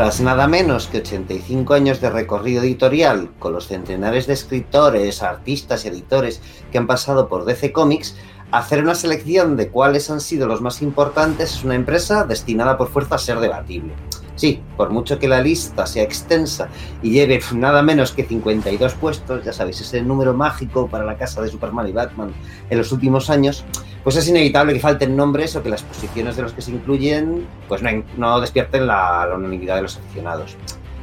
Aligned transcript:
Tras 0.00 0.22
nada 0.22 0.48
menos 0.48 0.86
que 0.86 0.96
85 0.96 1.74
años 1.74 2.00
de 2.00 2.08
recorrido 2.08 2.62
editorial, 2.62 3.28
con 3.38 3.52
los 3.52 3.66
centenares 3.66 4.26
de 4.26 4.32
escritores, 4.32 5.22
artistas 5.22 5.84
y 5.84 5.88
editores 5.88 6.40
que 6.72 6.78
han 6.78 6.86
pasado 6.86 7.28
por 7.28 7.44
DC 7.44 7.70
Comics, 7.70 8.16
hacer 8.50 8.82
una 8.82 8.94
selección 8.94 9.56
de 9.56 9.68
cuáles 9.68 10.10
han 10.10 10.20
sido 10.20 10.46
los 10.46 10.60
más 10.60 10.82
importantes 10.82 11.54
es 11.54 11.64
una 11.64 11.74
empresa 11.74 12.24
destinada 12.24 12.76
por 12.76 12.88
fuerza 12.88 13.14
a 13.14 13.18
ser 13.18 13.38
debatible. 13.38 13.92
Sí, 14.34 14.62
por 14.76 14.88
mucho 14.88 15.18
que 15.18 15.28
la 15.28 15.42
lista 15.42 15.84
sea 15.84 16.02
extensa 16.02 16.68
y 17.02 17.10
lleve 17.10 17.40
nada 17.54 17.82
menos 17.82 18.12
que 18.12 18.24
52 18.24 18.94
puestos, 18.94 19.44
ya 19.44 19.52
sabéis, 19.52 19.82
ese 19.82 20.00
número 20.00 20.32
mágico 20.32 20.88
para 20.88 21.04
la 21.04 21.18
casa 21.18 21.42
de 21.42 21.48
Superman 21.48 21.86
y 21.88 21.92
Batman 21.92 22.32
en 22.70 22.78
los 22.78 22.90
últimos 22.90 23.28
años, 23.28 23.66
pues 24.02 24.16
es 24.16 24.26
inevitable 24.28 24.72
que 24.72 24.80
falten 24.80 25.14
nombres 25.14 25.56
o 25.56 25.62
que 25.62 25.68
las 25.68 25.82
posiciones 25.82 26.36
de 26.36 26.42
los 26.42 26.54
que 26.54 26.62
se 26.62 26.70
incluyen 26.70 27.46
pues 27.68 27.82
no, 28.16 28.40
despierten 28.40 28.86
la, 28.86 29.26
la 29.26 29.34
unanimidad 29.34 29.76
de 29.76 29.82
los 29.82 29.98
aficionados. 29.98 30.56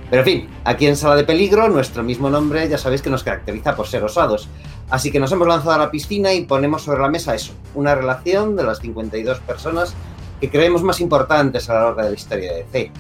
Pero 0.10 0.22
en 0.22 0.26
fin, 0.26 0.50
aquí 0.64 0.88
en 0.88 0.96
Sala 0.96 1.16
de 1.16 1.24
Peligro, 1.24 1.68
nuestro 1.70 2.02
mismo 2.02 2.30
nombre 2.30 2.68
ya 2.68 2.78
sabéis 2.78 3.02
que 3.02 3.10
nos 3.10 3.24
caracteriza 3.24 3.76
por 3.76 3.88
ser 3.88 4.04
osados. 4.04 4.48
Así 4.90 5.12
que 5.12 5.20
nos 5.20 5.32
hemos 5.32 5.48
lanzado 5.48 5.74
a 5.74 5.78
la 5.78 5.92
piscina 5.92 6.34
y 6.34 6.46
ponemos 6.46 6.84
sobre 6.84 7.02
la 7.02 7.10
mesa 7.10 7.36
eso, 7.36 7.54
una 7.76 7.94
relación 7.94 8.56
de 8.56 8.64
las 8.64 8.80
52 8.80 9.40
personas 9.42 9.94
que 10.40 10.50
creemos 10.50 10.82
más 10.84 11.02
importantes 11.02 11.70
a 11.70 11.74
lo 11.74 11.80
largo 11.82 12.02
de 12.04 12.10
la 12.10 12.16
historia 12.16 12.54
de 12.54 12.64
DC. 12.64 12.92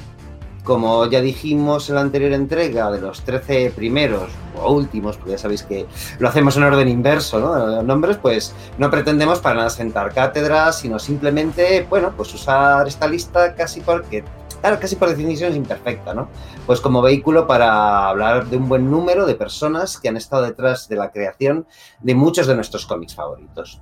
Como 0.65 1.05
ya 1.05 1.21
dijimos 1.21 1.87
en 1.87 1.95
la 1.95 2.01
anterior 2.01 2.33
entrega, 2.33 2.91
de 2.91 2.99
los 2.99 3.21
13 3.21 3.71
primeros 3.73 4.29
o 4.61 4.73
últimos, 4.73 5.15
porque 5.15 5.31
ya 5.31 5.37
sabéis 5.37 5.63
que 5.63 5.85
lo 6.19 6.27
hacemos 6.27 6.57
en 6.57 6.63
orden 6.63 6.89
inverso, 6.89 7.39
¿no? 7.39 7.55
Los 7.67 7.85
nombres, 7.85 8.17
pues 8.17 8.53
no 8.77 8.91
pretendemos 8.91 9.39
para 9.39 9.55
nada 9.55 9.69
sentar 9.69 10.13
cátedras, 10.13 10.79
sino 10.79 10.99
simplemente, 10.99 11.87
bueno, 11.89 12.11
pues 12.17 12.33
usar 12.33 12.85
esta 12.85 13.07
lista 13.07 13.55
casi 13.55 13.79
porque 13.79 14.25
claro, 14.61 14.79
casi 14.79 14.95
por 14.95 15.09
definición 15.09 15.51
es 15.51 15.57
imperfecta, 15.57 16.13
¿no? 16.13 16.29
Pues 16.65 16.81
como 16.81 17.01
vehículo 17.01 17.47
para 17.47 18.09
hablar 18.09 18.47
de 18.47 18.57
un 18.57 18.69
buen 18.69 18.89
número 18.89 19.25
de 19.25 19.35
personas 19.35 19.97
que 19.97 20.09
han 20.09 20.17
estado 20.17 20.43
detrás 20.43 20.87
de 20.89 20.95
la 20.95 21.11
creación 21.11 21.67
de 21.99 22.15
muchos 22.15 22.47
de 22.47 22.55
nuestros 22.55 22.85
cómics 22.85 23.15
favoritos. 23.15 23.81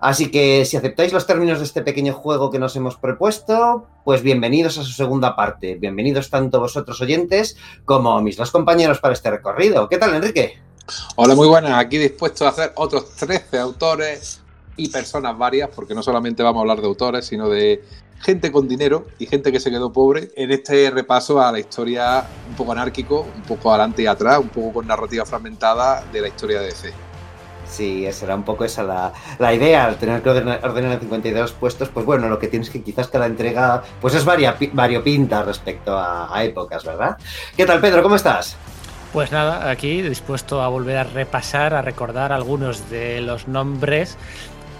Así 0.00 0.30
que 0.30 0.64
si 0.64 0.76
aceptáis 0.76 1.12
los 1.12 1.26
términos 1.26 1.58
de 1.58 1.64
este 1.64 1.82
pequeño 1.82 2.12
juego 2.12 2.50
que 2.50 2.58
nos 2.58 2.76
hemos 2.76 2.96
propuesto, 2.96 3.86
pues 4.04 4.22
bienvenidos 4.22 4.76
a 4.78 4.82
su 4.82 4.92
segunda 4.92 5.34
parte. 5.34 5.76
Bienvenidos 5.76 6.28
tanto 6.28 6.60
vosotros 6.60 7.00
oyentes 7.00 7.56
como 7.84 8.20
mis 8.20 8.36
dos 8.36 8.50
compañeros 8.50 9.00
para 9.00 9.14
este 9.14 9.30
recorrido. 9.30 9.88
¿Qué 9.88 9.96
tal, 9.96 10.14
Enrique? 10.14 10.58
Hola, 11.16 11.34
muy 11.34 11.48
buenas. 11.48 11.72
Aquí 11.72 11.96
dispuesto 11.96 12.46
a 12.46 12.50
hacer 12.50 12.72
otros 12.76 13.10
13 13.16 13.58
autores 13.58 14.42
y 14.76 14.88
personas 14.88 15.36
varias, 15.36 15.70
porque 15.74 15.94
no 15.94 16.02
solamente 16.02 16.42
vamos 16.42 16.60
a 16.60 16.62
hablar 16.62 16.80
de 16.80 16.86
autores, 16.86 17.26
sino 17.26 17.48
de 17.48 17.82
gente 18.20 18.50
con 18.50 18.68
dinero 18.68 19.06
y 19.18 19.26
gente 19.26 19.52
que 19.52 19.60
se 19.60 19.70
quedó 19.70 19.92
pobre 19.92 20.30
en 20.36 20.50
este 20.50 20.90
repaso 20.90 21.40
a 21.40 21.52
la 21.52 21.58
historia 21.58 22.24
un 22.48 22.56
poco 22.56 22.72
anárquico, 22.72 23.26
un 23.34 23.42
poco 23.42 23.70
adelante 23.70 24.02
y 24.02 24.06
atrás, 24.06 24.38
un 24.38 24.48
poco 24.48 24.74
con 24.74 24.86
narrativa 24.86 25.24
fragmentada 25.24 26.04
de 26.12 26.20
la 26.20 26.28
historia 26.28 26.60
de 26.60 26.66
DC. 26.66 26.92
Sí, 27.68 28.06
esa 28.06 28.26
era 28.26 28.36
un 28.36 28.44
poco 28.44 28.64
esa 28.64 28.82
la, 28.84 29.12
la 29.38 29.52
idea, 29.52 29.86
al 29.86 29.96
tener 29.96 30.22
que 30.22 30.30
ordenar, 30.30 30.60
ordenar 30.64 30.92
en 30.92 31.00
52 31.00 31.52
puestos, 31.52 31.88
pues 31.88 32.06
bueno, 32.06 32.28
lo 32.28 32.38
que 32.38 32.46
tienes 32.46 32.70
que 32.70 32.82
quizás 32.82 33.08
cada 33.08 33.26
entrega 33.26 33.82
pues 34.00 34.14
es 34.14 34.24
varia, 34.24 34.56
variopinta 34.72 35.42
respecto 35.42 35.96
a, 35.96 36.34
a 36.34 36.44
épocas, 36.44 36.84
¿verdad? 36.84 37.16
¿Qué 37.56 37.66
tal, 37.66 37.80
Pedro? 37.80 38.02
¿Cómo 38.02 38.14
estás? 38.14 38.56
Pues 39.12 39.32
nada, 39.32 39.70
aquí 39.70 40.02
dispuesto 40.02 40.62
a 40.62 40.68
volver 40.68 40.98
a 40.98 41.04
repasar, 41.04 41.74
a 41.74 41.82
recordar 41.82 42.32
algunos 42.32 42.90
de 42.90 43.20
los 43.20 43.48
nombres 43.48 44.16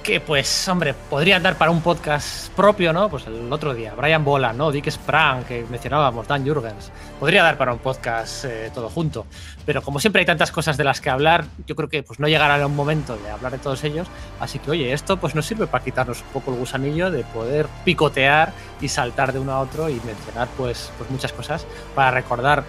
que, 0.06 0.20
pues, 0.20 0.68
hombre, 0.68 0.94
podrían 0.94 1.42
dar 1.42 1.58
para 1.58 1.72
un 1.72 1.80
podcast 1.82 2.48
propio, 2.52 2.92
¿no? 2.92 3.08
Pues 3.08 3.26
el 3.26 3.52
otro 3.52 3.74
día, 3.74 3.92
Brian 3.96 4.24
Bola, 4.24 4.52
¿no? 4.52 4.70
Dick 4.70 4.88
Sprang, 4.88 5.42
que 5.42 5.66
mencionábamos, 5.68 6.28
Dan 6.28 6.46
Jurgens. 6.46 6.92
Podría 7.18 7.42
dar 7.42 7.58
para 7.58 7.72
un 7.72 7.80
podcast 7.80 8.44
eh, 8.44 8.70
todo 8.72 8.88
junto. 8.88 9.26
Pero 9.64 9.82
como 9.82 9.98
siempre 9.98 10.20
hay 10.20 10.26
tantas 10.26 10.52
cosas 10.52 10.76
de 10.76 10.84
las 10.84 11.00
que 11.00 11.10
hablar, 11.10 11.46
yo 11.66 11.74
creo 11.74 11.88
que 11.88 12.04
pues 12.04 12.20
no 12.20 12.28
llegará 12.28 12.64
un 12.64 12.76
momento 12.76 13.16
de 13.16 13.30
hablar 13.30 13.50
de 13.50 13.58
todos 13.58 13.82
ellos. 13.82 14.06
Así 14.38 14.60
que, 14.60 14.70
oye, 14.70 14.92
esto 14.92 15.16
pues 15.16 15.34
nos 15.34 15.44
sirve 15.44 15.66
para 15.66 15.82
quitarnos 15.82 16.22
un 16.22 16.28
poco 16.28 16.52
el 16.52 16.58
gusanillo 16.58 17.10
de 17.10 17.24
poder 17.24 17.66
picotear 17.84 18.52
y 18.80 18.86
saltar 18.86 19.32
de 19.32 19.40
uno 19.40 19.54
a 19.54 19.60
otro 19.60 19.88
y 19.88 20.00
mencionar, 20.04 20.46
pues, 20.56 20.92
pues 20.98 21.10
muchas 21.10 21.32
cosas 21.32 21.66
para 21.96 22.12
recordar 22.12 22.62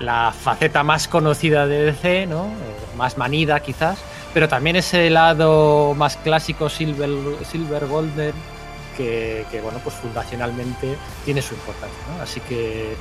la 0.00 0.32
faceta 0.32 0.82
más 0.82 1.06
conocida 1.06 1.68
de 1.68 1.84
DC, 1.84 2.26
¿no? 2.26 2.46
Eh, 2.46 2.96
más 2.96 3.18
manida 3.18 3.60
quizás, 3.60 3.98
pero 4.36 4.50
también 4.50 4.76
ese 4.76 5.08
lado 5.08 5.94
más 5.94 6.18
clásico 6.18 6.68
Silver, 6.68 7.08
Silver 7.50 7.86
Golden 7.86 8.34
que, 8.94 9.46
que, 9.50 9.62
bueno, 9.62 9.80
pues 9.82 9.96
fundacionalmente 9.96 10.94
tiene 11.24 11.40
su 11.40 11.54
importancia, 11.54 11.98
¿no? 12.14 12.22
Así 12.22 12.40
que 12.40 12.94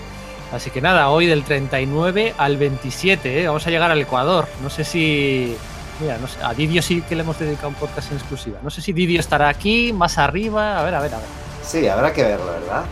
así 0.53 0.69
que 0.69 0.79
nada, 0.79 1.09
hoy 1.09 1.25
del 1.25 1.43
39 1.43 2.35
al 2.37 2.55
27, 2.55 3.41
¿eh? 3.41 3.47
vamos 3.47 3.67
a 3.67 3.69
llegar 3.69 3.91
al 3.91 3.99
Ecuador. 3.99 4.47
No 4.63 4.69
sé 4.69 4.85
si 4.85 5.57
Mira, 5.99 6.17
no 6.19 6.27
sé, 6.29 6.41
a 6.41 6.53
Didio 6.53 6.81
sí 6.81 7.01
que 7.01 7.15
le 7.15 7.23
hemos 7.23 7.37
dedicado 7.37 7.67
un 7.67 7.75
podcast 7.75 8.11
en 8.11 8.17
exclusiva. 8.17 8.59
No 8.63 8.69
sé 8.69 8.79
si 8.79 8.93
Didio 8.93 9.19
estará 9.19 9.49
aquí, 9.49 9.91
más 9.91 10.17
arriba. 10.17 10.79
A 10.79 10.83
ver, 10.83 10.95
a 10.95 11.01
ver, 11.01 11.15
a 11.15 11.17
ver. 11.17 11.27
Sí, 11.65 11.85
habrá 11.85 12.13
que 12.13 12.23
verlo, 12.23 12.45
¿verdad? 12.45 12.85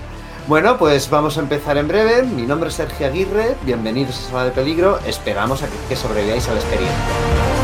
Bueno, 0.47 0.77
pues 0.77 1.09
vamos 1.09 1.37
a 1.37 1.39
empezar 1.39 1.77
en 1.77 1.87
breve. 1.87 2.23
Mi 2.23 2.41
nombre 2.41 2.67
es 2.67 2.75
Sergio 2.75 3.07
Aguirre. 3.07 3.55
Bienvenidos 3.61 4.19
a 4.19 4.31
Sala 4.31 4.43
de 4.43 4.51
Peligro. 4.51 4.99
Esperamos 5.07 5.63
a 5.63 5.67
que 5.87 5.95
sobreviváis 5.95 6.45
a 6.49 6.51
la 6.51 6.59
experiencia. 6.59 7.62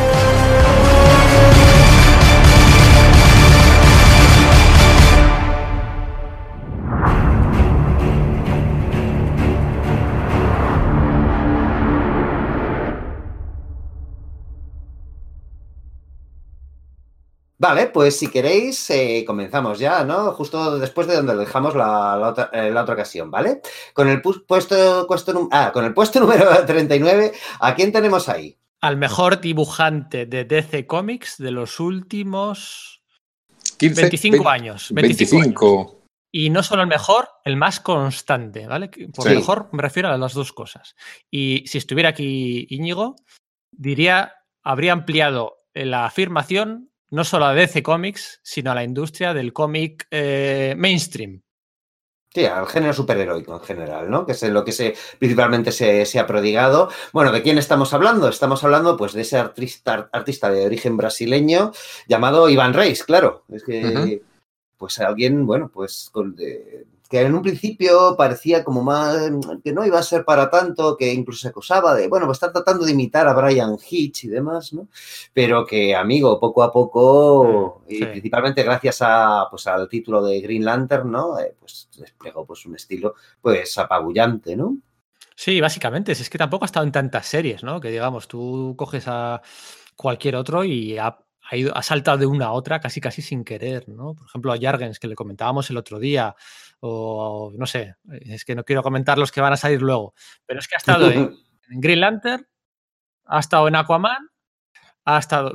Vale, 17.61 17.87
pues 17.87 18.17
si 18.17 18.29
queréis, 18.29 18.89
eh, 18.89 19.25
comenzamos 19.27 19.79
ya, 19.79 20.05
¿no? 20.05 20.31
Justo 20.31 20.79
después 20.79 21.07
de 21.07 21.17
donde 21.17 21.35
dejamos 21.35 21.75
la, 21.75 22.15
la, 22.17 22.29
otra, 22.29 22.49
eh, 22.53 22.71
la 22.71 22.83
otra, 22.83 22.93
ocasión, 22.93 23.29
¿vale? 23.29 23.61
Con 23.93 24.07
el 24.07 24.21
puesto, 24.21 25.05
puesto, 25.05 25.49
ah, 25.51 25.71
con 25.73 25.83
el 25.83 25.93
puesto 25.93 26.19
número 26.21 26.65
39, 26.65 27.33
¿a 27.59 27.75
quién 27.75 27.91
tenemos 27.91 28.29
ahí? 28.29 28.57
Al 28.79 28.95
mejor 28.95 29.41
dibujante 29.41 30.25
de 30.25 30.45
DC 30.45 30.87
Comics 30.87 31.37
de 31.37 31.51
los 31.51 31.81
últimos 31.81 33.03
15, 33.77 34.01
25 34.03 34.35
20, 34.35 34.49
años. 34.49 34.87
25. 34.93 35.35
25. 35.35 35.79
Años. 35.81 35.95
Y 36.31 36.51
no 36.51 36.63
solo 36.63 36.83
el 36.83 36.87
mejor, 36.87 37.27
el 37.43 37.57
más 37.57 37.81
constante, 37.81 38.67
¿vale? 38.67 38.89
Por 39.13 39.27
sí. 39.27 39.35
mejor 39.35 39.67
me 39.73 39.81
refiero 39.81 40.07
a 40.07 40.17
las 40.17 40.33
dos 40.33 40.53
cosas. 40.53 40.95
Y 41.29 41.65
si 41.67 41.77
estuviera 41.77 42.09
aquí 42.09 42.67
Íñigo, 42.69 43.17
diría, 43.71 44.35
habría 44.63 44.93
ampliado 44.93 45.65
la 45.73 46.05
afirmación 46.05 46.88
no 47.11 47.23
solo 47.23 47.45
a 47.45 47.53
DC 47.53 47.83
Comics, 47.83 48.39
sino 48.43 48.71
a 48.71 48.75
la 48.75 48.83
industria 48.83 49.33
del 49.33 49.53
cómic 49.53 50.07
eh, 50.11 50.75
mainstream. 50.77 51.41
Sí, 52.31 52.45
al 52.45 52.67
género 52.67 52.93
superheroico 52.93 53.55
en 53.55 53.61
general, 53.61 54.11
¿no? 54.11 54.23
Que 54.23 54.33
es 54.33 54.43
en 54.43 54.53
lo 54.53 54.63
que 54.63 54.71
se, 54.71 54.95
principalmente 55.17 55.71
se, 55.71 56.05
se, 56.05 56.19
ha 56.19 56.27
prodigado. 56.27 56.89
Bueno, 57.11 57.31
¿de 57.31 57.41
quién 57.41 57.57
estamos 57.57 57.91
hablando? 57.95 58.29
Estamos 58.29 58.63
hablando, 58.63 58.95
pues, 58.97 59.13
de 59.13 59.21
ese 59.21 59.39
artista, 59.39 60.09
artista 60.11 60.51
de 60.51 60.63
origen 60.63 60.95
brasileño 60.95 61.71
llamado 62.07 62.47
Iván 62.47 62.75
Reis, 62.75 63.03
claro. 63.03 63.45
Es 63.49 63.63
que, 63.63 63.83
uh 63.83 63.89
-huh. 63.89 64.21
pues, 64.77 64.99
alguien, 64.99 65.47
bueno, 65.47 65.71
pues, 65.73 66.09
con, 66.11 66.35
de, 66.35 66.85
que 67.09 67.21
en 67.21 67.33
un 67.33 67.41
principio 67.41 68.15
parecía 68.15 68.63
como 68.63 68.83
más 68.83 69.17
que 69.63 69.73
no 69.73 69.83
iba 69.83 69.97
a 69.97 70.03
ser 70.03 70.23
para 70.23 70.49
tanto, 70.49 70.95
que 70.95 71.11
incluso 71.11 71.41
se 71.41 71.47
acusaba 71.47 71.95
de, 71.95 72.07
bueno, 72.07 72.27
pues 72.27 72.35
está 72.35 72.53
tratando 72.53 72.85
de 72.85 72.91
imitar 72.91 73.27
a 73.27 73.33
Brian 73.33 73.77
Hitch 73.89 74.25
y 74.25 74.27
demás, 74.27 74.71
¿no? 74.73 74.87
Pero 75.33 75.65
que, 75.65 75.95
amigo, 75.95 76.39
poco 76.39 76.61
a 76.61 76.71
poco, 76.71 77.81
sí. 77.87 77.97
y 77.97 78.05
principalmente 78.05 78.61
gracias 78.61 78.99
a, 79.01 79.47
pues, 79.49 79.65
al 79.65 79.89
título 79.89 80.23
de 80.23 80.39
Green 80.39 80.63
Lantern, 80.63 81.11
¿no? 81.11 81.39
Eh, 81.39 81.55
pues 81.59 81.89
desplegó 81.97 82.45
pues, 82.45 82.65
un 82.67 82.75
estilo 82.75 83.15
pues 83.41 83.75
apabullante, 83.79 84.55
¿no? 84.55 84.77
Sí, 85.35 85.59
básicamente, 85.61 86.11
es 86.11 86.29
que 86.29 86.37
tampoco 86.37 86.65
ha 86.65 86.67
estado 86.67 86.85
en 86.85 86.91
tantas 86.91 87.25
series, 87.25 87.63
¿no? 87.63 87.79
Que 87.79 87.89
digamos, 87.89 88.27
tú 88.27 88.75
coges 88.77 89.05
a 89.07 89.41
cualquier 89.95 90.35
otro 90.35 90.63
y 90.63 90.97
ha, 90.97 91.17
ha, 91.49 91.55
ido, 91.55 91.75
ha 91.75 91.81
saltado 91.81 92.17
de 92.17 92.25
una 92.25 92.47
a 92.47 92.51
otra 92.51 92.79
casi 92.79 93.01
casi 93.01 93.21
sin 93.21 93.43
querer, 93.43 93.87
¿no? 93.89 94.13
Por 94.13 94.27
ejemplo, 94.27 94.53
a 94.53 94.57
Jargens, 94.59 94.99
que 94.99 95.07
le 95.07 95.15
comentábamos 95.15 95.69
el 95.69 95.77
otro 95.77 95.99
día, 95.99 96.35
o 96.79 97.51
no 97.57 97.65
sé, 97.65 97.95
es 98.11 98.45
que 98.45 98.55
no 98.55 98.63
quiero 98.63 98.83
comentar 98.83 99.17
los 99.17 99.31
que 99.31 99.41
van 99.41 99.53
a 99.53 99.57
salir 99.57 99.81
luego, 99.81 100.13
pero 100.45 100.59
es 100.59 100.67
que 100.67 100.75
ha 100.75 100.77
estado 100.77 101.09
en, 101.09 101.35
en 101.69 101.81
Green 101.81 102.01
Lantern, 102.01 102.47
ha 103.25 103.39
estado 103.39 103.67
en 103.67 103.75
Aquaman, 103.75 104.29
ha 105.15 105.19
estado 105.19 105.51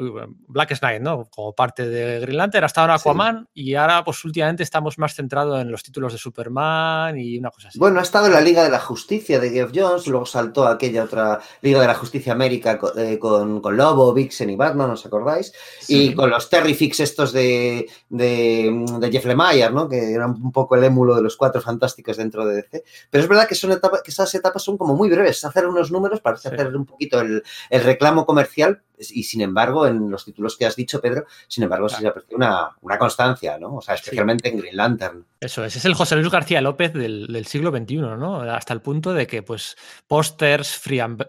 Black 0.49 0.79
Knight, 0.79 1.01
¿no? 1.01 1.29
Como 1.31 1.55
parte 1.55 1.89
de 1.89 2.21
Green 2.21 2.37
Lantern, 2.37 2.65
ha 2.65 2.67
estado 2.67 2.89
en 2.89 2.95
Aquaman 2.95 3.49
y 3.55 3.75
ahora, 3.75 4.05
pues 4.05 4.25
últimamente 4.25 4.63
estamos 4.63 4.99
más 4.99 5.15
centrados 5.15 5.61
en 5.61 5.71
los 5.71 5.83
títulos 5.83 6.13
de 6.13 6.19
Superman 6.19 7.19
y 7.19 7.39
una 7.39 7.51
cosa 7.51 7.69
así. 7.69 7.79
Bueno, 7.79 8.01
ha 8.01 8.03
estado 8.03 8.27
en 8.27 8.33
la 8.33 8.41
Liga 8.41 8.65
de 8.65 8.71
la 8.71 8.81
Justicia 8.81 9.39
de 9.39 9.51
Geoff 9.51 9.71
Jones, 9.75 10.07
luego 10.09 10.27
saltó 10.27 10.67
a 10.67 10.73
aquella 10.73 11.05
otra 11.05 11.41
Liga 11.63 11.81
de 11.81 11.87
la 11.87 11.95
Justicia 11.95 12.33
América 12.33 12.81
eh, 12.97 13.19
con, 13.19 13.61
con, 13.61 13.77
Lobo, 13.77 14.13
Vixen 14.13 14.51
y 14.51 14.57
Batman, 14.57 14.91
¿os 14.91 15.07
acordáis? 15.07 15.53
Y 15.89 16.15
con 16.15 16.31
los 16.31 16.51
Terrifix 16.51 17.01
estos 17.01 17.33
de, 17.33 17.89
de, 18.09 19.11
Jeff 19.13 19.27
Lemire, 19.27 19.71
¿no? 19.71 19.89
Que 19.89 20.13
eran 20.13 20.31
un 20.31 20.53
poco 20.53 20.75
el 20.75 20.85
émulo 20.85 21.15
de 21.15 21.23
los 21.23 21.37
cuatro 21.37 21.61
fantásticos 21.61 22.17
dentro 22.17 22.45
de 22.45 22.57
DC. 22.57 22.85
Pero 23.11 23.23
es 23.23 23.29
verdad 23.29 23.47
que, 23.47 23.55
son 23.55 23.71
etapas, 23.71 24.03
que 24.03 24.11
esas 24.11 24.35
etapas 24.35 24.63
son 24.63 24.77
como 24.77 24.97
muy 24.97 25.09
breves, 25.09 25.45
hacer 25.45 25.67
unos 25.67 25.93
números 25.93 26.21
para 26.21 26.37
hacer 26.37 26.75
un 26.75 26.87
poquito 26.87 27.21
el, 27.21 27.45
el 27.71 27.85
reclamo 27.85 28.27
comercial 28.27 28.83
y 28.99 29.23
sin 29.25 29.41
embargo, 29.41 29.87
en 29.87 30.11
los 30.11 30.25
títulos 30.25 30.57
que 30.57 30.67
has 30.67 30.77
dicho, 30.77 31.01
Pedro, 31.01 31.25
sin 31.49 31.65
embargo, 31.65 31.89
sí 31.89 31.97
se 32.01 32.09
aprecia 32.09 32.37
una, 32.37 32.71
una, 32.81 32.99
constancia, 32.99 33.59
¿no? 33.59 33.77
O 33.77 33.83
sea, 33.83 33.95
especialmente 33.95 34.49
en 34.49 34.59
Green 34.59 34.77
Lantern. 34.77 35.27
Eso 35.41 35.65
es, 35.65 35.77
es 35.77 35.85
el 35.85 35.95
José 35.95 36.17
Luis 36.17 36.31
García 36.31 36.61
López 36.61 36.93
del, 36.93 37.47
siglo 37.47 37.71
XXI, 37.71 37.97
¿no? 37.97 38.41
Hasta 38.43 38.73
el 38.73 38.81
punto 38.81 39.13
de 39.13 39.27
que, 39.27 39.43
pues, 39.43 39.77
pósters, 40.07 40.81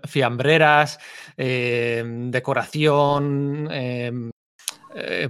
fiambreras, 0.05 0.99
eh, 1.37 2.03
decoración, 2.05 3.67
em, 3.71 4.31
eh, 4.97 5.29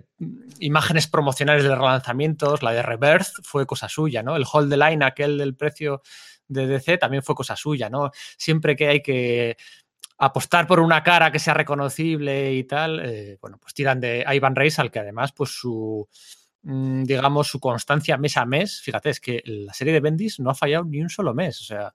imágenes 0.60 1.08
promocionales 1.08 1.64
de 1.64 1.74
relanzamientos, 1.74 2.62
la 2.62 2.72
de 2.72 2.84
Rebirth 2.84 3.42
fue 3.44 3.66
cosa 3.66 3.90
suya, 3.90 4.22
¿no? 4.22 4.36
El 4.36 4.46
hold 4.52 4.70
the 4.70 4.78
line, 4.78 5.04
aquel 5.04 5.38
del 5.38 5.56
precio 5.56 6.02
de 6.48 6.68
DC, 6.68 7.00
también 7.00 7.24
fue 7.24 7.34
cosa 7.34 7.56
suya, 7.56 7.90
¿no? 7.90 8.12
Siempre 8.38 8.76
que 8.76 8.88
hay 8.88 9.02
que 9.02 9.58
apostar 10.18 10.68
por 10.68 10.80
una 10.80 11.04
cara 11.04 11.32
que 11.32 11.40
sea 11.40 11.54
reconocible 11.54 12.54
y 12.54 12.64
tal, 12.64 13.02
eh, 13.04 13.38
bueno, 13.42 13.58
pues 13.60 13.74
tiran 13.74 14.00
de 14.00 14.26
Ivan 14.34 14.56
Reis, 14.56 14.80
al 14.80 14.92
que 14.92 15.00
además, 15.00 15.32
pues 15.34 15.52
su, 15.52 16.08
mm, 16.64 17.04
digamos, 17.04 17.48
su 17.48 17.60
constancia 17.60 18.18
mes 18.18 18.38
a 18.38 18.46
mes, 18.46 18.82
fíjate, 18.82 19.10
es 19.10 19.20
que 19.20 19.42
la 19.46 19.74
serie 19.74 19.94
de 19.94 20.00
Bendis 20.00 20.40
no 20.40 20.50
ha 20.50 20.56
fallado 20.56 20.86
ni 20.86 21.02
un 21.02 21.10
solo 21.10 21.34
mes, 21.34 21.62
o 21.62 21.64
sea... 21.64 21.94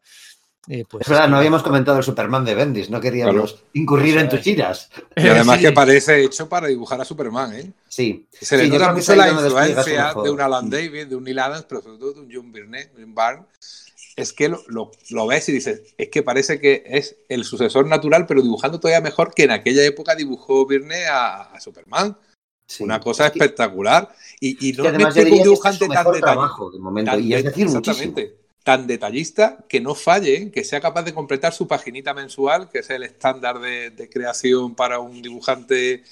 Eh, 0.69 0.85
pues, 0.87 1.01
es 1.01 1.09
verdad, 1.09 1.27
no 1.27 1.39
habíamos 1.39 1.63
comentado 1.63 1.97
el 1.97 2.05
Superman 2.05 2.45
de 2.45 2.55
Bendis, 2.55 2.91
no 2.91 3.01
queríamos 3.01 3.65
incurrir 3.73 4.19
en 4.19 4.29
tus 4.29 4.41
giras. 4.41 4.91
Y 5.17 5.27
además 5.27 5.59
que 5.59 5.73
parece 5.73 6.23
hecho 6.23 6.51
para 6.51 6.67
dibujar 6.67 7.01
a 7.01 7.05
Superman, 7.07 7.55
¿eh? 7.55 7.73
Sí. 7.89 8.27
Se 8.31 8.59
le 8.59 8.69
nota 8.69 8.93
mucho 8.93 9.17
la 9.17 9.31
influencia 9.31 10.13
de 10.23 10.31
un 10.31 10.39
Alan 10.39 10.69
Davis, 10.69 11.09
de 11.09 11.17
un 11.17 11.25
Neil 11.25 11.39
Adams, 11.39 11.65
pero 11.67 11.81
sobre 11.81 11.97
todo 11.97 12.13
de 12.13 12.21
un 12.21 12.29
John 12.31 12.53
Byrne, 12.53 12.91
un 12.95 13.15
Barnes, 13.15 13.90
es 14.17 14.33
que 14.33 14.49
lo, 14.49 15.27
ves 15.27 15.49
y 15.49 15.53
dices, 15.53 15.83
es 15.97 16.09
que 16.09 16.23
parece 16.23 16.61
que 16.61 16.83
es 16.87 17.17
el 17.29 17.45
sucesor 17.45 17.87
natural, 17.87 18.27
pero 18.27 18.43
dibujando 18.43 18.81
todavía 18.81 19.01
mejor 19.01 19.33
que 19.35 19.45
en 19.45 19.53
aquella 19.53 19.85
época 19.85 20.15
dibujó 20.15 20.67
Virne 20.67 21.07
a, 21.07 21.59
Superman. 21.61 22.17
Una 22.79 23.01
cosa 23.01 23.27
espectacular. 23.27 24.09
Y, 24.39 24.73
no 24.75 24.87
es 24.87 25.17
un 25.17 25.43
dibujante 25.43 25.89
tan 25.89 26.13
detallista. 26.13 26.65
Tan 28.63 28.87
detallista 28.87 29.65
que 29.69 29.81
no 29.81 29.95
falle, 29.95 30.51
que 30.53 30.65
sea 30.65 30.81
capaz 30.81 31.03
de 31.03 31.15
completar 31.15 31.53
su 31.53 31.67
paginita 31.67 32.15
mensual, 32.15 32.69
que 32.69 32.81
es 32.81 32.91
el 32.91 33.03
estándar 33.03 33.59
de, 33.59 34.09
creación 34.13 34.75
para 34.75 35.01
un 35.01 35.23
dibujante 35.23 36.05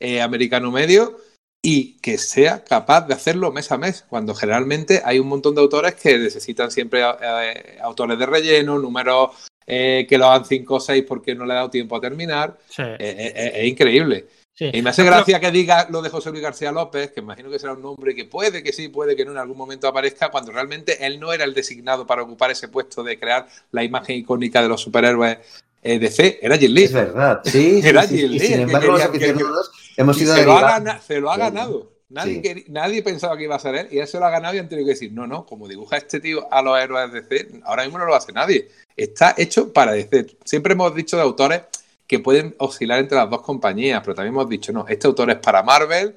eh, 0.00 0.20
americano 0.20 0.70
medio 0.70 1.16
y 1.64 1.92
que 2.00 2.18
sea 2.18 2.64
capaz 2.64 3.06
de 3.06 3.14
hacerlo 3.14 3.52
mes 3.52 3.70
a 3.70 3.78
mes, 3.78 4.04
cuando 4.08 4.34
generalmente 4.34 5.00
hay 5.04 5.20
un 5.20 5.28
montón 5.28 5.54
de 5.54 5.60
autores 5.60 5.94
que 5.94 6.18
necesitan 6.18 6.72
siempre 6.72 7.02
eh, 7.02 7.78
autores 7.80 8.18
de 8.18 8.26
relleno, 8.26 8.80
números 8.80 9.30
eh, 9.64 10.04
que 10.08 10.18
lo 10.18 10.26
hagan 10.26 10.44
5 10.44 10.74
o 10.74 10.80
6 10.80 11.04
porque 11.06 11.36
no 11.36 11.46
le 11.46 11.52
ha 11.52 11.56
dado 11.56 11.70
tiempo 11.70 11.96
a 11.96 12.00
terminar. 12.00 12.58
Eh, 12.76 13.52
es 13.54 13.64
increíble. 13.64 14.26
Y 14.58 14.82
me 14.82 14.90
hace 14.90 15.04
gracia 15.04 15.40
que 15.40 15.50
diga 15.50 15.88
lo 15.90 16.02
de 16.02 16.10
José 16.10 16.30
Luis 16.30 16.42
García 16.42 16.72
López, 16.72 17.12
que 17.12 17.20
imagino 17.20 17.48
que 17.48 17.58
será 17.58 17.72
un 17.72 17.82
nombre 17.82 18.14
que 18.14 18.26
puede 18.26 18.62
que 18.62 18.72
sí, 18.72 18.88
puede 18.88 19.16
que 19.16 19.24
no 19.24 19.30
en 19.32 19.38
algún 19.38 19.56
momento 19.56 19.88
aparezca, 19.88 20.30
cuando 20.30 20.52
realmente 20.52 21.04
él 21.04 21.18
no 21.18 21.32
era 21.32 21.44
el 21.44 21.54
designado 21.54 22.06
para 22.06 22.22
ocupar 22.22 22.50
ese 22.50 22.68
puesto 22.68 23.02
de 23.02 23.18
crear 23.18 23.46
la 23.70 23.82
imagen 23.82 24.16
icónica 24.16 24.62
de 24.62 24.68
los 24.68 24.80
superhéroes 24.80 25.38
DC, 25.82 26.38
era 26.42 26.58
Jim 26.58 26.72
Lee. 26.72 26.84
Es 26.84 26.92
verdad, 26.92 27.40
sí. 27.44 27.80
era 27.84 28.06
Jim 28.06 28.30
Lee. 28.30 28.40
Sin 28.40 28.60
embargo, 28.60 28.92
los 28.92 29.02
aficionados 29.02 29.70
hemos 29.96 30.20
ido 30.20 30.34
se, 30.34 30.44
lo 30.44 30.56
ha 30.56 31.00
se 31.00 31.20
lo 31.20 31.30
ha 31.30 31.36
ganado. 31.36 31.92
Nadie, 32.08 32.66
nadie, 32.68 33.02
pensaba 33.02 33.38
que 33.38 33.44
iba 33.44 33.56
a 33.56 33.58
ser 33.58 33.74
él 33.74 33.88
y 33.90 34.06
se 34.06 34.18
lo 34.18 34.26
ha 34.26 34.30
ganado 34.30 34.54
y 34.54 34.58
han 34.58 34.68
tenido 34.68 34.84
que 34.86 34.92
decir, 34.92 35.12
no, 35.12 35.26
no, 35.26 35.46
como 35.46 35.66
dibuja 35.66 35.96
este 35.96 36.20
tío 36.20 36.46
a 36.52 36.60
los 36.60 36.78
héroes 36.78 37.10
de 37.10 37.22
DC, 37.22 37.62
ahora 37.64 37.84
mismo 37.84 37.98
no 37.98 38.04
lo 38.04 38.14
hace 38.14 38.32
nadie. 38.32 38.68
Está 38.94 39.34
hecho 39.38 39.72
para 39.72 39.92
DC. 39.92 40.36
Siempre 40.44 40.74
hemos 40.74 40.94
dicho 40.94 41.16
de 41.16 41.22
autores 41.22 41.62
que 42.06 42.18
pueden 42.18 42.54
oscilar 42.58 42.98
entre 42.98 43.16
las 43.16 43.30
dos 43.30 43.40
compañías, 43.40 44.02
pero 44.04 44.14
también 44.14 44.34
hemos 44.34 44.48
dicho, 44.48 44.72
no, 44.72 44.86
este 44.86 45.06
autor 45.06 45.30
es 45.30 45.38
para 45.38 45.62
Marvel, 45.62 46.14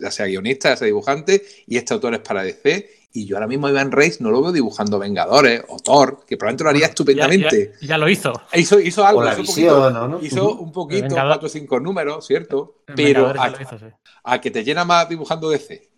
ya 0.00 0.10
sea 0.10 0.26
guionista, 0.26 0.70
ya 0.70 0.76
sea 0.76 0.86
dibujante, 0.86 1.42
y 1.66 1.76
este 1.76 1.94
autor 1.94 2.14
es 2.14 2.20
para 2.20 2.42
DC, 2.42 3.00
y 3.12 3.26
yo 3.26 3.36
ahora 3.36 3.48
mismo 3.48 3.66
a 3.66 3.70
Ivan 3.70 3.90
Reis 3.90 4.20
no 4.20 4.30
lo 4.30 4.40
veo 4.40 4.52
dibujando 4.52 4.98
Vengadores 4.98 5.64
o 5.68 5.78
Thor, 5.80 6.24
que 6.26 6.36
probablemente 6.36 6.64
lo 6.64 6.70
haría 6.70 6.86
estupendamente. 6.86 7.72
Ya, 7.80 7.98
lo 7.98 8.08
hizo. 8.08 8.32
Hizo, 8.54 8.78
hizo 8.78 9.04
algo. 9.04 9.24
hizo, 9.26 9.42
visión, 9.42 9.92
poquito, 9.92 10.24
hizo 10.24 10.54
un 10.54 10.72
poquito, 10.72 11.08
cuatro 11.14 11.46
o 11.46 11.48
cinco 11.48 11.80
números, 11.80 12.24
¿cierto? 12.24 12.82
Pero 12.94 13.32
a, 14.22 14.40
que 14.40 14.50
te 14.50 14.62
llena 14.62 14.84
más 14.84 15.08
dibujando 15.08 15.50
DC. 15.50 15.90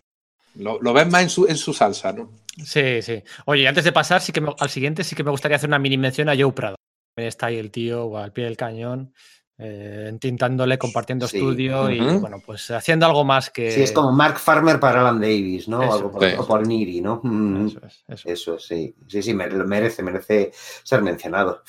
Lo, 0.55 0.79
lo 0.81 0.93
ves 0.93 1.07
más 1.07 1.23
en 1.23 1.29
su, 1.29 1.47
en 1.47 1.57
su 1.57 1.73
salsa, 1.73 2.13
¿no? 2.13 2.31
Sí, 2.63 3.01
sí. 3.01 3.23
Oye, 3.45 3.67
antes 3.67 3.83
de 3.83 3.91
pasar 3.91 4.21
sí 4.21 4.31
que 4.31 4.43
al 4.57 4.69
siguiente, 4.69 5.03
sí 5.03 5.15
que 5.15 5.23
me 5.23 5.31
gustaría 5.31 5.57
hacer 5.57 5.69
una 5.69 5.79
mini 5.79 5.97
mención 5.97 6.29
a 6.29 6.35
Joe 6.35 6.51
Prado. 6.51 6.75
Está 7.15 7.47
ahí 7.47 7.57
el 7.57 7.69
tío 7.69 8.17
al 8.17 8.33
pie 8.33 8.45
del 8.45 8.57
cañón 8.57 9.13
eh, 9.57 10.07
entintándole, 10.09 10.79
compartiendo 10.79 11.25
estudio 11.27 11.89
y 11.89 11.99
bueno, 12.17 12.41
pues 12.43 12.71
haciendo 12.71 13.05
algo 13.05 13.23
más 13.23 13.49
que. 13.51 13.71
Sí, 13.71 13.83
es 13.83 13.91
como 13.91 14.11
Mark 14.11 14.39
Farmer 14.39 14.79
para 14.79 15.01
Alan 15.01 15.21
Davis, 15.21 15.67
¿no? 15.67 15.81
algo 15.81 16.11
por, 16.11 16.25
O 16.39 16.47
por 16.47 16.65
Niri, 16.65 17.01
¿no? 17.01 17.21
Mm. 17.23 17.67
Eso 17.67 17.81
es, 18.07 18.25
eso. 18.25 18.59
sí. 18.59 18.95
Sí, 19.07 19.21
sí, 19.21 19.33
merece, 19.33 20.01
merece 20.01 20.51
ser 20.83 21.03
mencionado. 21.03 21.61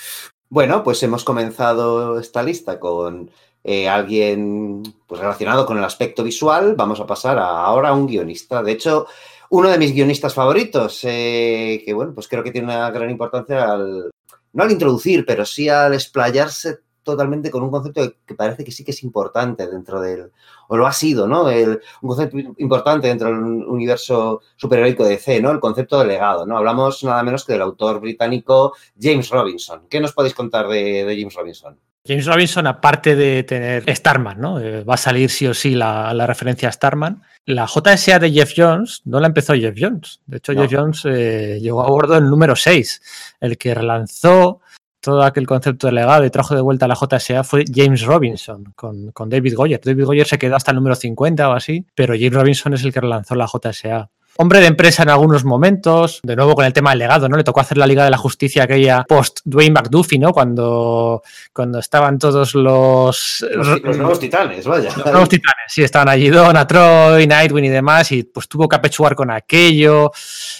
Bueno, 0.48 0.82
pues 0.82 1.02
hemos 1.02 1.24
comenzado 1.24 2.18
esta 2.18 2.42
lista 2.42 2.80
con 2.80 3.30
eh, 3.62 3.88
alguien 3.88 4.82
pues, 5.06 5.20
relacionado 5.20 5.66
con 5.66 5.76
el 5.76 5.84
aspecto 5.84 6.22
visual. 6.22 6.74
Vamos 6.76 7.00
a 7.00 7.06
pasar 7.06 7.38
ahora 7.38 7.90
a 7.90 7.94
un 7.94 8.06
guionista. 8.06 8.62
De 8.62 8.72
hecho, 8.72 9.06
uno 9.50 9.68
de 9.68 9.78
mis 9.78 9.92
guionistas 9.92 10.32
favoritos, 10.32 11.00
eh, 11.04 11.82
que 11.84 11.92
bueno, 11.92 12.14
pues 12.14 12.28
creo 12.28 12.42
que 12.42 12.50
tiene 12.50 12.68
una 12.68 12.90
gran 12.90 13.10
importancia 13.10 13.72
al, 13.72 14.10
no 14.52 14.62
al 14.62 14.70
introducir, 14.70 15.24
pero 15.26 15.44
sí 15.44 15.68
al 15.68 15.94
explayarse 15.94 16.78
totalmente 17.04 17.50
con 17.50 17.62
un 17.62 17.70
concepto 17.70 18.14
que 18.26 18.34
parece 18.34 18.64
que 18.64 18.72
sí 18.72 18.84
que 18.84 18.90
es 18.90 19.02
importante 19.04 19.68
dentro 19.68 20.00
del, 20.00 20.32
o 20.68 20.76
lo 20.76 20.86
ha 20.86 20.92
sido, 20.92 21.28
¿no? 21.28 21.44
un 21.44 22.08
concepto 22.08 22.36
importante 22.58 23.08
dentro 23.08 23.28
del 23.28 23.38
universo 23.38 24.42
superheroico 24.56 25.04
de 25.04 25.10
DC, 25.10 25.40
¿no? 25.40 25.50
El 25.50 25.60
concepto 25.60 25.98
de 26.00 26.06
legado, 26.06 26.46
¿no? 26.46 26.56
Hablamos 26.56 27.04
nada 27.04 27.22
menos 27.22 27.44
que 27.44 27.52
del 27.52 27.62
autor 27.62 28.00
británico 28.00 28.74
James 28.98 29.28
Robinson. 29.28 29.82
¿Qué 29.88 30.00
nos 30.00 30.12
podéis 30.12 30.34
contar 30.34 30.66
de, 30.66 31.16
James 31.18 31.34
Robinson? 31.34 31.78
James 32.06 32.26
Robinson, 32.26 32.66
aparte 32.66 33.16
de 33.16 33.44
tener 33.44 33.84
Starman, 33.94 34.38
¿no? 34.38 34.60
Eh, 34.60 34.84
va 34.84 34.94
a 34.94 34.98
salir 34.98 35.30
sí 35.30 35.46
o 35.46 35.54
sí 35.54 35.74
la, 35.74 36.26
referencia 36.26 36.68
a 36.68 36.72
Starman. 36.72 37.22
La 37.46 37.66
JSA 37.66 38.18
de 38.18 38.30
Jeff 38.30 38.52
Jones 38.54 39.02
no 39.04 39.20
la 39.20 39.28
empezó 39.28 39.54
Jeff 39.54 39.74
Jones. 39.78 40.20
De 40.26 40.38
hecho, 40.38 40.52
Jeff 40.52 40.70
Jones 40.70 41.02
eh, 41.06 41.58
llegó 41.62 41.82
a 41.82 41.88
bordo 41.88 42.16
el 42.16 42.28
número 42.28 42.56
6, 42.56 43.36
el 43.40 43.56
que 43.56 43.74
relanzó 43.74 44.60
todo 45.04 45.22
aquel 45.22 45.46
concepto 45.46 45.86
de 45.86 45.92
legado 45.92 46.24
y 46.24 46.30
trajo 46.30 46.54
de 46.54 46.62
vuelta 46.62 46.86
a 46.86 46.88
la 46.88 46.96
JSA 46.96 47.44
fue 47.44 47.64
James 47.72 48.02
Robinson 48.02 48.72
con, 48.74 49.12
con, 49.12 49.28
David 49.28 49.54
Goyer. 49.54 49.80
David 49.84 50.04
Goyer 50.04 50.26
se 50.26 50.38
quedó 50.38 50.56
hasta 50.56 50.70
el 50.70 50.76
número 50.76 50.94
50 50.94 51.48
o 51.48 51.52
así, 51.52 51.86
pero 51.94 52.14
James 52.14 52.32
Robinson 52.32 52.72
es 52.74 52.84
el 52.84 52.92
que 52.92 53.00
relanzó 53.00 53.34
la 53.34 53.46
JSA. 53.46 54.10
Hombre 54.36 54.58
de 54.58 54.66
empresa 54.66 55.04
en 55.04 55.10
algunos 55.10 55.44
momentos, 55.44 56.18
de 56.24 56.34
nuevo 56.34 56.56
con 56.56 56.64
el 56.64 56.72
tema 56.72 56.90
del 56.90 56.98
legado, 56.98 57.28
¿no? 57.28 57.36
Le 57.36 57.44
tocó 57.44 57.60
hacer 57.60 57.78
la 57.78 57.86
Liga 57.86 58.02
de 58.02 58.10
la 58.10 58.16
Justicia 58.16 58.64
aquella 58.64 59.04
post 59.04 59.40
Dwayne 59.44 59.74
McDuffie, 59.74 60.18
¿no? 60.18 60.32
Cuando, 60.32 61.22
cuando 61.52 61.78
estaban 61.78 62.18
todos 62.18 62.56
los... 62.56 63.46
Los, 63.54 63.80
nuevos 63.96 64.18
titanes, 64.18 64.66
vaya. 64.66 64.90
Los 64.96 65.06
nuevos 65.06 65.28
titanes, 65.28 65.66
sí, 65.68 65.84
estaban 65.84 66.08
allí 66.08 66.30
Donna, 66.30 66.66
Troy, 66.66 67.28
Nightwing 67.28 67.66
y 67.66 67.68
demás, 67.68 68.10
y 68.10 68.24
pues 68.24 68.48
tuvo 68.48 68.68
que 68.68 68.74
apechugar 68.74 69.14
con 69.14 69.30
aquello. 69.30 70.10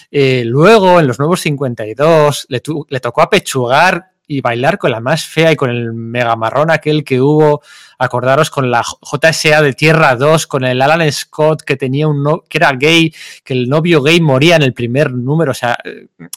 Eh, 0.09 0.43
luego, 0.45 1.01
en 1.01 1.07
los 1.07 1.19
nuevos 1.19 1.41
52, 1.41 2.45
le, 2.47 2.61
le 2.87 2.99
tocó 3.01 3.23
apechugar 3.23 4.14
y 4.27 4.41
bailar 4.41 4.77
con 4.77 4.91
la 4.91 4.99
más 4.99 5.25
fea 5.25 5.51
y 5.51 5.55
con 5.55 5.69
el 5.69 5.93
mega 5.93 6.35
marrón 6.35 6.71
aquel 6.71 7.03
que 7.03 7.21
hubo, 7.21 7.61
acordaros 7.97 8.49
con 8.49 8.71
la 8.71 8.83
JSA 8.83 9.61
de 9.61 9.73
Tierra 9.73 10.15
2, 10.15 10.47
con 10.47 10.63
el 10.63 10.81
Alan 10.81 11.11
Scott 11.11 11.61
que 11.61 11.75
tenía 11.75 12.07
un 12.07 12.23
no, 12.23 12.43
que 12.47 12.57
era 12.57 12.71
gay, 12.73 13.13
que 13.43 13.53
el 13.53 13.69
novio 13.69 14.01
gay 14.01 14.19
moría 14.21 14.55
en 14.55 14.63
el 14.63 14.73
primer 14.73 15.11
número, 15.11 15.51
o 15.51 15.55
sea, 15.55 15.77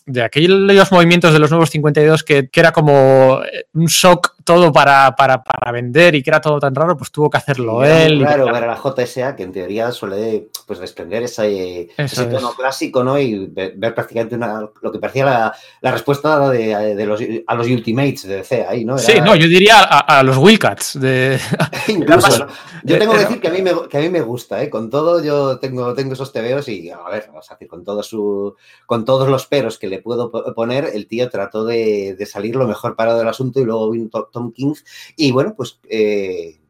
de 0.06 0.22
aquellos 0.22 0.92
movimientos 0.92 1.32
de 1.32 1.38
los 1.38 1.50
nuevos 1.50 1.70
52 1.70 2.22
que, 2.24 2.48
que 2.48 2.60
era 2.60 2.72
como 2.72 3.40
un 3.74 3.86
shock 3.86 4.34
todo 4.48 4.72
para, 4.72 5.14
para, 5.14 5.44
para, 5.44 5.72
vender 5.72 6.14
y 6.14 6.22
que 6.22 6.30
era 6.30 6.40
todo 6.40 6.58
tan 6.58 6.74
raro, 6.74 6.96
pues 6.96 7.10
tuvo 7.10 7.28
que 7.28 7.36
hacerlo 7.36 7.84
él. 7.84 8.20
Claro, 8.20 8.46
ver 8.46 8.64
a 8.64 8.66
la 8.68 8.80
JSA, 8.82 9.36
que 9.36 9.42
en 9.42 9.52
teoría 9.52 9.92
suele 9.92 10.48
pues, 10.66 10.78
desprender 10.78 11.24
ese, 11.24 11.90
ese 11.94 12.24
tono 12.24 12.54
clásico, 12.54 13.04
¿no? 13.04 13.18
Y 13.18 13.44
ver, 13.48 13.94
prácticamente 13.94 14.36
una, 14.36 14.66
lo 14.80 14.90
que 14.90 14.98
parecía 14.98 15.26
la, 15.26 15.54
la 15.82 15.92
respuesta 15.92 16.48
de, 16.48 16.94
de, 16.94 17.04
los, 17.04 17.20
a 17.46 17.54
los 17.54 17.66
Ultimates 17.66 18.26
de 18.26 18.36
DC 18.36 18.66
ahí, 18.66 18.86
¿no? 18.86 18.96
Era... 18.96 19.02
Sí, 19.02 19.20
no, 19.20 19.36
yo 19.36 19.48
diría 19.48 19.80
a, 19.80 20.18
a 20.18 20.22
los 20.22 20.38
Wildcats. 20.38 20.98
De... 20.98 21.38
Incluso, 21.88 22.46
¿no? 22.46 22.46
Yo 22.84 22.98
tengo 22.98 23.12
que 23.12 23.18
decir 23.18 23.40
que 23.42 23.48
a 23.48 23.50
mí 23.50 23.60
me, 23.60 23.72
que 23.86 23.98
a 23.98 24.00
mí 24.00 24.08
me 24.08 24.22
gusta, 24.22 24.62
¿eh? 24.62 24.70
Con 24.70 24.88
todo, 24.88 25.22
yo 25.22 25.58
tengo, 25.58 25.92
tengo 25.92 26.14
esos 26.14 26.32
tebeos 26.32 26.66
y, 26.68 26.88
a 26.88 27.02
ver, 27.10 27.26
vamos 27.28 27.50
a 27.50 27.54
decir, 27.54 27.68
con, 27.68 27.84
todo 27.84 28.02
su, 28.02 28.56
con 28.86 29.04
todos 29.04 29.28
los 29.28 29.44
peros 29.44 29.78
que 29.78 29.88
le 29.88 29.98
puedo 29.98 30.32
poner, 30.54 30.88
el 30.94 31.06
tío 31.06 31.28
trató 31.28 31.66
de, 31.66 32.16
de 32.18 32.24
salir 32.24 32.56
lo 32.56 32.66
mejor 32.66 32.96
parado 32.96 33.18
del 33.18 33.28
asunto 33.28 33.60
y 33.60 33.64
luego 33.64 33.90
vino 33.90 34.08
Tom 34.38 34.52
King 34.52 34.74
y 35.16 35.32
bueno, 35.32 35.54
pues 35.56 35.80
eh, 35.88 36.60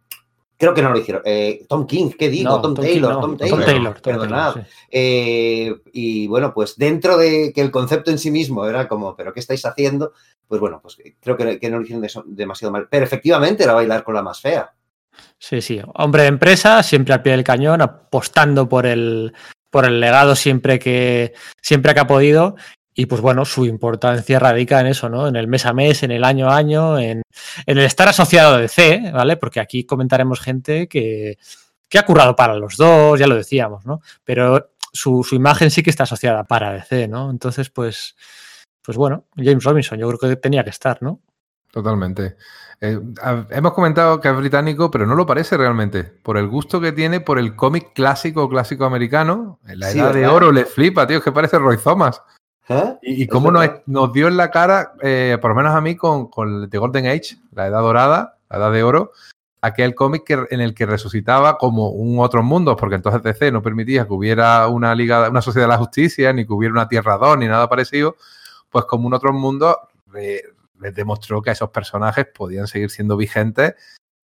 creo 0.56 0.74
que 0.74 0.82
no 0.82 0.90
lo 0.90 0.98
hicieron. 0.98 1.22
Eh, 1.24 1.64
Tom 1.68 1.86
King, 1.86 2.10
¿qué 2.18 2.28
digo? 2.28 2.50
No, 2.50 2.60
Tom, 2.60 2.74
Tom, 2.74 2.84
Taylor, 2.84 3.12
no. 3.12 3.20
Tom 3.20 3.36
Taylor, 3.36 3.58
Tom 3.58 3.66
Taylor. 3.66 4.00
Perdonad. 4.00 4.52
Tom 4.52 4.62
Taylor, 4.62 4.70
sí. 4.74 4.86
eh, 4.90 5.74
y 5.92 6.26
bueno, 6.26 6.52
pues 6.54 6.76
dentro 6.76 7.16
de 7.16 7.52
que 7.54 7.60
el 7.60 7.70
concepto 7.70 8.10
en 8.10 8.18
sí 8.18 8.30
mismo 8.30 8.66
era 8.66 8.88
como, 8.88 9.14
¿pero 9.14 9.32
qué 9.32 9.40
estáis 9.40 9.64
haciendo? 9.64 10.12
Pues 10.46 10.60
bueno, 10.60 10.80
pues 10.82 10.96
creo 11.20 11.36
que, 11.36 11.58
que 11.58 11.70
no 11.70 11.78
lo 11.78 11.84
hicieron 11.84 12.02
de, 12.02 12.10
demasiado 12.26 12.72
mal. 12.72 12.88
Pero 12.90 13.04
efectivamente 13.04 13.64
era 13.64 13.74
bailar 13.74 14.02
con 14.02 14.14
la 14.14 14.22
más 14.22 14.40
fea. 14.40 14.72
Sí, 15.38 15.60
sí. 15.60 15.80
Hombre 15.94 16.22
de 16.22 16.28
empresa, 16.28 16.82
siempre 16.82 17.14
al 17.14 17.22
pie 17.22 17.32
del 17.32 17.44
cañón, 17.44 17.82
apostando 17.82 18.68
por 18.68 18.86
el, 18.86 19.32
por 19.70 19.84
el 19.84 20.00
legado 20.00 20.34
siempre 20.34 20.78
que, 20.78 21.34
siempre 21.60 21.94
que 21.94 22.00
ha 22.00 22.06
podido. 22.06 22.56
Y 23.00 23.06
pues 23.06 23.20
bueno, 23.20 23.44
su 23.44 23.64
importancia 23.64 24.40
radica 24.40 24.80
en 24.80 24.88
eso, 24.88 25.08
¿no? 25.08 25.28
En 25.28 25.36
el 25.36 25.46
mes 25.46 25.64
a 25.66 25.72
mes, 25.72 26.02
en 26.02 26.10
el 26.10 26.24
año 26.24 26.50
a 26.50 26.56
año, 26.56 26.98
en, 26.98 27.22
en 27.64 27.78
el 27.78 27.84
estar 27.84 28.08
asociado 28.08 28.56
a 28.56 28.58
DC, 28.58 29.12
¿vale? 29.12 29.36
Porque 29.36 29.60
aquí 29.60 29.84
comentaremos 29.84 30.40
gente 30.40 30.88
que, 30.88 31.38
que 31.88 31.98
ha 32.00 32.04
currado 32.04 32.34
para 32.34 32.56
los 32.56 32.76
dos, 32.76 33.16
ya 33.16 33.28
lo 33.28 33.36
decíamos, 33.36 33.86
¿no? 33.86 34.00
Pero 34.24 34.72
su, 34.92 35.22
su, 35.22 35.36
imagen 35.36 35.70
sí 35.70 35.84
que 35.84 35.90
está 35.90 36.02
asociada 36.02 36.42
para 36.42 36.72
DC, 36.72 37.06
¿no? 37.06 37.30
Entonces, 37.30 37.70
pues, 37.70 38.16
pues 38.82 38.98
bueno, 38.98 39.26
James 39.36 39.62
Robinson, 39.62 39.96
yo 39.96 40.08
creo 40.08 40.18
que 40.18 40.34
tenía 40.34 40.64
que 40.64 40.70
estar, 40.70 41.00
¿no? 41.00 41.20
Totalmente. 41.70 42.34
Eh, 42.80 42.98
hemos 43.50 43.74
comentado 43.74 44.20
que 44.20 44.28
es 44.28 44.36
británico, 44.36 44.90
pero 44.90 45.06
no 45.06 45.14
lo 45.14 45.24
parece 45.24 45.56
realmente. 45.56 46.02
Por 46.02 46.36
el 46.36 46.48
gusto 46.48 46.80
que 46.80 46.90
tiene, 46.90 47.20
por 47.20 47.38
el 47.38 47.54
cómic 47.54 47.92
clásico, 47.94 48.48
clásico 48.48 48.84
americano. 48.84 49.60
En 49.68 49.78
la 49.78 49.90
Sí, 49.90 50.00
edad 50.00 50.12
de 50.12 50.26
oro 50.26 50.50
le 50.50 50.64
flipa, 50.64 51.06
tío, 51.06 51.18
es 51.18 51.22
que 51.22 51.30
parece 51.30 51.60
Roy 51.60 51.76
Thomas. 51.76 52.22
¿Eh? 52.68 52.98
Y, 53.02 53.26
cómo 53.26 53.50
nos, 53.50 54.12
dio 54.12 54.28
en 54.28 54.36
la 54.36 54.50
cara, 54.50 54.92
eh, 55.00 55.38
por 55.40 55.50
lo 55.50 55.56
menos 55.56 55.74
a 55.74 55.80
mí, 55.80 55.96
con, 55.96 56.28
con 56.28 56.68
The 56.68 56.78
Golden 56.78 57.06
Age, 57.06 57.38
la 57.52 57.66
edad 57.66 57.80
dorada, 57.80 58.38
la 58.50 58.58
edad 58.58 58.72
de 58.72 58.82
oro, 58.82 59.12
aquel 59.60 59.94
cómic 59.94 60.24
que, 60.24 60.46
en 60.50 60.60
el 60.60 60.74
que 60.74 60.86
resucitaba 60.86 61.56
como 61.58 61.88
un 61.90 62.18
otro 62.20 62.42
mundo, 62.42 62.76
porque 62.76 62.96
entonces 62.96 63.22
DC 63.22 63.50
no 63.50 63.62
permitía 63.62 64.06
que 64.06 64.12
hubiera 64.12 64.66
una 64.68 64.94
liga, 64.94 65.28
una 65.30 65.42
sociedad 65.42 65.66
de 65.66 65.72
la 65.72 65.78
justicia, 65.78 66.32
ni 66.32 66.46
que 66.46 66.52
hubiera 66.52 66.72
una 66.72 66.88
Tierra 66.88 67.16
2, 67.16 67.38
ni 67.38 67.46
nada 67.46 67.68
parecido, 67.68 68.16
pues 68.70 68.84
como 68.84 69.06
un 69.06 69.14
otro 69.14 69.32
mundo 69.32 69.76
les 70.12 70.94
demostró 70.94 71.42
que 71.42 71.50
esos 71.50 71.70
personajes 71.70 72.26
podían 72.34 72.66
seguir 72.66 72.90
siendo 72.90 73.16
vigentes, 73.16 73.74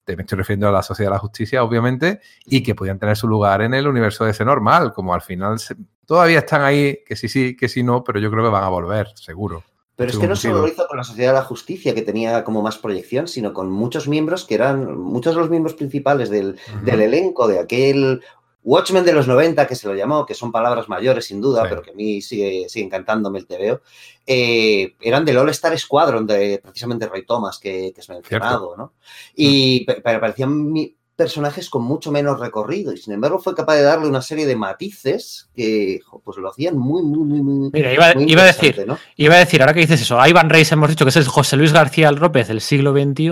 te- 0.04 0.16
me 0.16 0.22
estoy 0.22 0.38
refiriendo 0.38 0.68
a 0.68 0.72
la 0.72 0.82
sociedad 0.82 1.10
de 1.10 1.14
la 1.14 1.18
justicia, 1.20 1.64
obviamente, 1.64 2.20
y 2.44 2.62
que 2.62 2.74
podían 2.74 2.98
tener 2.98 3.16
su 3.16 3.26
lugar 3.26 3.62
en 3.62 3.74
el 3.74 3.88
universo 3.88 4.24
DC 4.24 4.44
normal, 4.44 4.92
como 4.92 5.14
al 5.14 5.22
final 5.22 5.58
se- 5.58 5.76
todavía 6.06 6.40
están 6.40 6.62
ahí, 6.62 6.98
que 7.06 7.16
sí, 7.16 7.28
sí, 7.28 7.56
que 7.56 7.68
sí, 7.68 7.82
no, 7.82 8.02
pero 8.04 8.18
yo 8.20 8.30
creo 8.30 8.44
que 8.44 8.50
van 8.50 8.64
a 8.64 8.68
volver, 8.68 9.08
seguro. 9.16 9.62
Pero 9.96 10.10
es 10.10 10.18
que 10.18 10.26
no 10.26 10.34
solo 10.34 10.58
lo 10.62 10.66
hizo 10.68 10.88
con 10.88 10.96
la 10.96 11.04
Sociedad 11.04 11.32
de 11.32 11.38
la 11.38 11.44
Justicia, 11.44 11.94
que 11.94 12.02
tenía 12.02 12.42
como 12.42 12.62
más 12.62 12.78
proyección, 12.78 13.28
sino 13.28 13.52
con 13.52 13.70
muchos 13.70 14.08
miembros 14.08 14.44
que 14.44 14.56
eran, 14.56 14.98
muchos 14.98 15.34
de 15.34 15.40
los 15.40 15.50
miembros 15.50 15.74
principales 15.74 16.30
del, 16.30 16.58
elenco, 16.84 17.46
de 17.46 17.60
aquel 17.60 18.20
Watchmen 18.64 19.04
de 19.04 19.12
los 19.12 19.28
90, 19.28 19.66
que 19.68 19.76
se 19.76 19.86
lo 19.86 19.94
llamó, 19.94 20.26
que 20.26 20.34
son 20.34 20.50
palabras 20.50 20.88
mayores 20.88 21.26
sin 21.26 21.40
duda, 21.40 21.62
Sí. 21.62 21.66
pero 21.68 21.82
que 21.82 21.90
a 21.90 21.94
mí 21.94 22.20
sigue, 22.22 22.66
sigue 22.68 22.86
encantándome 22.86 23.38
el 23.38 23.46
TVO, 23.46 23.82
eh, 24.26 24.94
eran 25.00 25.24
del 25.24 25.36
All 25.38 25.50
Star 25.50 25.78
Squadron 25.78 26.26
de 26.26 26.58
precisamente 26.62 27.06
Roy 27.06 27.24
Thomas, 27.24 27.58
que, 27.58 27.92
que 27.94 28.00
es 28.00 28.08
mencionado, 28.08 28.74
¿no? 28.76 28.94
Y 29.36 29.84
pe- 29.84 30.00
pero 30.02 30.18
parecían 30.18 30.72
personajes 31.16 31.70
con 31.70 31.82
mucho 31.84 32.10
menos 32.10 32.40
recorrido, 32.40 32.92
y 32.92 32.96
sin 32.96 33.12
embargo 33.14 33.38
fue 33.38 33.54
capaz 33.54 33.76
de 33.76 33.82
darle 33.82 34.08
una 34.08 34.20
serie 34.22 34.46
de 34.46 34.56
matices 34.56 35.48
que 35.54 36.00
pues 36.24 36.38
lo 36.38 36.50
hacían 36.50 36.76
muy, 36.76 37.02
muy, 37.02 37.24
muy, 37.24 37.40
muy, 37.42 37.70
Mira, 37.72 37.92
iba, 37.92 38.14
muy 38.14 38.30
iba 38.30 38.42
a 38.42 38.46
decir, 38.46 38.84
¿no? 38.86 38.98
Iba 39.16 39.36
a 39.36 39.38
decir, 39.38 39.62
ahora 39.62 39.74
que 39.74 39.80
dices 39.80 40.00
eso, 40.02 40.20
a 40.20 40.28
Ivan 40.28 40.50
Reis 40.50 40.72
hemos 40.72 40.88
dicho 40.90 41.04
que 41.04 41.10
ese 41.10 41.20
es 41.20 41.28
José 41.28 41.56
Luis 41.56 41.72
García 41.72 42.10
López 42.10 42.48
del 42.48 42.60
siglo 42.60 42.92
XXI 42.92 43.30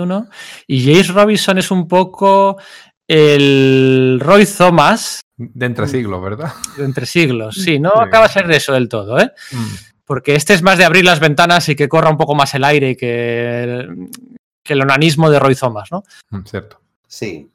y 0.67 0.85
James 0.85 1.09
Robinson 1.13 1.57
es 1.57 1.71
un 1.71 1.87
poco 1.87 2.57
el 3.07 4.19
Roy 4.21 4.45
Thomas 4.45 5.21
De 5.37 5.65
entre 5.65 5.87
siglos, 5.87 6.21
¿verdad? 6.23 6.53
de 6.77 6.85
entre 6.85 7.05
siglos. 7.05 7.55
Sí, 7.55 7.79
no 7.79 7.91
Sí. 7.91 7.99
acaba 8.01 8.27
de 8.27 8.33
ser 8.33 8.47
de 8.47 8.57
eso 8.57 8.73
del 8.73 8.87
todo, 8.89 9.19
¿eh? 9.19 9.31
Porque 10.05 10.35
este 10.35 10.53
es 10.53 10.61
más 10.61 10.77
de 10.77 10.85
abrir 10.85 11.05
las 11.05 11.19
ventanas 11.19 11.67
y 11.69 11.75
que 11.75 11.87
corra 11.89 12.09
un 12.09 12.17
poco 12.17 12.35
más 12.35 12.53
el 12.55 12.63
aire 12.63 12.95
que 12.95 13.63
el, 13.63 14.09
que 14.63 14.73
el 14.73 14.81
onanismo 14.81 15.29
de 15.29 15.39
Roy 15.39 15.55
Thomas, 15.55 15.89
¿no? 15.91 16.03
Mm, 16.29 16.45
Cierto. 16.45 16.79
Sí. 17.07 17.49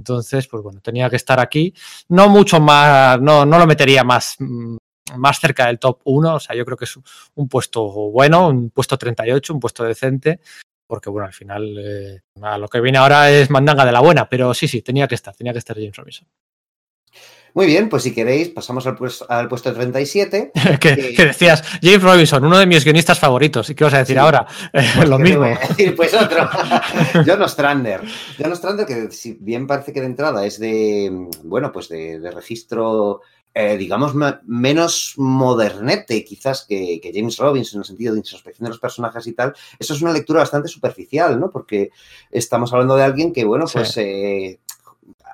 Entonces, 0.00 0.48
pues 0.48 0.62
bueno, 0.62 0.80
tenía 0.80 1.10
que 1.10 1.16
estar 1.16 1.38
aquí. 1.40 1.74
No 2.08 2.30
mucho 2.30 2.58
más, 2.58 3.20
no, 3.20 3.44
no 3.44 3.58
lo 3.58 3.66
metería 3.66 4.02
más, 4.02 4.36
mm, 4.38 4.78
más 5.16 5.38
cerca 5.38 5.66
del 5.66 5.78
top 5.78 6.00
1. 6.04 6.36
O 6.36 6.40
sea, 6.40 6.56
yo 6.56 6.64
creo 6.64 6.78
que 6.78 6.86
es 6.86 6.98
un 7.34 7.48
puesto 7.50 7.82
bueno, 8.10 8.48
un 8.48 8.70
puesto 8.70 8.96
38, 8.96 9.52
un 9.52 9.60
puesto 9.60 9.84
decente. 9.84 10.40
Porque 10.86 11.10
bueno, 11.10 11.26
al 11.26 11.34
final 11.34 11.76
eh, 11.78 12.22
lo 12.34 12.68
que 12.68 12.80
viene 12.80 12.96
ahora 12.96 13.30
es 13.30 13.50
mandanga 13.50 13.84
de 13.84 13.92
la 13.92 14.00
buena. 14.00 14.26
Pero 14.26 14.54
sí, 14.54 14.66
sí, 14.68 14.80
tenía 14.80 15.06
que 15.06 15.16
estar, 15.16 15.36
tenía 15.36 15.52
que 15.52 15.58
estar 15.58 15.76
James 15.76 15.96
Robinson. 15.96 16.26
Muy 17.54 17.66
bien, 17.66 17.88
pues 17.88 18.02
si 18.04 18.12
queréis, 18.14 18.48
pasamos 18.48 18.86
al, 18.86 18.96
pues- 18.96 19.24
al 19.28 19.48
puesto 19.48 19.72
37. 19.72 20.52
que, 20.80 21.14
que 21.14 21.24
decías, 21.26 21.62
James 21.82 22.02
Robinson, 22.02 22.44
uno 22.44 22.58
de 22.58 22.66
mis 22.66 22.84
guionistas 22.84 23.18
favoritos. 23.18 23.68
¿Y 23.70 23.74
qué 23.74 23.84
vas 23.84 23.94
a 23.94 23.98
decir 23.98 24.16
Sí. 24.16 24.18
ahora? 24.20 24.46
Pues, 24.72 25.08
lo 25.08 25.16
¿qué 25.18 25.24
te 25.24 25.28
mismo. 25.30 25.44
voy 25.44 25.52
a 25.52 25.58
decir? 25.68 25.96
Pues 25.96 26.14
otro. 26.14 26.48
John 27.26 27.42
Ostrander. 27.42 28.00
John 28.38 28.52
Ostrander, 28.52 28.86
que 28.86 29.10
si 29.10 29.36
bien 29.40 29.66
parece 29.66 29.92
que 29.92 30.00
de 30.00 30.06
entrada 30.06 30.44
es 30.46 30.58
de, 30.58 31.10
bueno, 31.44 31.70
pues 31.72 31.88
de, 31.88 32.18
de 32.20 32.30
registro, 32.30 33.22
eh, 33.52 33.76
digamos, 33.76 34.14
menos 34.46 35.14
modernete 35.16 36.24
quizás 36.24 36.64
que, 36.68 37.00
que 37.02 37.10
James 37.12 37.36
Robinson 37.36 37.78
en 37.78 37.80
el 37.80 37.84
sentido 37.86 38.12
de 38.12 38.20
introspección 38.20 38.64
de 38.64 38.70
los 38.70 38.78
personajes 38.78 39.26
y 39.26 39.32
tal, 39.32 39.52
eso 39.78 39.94
es 39.94 40.02
una 40.02 40.12
lectura 40.12 40.40
bastante 40.40 40.68
superficial, 40.68 41.38
¿no? 41.40 41.50
Porque 41.50 41.90
estamos 42.30 42.72
hablando 42.72 42.94
de 42.96 43.02
alguien 43.02 43.32
que, 43.32 43.44
bueno, 43.44 43.64
pues... 43.72 43.96
eh, 43.96 44.60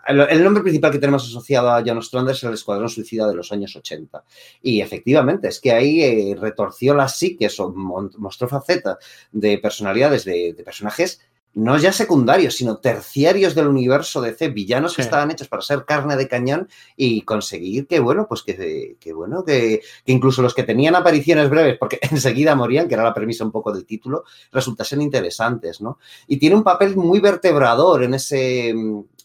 el 0.08 0.20
el 0.20 0.44
nombre 0.44 0.62
principal 0.62 0.92
que 0.92 0.98
tenemos 0.98 1.24
asociado 1.24 1.70
a 1.70 1.82
John 1.84 1.98
Ostrander 1.98 2.34
es 2.34 2.42
el 2.44 2.54
Escuadrón 2.54 2.88
Suicida 2.88 3.26
de 3.28 3.34
los 3.34 3.52
años 3.52 3.74
80. 3.74 4.24
Y 4.62 4.80
efectivamente, 4.80 5.48
es 5.48 5.60
que 5.60 5.72
ahí 5.72 6.02
eh, 6.02 6.36
retorció 6.38 6.94
las 6.94 7.18
psiques 7.18 7.58
o 7.60 7.72
mostró 7.72 8.48
faceta 8.48 8.98
de 9.32 9.58
personalidades, 9.58 10.24
de, 10.24 10.54
de 10.54 10.64
personajes 10.64 11.20
no 11.56 11.78
ya 11.78 11.90
secundarios, 11.90 12.54
sino 12.54 12.76
terciarios 12.76 13.54
del 13.54 13.68
universo 13.68 14.20
DC, 14.20 14.48
villanos 14.48 14.94
que 14.94 15.00
estaban 15.00 15.30
hechos 15.30 15.48
para 15.48 15.62
ser 15.62 15.86
carne 15.86 16.14
de 16.14 16.28
cañón 16.28 16.68
y 16.98 17.22
conseguir 17.22 17.86
que, 17.86 17.98
bueno, 17.98 18.26
pues 18.28 18.42
que, 18.42 18.98
que 19.00 19.12
bueno, 19.14 19.42
que, 19.42 19.80
que 20.04 20.12
incluso 20.12 20.42
los 20.42 20.52
que 20.52 20.64
tenían 20.64 20.94
apariciones 20.94 21.48
breves, 21.48 21.78
porque 21.78 21.98
enseguida 22.10 22.54
morían, 22.54 22.88
que 22.88 22.94
era 22.94 23.02
la 23.02 23.14
premisa 23.14 23.42
un 23.42 23.52
poco 23.52 23.72
del 23.72 23.86
título, 23.86 24.24
resultasen 24.52 25.00
interesantes, 25.00 25.80
¿no? 25.80 25.98
Y 26.26 26.36
tiene 26.36 26.56
un 26.56 26.62
papel 26.62 26.94
muy 26.94 27.20
vertebrador 27.20 28.04
en 28.04 28.12
ese, 28.12 28.74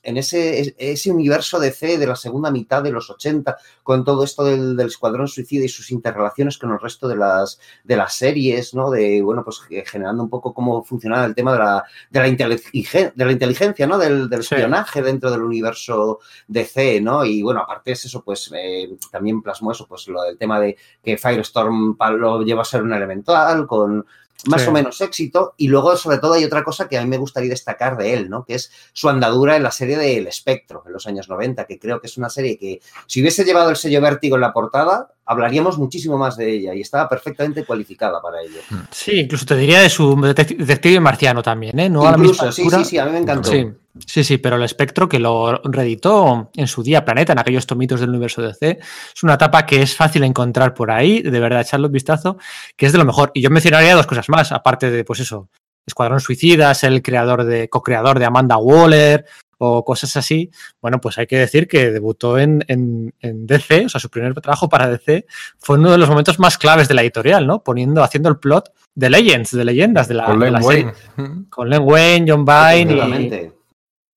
en 0.04 0.18
ese, 0.18 0.76
ese 0.78 1.12
universo 1.12 1.60
DC 1.60 1.98
de 1.98 2.08
la 2.08 2.16
segunda 2.16 2.50
mitad 2.52 2.82
de 2.82 2.92
los 2.92 3.10
80, 3.10 3.58
con 3.84 4.04
todo 4.04 4.24
esto 4.24 4.44
del, 4.44 4.76
del 4.76 4.88
Escuadrón 4.88 5.28
Suicida 5.28 5.66
y 5.66 5.70
sus 5.70 5.92
interrelaciones 5.92 6.58
con 6.58 6.72
el 6.72 6.80
resto 6.80 7.08
de 7.08 7.16
las, 7.16 7.60
de 7.84 7.96
las 7.96 8.16
series, 8.16 8.74
¿no? 8.74 8.90
De, 8.90 9.22
bueno, 9.22 9.44
pues 9.44 9.62
eh, 9.70 9.84
generando 9.86 10.24
un 10.24 10.30
poco 10.30 10.54
cómo 10.54 10.84
funcionaba 10.84 11.26
el 11.26 11.36
tema 11.36 11.54
de 11.54 11.60
la, 11.60 11.84
de 12.10 12.20
la, 12.20 12.28
inteligen- 12.28 13.14
de 13.14 13.26
la 13.26 13.32
inteligencia, 13.32 13.86
¿no? 13.88 13.98
Del, 13.98 14.30
del 14.30 14.44
Sí. 14.44 14.56
espionaje 14.56 15.02
dentro 15.02 15.30
del 15.32 15.42
universo 15.44 16.20
DC, 16.48 17.00
¿no? 17.02 17.24
Y 17.24 17.42
bueno, 17.44 17.62
aparte 17.62 17.92
es 17.92 18.06
eso, 18.06 18.24
pues 18.24 18.52
eh, 18.56 18.90
también 19.12 19.42
plasmó 19.42 19.72
eso, 19.72 19.88
pues 19.88 20.08
lo 20.08 20.24
del 20.24 20.38
tema 20.38 20.60
de 20.60 20.78
que 21.04 21.18
Firestorm 21.18 21.96
lo 22.18 22.42
lleva 22.44 22.64
a 22.64 22.66
ser 22.66 22.82
un 22.82 22.94
elemental 22.94 23.68
con 23.68 24.06
más 24.48 24.62
Sí. 24.62 24.68
o 24.68 24.72
menos 24.72 25.00
éxito. 25.02 25.54
Y 25.58 25.68
luego, 25.68 25.96
sobre 25.96 26.18
todo, 26.18 26.34
hay 26.34 26.44
otra 26.44 26.64
cosa 26.64 26.88
que 26.88 26.98
a 26.98 27.02
mí 27.02 27.08
me 27.08 27.18
gustaría 27.18 27.50
destacar 27.50 27.98
de 27.98 28.14
él, 28.14 28.30
¿no? 28.30 28.44
Que 28.46 28.56
es 28.56 28.72
su 28.94 29.10
andadura 29.10 29.56
en 29.56 29.64
la 29.64 29.72
serie 29.72 29.98
de 29.98 30.18
El 30.18 30.28
Espectro, 30.28 30.84
en 30.86 30.94
los 30.94 31.08
años 31.08 31.30
90, 31.30 31.66
que 31.66 31.80
creo 31.80 32.02
que 32.02 32.08
es 32.08 32.18
una 32.18 32.30
serie 32.30 32.58
que, 32.58 32.82
si 33.08 33.22
hubiese 33.22 33.44
llevado 33.44 33.70
el 33.70 33.76
sello 33.76 34.02
Vértigo 34.02 34.36
en 34.36 34.42
la 34.42 34.54
portada, 34.54 35.14
hablaríamos 35.26 35.78
muchísimo 35.78 36.18
más 36.18 36.36
de 36.36 36.52
ella 36.52 36.74
y 36.74 36.82
estaba 36.82 37.08
perfectamente 37.08 37.64
cualificada 37.64 38.22
para 38.22 38.42
ello. 38.42 38.60
Sí, 38.92 39.20
incluso 39.22 39.46
te 39.46 39.56
diría 39.56 39.80
de 39.82 39.90
su 39.90 40.16
detec- 40.16 40.58
detective 40.58 41.00
marciano 41.00 41.42
también, 41.42 41.80
¿eh? 41.80 41.90
No 41.90 42.02
a 42.06 42.12
la 42.12 42.18
Incluso, 42.18 42.46
misma 42.46 42.52
sí, 42.52 42.62
altura. 42.64 42.78
sí, 42.80 42.86
sí, 42.86 42.98
a 42.98 43.06
mí 43.06 43.12
me 43.12 43.18
encantó. 43.20 43.50
Sí, 43.50 43.68
sí, 44.06 44.24
sí, 44.24 44.38
pero 44.40 44.56
el 44.58 44.64
espectro 44.64 45.08
que 45.08 45.20
lo 45.20 45.62
reeditó 45.64 46.52
en 46.56 46.68
su 46.68 46.84
día 46.84 47.06
Planeta, 47.06 47.34
en 47.34 47.40
aquellos 47.40 47.66
tomitos 47.68 48.00
del 48.00 48.10
universo 48.10 48.42
DC, 48.42 48.80
es 49.16 49.24
una 49.24 49.36
etapa 49.36 49.66
que 49.66 49.82
es 49.82 49.96
fácil 49.96 50.24
encontrar 50.24 50.74
por 50.74 50.92
ahí, 50.92 51.22
de 51.22 51.40
verdad, 51.40 51.62
echarle 51.62 51.88
un 51.88 51.94
vistazo, 51.94 52.38
que 52.76 52.88
es 52.88 52.92
de 52.92 52.98
lo 52.98 53.06
mejor. 53.06 53.32
Y 53.34 53.42
yo 53.42 53.50
mencionaría 53.50 53.96
dos 53.96 54.08
cosas 54.08 54.28
más, 54.30 54.52
aparte 54.52 54.90
de, 54.92 55.04
pues 55.06 55.20
eso, 55.20 55.50
Escuadrón 55.86 56.20
Suicida, 56.20 56.72
es 56.72 56.84
el 56.84 57.02
creador 57.02 57.44
de, 57.44 57.70
co-creador 57.70 58.20
de 58.20 58.26
Amanda 58.26 58.58
Waller 58.58 59.26
o 59.64 59.86
cosas 59.86 60.18
así, 60.18 60.50
bueno, 60.82 61.00
pues 61.00 61.20
hay 61.20 61.28
que 61.28 61.38
decir 61.38 61.68
que 61.68 61.92
debutó 61.92 62.40
en, 62.40 62.66
en, 62.68 63.14
en, 63.20 63.46
DC, 63.46 63.86
o 63.86 63.90
sea, 63.90 64.02
su 64.02 64.10
primer 64.10 64.34
trabajo 64.42 64.68
para 64.68 64.88
DC 64.90 65.28
fue 65.60 65.78
uno 65.78 65.92
de 65.92 66.00
los 66.00 66.10
momentos 66.10 66.40
más 66.40 66.58
claves 66.58 66.88
de 66.88 66.96
la 66.96 67.04
editorial, 67.04 67.46
¿no? 67.46 67.64
Poniendo, 67.64 68.02
haciendo 68.02 68.30
el 68.30 68.38
plot 68.38 68.74
de 68.96 69.12
Legends, 69.12 69.52
de 69.52 69.64
leyendas 69.64 70.08
de 70.08 70.16
la, 70.16 70.26
Con 70.26 70.40
de 70.40 70.46
Len 70.46 70.54
la 70.54 70.60
Wayne. 70.62 70.94
serie. 71.16 71.46
Con 71.52 71.70
Len 71.70 71.82
Wayne, 71.84 72.32
John 72.32 72.44
Vine 72.44 73.52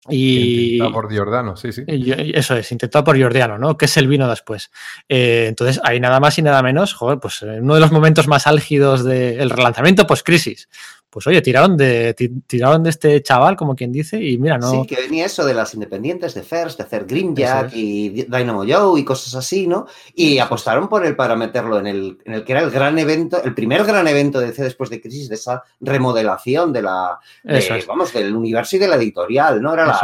y, 0.09 0.73
Intentado 0.75 0.93
por 0.93 1.11
Giordano, 1.11 1.57
sí, 1.57 1.73
sí. 1.73 1.83
y- 1.87 2.37
eso 2.37 2.57
es, 2.57 2.71
intentado 2.73 3.05
por 3.05 3.21
Jordiano, 3.21 3.57
¿no? 3.59 3.77
Que 3.79 3.87
es 3.87 3.97
el 3.97 4.07
vino 4.07 4.29
después. 4.29 4.71
Eh, 5.09 5.47
entonces, 5.49 5.81
hay 5.83 5.99
nada 5.99 6.21
más 6.21 6.39
y 6.39 6.43
nada 6.43 6.63
menos, 6.63 6.93
joder, 6.93 7.19
pues 7.21 7.43
eh, 7.43 7.59
uno 7.61 7.75
de 7.75 7.81
los 7.81 7.91
momentos 7.93 8.29
más 8.29 8.47
álgidos 8.47 9.05
del 9.05 9.49
relanzamiento 9.49 10.07
post-crisis. 10.07 10.69
Pues 11.15 11.29
oye, 11.29 11.41
tiraron 11.43 11.77
de, 11.77 12.13
ti- 12.15 12.29
tiraron 12.45 12.83
de 12.83 12.91
este 12.91 13.23
chaval, 13.23 13.55
como 13.55 13.77
quien 13.77 13.93
dice, 13.93 14.21
y 14.21 14.37
mira, 14.37 14.59
no. 14.59 14.69
Sí, 14.69 14.87
que 14.89 14.97
venía 14.97 15.27
eso 15.27 15.47
de 15.47 15.55
las 15.55 15.73
independientes, 15.73 16.35
de 16.35 16.43
First, 16.43 16.77
de 16.79 16.83
hacer 16.85 17.05
Grimjack 17.07 17.67
es. 17.69 17.77
y 17.77 18.09
Dynamo 18.25 18.65
Joe 18.69 18.99
y 19.01 19.05
cosas 19.05 19.33
así, 19.37 19.69
¿no? 19.69 19.87
Y 20.13 20.39
apostaron 20.39 20.89
por 20.89 21.07
él 21.07 21.15
para 21.15 21.37
meterlo 21.37 21.79
en 21.79 21.87
el, 21.87 22.19
en 22.25 22.35
el 22.35 22.45
que 22.45 22.51
era 22.51 22.63
el 22.63 22.71
gran 22.73 22.99
evento, 22.99 23.41
el 23.45 23.55
primer 23.55 23.85
gran 23.85 24.09
evento 24.09 24.41
de 24.41 24.47
DC 24.47 24.65
después 24.65 24.91
de 24.91 25.01
crisis, 25.01 25.29
de 25.29 25.37
esa 25.37 25.63
remodelación 25.81 26.73
de 26.73 26.83
la, 26.83 27.21
de, 27.45 27.85
vamos, 27.87 28.13
del 28.13 28.35
universo 28.35 28.75
y 28.75 28.81
de 28.81 28.89
la 28.89 28.97
editorial, 28.97 29.63
¿no? 29.63 29.73
Era 29.73 29.87
la, 29.87 29.95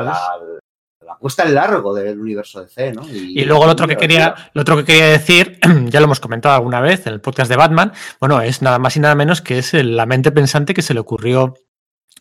la 1.11 1.19
puesta 1.19 1.43
en 1.45 1.55
largo 1.55 1.93
del 1.93 2.19
universo 2.21 2.63
DC, 2.63 2.93
¿no? 2.93 3.03
Y 3.11 3.45
luego 3.45 3.67
lo 3.67 3.73
otro 3.73 3.87
que 3.89 3.97
quería, 3.97 4.35
lo 4.55 4.63
otro 4.63 4.77
que 4.77 4.85
quería 4.85 5.07
decir, 5.09 5.59
ya 5.87 6.01
lo 6.01 6.05
hemos 6.05 6.21
comentado 6.21 6.55
alguna 6.55 6.81
vez 6.81 7.07
en 7.07 7.13
el 7.15 7.21
podcast 7.21 7.51
de 7.51 7.57
Batman, 7.57 7.93
bueno, 8.21 8.41
es 8.41 8.63
nada 8.63 8.79
más 8.79 8.97
y 8.97 9.01
nada 9.01 9.15
menos 9.15 9.41
que 9.43 9.59
es 9.59 9.75
el- 9.75 9.97
la 9.97 10.07
mente 10.07 10.31
pensante 10.33 10.73
que 10.75 10.83
se 10.83 10.95
le 10.95 11.01
ocurrió 11.01 11.55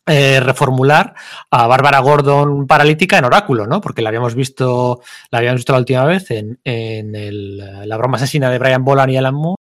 eh, 0.08 0.40
reformular 0.40 1.14
a 1.52 1.68
Bárbara 1.68 2.00
Gordon 2.00 2.66
paralítica 2.66 3.20
en 3.20 3.26
Oráculo, 3.26 3.68
¿no? 3.68 3.80
Porque 3.80 4.02
la 4.02 4.10
habíamos 4.10 4.34
visto, 4.34 5.02
la 5.30 5.38
habíamos 5.38 5.60
visto 5.60 5.74
la 5.74 5.80
última 5.80 6.04
vez 6.06 6.32
en, 6.32 6.60
en 6.64 7.16
el- 7.16 7.58
la 7.88 7.98
broma 7.98 8.18
asesina 8.18 8.50
de 8.50 8.58
Brian 8.58 8.84
Bolan 8.84 9.10
y 9.12 9.18
Alan 9.18 9.36
Moore, 9.36 9.58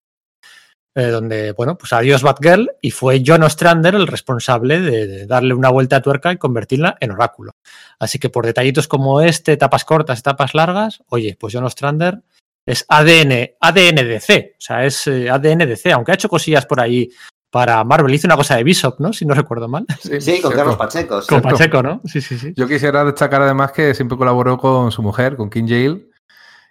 eh, 0.97 1.09
donde, 1.09 1.51
bueno, 1.51 1.77
pues 1.77 1.93
adiós 1.93 2.23
Batgirl 2.23 2.71
y 2.81 2.89
fue 2.89 3.21
John 3.23 3.43
Ostrander 3.43 3.93
el 3.93 4.07
responsable 4.07 4.79
de, 4.81 5.05
de 5.05 5.25
darle 5.27 5.53
una 5.53 5.69
vuelta 5.69 5.97
a 5.97 6.01
tuerca 6.01 6.31
y 6.33 6.37
convertirla 6.37 6.97
en 6.99 7.11
Oráculo. 7.11 7.51
Así 7.99 8.17
que 8.17 8.29
por 8.31 8.47
detallitos 8.47 8.87
como 8.87 9.21
este, 9.21 9.51
etapas 9.51 9.85
cortas, 9.85 10.17
etapas 10.17 10.55
largas, 10.55 11.03
oye, 11.09 11.37
pues 11.39 11.53
John 11.53 11.65
Ostrander 11.65 12.23
es 12.65 12.83
ADN, 12.89 13.51
ADNDC, 13.61 14.55
o 14.57 14.59
sea, 14.59 14.85
es 14.85 15.05
eh, 15.05 15.29
ADNDC, 15.29 15.85
aunque 15.93 16.13
ha 16.13 16.15
hecho 16.15 16.29
cosillas 16.29 16.65
por 16.65 16.79
ahí 16.81 17.11
para 17.51 17.83
Marvel, 17.83 18.15
hizo 18.15 18.27
una 18.27 18.35
cosa 18.35 18.55
de 18.55 18.63
Bishop, 18.63 18.99
¿no? 18.99 19.13
Si 19.13 19.23
no 19.23 19.35
recuerdo 19.35 19.67
mal. 19.67 19.85
Sí, 20.19 20.41
con. 20.41 20.51
Carlos 20.51 20.77
Pacheco. 20.77 21.21
sí. 21.21 21.27
Con. 21.29 21.43
Pacheco, 21.43 21.83
¿no? 21.83 22.01
Sí, 22.05 22.21
sí, 22.21 22.39
sí. 22.39 22.53
Yo 22.57 22.67
quisiera 22.67 23.05
destacar 23.05 23.43
además 23.43 23.71
que 23.71 23.93
siempre 23.93 24.17
colaboró 24.17 24.57
con 24.57 24.91
su 24.91 25.03
mujer, 25.03 25.35
con 25.35 25.51
Kim 25.51 25.67
Yale. 25.67 26.07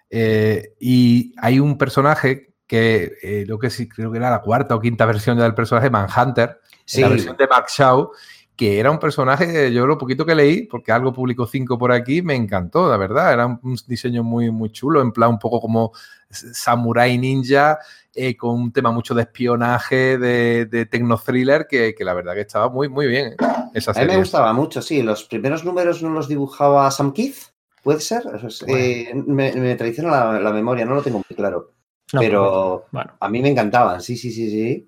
eh, 0.09 0.73
y 0.81 1.33
hay 1.37 1.59
un 1.61 1.77
personaje 1.77 2.56
que 2.67 3.13
eh, 3.23 3.45
lo 3.47 3.57
que 3.57 3.69
sí 3.69 3.87
creo 3.87 4.11
que 4.11 4.17
era 4.17 4.29
la 4.29 4.41
cuarta 4.41 4.75
o 4.75 4.79
quinta 4.79 5.05
versión 5.05 5.37
ya 5.37 5.43
del 5.43 5.55
personaje 5.55 5.89
Manhunter, 5.89 6.59
Sí. 6.85 7.01
la 7.01 7.09
versión 7.09 7.35
de 7.37 7.47
Max 7.47 7.73
Shaw, 7.77 8.11
que 8.55 8.79
era 8.79 8.89
un 8.91 8.97
personaje 8.99 9.71
yo 9.71 9.85
lo 9.85 9.97
poquito 9.97 10.25
que 10.25 10.33
leí, 10.35 10.63
porque 10.63 10.91
algo 10.91 11.13
publicó 11.13 11.45
5 11.45 11.77
por 11.77 11.91
aquí, 11.91 12.21
me 12.21 12.33
encantó, 12.35 12.89
la 12.89 12.97
verdad. 12.97 13.31
Era 13.33 13.45
un, 13.45 13.59
un 13.61 13.77
diseño 13.87 14.23
muy, 14.23 14.51
muy 14.51 14.69
chulo, 14.71 15.01
en 15.01 15.11
plan 15.11 15.29
un 15.29 15.39
poco 15.39 15.61
como 15.61 15.91
samurai 16.29 17.17
ninja, 17.17 17.77
eh, 18.13 18.35
con 18.35 18.55
un 18.55 18.71
tema 18.73 18.91
mucho 18.91 19.13
de 19.13 19.21
espionaje, 19.23 20.17
de, 20.17 20.65
de 20.65 20.85
tecno-thriller, 20.85 21.67
que, 21.69 21.93
que 21.95 22.03
la 22.03 22.13
verdad 22.13 22.33
que 22.33 22.41
estaba 22.41 22.69
muy, 22.69 22.89
muy 22.89 23.07
bien. 23.07 23.35
eh, 23.73 23.81
A 23.95 23.99
mí 24.01 24.07
me 24.07 24.17
gustaba 24.17 24.51
mucho, 24.53 24.81
sí. 24.81 25.01
Los 25.03 25.23
primeros 25.25 25.63
números 25.63 26.01
no 26.01 26.09
los 26.09 26.27
dibujaba 26.27 26.89
Sam 26.91 27.13
Keith, 27.13 27.37
¿puede 27.83 27.99
ser? 28.01 28.23
Eh, 28.67 29.11
me, 29.25 29.53
me 29.53 29.75
traiciona 29.75 30.09
la, 30.09 30.39
la 30.39 30.51
memoria, 30.51 30.85
no 30.85 30.95
lo 30.95 31.01
tengo 31.03 31.17
muy 31.19 31.35
claro. 31.35 31.73
No, 32.13 32.19
pero 32.21 32.85
bueno, 32.91 33.11
a 33.19 33.29
mí 33.29 33.41
me 33.41 33.49
encantaban, 33.49 34.01
sí, 34.01 34.15
sí, 34.17 34.31
sí, 34.31 34.49
sí. 34.49 34.87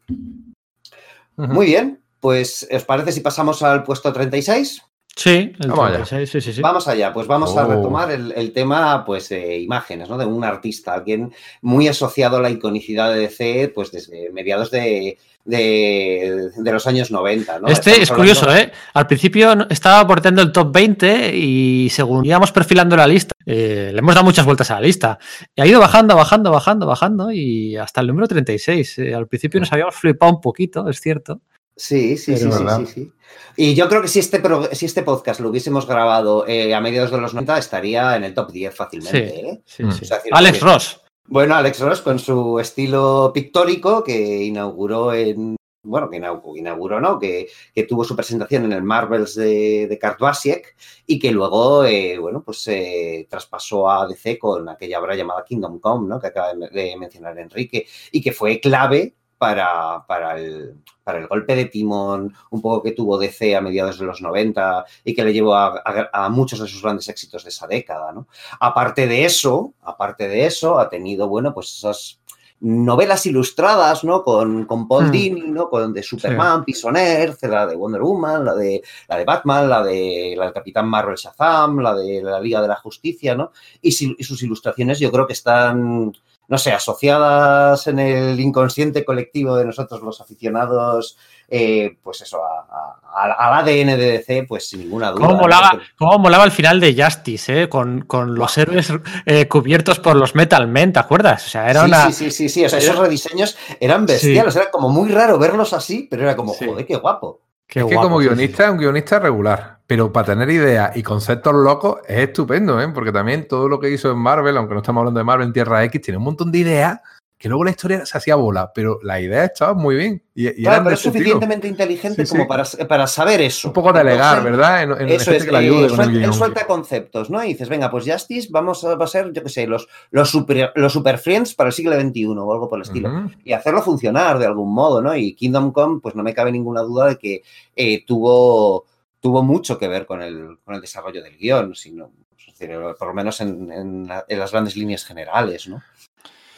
Muy 1.36 1.66
bien, 1.68 2.02
pues 2.20 2.68
¿os 2.72 2.84
parece 2.86 3.12
si 3.12 3.22
pasamos 3.22 3.62
al 3.64 3.84
puesto 3.84 4.12
36? 4.12 4.84
sí, 5.16 5.52
el 5.60 5.70
Vamos 5.70 5.80
allá. 5.86 5.96
36, 6.04 6.30
sí, 6.30 6.42
sí, 6.42 6.54
sí. 6.54 6.62
Vamos 6.62 6.88
allá, 6.88 7.12
pues 7.12 7.28
vamos 7.28 7.56
a 7.58 7.66
Oh. 7.66 7.70
retomar 7.76 8.10
el, 8.12 8.32
el 8.32 8.54
tema 8.54 9.04
pues, 9.06 9.28
de 9.30 9.58
imágenes, 9.60 10.08
¿no? 10.10 10.18
De 10.18 10.26
un 10.26 10.44
artista, 10.46 10.94
alguien 10.94 11.34
muy 11.62 11.88
asociado 11.90 12.38
a 12.38 12.42
la 12.42 12.50
iconicidad 12.50 13.14
de 13.14 13.20
DC, 13.22 13.72
pues 13.76 13.92
desde 13.92 14.30
mediados 14.32 14.72
de, 14.72 15.18
de, 15.50 16.50
de 16.56 16.72
los 16.72 16.86
años 16.88 17.12
90, 17.12 17.60
¿no? 17.60 17.68
Este 17.68 17.90
Estamos 17.92 18.10
es 18.10 18.12
curioso, 18.16 18.46
hablando- 18.50 18.64
¿eh? 18.64 18.72
Al 18.94 19.08
principio 19.08 19.68
estaba 19.70 20.00
aportando 20.00 20.42
el 20.42 20.52
top 20.52 20.72
20 20.74 21.36
y 21.36 21.90
según 21.90 22.26
íbamos 22.26 22.52
perfilando 22.52 22.96
la 22.96 23.08
lista, 23.08 23.34
eh, 23.46 23.90
le 23.92 24.00
hemos 24.00 24.14
dado 24.16 24.26
muchas 24.26 24.46
vueltas 24.46 24.70
a 24.72 24.76
la 24.76 24.82
lista. 24.82 25.18
Y 25.56 25.62
ha 25.62 25.66
ido 25.66 25.80
bajando, 25.80 26.16
bajando, 26.16 26.52
bajando, 26.52 26.86
bajando 26.86 27.32
y 27.32 27.76
hasta 27.78 28.02
el 28.02 28.08
número 28.08 28.28
36. 28.28 29.00
Eh, 29.00 29.14
al 29.16 29.28
principio 29.28 29.60
nos 29.60 29.72
habíamos 29.74 29.96
flipado 29.96 30.32
un 30.34 30.42
poquito, 30.42 30.88
es 30.90 31.00
cierto. 31.02 31.42
Sí, 31.76 32.18
sí, 32.18 32.36
sí, 32.36 32.52
sí, 32.52 32.58
sí, 32.80 32.86
sí. 32.94 33.12
Y 33.56 33.74
yo 33.74 33.88
creo 33.88 34.02
que 34.02 34.08
si 34.10 34.20
este, 34.20 34.40
pro- 34.40 34.70
si 34.74 34.86
este 34.86 35.02
podcast 35.04 35.40
lo 35.40 35.50
hubiésemos 35.50 35.88
grabado 35.88 36.46
eh, 36.48 36.74
a 36.74 36.82
mediados 36.82 37.12
de 37.12 37.20
los 37.20 37.34
90 37.34 37.58
estaría 37.58 38.16
en 38.16 38.24
el 38.26 38.34
top 38.34 38.52
10 38.52 38.76
fácilmente. 38.76 39.30
Sí. 39.30 39.42
¿eh? 39.46 39.62
Sí, 39.66 39.84
Mm. 39.84 39.90
O 39.90 39.92
sea, 39.94 40.20
Alex 40.32 40.62
Ross. 40.62 41.02
Bueno, 41.26 41.56
Alex 41.56 41.80
Ross 41.82 42.02
con 42.02 42.18
su 42.20 42.60
estilo 42.60 43.32
pictórico 43.34 44.04
que 44.04 44.44
inauguró 44.44 45.14
en. 45.14 45.56
Bueno, 45.82 46.10
que 46.10 46.18
inauguró, 46.18 47.00
¿no? 47.00 47.20
Que, 47.20 47.48
tuvo 47.88 48.04
su 48.04 48.16
presentación 48.16 48.66
en 48.66 48.74
el 48.74 48.84
Marvels 48.84 49.36
de, 49.36 49.88
de 49.88 50.64
y 51.06 51.20
que 51.20 51.32
luego, 51.32 51.86
eh, 51.86 52.18
bueno, 52.18 52.44
pues 52.44 52.62
se 52.64 53.28
traspasó 53.30 53.90
a 53.90 54.08
DC 54.08 54.38
con 54.38 54.68
aquella 54.68 55.00
obra 55.00 55.16
llamada 55.16 55.46
Kingdom 55.46 55.80
Come, 55.80 56.10
¿no? 56.10 56.20
Que 56.20 56.28
acaba 56.28 56.54
de 56.54 56.96
mencionar 56.98 57.40
Enrique 57.40 57.88
y 58.12 58.22
que 58.22 58.34
fue 58.34 58.60
clave 58.60 59.16
para, 59.40 60.06
para, 60.06 60.38
el, 60.38 60.76
para 61.04 61.18
el 61.18 61.28
golpe 61.28 61.56
de 61.56 61.66
timón 61.66 62.34
un 62.52 62.62
poco 62.62 62.84
que 62.84 62.92
tuvo 62.92 63.18
DC 63.18 63.56
a 63.56 63.62
mediados 63.62 63.98
de 63.98 64.06
los 64.06 64.22
90 64.22 64.86
y 65.06 65.16
que 65.16 65.24
le 65.24 65.34
llevó 65.34 65.56
a, 65.56 65.82
a- 65.84 66.26
a 66.26 66.30
muchos 66.30 66.60
de 66.60 66.68
sus 66.68 66.84
grandes 66.84 67.08
éxitos 67.10 67.44
de 67.44 67.50
esa 67.50 67.66
década, 67.66 68.12
¿no? 68.12 68.28
Aparte 68.60 69.08
de 69.08 69.26
eso, 69.26 69.74
aparte 69.82 70.28
de 70.28 70.46
eso, 70.46 70.78
ha 70.78 70.90
tenido, 70.90 71.28
bueno, 71.28 71.54
pues 71.54 71.76
esas 71.78 72.20
novelas 72.62 73.26
ilustradas, 73.26 74.04
¿no? 74.04 74.22
Con, 74.22 74.66
con 74.66 74.86
Paul 74.86 75.06
Hmm. 75.08 75.12
Dini, 75.12 75.42
¿no? 75.48 75.70
Con 75.70 75.94
de 75.94 76.04
Superman, 76.04 76.66
Pisoner, 76.66 77.38
la 77.44 77.66
de 77.66 77.76
Wonder 77.78 78.02
Woman, 78.02 78.44
la 78.44 78.54
de, 78.54 78.82
la 79.08 79.16
de 79.18 79.24
Batman, 79.24 79.70
la 79.70 79.82
de 79.82 80.34
la 80.38 80.44
del 80.46 80.54
Capitán 80.54 80.86
Marvel 80.90 81.16
Shazam, 81.16 81.80
la 81.80 81.96
de 81.96 82.22
la 82.22 82.42
Liga 82.42 82.62
de 82.62 82.68
la 82.68 82.76
Justicia, 82.76 83.34
¿no? 83.34 83.54
Y, 83.82 83.94
si- 83.94 84.14
y 84.20 84.24
sus 84.26 84.44
ilustraciones 84.44 85.00
yo 85.00 85.10
creo 85.10 85.26
que 85.26 85.32
están, 85.32 86.12
no 86.50 86.58
sé, 86.58 86.72
asociadas 86.74 87.88
en 87.88 88.00
el 88.00 88.40
inconsciente 88.40 89.06
colectivo 89.06 89.56
de 89.56 89.66
nosotros 89.66 90.02
los 90.02 90.20
aficionados, 90.20 91.18
eh, 91.48 91.98
pues 92.04 92.22
eso, 92.22 92.42
a- 92.44 92.66
a- 92.70 93.00
a- 93.32 93.48
al 93.48 93.60
ADN 93.68 93.96
de 93.98 94.12
DC, 94.18 94.46
pues 94.48 94.68
sin 94.70 94.82
ninguna 94.82 95.12
duda. 95.12 95.22
¿Cómo 95.22 95.34
¿no? 95.34 95.42
molaba, 95.42 95.80
cómo 95.98 96.20
molaba 96.20 96.44
el 96.44 96.52
final 96.52 96.80
de 96.80 97.02
Justice, 97.02 97.64
eh? 97.64 97.70
Con, 97.70 98.02
con 98.02 98.36
los 98.36 98.58
héroes 98.58 98.92
eh, 99.26 99.48
cubiertos 99.48 100.00
por 100.00 100.16
los 100.16 100.36
Metal 100.36 100.68
Men, 100.68 100.94
¿te 100.94 101.00
acuerdas? 101.00 101.46
O 101.46 101.50
sea, 101.50 101.70
era 101.70 101.82
sí, 101.82 101.88
una. 101.88 102.06
sí, 102.08 102.14
sí, 102.14 102.32
sí, 102.32 102.50
sí, 102.50 102.66
o 102.66 102.70
sea, 102.70 102.80
esos 102.80 102.98
rediseños 102.98 103.58
eran 103.80 104.06
bestiales, 104.06 104.56
era 104.56 104.70
como 104.72 104.90
muy 104.90 105.10
raro 105.10 105.40
verlos 105.40 105.74
así, 105.74 106.08
pero 106.10 106.24
era 106.24 106.36
como, 106.36 106.54
Sí. 106.54 106.66
joder, 106.68 106.86
qué 106.86 106.96
guapo. 106.98 107.42
Qué 107.68 107.80
es 107.80 107.86
que 107.86 107.94
guapo, 107.96 108.10
como 108.10 108.20
sí, 108.22 108.28
sí. 108.28 108.30
guionista 108.36 108.66
es 108.66 108.72
un 108.72 108.78
guionista 108.78 109.20
regular, 109.20 109.79
pero 109.90 110.14
para 110.14 110.28
tener 110.28 110.52
ideas 110.52 110.96
y 110.96 111.02
conceptos 111.02 111.52
locos 111.52 111.98
es 112.08 112.20
estupendo, 112.20 112.80
¿eh? 112.80 112.88
porque 112.94 113.12
también 113.12 113.48
todo 113.48 113.68
lo 113.68 113.80
que 113.80 113.90
hizo 113.90 114.12
en 114.12 114.20
Marvel, 114.20 114.56
aunque 114.56 114.76
no 114.76 114.82
estamos 114.82 115.02
hablando 115.02 115.20
de 115.20 115.24
Marvel 115.24 115.48
en 115.48 115.54
Tierra 115.54 115.84
X, 115.86 116.00
tiene 116.00 116.20
un 116.20 116.26
montón 116.26 116.52
de 116.52 116.60
ideas 116.60 117.00
que 117.40 117.50
luego 117.50 117.64
la 117.64 117.72
historia 117.72 118.06
se 118.06 118.16
hacía 118.16 118.36
bola, 118.36 118.72
pero 118.72 119.00
las 119.02 119.20
ideas 119.20 119.52
estaban 119.52 119.78
muy 119.78 119.96
bien. 119.96 120.22
Y, 120.36 120.48
y 120.48 120.64
Claro, 120.64 120.84
pero 120.84 120.90
de 120.90 120.94
es 120.94 121.00
suficientemente 121.00 121.68
inteligente 121.68 122.24
Sí, 122.24 122.30
como 122.30 122.44
sí. 122.44 122.48
Para, 122.48 122.88
para 122.88 123.08
saber 123.08 123.42
eso. 123.42 123.70
Un 123.70 123.74
poco 123.74 123.92
delegar, 123.92 124.38
Entonces, 124.38 124.52
¿verdad? 124.52 124.84
En, 124.84 124.92
en 124.92 125.10
Eso 125.10 125.32
es, 125.32 125.46
que 125.46 125.52
le 125.52 125.58
eh, 125.58 125.62
ayude 125.62 125.86
el 125.86 125.90
suelta, 125.90 126.26
él 126.26 126.34
suelta 126.34 126.68
conceptos, 126.68 127.32
¿no? 127.32 127.44
Y 127.44 127.48
dices, 127.48 127.68
venga, 127.68 127.90
pues 127.90 128.06
Justice 128.06 128.50
vamos 128.52 128.84
a, 128.84 128.94
va 128.94 129.06
a 129.06 129.08
ser, 129.08 129.34
yo 129.34 129.42
qué 129.42 129.50
sé, 129.50 129.66
los, 129.66 129.88
los, 130.12 130.30
super, 130.30 130.72
los 130.76 130.94
super 130.94 131.18
friends 131.18 131.56
para 131.56 131.70
el 131.70 131.74
siglo 131.74 132.00
XXI 132.00 132.26
o 132.28 132.54
algo 132.54 132.70
por 132.70 132.78
el 132.78 132.84
estilo. 132.84 133.32
Y 133.44 133.54
hacerlo 133.54 133.82
funcionar 133.82 134.38
de 134.38 134.46
algún 134.46 134.72
modo, 134.72 135.02
¿no? 135.02 135.16
Y 135.16 135.34
Kingdom 135.34 135.72
Come, 135.72 136.00
pues 136.00 136.14
no 136.14 136.22
me 136.22 136.36
cabe 136.36 136.52
ninguna 136.52 136.82
duda 136.82 137.08
de 137.08 137.18
que 137.18 137.42
eh, 137.76 138.04
tuvo, 138.06 138.86
tuvo 139.22 139.44
mucho 139.44 139.78
que 139.78 139.88
ver 139.88 140.06
con 140.06 140.22
el, 140.22 140.58
con 140.64 140.76
el 140.76 140.82
desarrollo 140.82 141.22
del 141.24 141.38
guion, 141.38 141.76
sino, 141.76 142.12
decir, 142.48 142.72
por 142.98 143.08
lo 143.10 143.14
menos 143.14 143.40
en, 143.42 143.72
en 143.72 144.08
la- 144.08 144.26
en 144.28 144.40
las 144.40 144.52
grandes 144.52 144.76
líneas 144.76 145.06
generales, 145.06 145.68
¿no? 145.68 145.82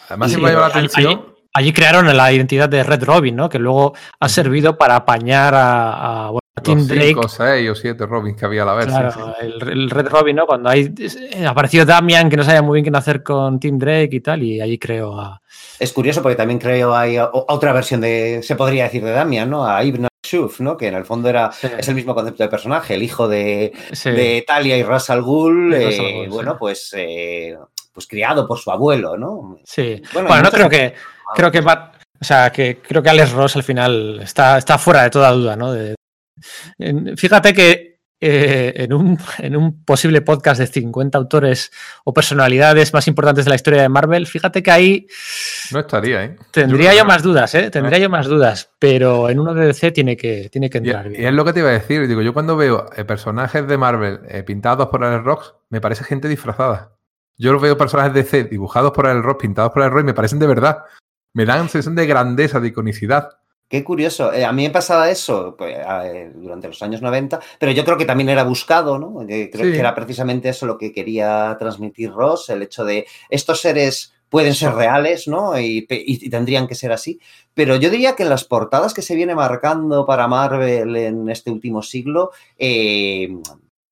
Además, 0.10 0.30
Sí, 0.30 0.36
siempre 0.36 0.54
la 0.54 0.66
allí- 0.68 0.72
atención. 0.78 1.32
Allí 1.54 1.74
crearon 1.74 2.16
la 2.16 2.32
identidad 2.32 2.70
de 2.70 2.82
Red 2.82 3.04
Robin, 3.04 3.36
¿no? 3.36 3.50
Que 3.50 3.60
luego 3.60 3.94
ha 4.22 4.30
servido 4.30 4.78
para 4.78 4.96
apañar 4.96 5.54
a, 5.54 6.28
a, 6.28 6.30
bueno, 6.30 6.40
a 6.56 6.62
Tim 6.62 6.78
Los 6.78 6.88
Drake. 6.88 7.08
cinco, 7.08 7.28
seis 7.28 7.70
o 7.70 7.76
siete 7.76 8.06
Robins 8.06 8.38
que 8.40 8.46
había 8.46 8.64
a 8.64 8.66
la 8.68 8.74
vez. 8.74 8.86
sí, 8.86 8.92
Claro, 8.92 9.12
sí. 9.12 9.46
El, 9.46 9.68
el 9.70 9.90
Red 9.90 10.08
Robin, 10.08 10.36
¿no? 10.38 10.46
Cuando 10.46 10.70
hay, 10.70 10.94
eh, 10.98 11.46
apareció 11.46 11.86
Damian, 11.86 12.30
que 12.30 12.38
no 12.38 12.46
sabía 12.46 12.62
muy 12.62 12.82
bien 12.82 12.90
qué 12.90 12.98
hacer 12.98 13.22
con 13.22 13.60
Tim 13.60 13.78
Drake 13.78 14.16
y 14.16 14.22
tal, 14.22 14.44
y 14.44 14.62
allí 14.62 14.80
creo 14.80 15.20
a. 15.20 15.42
Es 15.78 15.92
curioso 15.92 16.22
porque 16.22 16.38
también 16.38 16.58
creo 16.60 16.96
hay 16.96 17.18
otra 17.20 17.74
versión 17.74 18.00
de, 18.00 18.40
se 18.44 18.56
podría 18.56 18.86
decir, 18.86 19.04
de 19.04 19.12
Damian, 19.12 19.50
¿no? 19.50 19.66
A 19.68 19.84
Ibn 19.84 20.08
Shuf, 20.24 20.60
¿no? 20.60 20.78
Que 20.78 20.88
en 20.88 20.96
el 20.96 21.06
fondo 21.06 21.30
era 21.30 21.52
Sí. 21.52 21.68
es 21.78 21.88
el 21.88 21.96
mismo 21.96 22.14
concepto 22.14 22.44
de 22.44 22.50
personaje, 22.50 22.94
el 22.94 23.04
hijo 23.04 23.28
de, 23.28 23.72
Sí. 23.92 24.12
de 24.12 24.44
Talia 24.46 24.78
y 24.78 24.84
Ras 24.84 25.10
al 25.10 25.22
Ghul, 25.24 25.74
eh, 25.74 25.84
Ghul, 25.86 25.94
sí. 25.94 26.26
bueno, 26.30 26.58
pues, 26.60 26.94
eh, 26.96 27.56
pues 27.92 28.08
criado 28.08 28.48
por 28.48 28.58
su 28.60 28.70
abuelo, 28.72 29.18
¿no? 29.18 29.58
Sí. 29.64 30.02
Bueno, 30.14 30.28
Bueno, 30.30 30.44
no 30.44 30.52
creo 30.52 30.70
que. 30.70 30.94
Creo 31.36 31.52
que 31.52 31.62
va- 31.62 31.92
o 32.20 32.24
sea, 32.24 32.52
que 32.52 32.78
creo 32.80 33.02
que 33.02 33.10
Alex 33.10 33.32
Ross 33.32 33.56
al 33.56 33.64
final 33.64 34.20
está, 34.22 34.58
está 34.58 34.78
fuera 34.78 35.04
de 35.04 35.10
toda 35.10 35.32
duda, 35.32 35.56
¿no? 35.56 35.74
De- 35.74 35.96
fíjate 37.18 37.54
que 37.54 37.91
eh, 38.22 38.74
en, 38.78 38.94
un, 38.94 39.18
en 39.40 39.56
un 39.58 39.84
posible 39.84 40.22
podcast 40.22 40.62
de 40.62 40.68
50 40.68 41.18
autores 41.18 41.72
o 42.04 42.14
personalidades 42.14 42.94
más 42.94 43.08
importantes 43.08 43.46
de 43.46 43.50
la 43.50 43.56
historia 43.56 43.82
de 43.82 43.90
Marvel, 43.90 44.28
fíjate 44.28 44.62
que 44.62 44.70
ahí 44.72 45.08
No 45.72 45.80
estaría, 45.80 46.24
¿eh? 46.24 46.36
tendría 46.52 46.94
yo 46.94 47.04
más 47.04 47.24
dudas, 47.24 47.56
¿eh? 47.56 47.72
Tendría 47.72 47.98
yo 47.98 48.10
más 48.10 48.28
dudas, 48.28 48.70
pero 48.78 49.30
en 49.30 49.40
uno 49.40 49.54
de 49.56 49.66
DC 49.66 49.92
tiene 49.92 50.16
que, 50.16 50.50
tiene 50.52 50.70
que 50.70 50.78
Y, 50.78 50.82
entrar 50.82 51.08
y 51.08 51.10
bien. 51.10 51.28
es 51.28 51.34
lo 51.34 51.44
que 51.44 51.54
te 51.54 51.60
iba 51.62 51.70
a 51.70 51.74
decir. 51.74 52.08
Digo, 52.08 52.22
yo 52.22 52.34
cuando 52.34 52.56
veo 52.56 52.86
eh, 52.96 53.04
personajes 53.06 53.68
de 53.68 53.78
Marvel 53.78 54.20
eh, 54.30 54.44
pintados 54.44 54.88
por 54.90 55.04
Alex 55.04 55.24
Ross, 55.24 55.56
me 55.70 55.82
parece 55.82 56.04
gente 56.04 56.28
disfrazada. 56.28 56.92
Yo 57.38 57.60
veo 57.60 57.76
personajes 57.78 58.14
de 58.14 58.22
DC 58.22 58.44
dibujados 58.44 58.92
por 58.92 59.08
Alex 59.08 59.26
Ross, 59.26 59.38
pintados 59.40 59.72
por 59.72 59.82
Alex 59.82 59.94
Ross, 59.94 60.04
y 60.04 60.06
me 60.06 60.14
parecen 60.14 60.38
de 60.38 60.46
verdad. 60.48 60.84
Me 61.34 61.46
dan 61.46 61.70
sensación 61.70 61.96
de 61.96 62.06
grandeza, 62.06 62.60
de 62.60 62.68
iconicidad. 62.68 63.30
Qué 63.72 63.86
curioso. 63.86 64.34
Eh, 64.34 64.44
a 64.44 64.52
mí 64.52 64.64
me 64.64 64.70
pasaba 64.70 65.10
eso 65.10 65.56
pues, 65.58 65.78
eh, 65.80 66.30
durante 66.36 66.68
los 66.68 66.82
años 66.84 67.02
90, 67.02 67.40
pero 67.58 67.72
yo 67.72 67.86
creo 67.86 67.98
que 67.98 68.04
también 68.04 68.28
era 68.28 68.44
buscado, 68.44 69.00
¿no? 69.00 69.22
Eh, 69.22 69.50
creo 69.50 69.68
Sí. 69.68 69.72
que 69.72 69.80
era 69.80 69.96
precisamente 69.96 70.50
eso 70.50 70.66
lo 70.66 70.78
que 70.78 70.92
quería 70.92 71.56
transmitir 71.58 72.12
Ross, 72.12 72.50
el 72.50 72.64
hecho 72.64 72.84
de 72.84 73.06
estos 73.30 73.62
seres 73.62 74.14
pueden 74.28 74.56
ser 74.56 74.74
reales, 74.74 75.30
¿no? 75.30 75.58
Y, 75.58 75.84
pe- 75.84 76.04
y- 76.06 76.26
y 76.26 76.30
tendrían 76.30 76.68
que 76.68 76.76
ser 76.76 76.92
así. 76.92 77.20
Pero 77.54 77.78
yo 77.78 77.90
diría 77.90 78.14
que 78.18 78.24
en 78.24 78.30
las 78.30 78.44
portadas 78.44 78.94
que 78.94 79.02
se 79.02 79.16
viene 79.16 79.36
marcando 79.36 80.06
para 80.06 80.28
Marvel 80.28 80.94
en 80.98 81.30
este 81.30 81.50
último 81.50 81.82
siglo, 81.82 82.32
eh, 82.58 83.30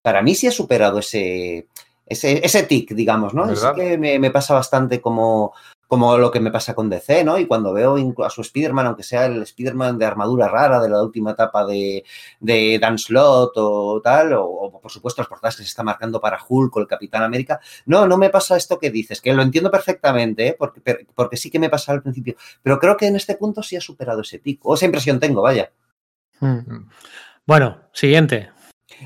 para 0.02 0.22
mí 0.22 0.36
sí 0.36 0.48
ha 0.48 0.52
superado 0.52 1.00
ese, 1.00 1.68
ese, 2.06 2.46
ese 2.46 2.64
tic, 2.64 2.92
digamos, 2.94 3.34
¿no? 3.34 3.48
¿Verdad? 3.48 3.76
que 3.76 3.98
me, 3.98 4.20
me 4.20 4.32
pasa 4.32 4.54
bastante 4.54 5.00
como, 5.00 5.54
como 5.90 6.20
lo 6.20 6.30
que 6.30 6.40
me 6.40 6.52
pasa 6.52 6.76
con 6.76 6.88
DC, 6.88 7.24
¿no? 7.24 7.40
Y 7.40 7.48
cuando 7.48 7.74
veo 7.74 7.98
a 8.24 8.30
su 8.30 8.42
Spider-Man, 8.42 8.86
aunque 8.86 9.02
sea 9.02 9.26
el 9.26 9.42
Spider-Man 9.42 9.98
de 9.98 10.06
armadura 10.06 10.48
rara 10.48 10.80
de 10.80 10.88
la 10.88 11.02
última 11.02 11.32
etapa 11.32 11.66
de, 11.66 12.06
de 12.40 12.78
Dan 12.80 13.00
Slott 13.00 13.54
o 13.56 14.00
tal, 14.00 14.34
o, 14.34 14.46
o, 14.46 14.80
por 14.80 14.92
supuesto 14.92 15.24
las 15.24 15.28
portadas 15.28 15.56
que 15.56 15.64
se 15.64 15.70
está 15.70 15.82
marcando 15.82 16.22
para 16.22 16.38
Hulk 16.48 16.76
o 16.76 16.80
el 16.80 16.86
Capitán 16.86 17.24
América, 17.24 17.60
no, 17.88 18.08
no 18.08 18.18
me 18.18 18.30
pasa 18.30 18.56
esto 18.56 18.78
que 18.78 18.92
dices, 18.92 19.20
que 19.20 19.34
lo 19.34 19.42
entiendo 19.42 19.72
perfectamente, 19.72 20.50
¿eh? 20.50 20.56
porque, 20.58 21.08
porque 21.16 21.38
sí 21.38 21.50
que 21.50 21.58
me 21.58 21.72
pasa 21.72 21.92
al 21.92 22.04
principio, 22.04 22.36
pero 22.62 22.78
creo 22.78 22.96
que 22.96 23.08
en 23.08 23.16
este 23.16 23.34
punto 23.34 23.64
sí 23.64 23.76
ha 23.76 23.82
superado 23.82 24.22
ese 24.22 24.38
tic, 24.38 24.64
o 24.68 24.76
esa 24.76 24.86
impresión 24.86 25.20
tengo, 25.20 25.42
vaya. 25.42 25.72
Mm. 26.40 26.88
Bueno, 27.48 27.82
siguiente. 27.94 28.52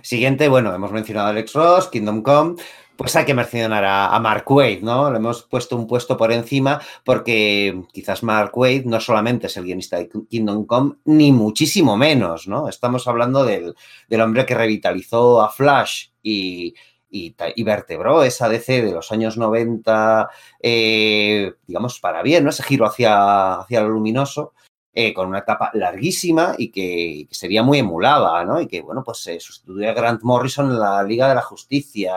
Siguiente, 0.01 0.49
bueno, 0.49 0.75
hemos 0.75 0.91
mencionado 0.91 1.27
a 1.27 1.29
Alex 1.29 1.53
Ross, 1.53 1.87
Kingdom 1.87 2.23
Come, 2.23 2.55
pues 2.95 3.15
hay 3.15 3.25
que 3.25 3.33
mencionar 3.33 3.83
a, 3.85 4.19
Mark 4.19 4.49
Waid, 4.49 4.81
¿no? 4.83 5.09
Le 5.09 5.17
hemos 5.17 5.43
puesto 5.43 5.75
un 5.75 5.87
puesto 5.87 6.15
por 6.17 6.31
encima 6.31 6.81
porque 7.03 7.83
quizás 7.91 8.23
Mark 8.23 8.51
Waid 8.55 8.85
no 8.85 8.99
solamente 8.99 9.47
es 9.47 9.57
el 9.57 9.65
guionista 9.65 9.97
de 9.97 10.09
Kingdom 10.29 10.65
Come, 10.65 10.95
ni 11.05 11.31
muchísimo 11.31 11.97
menos, 11.97 12.47
¿no? 12.47 12.69
Estamos 12.69 13.07
hablando 13.07 13.43
del, 13.43 13.75
del 14.07 14.21
hombre 14.21 14.45
que 14.45 14.55
revitalizó 14.55 15.41
a 15.41 15.49
Flash 15.49 16.09
y, 16.21 16.75
y, 17.09 17.35
y 17.55 17.63
vertebró 17.63 18.23
esa 18.23 18.49
DC 18.49 18.81
de 18.81 18.91
los 18.91 19.11
años 19.11 19.37
90, 19.37 20.29
eh, 20.61 21.53
digamos, 21.67 21.99
para 21.99 22.23
bien, 22.23 22.43
¿no? 22.43 22.49
Ese 22.49 22.63
giro 22.63 22.85
hacia, 22.85 23.61
hacia 23.61 23.81
lo 23.81 23.89
luminoso 23.89 24.53
eh, 24.95 25.11
con 25.13 25.27
una 25.27 25.39
etapa 25.39 25.71
larguísima 25.73 26.53
y 26.57 26.69
que, 26.69 27.27
sería 27.31 27.63
muy 27.63 27.79
emulada, 27.79 28.43
¿no? 28.45 28.61
Y 28.61 28.67
que, 28.67 28.81
bueno, 28.81 29.03
pues 29.03 29.25
eh, 29.27 29.39
sustituyó 29.39 29.89
a 29.89 29.93
Grant 29.93 30.21
Morrison 30.23 30.69
en 30.69 30.79
la 30.79 31.03
Liga 31.03 31.29
de 31.29 31.35
la 31.35 31.41
Justicia. 31.41 32.15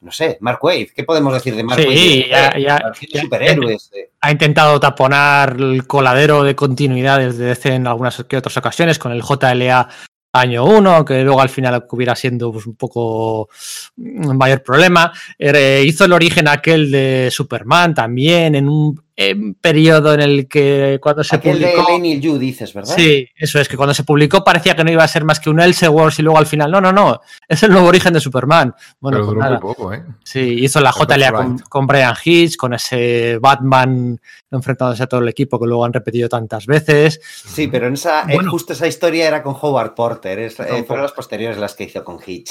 No 0.00 0.12
sé, 0.12 0.38
Mark 0.40 0.58
Waid, 0.62 0.90
¿qué 0.94 1.04
podemos 1.04 1.32
decir 1.32 1.54
de 1.56 1.62
Mark 1.64 1.80
Sí, 1.80 1.86
Waid? 1.88 2.26
ya- 2.30 2.48
Eh, 2.48 2.62
ya- 2.62 2.76
haciendo 2.76 3.14
ya- 3.14 3.20
superhéroes. 3.22 3.90
ha 4.20 4.30
intentado 4.30 4.78
taponar 4.80 5.56
el 5.58 5.86
coladero 5.86 6.42
de 6.44 6.54
continuidades 6.54 7.38
de 7.38 7.46
DC 7.46 7.74
en 7.74 7.86
algunas 7.86 8.22
que 8.28 8.36
otras 8.36 8.56
ocasiones 8.56 8.98
con 8.98 9.12
el 9.12 9.22
JLA 9.22 9.88
año 10.32 10.64
1, 10.66 11.04
que 11.04 11.22
luego 11.22 11.40
al 11.40 11.48
final 11.48 11.86
hubiera 11.90 12.14
siendo 12.14 12.52
pues, 12.52 12.66
un 12.66 12.76
poco 12.76 13.48
un 13.96 14.36
mayor 14.36 14.62
problema. 14.62 15.10
Eh, 15.38 15.82
hizo 15.86 16.04
el 16.04 16.12
origen 16.12 16.46
aquel 16.46 16.90
de 16.90 17.28
Superman 17.32 17.94
también 17.94 18.54
en 18.54 18.68
un 18.68 19.02
en 19.16 19.54
periodo 19.54 20.12
en 20.12 20.20
el 20.20 20.46
que 20.46 20.98
cuando 21.02 21.24
se 21.24 21.36
Aquel 21.36 21.58
de 21.58 21.68
publicó... 21.68 21.90
Lenny 21.90 22.20
Yu, 22.20 22.38
dices, 22.38 22.74
¿verdad? 22.74 22.94
Sí, 22.94 23.26
eso 23.34 23.58
es, 23.58 23.66
que 23.68 23.76
cuando 23.76 23.94
se 23.94 24.04
publicó 24.04 24.44
parecía 24.44 24.76
que 24.76 24.84
no 24.84 24.92
iba 24.92 25.02
a 25.02 25.08
ser 25.08 25.24
más 25.24 25.40
que 25.40 25.48
un 25.48 25.58
Elseworlds 25.58 26.18
y 26.18 26.22
luego 26.22 26.38
al 26.38 26.46
final, 26.46 26.70
no, 26.70 26.82
no, 26.82 26.92
no, 26.92 27.20
es 27.48 27.62
el 27.62 27.70
nuevo 27.70 27.88
origen 27.88 28.12
de 28.12 28.20
Superman. 28.20 28.74
Bueno, 29.00 29.16
pero 29.16 29.24
pues 29.24 29.34
duró 29.34 29.40
nada. 29.40 29.58
muy 29.58 29.74
poco, 29.74 29.92
¿eh? 29.94 30.04
Sí, 30.22 30.40
hizo 30.60 30.80
la 30.80 30.92
JLA 30.92 31.32
con, 31.32 31.56
right. 31.56 31.68
con 31.68 31.86
Brian 31.86 32.14
Hitch, 32.22 32.56
con 32.56 32.74
ese 32.74 33.38
Batman 33.40 34.20
enfrentándose 34.50 35.02
a 35.02 35.06
todo 35.06 35.20
el 35.20 35.28
equipo 35.28 35.58
que 35.58 35.66
luego 35.66 35.84
han 35.84 35.92
repetido 35.94 36.28
tantas 36.28 36.66
veces. 36.66 37.20
Sí, 37.24 37.68
pero 37.68 37.86
en 37.86 37.94
esa, 37.94 38.30
eh, 38.30 38.38
justo 38.44 38.74
esa 38.74 38.86
historia 38.86 39.26
era 39.26 39.42
con 39.42 39.56
Howard 39.60 39.94
Porter. 39.94 40.38
es- 40.40 40.60
eh, 40.60 40.84
fueron 40.86 41.02
las 41.02 41.12
posteriores 41.12 41.58
las 41.58 41.74
que 41.74 41.84
hizo 41.84 42.04
con 42.04 42.18
Hitch. 42.24 42.50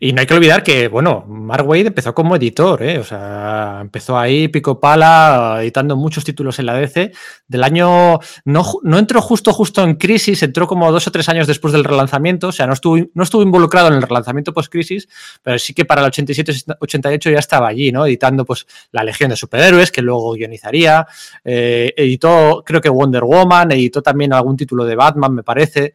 Y 0.00 0.12
no 0.12 0.20
hay 0.20 0.26
que 0.26 0.34
olvidar 0.34 0.64
que, 0.64 0.88
bueno, 0.88 1.24
Mark 1.28 1.68
Wade 1.68 1.86
empezó 1.86 2.12
como 2.12 2.34
editor, 2.34 2.82
¿eh? 2.82 2.98
o 2.98 3.04
sea, 3.04 3.78
empezó 3.80 4.18
ahí 4.18 4.48
pico 4.48 4.80
pala, 4.80 5.58
editando 5.60 5.94
muchos 5.94 6.24
títulos 6.24 6.58
en 6.58 6.66
la 6.66 6.74
DC. 6.74 7.12
Del 7.46 7.62
año, 7.62 8.18
no, 8.44 8.64
no 8.82 8.98
entró 8.98 9.22
justo, 9.22 9.52
justo 9.52 9.84
en 9.84 9.94
crisis, 9.94 10.42
entró 10.42 10.66
como 10.66 10.90
dos 10.90 11.06
o 11.06 11.12
tres 11.12 11.28
años 11.28 11.46
después 11.46 11.72
del 11.72 11.84
relanzamiento, 11.84 12.48
o 12.48 12.52
sea, 12.52 12.66
no 12.66 12.72
estuvo, 12.72 12.98
no 13.14 13.22
estuvo 13.22 13.42
involucrado 13.42 13.86
en 13.86 13.94
el 13.94 14.02
relanzamiento 14.02 14.52
post-crisis, 14.52 15.08
pero 15.44 15.60
sí 15.60 15.72
que 15.74 15.84
para 15.84 16.04
el 16.04 16.10
87-88 16.10 17.32
ya 17.32 17.38
estaba 17.38 17.68
allí, 17.68 17.92
¿no? 17.92 18.04
Editando, 18.04 18.44
pues, 18.44 18.66
La 18.90 19.04
Legión 19.04 19.30
de 19.30 19.36
Superhéroes, 19.36 19.92
que 19.92 20.02
luego 20.02 20.34
guionizaría, 20.34 21.06
eh, 21.44 21.94
editó, 21.96 22.64
creo 22.66 22.80
que 22.80 22.88
Wonder 22.88 23.22
Woman, 23.22 23.70
editó 23.70 24.02
también 24.02 24.32
algún 24.32 24.56
título 24.56 24.84
de 24.84 24.96
Batman, 24.96 25.34
me 25.36 25.44
parece. 25.44 25.94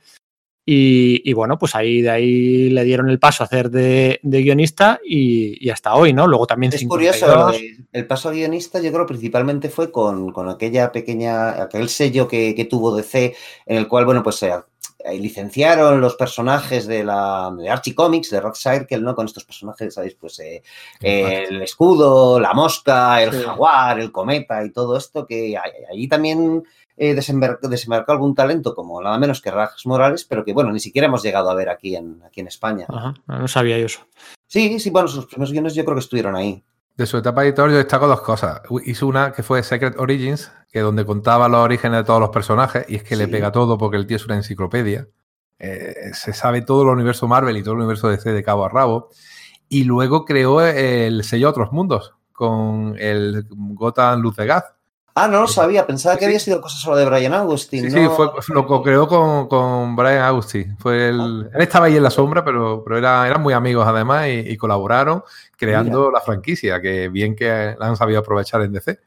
Y, 0.71 1.27
y 1.27 1.33
bueno, 1.33 1.57
pues 1.57 1.73
ahí 1.73 2.03
de 2.03 2.11
ahí 2.11 2.69
le 2.69 2.83
dieron 2.83 3.09
el 3.09 3.17
paso 3.17 3.41
a 3.43 3.47
hacer 3.47 3.71
de, 3.71 4.19
de 4.21 4.41
guionista 4.43 4.99
y, 5.03 5.57
y 5.65 5.71
hasta 5.71 5.95
hoy, 5.95 6.13
¿no? 6.13 6.27
Luego 6.27 6.45
también 6.45 6.71
Es 6.71 6.79
52. 6.81 7.17
curioso, 7.17 7.35
lo 7.35 7.51
de- 7.51 7.77
el 7.91 8.05
paso 8.05 8.29
a 8.29 8.33
guionista 8.33 8.79
yo 8.79 8.91
creo 8.91 9.07
principalmente 9.07 9.69
fue 9.69 9.91
con, 9.91 10.31
con 10.31 10.47
aquella 10.47 10.91
pequeña, 10.91 11.59
aquel 11.63 11.89
sello 11.89 12.27
que, 12.27 12.53
que 12.53 12.65
tuvo 12.65 12.95
DC 12.95 13.33
en 13.65 13.77
el 13.77 13.87
cual, 13.87 14.05
bueno, 14.05 14.21
pues 14.21 14.35
se 14.35 14.49
eh, 14.51 15.17
licenciaron 15.17 16.01
los 16.01 16.15
personajes 16.15 16.85
de 16.85 17.03
la 17.03 17.51
de 17.57 17.67
Archie 17.69 17.95
Comics, 17.95 18.29
de 18.29 18.41
Rock 18.41 18.55
Circle, 18.55 18.99
¿no? 18.99 19.15
Con 19.15 19.25
estos 19.25 19.45
personajes, 19.45 19.93
¿sabéis? 19.95 20.15
Pues 20.19 20.37
eh, 20.39 20.61
eh, 21.01 21.45
el 21.49 21.61
escudo, 21.63 22.39
la 22.39 22.53
mosca, 22.53 23.23
el 23.23 23.31
Sí. 23.31 23.41
jaguar, 23.43 23.99
el 23.99 24.11
cometa 24.11 24.63
y 24.63 24.71
todo 24.71 24.97
esto, 24.97 25.25
que 25.25 25.57
ahí- 25.57 26.07
también 26.07 26.63
eh, 26.99 27.15
desembar- 27.15 27.59
desembarcó 27.61 28.11
algún 28.11 28.35
talento 28.35 28.75
como 28.75 29.01
nada 29.01 29.17
menos 29.17 29.41
que 29.41 29.49
Rajas 29.49 29.85
Morales, 29.85 30.25
pero 30.25 30.43
que, 30.43 30.53
bueno, 30.53 30.71
ni 30.71 30.79
siquiera 30.79 31.07
hemos 31.07 31.23
llegado 31.23 31.49
a 31.49 31.55
ver 31.55 31.69
aquí 31.69 31.95
en, 31.95 32.21
aquí 32.25 32.41
en 32.41 32.47
España. 32.47 32.85
Ajá, 32.89 33.13
no 33.25 33.47
sabía 33.47 33.79
yo 33.79 33.85
eso. 33.85 34.01
Sí, 34.45 34.79
sí, 34.79 34.89
bueno, 34.89 35.07
sus 35.07 35.25
primeros 35.25 35.51
guiones 35.51 35.73
yo 35.75 35.83
creo 35.85 35.95
que 35.95 36.01
estuvieron 36.01 36.35
ahí. 36.35 36.63
De 36.97 37.05
su 37.05 37.17
etapa 37.17 37.45
editor 37.45 37.69
yo 37.71 37.77
destaco 37.77 38.07
dos 38.07 38.19
cosas. 38.21 38.61
Hizo 38.85 39.07
una 39.07 39.31
que 39.31 39.41
fue 39.41 39.63
Secret 39.63 39.97
Origins, 39.97 40.51
que 40.69 40.81
donde 40.81 41.05
contaba 41.05 41.47
los 41.47 41.61
orígenes 41.61 41.99
de 41.99 42.03
todos 42.03 42.19
los 42.19 42.29
personajes, 42.29 42.85
y 42.89 42.97
es 42.97 43.03
que 43.03 43.15
le 43.15 43.27
pega 43.29 43.51
todo 43.53 43.77
porque 43.77 43.95
el 43.95 44.05
tío 44.05 44.17
es 44.17 44.25
una 44.25 44.35
enciclopedia. 44.35 45.07
Eh, 45.57 46.11
se 46.13 46.33
sabe 46.33 46.61
todo 46.61 46.81
el 46.83 46.89
universo 46.89 47.27
Marvel 47.27 47.55
y 47.55 47.63
todo 47.63 47.73
el 47.75 47.79
universo 47.79 48.09
DC 48.09 48.31
de 48.33 48.43
cabo 48.43 48.65
a 48.65 48.69
rabo. 48.69 49.09
Y 49.69 49.85
luego 49.85 50.25
creó 50.25 50.61
el 50.61 51.23
sello 51.23 51.49
Otros 51.49 51.71
Mundos 51.71 52.15
con 52.33 52.95
el 52.97 53.45
Gotham 53.49 54.19
Luz 54.19 54.35
de 54.35 54.45
Gas. 54.47 54.65
Ah, 55.21 55.27
no 55.27 55.41
lo 55.41 55.47
sabía, 55.47 55.85
pensaba 55.85 56.15
que 56.15 56.19
Sí, 56.21 56.25
había 56.25 56.39
sí. 56.39 56.45
sido 56.45 56.61
cosa 56.61 56.77
solo 56.77 56.95
de 56.95 57.05
Brian 57.05 57.33
Augustin. 57.33 57.83
Sí, 57.83 57.91
sí, 57.91 58.01
¿no? 58.03 58.11
fue, 58.11 58.29
lo 58.53 58.65
co-creó 58.65 59.07
con, 59.07 59.47
con 59.47 59.95
Brian 59.95 60.23
Agustín. 60.23 60.77
Fue 60.79 61.09
el, 61.09 61.49
él 61.53 61.61
estaba 61.61 61.87
ahí 61.87 61.97
en 61.97 62.03
la 62.03 62.09
sombra, 62.09 62.43
pero, 62.45 62.81
pero 62.83 62.97
era, 62.97 63.27
eran 63.27 63.41
muy 63.41 63.53
amigos 63.53 63.85
además 63.85 64.27
y, 64.27 64.39
y 64.51 64.55
colaboraron 64.57 65.23
creando 65.57 66.09
la 66.09 66.21
franquicia, 66.21 66.79
que 66.81 67.09
bien 67.09 67.35
que 67.35 67.75
la 67.77 67.87
han 67.87 67.97
sabido 67.97 68.19
aprovechar 68.19 68.61
en 68.61 68.71
DC. 68.71 68.97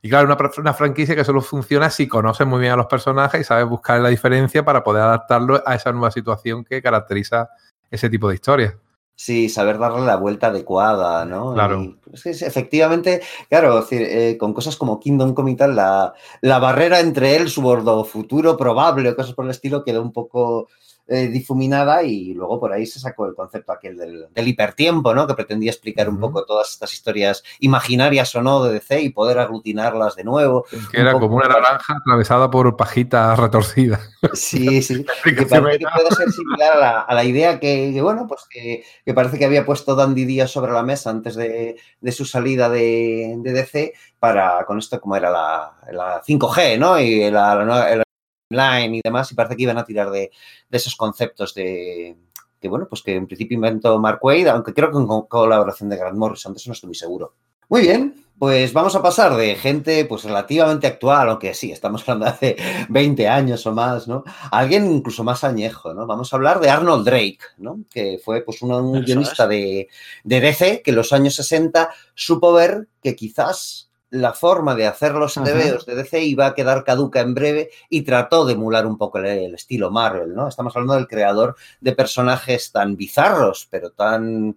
Y 0.00 0.08
claro, 0.08 0.26
una, 0.32 0.50
una 0.58 0.72
franquicia 0.72 1.14
que 1.14 1.24
solo 1.24 1.40
funciona 1.42 1.90
si 1.90 2.08
conoces 2.08 2.46
muy 2.46 2.60
bien 2.60 2.72
a 2.72 2.76
los 2.76 2.86
personajes 2.86 3.40
y 3.40 3.44
sabes 3.44 3.66
buscar 3.66 4.00
la 4.00 4.08
diferencia 4.08 4.64
para 4.64 4.82
poder 4.82 5.02
adaptarlo 5.02 5.62
a 5.66 5.74
esa 5.74 5.92
nueva 5.92 6.10
situación 6.10 6.64
que 6.64 6.80
caracteriza 6.80 7.50
ese 7.90 8.08
tipo 8.08 8.28
de 8.28 8.36
historias. 8.36 8.74
Sí, 9.18 9.48
saber 9.48 9.78
darle 9.78 10.04
la 10.04 10.16
vuelta 10.16 10.48
adecuada, 10.48 11.24
¿no? 11.24 11.54
Claro. 11.54 11.82
Y, 11.82 11.96
es 12.12 12.22
que 12.22 12.30
es- 12.30 12.42
efectivamente, 12.42 13.22
claro, 13.48 13.78
es 13.78 13.88
decir, 13.88 14.06
eh, 14.08 14.36
con 14.38 14.52
cosas 14.52 14.76
como 14.76 15.00
Kingdom 15.00 15.32
Come 15.32 15.52
y 15.52 15.56
tal, 15.56 15.74
la, 15.74 16.12
la 16.42 16.58
barrera 16.58 17.00
entre 17.00 17.34
él, 17.36 17.48
su 17.48 17.62
bordo 17.62 18.04
futuro 18.04 18.58
probable 18.58 19.08
o 19.08 19.16
cosas 19.16 19.34
por 19.34 19.46
el 19.46 19.50
estilo 19.52 19.82
quedó 19.84 20.02
un 20.02 20.12
poco 20.12 20.68
eh, 21.08 21.28
difuminada 21.28 22.02
y 22.02 22.34
luego 22.34 22.58
por 22.58 22.72
ahí 22.72 22.84
se 22.84 22.98
sacó 22.98 23.26
el 23.26 23.34
concepto 23.34 23.70
aquel 23.70 23.96
del, 23.96 24.26
del 24.32 24.48
hipertiempo, 24.48 25.14
¿no? 25.14 25.26
Que 25.26 25.34
pretendía 25.34 25.70
explicar 25.70 26.08
un 26.08 26.18
poco 26.18 26.44
todas 26.44 26.70
estas 26.72 26.92
historias 26.92 27.44
imaginarias 27.60 28.34
o 28.34 28.42
no 28.42 28.64
de 28.64 28.72
DC 28.72 29.00
y 29.02 29.10
poder 29.10 29.38
aglutinarlas 29.38 30.16
de 30.16 30.24
nuevo. 30.24 30.66
Que 30.90 31.00
era 31.00 31.12
poco 31.12 31.26
como 31.26 31.36
una 31.36 31.48
naranja 31.48 31.98
atravesada 32.00 32.50
por 32.50 32.76
pajitas 32.76 33.38
retorcidas. 33.38 34.00
Sí, 34.32 34.82
sí. 34.82 35.04
Que 35.22 35.46
parece 35.46 35.78
que 35.78 35.86
puede 35.94 36.10
ser 36.16 36.30
similar 36.32 36.76
a 36.76 36.80
la, 36.80 37.00
a 37.02 37.14
la 37.14 37.24
idea 37.24 37.60
que, 37.60 37.92
que, 37.94 38.02
bueno, 38.02 38.26
pues 38.26 38.42
que, 38.50 38.84
que 39.04 39.14
parece 39.14 39.38
que 39.38 39.44
había 39.44 39.64
puesto 39.64 39.94
Dandy 39.94 40.24
Díaz 40.24 40.50
sobre 40.50 40.72
la 40.72 40.82
mesa 40.82 41.10
antes 41.10 41.36
de, 41.36 41.76
de 42.00 42.12
su 42.12 42.24
salida 42.24 42.68
de, 42.68 43.36
de 43.38 43.52
DC 43.52 43.92
para, 44.18 44.64
con 44.66 44.78
esto 44.78 45.00
como 45.00 45.14
era 45.14 45.30
la, 45.30 45.72
la 45.92 46.22
5G, 46.22 46.78
¿no? 46.78 46.98
Y 46.98 47.30
la, 47.30 47.54
la 47.64 48.05
online 48.50 48.98
y 48.98 49.00
demás, 49.02 49.30
y 49.32 49.34
parece 49.34 49.56
que 49.56 49.62
iban 49.64 49.78
a 49.78 49.84
tirar 49.84 50.10
de, 50.10 50.30
de 50.68 50.76
esos 50.76 50.96
conceptos 50.96 51.54
de 51.54 52.16
que, 52.60 52.68
bueno, 52.68 52.86
pues 52.88 53.02
que 53.02 53.14
en 53.14 53.26
principio 53.26 53.56
inventó 53.56 53.98
Mark 53.98 54.18
Wade, 54.22 54.48
aunque 54.50 54.72
creo 54.72 54.88
que 54.88 54.94
con 54.94 55.06
co- 55.06 55.28
colaboración 55.28 55.88
de 55.88 55.96
Grant 55.96 56.16
Morrison, 56.16 56.52
de 56.52 56.58
eso 56.58 56.70
no 56.70 56.74
estoy 56.74 56.88
muy 56.88 56.94
seguro. 56.94 57.34
Muy 57.68 57.80
bien, 57.82 58.24
pues 58.38 58.72
vamos 58.72 58.94
a 58.94 59.02
pasar 59.02 59.34
de 59.34 59.56
gente 59.56 60.04
pues 60.04 60.22
relativamente 60.22 60.86
actual, 60.86 61.28
aunque 61.28 61.52
sí, 61.52 61.72
estamos 61.72 62.02
hablando 62.02 62.26
de 62.26 62.30
hace 62.30 62.56
20 62.88 63.26
años 63.28 63.66
o 63.66 63.72
más, 63.72 64.06
¿no? 64.06 64.22
A 64.26 64.58
alguien 64.60 64.88
incluso 64.90 65.24
más 65.24 65.42
añejo, 65.42 65.92
¿no? 65.92 66.06
Vamos 66.06 66.32
a 66.32 66.36
hablar 66.36 66.60
de 66.60 66.70
Arnold 66.70 67.04
Drake, 67.04 67.40
¿no? 67.58 67.80
Que 67.90 68.20
fue 68.24 68.42
pues 68.42 68.62
un, 68.62 68.70
un 68.72 69.04
guionista 69.04 69.48
de, 69.48 69.88
de 70.22 70.40
DC 70.40 70.82
que 70.82 70.90
en 70.92 70.96
los 70.96 71.12
años 71.12 71.34
60 71.34 71.90
supo 72.14 72.52
ver 72.52 72.86
que 73.02 73.16
quizás 73.16 73.90
la 74.10 74.32
forma 74.32 74.74
de 74.74 74.86
hacer 74.86 75.12
los. 75.12 75.34
TVOs 75.34 75.86
de 75.86 75.94
DC 75.94 76.22
iba 76.24 76.46
a 76.46 76.54
quedar 76.54 76.84
caduca 76.84 77.20
en 77.20 77.34
breve 77.34 77.70
y 77.88 78.02
trató 78.02 78.44
de 78.44 78.54
emular 78.54 78.86
un 78.86 78.98
poco 78.98 79.18
el, 79.18 79.26
el 79.26 79.54
estilo 79.54 79.90
Marvel, 79.90 80.34
¿no? 80.34 80.48
Estamos 80.48 80.74
hablando 80.76 80.94
del 80.94 81.08
creador 81.08 81.56
de 81.80 81.92
personajes 81.92 82.72
tan 82.72 82.96
bizarros, 82.96 83.66
pero 83.70 83.90
tan 83.90 84.56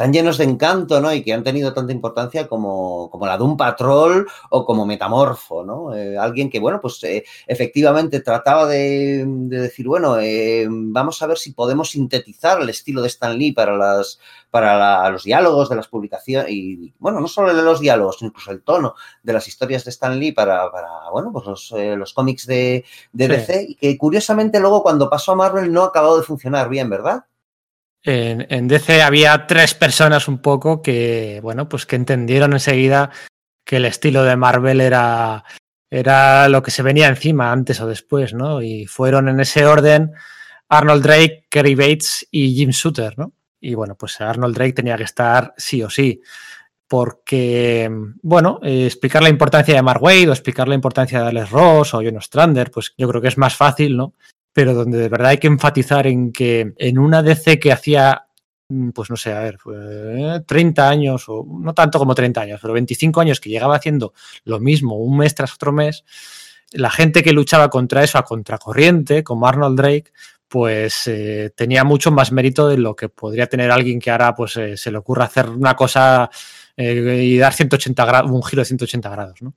tan 0.00 0.12
llenos 0.14 0.38
de 0.38 0.44
encanto, 0.44 0.98
¿no? 0.98 1.12
Y 1.12 1.22
que 1.22 1.34
han 1.34 1.44
tenido 1.44 1.74
tanta 1.74 1.92
importancia 1.92 2.48
como, 2.48 3.10
como 3.10 3.26
la 3.26 3.36
de 3.36 3.44
un 3.44 3.56
patrol 3.58 4.26
o 4.48 4.64
como 4.64 4.86
metamorfo, 4.86 5.62
¿no? 5.62 5.94
Eh, 5.94 6.16
alguien 6.16 6.48
que, 6.48 6.58
bueno, 6.58 6.80
pues 6.80 7.02
eh, 7.04 7.22
efectivamente 7.46 8.20
trataba 8.20 8.66
de, 8.66 9.24
de 9.26 9.60
decir, 9.60 9.86
bueno, 9.86 10.18
eh, 10.18 10.66
vamos 10.70 11.20
a 11.20 11.26
ver 11.26 11.36
si 11.36 11.52
podemos 11.52 11.90
sintetizar 11.90 12.62
el 12.62 12.70
estilo 12.70 13.02
de 13.02 13.08
Stan 13.08 13.36
Lee 13.36 13.52
para, 13.52 13.76
las, 13.76 14.18
para 14.50 14.78
la- 14.78 15.10
los 15.10 15.24
diálogos 15.24 15.68
de 15.68 15.76
las 15.76 15.88
publicaciones 15.88 16.50
y, 16.50 16.94
bueno, 16.98 17.20
no 17.20 17.28
solo 17.28 17.54
de 17.54 17.62
los 17.62 17.80
diálogos, 17.80 18.22
incluso 18.22 18.52
el 18.52 18.62
tono 18.62 18.94
de 19.22 19.32
las 19.34 19.48
historias 19.48 19.84
de 19.84 19.90
Stan 19.90 20.18
Lee 20.18 20.32
para, 20.32 20.70
para 20.72 20.88
bueno, 21.12 21.30
pues 21.32 21.44
los, 21.46 21.74
los 21.76 22.14
cómics 22.14 22.46
de, 22.46 22.84
de 23.12 23.24
Sí. 23.26 23.30
DC 23.32 23.66
y 23.68 23.74
que 23.76 23.98
curiosamente 23.98 24.60
luego 24.60 24.82
cuando 24.82 25.10
pasó 25.10 25.32
a 25.32 25.36
Marvel 25.36 25.72
no 25.72 25.82
ha 25.82 25.86
acabado 25.88 26.16
de 26.18 26.24
funcionar 26.24 26.68
bien, 26.68 26.88
¿verdad? 26.88 27.24
En, 28.02 28.68
DC 28.68 29.02
había 29.02 29.46
tres 29.46 29.74
personas 29.74 30.26
un 30.26 30.38
poco 30.38 30.80
que, 30.80 31.40
bueno, 31.42 31.68
pues 31.68 31.84
que 31.84 31.96
entendieron 31.96 32.52
enseguida 32.52 33.10
que 33.64 33.76
el 33.76 33.84
estilo 33.84 34.24
de 34.24 34.36
Marvel 34.36 34.80
era, 34.80 35.44
era 35.90 36.48
lo 36.48 36.62
que 36.62 36.70
se 36.70 36.82
venía 36.82 37.08
encima 37.08 37.52
antes 37.52 37.80
o 37.80 37.86
después, 37.86 38.32
¿no? 38.32 38.62
Y 38.62 38.86
fueron 38.86 39.28
en 39.28 39.40
ese 39.40 39.66
orden 39.66 40.12
Arnold 40.68 41.02
Drake, 41.02 41.46
Kerry 41.50 41.74
Bates 41.74 42.26
y 42.30 42.54
Jim 42.54 42.70
Shooter, 42.70 43.18
¿no? 43.18 43.32
Y 43.60 43.74
bueno, 43.74 43.96
pues 43.96 44.20
Arnold 44.20 44.54
Drake 44.54 44.72
tenía 44.72 44.96
que 44.96 45.02
estar 45.02 45.52
sí 45.56 45.82
o 45.82 45.90
sí. 45.90 46.22
Porque, 46.88 47.88
bueno, 48.22 48.58
eh, 48.62 48.86
explicar 48.86 49.22
la 49.22 49.28
importancia 49.28 49.74
de 49.74 49.82
Mark 49.82 50.02
Wade 50.02 50.28
o 50.28 50.32
explicar 50.32 50.66
la 50.66 50.74
importancia 50.74 51.20
de 51.20 51.28
Alex 51.28 51.50
Ross 51.50 51.94
o 51.94 51.98
John 51.98 52.16
Ostrander, 52.16 52.70
pues 52.70 52.94
yo 52.96 53.08
creo 53.08 53.20
que 53.20 53.28
es 53.28 53.38
más 53.38 53.54
fácil, 53.54 53.96
¿no? 53.96 54.14
Pero 54.52 54.74
donde 54.74 54.98
de 54.98 55.08
verdad 55.08 55.30
hay 55.30 55.38
que 55.38 55.46
enfatizar 55.46 56.06
en 56.06 56.32
que 56.32 56.72
en 56.76 56.98
una 56.98 57.22
DC 57.22 57.58
que 57.58 57.72
hacía, 57.72 58.26
mm, 58.68 58.90
pues 58.90 59.10
no 59.10 59.16
sé, 59.16 59.32
a 59.32 59.40
ver, 59.40 59.58
fue 59.58 60.42
30 60.46 60.88
años, 60.88 61.24
o 61.28 61.46
no 61.60 61.74
tanto 61.74 61.98
como 61.98 62.14
30 62.14 62.40
años, 62.40 62.58
pero 62.60 62.74
25 62.74 63.20
años 63.20 63.40
que 63.40 63.50
llegaba 63.50 63.76
haciendo 63.76 64.12
lo 64.44 64.60
mismo 64.60 64.96
un 64.96 65.18
mes 65.18 65.34
tras 65.34 65.54
otro 65.54 65.72
mes, 65.72 66.04
la 66.72 66.90
gente 66.90 67.22
que 67.22 67.32
luchaba 67.32 67.68
contra 67.68 68.04
eso 68.04 68.18
a 68.18 68.24
contracorriente, 68.24 69.24
como 69.24 69.46
Arnold 69.46 69.76
Drake, 69.76 70.12
pues 70.48 71.06
eh, 71.06 71.52
tenía 71.54 71.84
mucho 71.84 72.10
más 72.10 72.32
mérito 72.32 72.68
de 72.68 72.76
lo 72.76 72.96
que 72.96 73.08
podría 73.08 73.46
tener 73.46 73.70
alguien 73.70 74.00
que 74.00 74.10
ahora 74.10 74.34
pues 74.34 74.56
eh, 74.56 74.76
se 74.76 74.90
le 74.90 74.98
ocurra 74.98 75.26
hacer 75.26 75.48
una 75.48 75.76
cosa 75.76 76.28
eh, 76.76 77.22
y 77.24 77.38
dar 77.38 77.52
180 77.52 78.04
grados, 78.04 78.30
un 78.30 78.42
giro 78.42 78.60
de 78.60 78.66
180 78.66 79.10
grados, 79.10 79.42
¿no? 79.42 79.54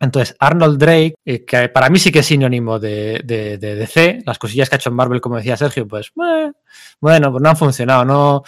Entonces, 0.00 0.34
Arnold 0.40 0.78
Drake, 0.78 1.14
eh, 1.26 1.44
que 1.44 1.68
para 1.68 1.90
mí 1.90 1.98
sí 1.98 2.10
que 2.10 2.20
es 2.20 2.26
sinónimo 2.26 2.78
de, 2.78 3.20
de, 3.22 3.58
DC, 3.58 4.22
las 4.24 4.38
cosillas 4.38 4.68
que 4.68 4.76
ha 4.76 4.78
hecho 4.78 4.88
en 4.88 4.96
Marvel, 4.96 5.20
como 5.20 5.36
decía 5.36 5.58
Sergio, 5.58 5.86
pues 5.86 6.10
bueno, 6.14 7.30
pues 7.30 7.42
no 7.42 7.48
han 7.48 7.56
funcionado, 7.56 8.04
no, 8.06 8.42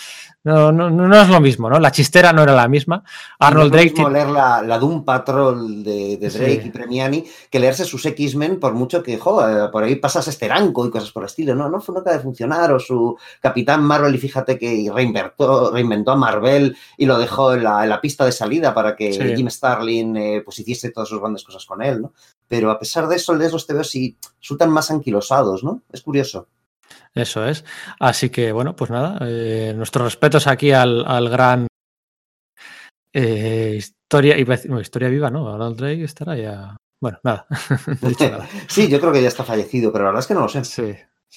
no, 0.44 0.72
no, 0.72 0.90
no 0.90 1.20
es 1.22 1.28
lo 1.28 1.40
mismo, 1.40 1.70
¿no? 1.70 1.78
La 1.78 1.92
chistera 1.92 2.32
no 2.32 2.42
era 2.42 2.54
la 2.54 2.66
misma. 2.66 3.04
Arnold 3.38 3.68
Y 3.68 3.70
no 3.70 3.76
es 3.76 3.82
Drake. 3.82 3.92
mismo 3.92 4.10
leer 4.10 4.28
la, 4.28 4.62
la 4.62 4.78
Doom 4.78 5.04
Patrol 5.04 5.84
de, 5.84 6.16
de 6.16 6.30
Drake 6.30 6.60
Sí. 6.62 6.68
y 6.68 6.70
Premiani 6.70 7.24
que 7.50 7.60
leerse 7.60 7.84
sus 7.84 8.04
X-Men, 8.06 8.58
por 8.58 8.74
mucho 8.74 9.02
que, 9.02 9.18
jo, 9.18 9.48
eh, 9.48 9.68
por 9.70 9.84
ahí 9.84 9.96
pasas 9.96 10.26
Esteranco 10.28 10.84
y 10.86 10.90
cosas 10.90 11.12
por 11.12 11.22
el 11.22 11.26
estilo. 11.28 11.54
No, 11.54 11.68
no 11.68 11.80
fue 11.80 11.94
nunca 11.94 12.12
de 12.12 12.18
funcionar. 12.20 12.72
O 12.72 12.80
su 12.80 13.16
Capitán 13.40 13.84
Marvel, 13.84 14.14
y 14.14 14.18
fíjate 14.18 14.58
que 14.58 14.90
reinventó, 14.92 15.70
reinventó 15.70 16.10
a 16.12 16.16
Marvel 16.16 16.76
y 16.96 17.06
lo 17.06 17.18
dejó 17.18 17.54
en 17.54 17.62
la, 17.64 17.82
en 17.84 17.88
la 17.90 18.00
pista 18.00 18.24
de 18.24 18.32
salida 18.32 18.74
para 18.74 18.96
que 18.96 19.12
Sí. 19.12 19.36
Jim 19.36 19.48
Starlin 19.48 20.16
eh, 20.16 20.42
pues 20.44 20.58
hiciese 20.58 20.90
todas 20.90 21.08
sus 21.08 21.20
grandes 21.20 21.44
cosas 21.44 21.64
con 21.66 21.82
él, 21.82 22.02
¿no? 22.02 22.12
Pero 22.48 22.70
a 22.70 22.78
pesar 22.78 23.06
de 23.08 23.16
eso, 23.16 23.34
lees 23.34 23.52
los 23.52 23.66
TVOs 23.66 23.94
y 23.94 24.16
resultan 24.40 24.70
más 24.70 24.90
anquilosados, 24.90 25.62
¿no? 25.64 25.82
Es 25.92 26.02
curioso. 26.02 26.48
Eso 27.14 27.46
es. 27.46 27.64
Así 28.00 28.30
que, 28.30 28.52
bueno, 28.52 28.74
pues 28.74 28.90
nada, 28.90 29.18
eh, 29.22 29.72
nuestros 29.76 30.04
respetos 30.04 30.46
aquí 30.46 30.72
al, 30.72 31.04
al 31.06 31.28
gran 31.28 31.66
eh, 33.12 33.74
historia, 33.76 34.36
no, 34.68 34.80
historia 34.80 35.08
viva, 35.08 35.30
¿no? 35.30 35.52
Arnold 35.52 35.76
Drake 35.76 36.04
estará 36.04 36.36
ya. 36.36 36.76
Bueno, 37.00 37.18
nada, 37.24 37.46
no 38.00 38.08
he 38.08 38.10
dicho 38.10 38.30
nada. 38.30 38.48
Sí, 38.68 38.88
yo 38.88 39.00
creo 39.00 39.12
que 39.12 39.22
ya 39.22 39.28
está 39.28 39.44
fallecido, 39.44 39.92
pero 39.92 40.04
la 40.04 40.10
verdad 40.10 40.20
es 40.20 40.26
que 40.26 40.34
no 40.34 40.40
lo 40.40 40.48
sé. 40.48 40.64
Sí. 40.64 40.94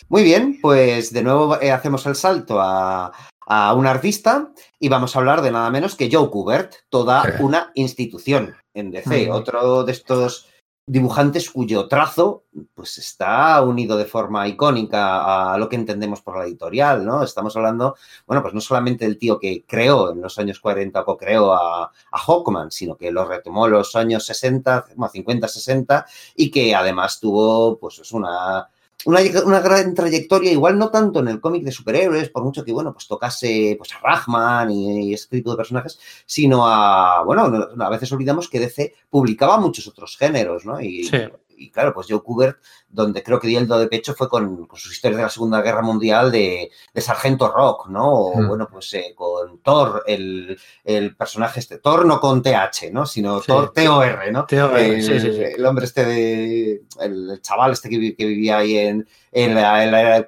Muy 0.09 0.23
bien, 0.23 0.59
pues 0.61 1.13
de 1.13 1.23
nuevo 1.23 1.59
eh, 1.61 1.71
hacemos 1.71 2.05
el 2.05 2.15
salto 2.15 2.59
a, 2.59 3.11
a 3.45 3.73
un 3.73 3.87
artista 3.87 4.51
y 4.79 4.89
vamos 4.89 5.15
a 5.15 5.19
hablar 5.19 5.41
de 5.41 5.51
nada 5.51 5.69
menos 5.69 5.95
que 5.95 6.09
Joe 6.11 6.29
Kubert, 6.29 6.73
toda 6.89 7.37
una 7.39 7.71
institución 7.75 8.55
en 8.73 8.91
DC, 8.91 9.31
otro 9.31 9.83
de 9.83 9.93
estos 9.93 10.49
dibujantes 10.87 11.49
cuyo 11.49 11.87
trazo 11.87 12.43
pues 12.75 12.99
está 12.99 13.61
unido 13.63 13.97
de 13.97 14.05
forma 14.05 14.47
icónica 14.47 15.53
a 15.53 15.57
lo 15.57 15.67
que 15.67 15.75
entendemos 15.75 16.21
por 16.21 16.37
la 16.37 16.45
editorial, 16.45 17.03
¿no? 17.03 17.23
Estamos 17.23 17.55
hablando, 17.55 17.95
bueno, 18.27 18.41
pues 18.43 18.53
no 18.53 18.61
solamente 18.61 19.05
del 19.05 19.17
tío 19.17 19.39
que 19.39 19.65
creó 19.65 20.11
en 20.11 20.21
los 20.21 20.37
años 20.37 20.59
40 20.59 21.01
o 21.01 21.17
creó 21.17 21.53
a, 21.53 21.85
a 21.85 22.17
Hawkman, 22.17 22.71
sino 22.71 22.95
que 22.97 23.11
lo 23.11 23.25
retomó 23.25 23.65
en 23.65 23.73
los 23.73 23.95
años 23.95 24.25
60, 24.25 24.85
bueno, 24.95 25.11
50, 25.11 25.47
60 25.47 26.05
y 26.35 26.51
que 26.51 26.75
además 26.75 27.19
tuvo 27.19 27.79
pues 27.79 27.99
es 27.99 28.11
una 28.11 28.69
una, 29.05 29.19
una 29.45 29.59
gran 29.59 29.93
trayectoria, 29.93 30.51
igual 30.51 30.77
no 30.77 30.89
tanto 30.89 31.19
en 31.19 31.27
el 31.29 31.39
cómic 31.39 31.63
de 31.63 31.71
superhéroes, 31.71 32.29
por 32.29 32.43
mucho 32.43 32.63
que, 32.65 32.71
bueno, 32.73 32.91
pues 32.93 33.07
tocase 33.07 33.75
pues, 33.77 33.93
a 33.93 33.99
Rahman 33.99 34.71
y, 34.71 35.09
y 35.09 35.13
ese 35.13 35.29
tipo 35.29 35.51
de 35.51 35.57
personajes, 35.57 35.99
sino 36.25 36.67
a, 36.67 37.23
bueno, 37.23 37.47
no- 37.49 37.85
a 37.85 37.89
veces 37.89 38.11
olvidamos 38.11 38.49
que 38.49 38.59
DC 38.59 38.93
publicaba 39.09 39.57
muchos 39.57 39.87
otros 39.87 40.17
géneros, 40.17 40.65
¿no? 40.65 40.79
Y, 40.81 41.03
Sí. 41.05 41.17
y 41.57 41.69
claro, 41.71 41.93
pues 41.93 42.07
Joe 42.09 42.19
Kubert, 42.21 42.57
donde 42.95 43.21
creo 43.21 43.39
que 43.39 43.47
dio 43.47 43.59
el 43.59 43.67
do 43.67 43.77
de 43.77 43.87
pecho 43.87 44.13
fue 44.15 44.29
con, 44.29 44.65
con 44.65 44.79
sus 44.79 44.91
historias 44.93 45.17
de 45.17 45.23
la 45.23 45.29
Segunda 45.29 45.61
Guerra 45.61 45.81
Mundial 45.81 46.31
de, 46.31 46.71
de 46.93 47.01
Sargento 47.01 47.51
Rock, 47.51 47.87
¿no? 47.89 48.09
O 48.11 48.35
Mm. 48.41 48.47
bueno, 48.47 48.67
pues 48.71 48.93
eh, 48.93 49.13
con 49.15 49.59
Thor, 49.59 50.03
el, 50.07 50.57
el 50.83 51.15
personaje 51.15 51.59
este, 51.59 51.77
Thor 51.77 52.05
no 52.05 52.19
con 52.19 52.41
TH, 52.41 52.91
¿no? 52.91 53.05
Sino 53.05 53.39
Sí. 53.41 53.47
Thor 53.47 53.71
T-O-R, 53.73 54.31
¿no? 54.31 54.45
TOR, 54.45 54.79
sí, 54.79 55.01
sí, 55.01 55.19
sí. 55.19 55.41
el 55.57 55.65
hombre 55.65 55.85
este 55.85 56.05
de, 56.05 56.81
el, 57.01 57.39
chaval 57.41 57.73
este 57.73 57.89
que, 57.89 57.97
vi- 57.97 58.15
que 58.15 58.25
vivía 58.25 58.57
ahí 58.57 58.77
en, 58.77 59.07
en 59.31 59.53
la, 59.53 59.83
en 59.83 59.91
la 59.91 60.01
era 60.01 60.19
de 60.21 60.25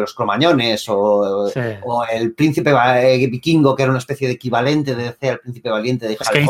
los 0.00 0.14
cromañones 0.14 0.88
o, 0.88 1.48
o 1.84 2.04
el 2.12 2.34
príncipe 2.34 2.72
eh, 2.72 3.26
vikingo 3.28 3.76
que 3.76 3.82
era 3.84 3.90
una 3.90 4.00
especie 4.00 4.26
de 4.26 4.34
equivalente 4.34 4.94
de 4.96 5.04
DC 5.04 5.30
al 5.30 5.38
príncipe 5.38 5.70
valiente 5.70 6.08
de 6.08 6.14
Es 6.14 6.20
Hal 6.28 6.32
que 6.34 6.40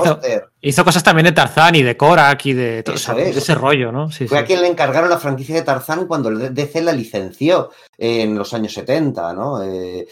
hizo- 0.63 0.85
cosas 0.85 1.03
también 1.03 1.27
de 1.27 1.33
Tarzán 1.33 1.75
y 1.75 1.83
de 1.83 1.97
Korak 1.97 2.47
y 2.47 2.53
de 2.55 2.83
todo 2.83 2.97
Eso 2.97 3.13
o 3.13 3.15
sea, 3.17 3.25
es. 3.25 3.35
de 3.35 3.41
ese 3.41 3.55
rollo, 3.55 3.93
¿no? 3.93 4.11
Sí, 4.11 4.27
Fue 4.27 4.39
a 4.39 4.45
quien 4.45 4.63
le 4.63 4.69
encargaron 4.69 5.11
la 5.11 5.19
franquicia 5.19 5.57
de 5.59 5.65
Tarzán 5.67 6.07
cuando 6.07 6.29
el 6.29 6.55
DC 6.55 6.81
la 6.83 6.93
licenció 6.93 7.71
en 7.97 8.37
los 8.37 8.53
años 8.55 8.73
70, 8.73 9.33
¿no? 9.35 9.63
Eh, 9.63 10.07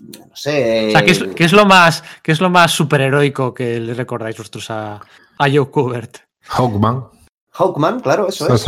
no 0.00 0.34
sé. 0.34 0.88
O 0.88 0.90
sea, 0.92 1.04
¿qué 1.04 1.10
es, 1.12 1.20
eh, 1.20 1.30
qué 1.36 1.44
es 1.44 1.52
lo 1.52 1.64
más, 1.66 2.02
qué 2.22 2.32
es 2.32 2.40
lo 2.40 2.50
más 2.50 2.72
superheroico 2.72 3.54
que 3.54 3.78
le 3.80 3.94
recordáis 3.94 4.36
vosotros 4.36 4.70
a, 4.70 4.94
a 4.96 5.50
Joe 5.50 5.66
Kubert? 5.70 6.18
Hawkman. 6.42 7.04
Hawkman, 7.52 8.00
claro, 8.00 8.28
eso 8.28 8.46
es. 8.52 8.66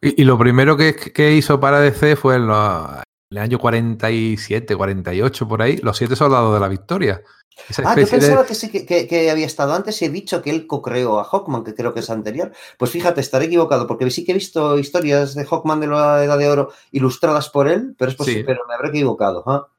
Y, 0.00 0.22
y 0.22 0.24
lo 0.24 0.38
primero 0.38 0.76
que, 0.76 0.94
que 0.94 1.32
hizo 1.34 1.58
para 1.60 1.80
DC 1.80 2.16
fue 2.16 2.36
en, 2.36 2.46
los- 2.46 2.88
el 3.30 3.38
año 3.38 3.58
47, 3.58 4.74
48, 4.74 5.48
por 5.48 5.62
ahí, 5.62 5.76
los 5.78 5.96
siete 5.96 6.16
soldados 6.16 6.54
de 6.54 6.60
la 6.60 6.68
victoria. 6.68 7.22
Esa 7.68 7.82
ah, 7.84 7.96
yo 7.96 8.06
pensaba 8.06 8.42
de... 8.42 8.48
que 8.48 8.54
sí, 8.54 8.70
que, 8.70 9.06
que, 9.06 9.30
había 9.30 9.44
estado 9.44 9.74
antes 9.74 10.00
y 10.00 10.04
he 10.04 10.08
dicho 10.10 10.40
que 10.40 10.50
él 10.50 10.66
co-creó 10.66 11.18
a 11.18 11.24
Hawkman, 11.24 11.64
que 11.64 11.74
creo 11.74 11.92
que 11.92 12.00
es 12.00 12.08
anterior. 12.08 12.52
Pues 12.78 12.90
fíjate, 12.90 13.20
estaré 13.20 13.46
equivocado, 13.46 13.86
porque 13.86 14.08
sí 14.10 14.24
que 14.24 14.32
he 14.32 14.34
visto 14.34 14.78
historias 14.78 15.34
de 15.34 15.44
Hawkman 15.44 15.80
de 15.80 15.88
la 15.88 16.24
Edad 16.24 16.38
de 16.38 16.48
Oro 16.48 16.72
ilustradas 16.92 17.50
por 17.50 17.68
él, 17.68 17.94
pero 17.98 18.10
es 18.10 18.16
posible, 18.16 18.40
sí. 18.40 18.46
pero 18.46 18.60
me 18.68 18.74
habré 18.74 18.88
equivocado. 18.90 19.44
¿eh? 19.46 19.78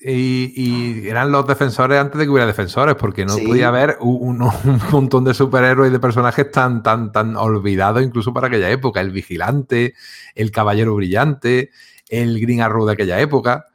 Y, 0.00 0.52
y, 0.56 1.08
eran 1.08 1.32
los 1.32 1.46
defensores 1.46 1.98
antes 1.98 2.18
de 2.18 2.24
que 2.24 2.30
hubiera 2.30 2.46
defensores, 2.46 2.96
porque 2.96 3.24
no 3.24 3.32
sí. 3.32 3.46
podía 3.46 3.68
haber 3.68 3.96
un, 4.00 4.42
un, 4.64 4.80
montón 4.90 5.24
de 5.24 5.32
superhéroes 5.32 5.88
y 5.88 5.92
de 5.92 6.00
personajes 6.00 6.50
tan, 6.50 6.82
tan, 6.82 7.12
tan 7.12 7.36
olvidados 7.36 8.02
incluso 8.02 8.34
para 8.34 8.48
aquella 8.48 8.70
época. 8.70 9.00
El 9.00 9.10
vigilante, 9.10 9.94
el 10.34 10.50
caballero 10.50 10.96
brillante, 10.96 11.70
el 12.10 12.40
Green 12.40 12.60
Arrow 12.60 12.84
de 12.84 12.92
aquella 12.92 13.20
época, 13.20 13.66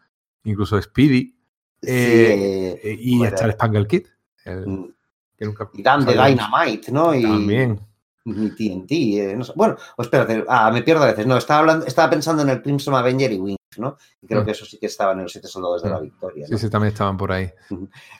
incluso 0.44 0.80
Speedy. 0.82 1.34
Sí, 1.82 1.90
eh, 1.90 2.98
y 3.00 3.18
bueno. 3.18 3.34
está 3.34 3.46
el 3.46 3.52
Spangle 3.54 3.88
Kid. 3.88 4.08
El, 4.44 4.68
mm. 4.68 4.94
que 5.38 5.46
nunca 5.46 5.70
y 5.74 5.82
Dan 5.82 6.06
de 6.06 6.14
Dynamite, 6.14 6.92
¿no? 6.92 7.16
Y, 7.16 7.24
También. 7.24 7.80
Ni 8.26 8.50
TNT. 8.50 8.92
Eh, 8.92 9.36
no 9.38 9.44
sé. 9.44 9.54
Bueno, 9.56 9.76
pues 9.96 10.08
espérate, 10.08 10.44
ah, 10.48 10.72
me 10.72 10.82
pierdo 10.82 11.04
a 11.04 11.08
veces. 11.08 11.26
No, 11.26 11.38
estaba, 11.38 11.62
hablando, 11.62 11.86
estaba 11.86 12.10
pensando 12.10 12.42
en 12.42 12.50
el 12.50 12.62
Crimson 12.62 12.96
Avenger 12.96 13.32
y 13.32 13.38
Wings, 13.38 13.60
¿no? 13.78 13.98
Y 14.22 14.28
creo 14.28 14.42
mm. 14.42 14.46
que 14.46 14.52
eso 14.52 14.66
sí 14.66 14.78
que 14.78 14.88
estaban 14.88 15.18
en 15.18 15.24
los 15.24 15.32
siete 15.32 15.48
soldados 15.48 15.84
de 15.84 15.90
la 15.90 16.00
victoria. 16.00 16.48
¿no? 16.50 16.58
Sí, 16.58 16.66
sí, 16.66 16.70
también 16.70 16.92
estaban 16.92 17.18
por 17.18 17.32
ahí. 17.32 17.52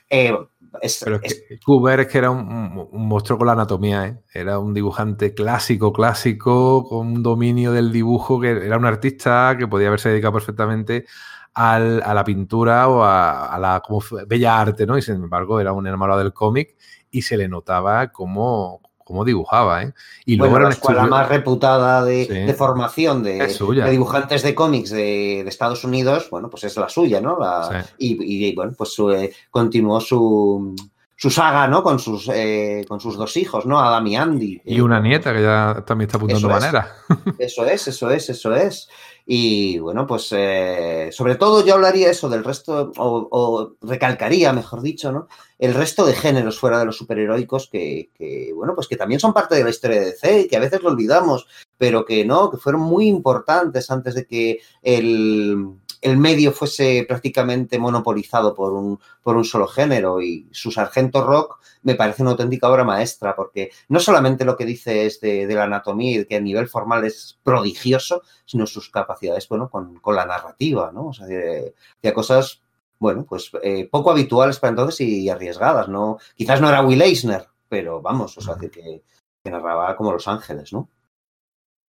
Eh, 0.08 0.32
es, 0.80 1.00
Pero 1.04 1.20
es, 1.22 1.44
que 1.48 1.58
Kuber 1.58 2.00
es 2.00 2.06
que 2.08 2.18
era 2.18 2.30
un, 2.30 2.88
un, 2.92 3.08
monstruo 3.08 3.38
con 3.38 3.46
la 3.46 3.52
anatomía, 3.52 4.06
¿eh? 4.06 4.18
Era 4.32 4.58
un 4.58 4.74
dibujante 4.74 5.34
clásico, 5.34 5.92
clásico, 5.92 6.84
con 6.88 7.08
un 7.08 7.22
dominio 7.22 7.72
del 7.72 7.92
dibujo, 7.92 8.40
que 8.40 8.50
era 8.50 8.76
un 8.76 8.86
artista 8.86 9.56
que 9.58 9.68
podía 9.68 9.88
haberse 9.88 10.10
dedicado 10.10 10.34
perfectamente 10.34 11.06
al, 11.54 12.02
a 12.02 12.12
la 12.14 12.24
pintura 12.24 12.88
o 12.88 13.02
a, 13.02 13.46
a, 13.46 13.58
la 13.58 13.80
como 13.80 14.02
bella 14.26 14.60
arte, 14.60 14.86
¿no? 14.86 14.98
Y 14.98 15.02
sin 15.02 15.16
embargo 15.16 15.58
era 15.60 15.72
un 15.72 15.86
enamorado 15.86 16.20
del 16.20 16.32
cómic 16.32 16.76
y 17.10 17.22
se 17.22 17.36
le 17.36 17.48
notaba 17.48 18.12
como, 18.12 18.82
cómo 19.06 19.24
dibujaba, 19.24 19.84
¿eh? 19.84 19.92
Y 20.24 20.36
bueno, 20.36 20.54
luego 20.54 20.68
la 20.68 20.74
escuela 20.74 21.02
estudio... 21.02 21.16
más 21.16 21.28
reputada 21.28 22.04
de, 22.04 22.24
sí. 22.24 22.32
de 22.32 22.54
formación 22.54 23.22
de, 23.22 23.34
de, 23.38 23.90
dibujantes 23.90 24.42
de 24.42 24.52
cómics 24.52 24.90
de, 24.90 25.42
de, 25.44 25.48
Estados 25.48 25.84
Unidos, 25.84 26.28
bueno, 26.28 26.50
pues 26.50 26.64
es 26.64 26.76
la 26.76 26.88
suya, 26.88 27.20
¿no? 27.20 27.38
La, 27.38 27.84
sí. 27.84 28.16
y, 28.18 28.48
y, 28.48 28.54
bueno, 28.56 28.72
pues 28.76 28.92
su, 28.92 29.12
eh, 29.12 29.32
continuó 29.52 30.00
su, 30.00 30.74
su 31.14 31.30
saga, 31.30 31.68
¿no? 31.68 31.84
Con 31.84 32.00
sus, 32.00 32.28
eh, 32.34 32.84
con 32.88 32.98
sus 32.98 33.16
dos 33.16 33.36
hijos, 33.36 33.64
¿no? 33.64 33.78
Adam 33.78 34.06
y 34.08 34.16
Andy. 34.16 34.60
Y 34.64 34.80
una 34.80 34.98
nieta 34.98 35.32
que 35.32 35.42
ya 35.42 35.84
también 35.86 36.08
está 36.08 36.18
apuntando 36.18 36.48
eso 36.48 36.60
manera. 36.60 36.92
Es, 37.38 37.52
eso 37.52 37.64
es, 37.64 37.86
eso 37.86 38.10
es, 38.10 38.28
eso 38.28 38.56
es. 38.56 38.88
Y 39.28 39.80
bueno, 39.80 40.06
pues 40.06 40.28
eh, 40.30 41.08
sobre 41.10 41.34
todo 41.34 41.66
yo 41.66 41.74
hablaría 41.74 42.10
eso 42.10 42.28
del 42.28 42.44
resto, 42.44 42.92
o, 42.96 43.72
recalcaría, 43.82 44.52
mejor 44.52 44.82
dicho, 44.82 45.10
¿no? 45.10 45.26
El 45.58 45.74
resto 45.74 46.06
de 46.06 46.14
géneros 46.14 46.60
fuera 46.60 46.78
de 46.78 46.84
los 46.84 46.96
superheroicos 46.96 47.68
que, 47.68 48.10
que, 48.14 48.52
bueno, 48.54 48.76
pues 48.76 48.86
que 48.86 48.96
también 48.96 49.18
son 49.18 49.34
parte 49.34 49.56
de 49.56 49.64
la 49.64 49.70
historia 49.70 49.98
de 49.98 50.06
DC 50.06 50.40
y 50.42 50.48
que 50.48 50.56
a 50.56 50.60
veces 50.60 50.80
lo 50.80 50.90
olvidamos, 50.90 51.48
pero 51.76 52.04
que 52.04 52.24
no, 52.24 52.52
que 52.52 52.56
fueron 52.56 52.82
muy 52.82 53.08
importantes 53.08 53.90
antes 53.90 54.14
de 54.14 54.26
que 54.26 54.60
el, 54.82 55.76
el 56.06 56.16
medio 56.18 56.52
fuese 56.52 57.04
prácticamente 57.08 57.80
monopolizado 57.80 58.54
por 58.54 58.72
un, 58.72 59.00
por 59.24 59.36
un 59.36 59.44
solo 59.44 59.66
género 59.66 60.22
y 60.22 60.48
su 60.52 60.70
Sargento 60.70 61.26
Rock 61.26 61.58
me 61.82 61.96
parece 61.96 62.22
una 62.22 62.30
auténtica 62.30 62.70
obra 62.70 62.84
maestra 62.84 63.34
porque 63.34 63.72
no 63.88 63.98
solamente 63.98 64.44
lo 64.44 64.56
que 64.56 64.64
dice 64.64 65.06
es 65.06 65.20
de, 65.20 65.48
de 65.48 65.54
la 65.56 65.64
anatomía 65.64 66.20
y 66.20 66.24
que 66.24 66.36
a 66.36 66.40
nivel 66.40 66.68
formal 66.68 67.04
es 67.04 67.40
prodigioso, 67.42 68.22
sino 68.44 68.68
sus 68.68 68.88
capacidades, 68.88 69.48
bueno, 69.48 69.68
con, 69.68 69.98
con 69.98 70.14
la 70.14 70.24
narrativa, 70.26 70.92
¿no? 70.94 71.08
O 71.08 71.12
sea, 71.12 71.26
de, 71.26 71.74
de 72.00 72.12
cosas, 72.12 72.62
bueno, 73.00 73.26
pues 73.28 73.50
eh, 73.64 73.88
poco 73.90 74.12
habituales 74.12 74.60
para 74.60 74.70
entonces 74.70 75.00
y 75.00 75.28
arriesgadas, 75.28 75.88
¿no? 75.88 76.18
Quizás 76.36 76.60
no 76.60 76.68
era 76.68 76.82
Will 76.82 77.02
Eisner, 77.02 77.48
pero 77.68 78.00
vamos, 78.00 78.38
o 78.38 78.40
sea, 78.40 78.54
que, 78.54 78.70
que 78.70 79.02
narraba 79.50 79.96
como 79.96 80.12
Los 80.12 80.28
Ángeles, 80.28 80.72
¿no? 80.72 80.88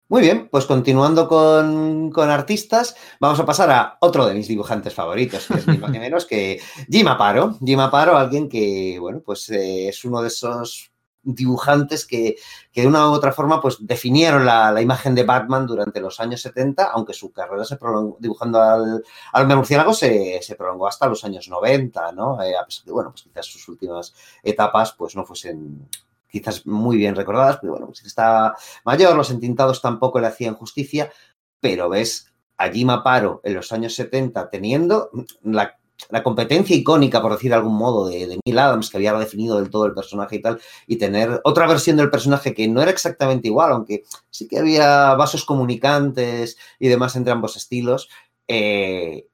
Muy 0.09 0.21
bien, 0.21 0.49
pues 0.51 0.67
continuando 0.67 1.27
con, 1.27 2.11
con, 2.11 2.29
artistas, 2.29 2.95
vamos 3.21 3.41
a 3.41 3.47
pasar 3.47 3.71
a 3.71 3.97
otro 4.01 4.27
de 4.27 4.35
mis 4.35 4.47
dibujantes 4.47 4.93
favoritos, 4.93 5.47
que 5.47 5.55
es 5.55 5.67
ni 5.67 5.79
más 5.79 5.91
ni 5.91 5.99
menos 6.01 6.27
que 6.27 6.61
Jim 6.91 7.09
Aparo. 7.09 7.57
Jim 7.65 7.81
Aparo, 7.81 8.19
alguien 8.19 8.51
que, 8.51 8.99
bueno, 9.01 9.23
pues 9.25 9.49
eh, 9.49 9.89
es 9.89 10.05
uno 10.05 10.21
de 10.21 10.29
esos 10.29 10.93
dibujantes 11.25 12.07
que, 12.07 12.37
que, 12.71 12.83
de 12.83 12.87
una 12.87 13.09
u 13.09 13.13
otra 13.13 13.33
forma 13.33 13.61
pues 13.61 13.79
definieron 13.81 14.45
la, 14.45 14.71
la, 14.71 14.83
imagen 14.83 15.15
de 15.15 15.25
Batman 15.25 15.67
durante 15.67 16.01
los 16.01 16.21
años 16.21 16.43
70, 16.43 16.85
aunque 16.85 17.15
su 17.15 17.33
carrera 17.33 17.65
se 17.65 17.77
prolongó, 17.77 18.17
dibujando 18.21 18.61
al, 18.61 19.03
al 19.33 19.47
murciélago 19.47 19.95
se, 19.95 20.41
se, 20.43 20.55
prolongó 20.55 20.87
hasta 20.87 21.09
los 21.09 21.25
años 21.25 21.49
90, 21.49 22.13
¿no? 22.13 22.43
Eh, 22.43 22.55
a 22.57 22.65
pesar 22.65 22.85
de, 22.85 22.93
bueno, 22.93 23.11
pues 23.11 23.23
quizás 23.23 23.47
sus 23.47 23.67
últimas 23.69 24.15
etapas 24.43 24.93
pues 24.93 25.17
no 25.17 25.25
fuesen 25.25 25.89
quizás 26.35 26.67
muy 26.67 26.97
bien 26.97 27.15
recordadas, 27.15 27.59
pero 27.61 27.75
bueno, 27.75 27.87
pues 27.87 28.05
está 28.05 28.57
mayor, 28.85 29.15
los 29.15 29.31
entintados 29.31 29.81
tampoco 29.81 30.19
le 30.19 30.27
hacían 30.27 30.55
justicia, 30.55 31.13
pero 31.61 31.89
ves 31.89 32.33
a 32.57 32.69
Jim 32.71 32.91
Aparo 32.91 33.41
en 33.45 33.55
los 33.55 33.71
años 33.71 33.95
70 33.95 34.51
teniendo 34.51 35.11
la, 35.43 35.79
la 36.11 36.25
competencia 36.25 36.75
icónica, 36.75 37.23
por 37.23 37.33
decir 37.33 37.51
de 37.51 37.57
algún 37.57 37.77
modo, 37.77 38.09
de, 38.09 38.27
de, 38.27 38.41
Neil 38.45 38.59
Adams, 38.59 38.91
que 38.91 38.97
había 38.97 39.15
definido 39.15 39.61
del 39.61 39.71
todo 39.71 39.87
el 39.87 39.95
personaje 39.95 40.37
y 40.37 40.43
tal, 40.43 40.61
y 40.89 40.97
tener 40.97 41.41
otra 41.45 41.69
versión 41.69 41.97
del 41.97 42.11
personaje 42.11 42.53
que 42.53 42.67
no 42.67 42.83
era 42.83 42.91
exactamente 42.91 43.47
igual, 43.47 43.71
aunque 43.71 44.03
sí 44.29 44.49
que 44.49 44.59
había 44.59 45.15
vasos 45.15 45.45
comunicantes 45.45 46.57
y 46.81 46.89
demás 46.89 47.15
entre 47.15 47.33
ambos 47.33 47.57
estilos, 47.57 48.09
eh, 48.49 49.29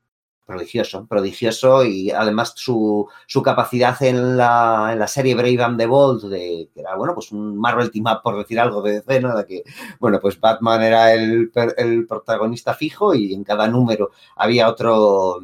prodigioso, 0.51 1.07
prodigioso 1.07 1.85
y 1.85 2.11
además 2.11 2.53
su, 2.57 3.07
su 3.27 3.43
capacidad 3.43 4.03
en 4.03 4.37
la, 4.37 4.91
en 4.93 4.99
la, 4.99 5.07
serie 5.07 5.35
Brave 5.35 5.63
and 5.63 5.79
the 5.79 5.87
Bold, 5.87 6.29
de, 6.29 6.69
que 6.75 6.81
era, 6.81 6.97
bueno, 6.97 7.15
pues 7.15 7.31
un 7.31 7.57
Marvel 7.57 7.91
Team 7.91 8.07
Up, 8.07 8.23
por 8.23 8.37
decir 8.37 8.59
algo 8.59 8.83
de 8.83 9.01
DC, 9.01 9.21
¿no? 9.21 9.37
De 9.37 9.47
que, 9.47 9.63
bueno, 10.01 10.19
pues 10.21 10.41
Batman 10.41 10.83
era 10.83 11.15
el, 11.15 11.53
el 11.77 12.07
protagonista 12.07 12.75
fijo 12.75 13.15
y 13.15 13.33
en 13.33 13.45
cada 13.45 13.69
número 13.69 14.11
había 14.37 14.69
otro 14.69 15.41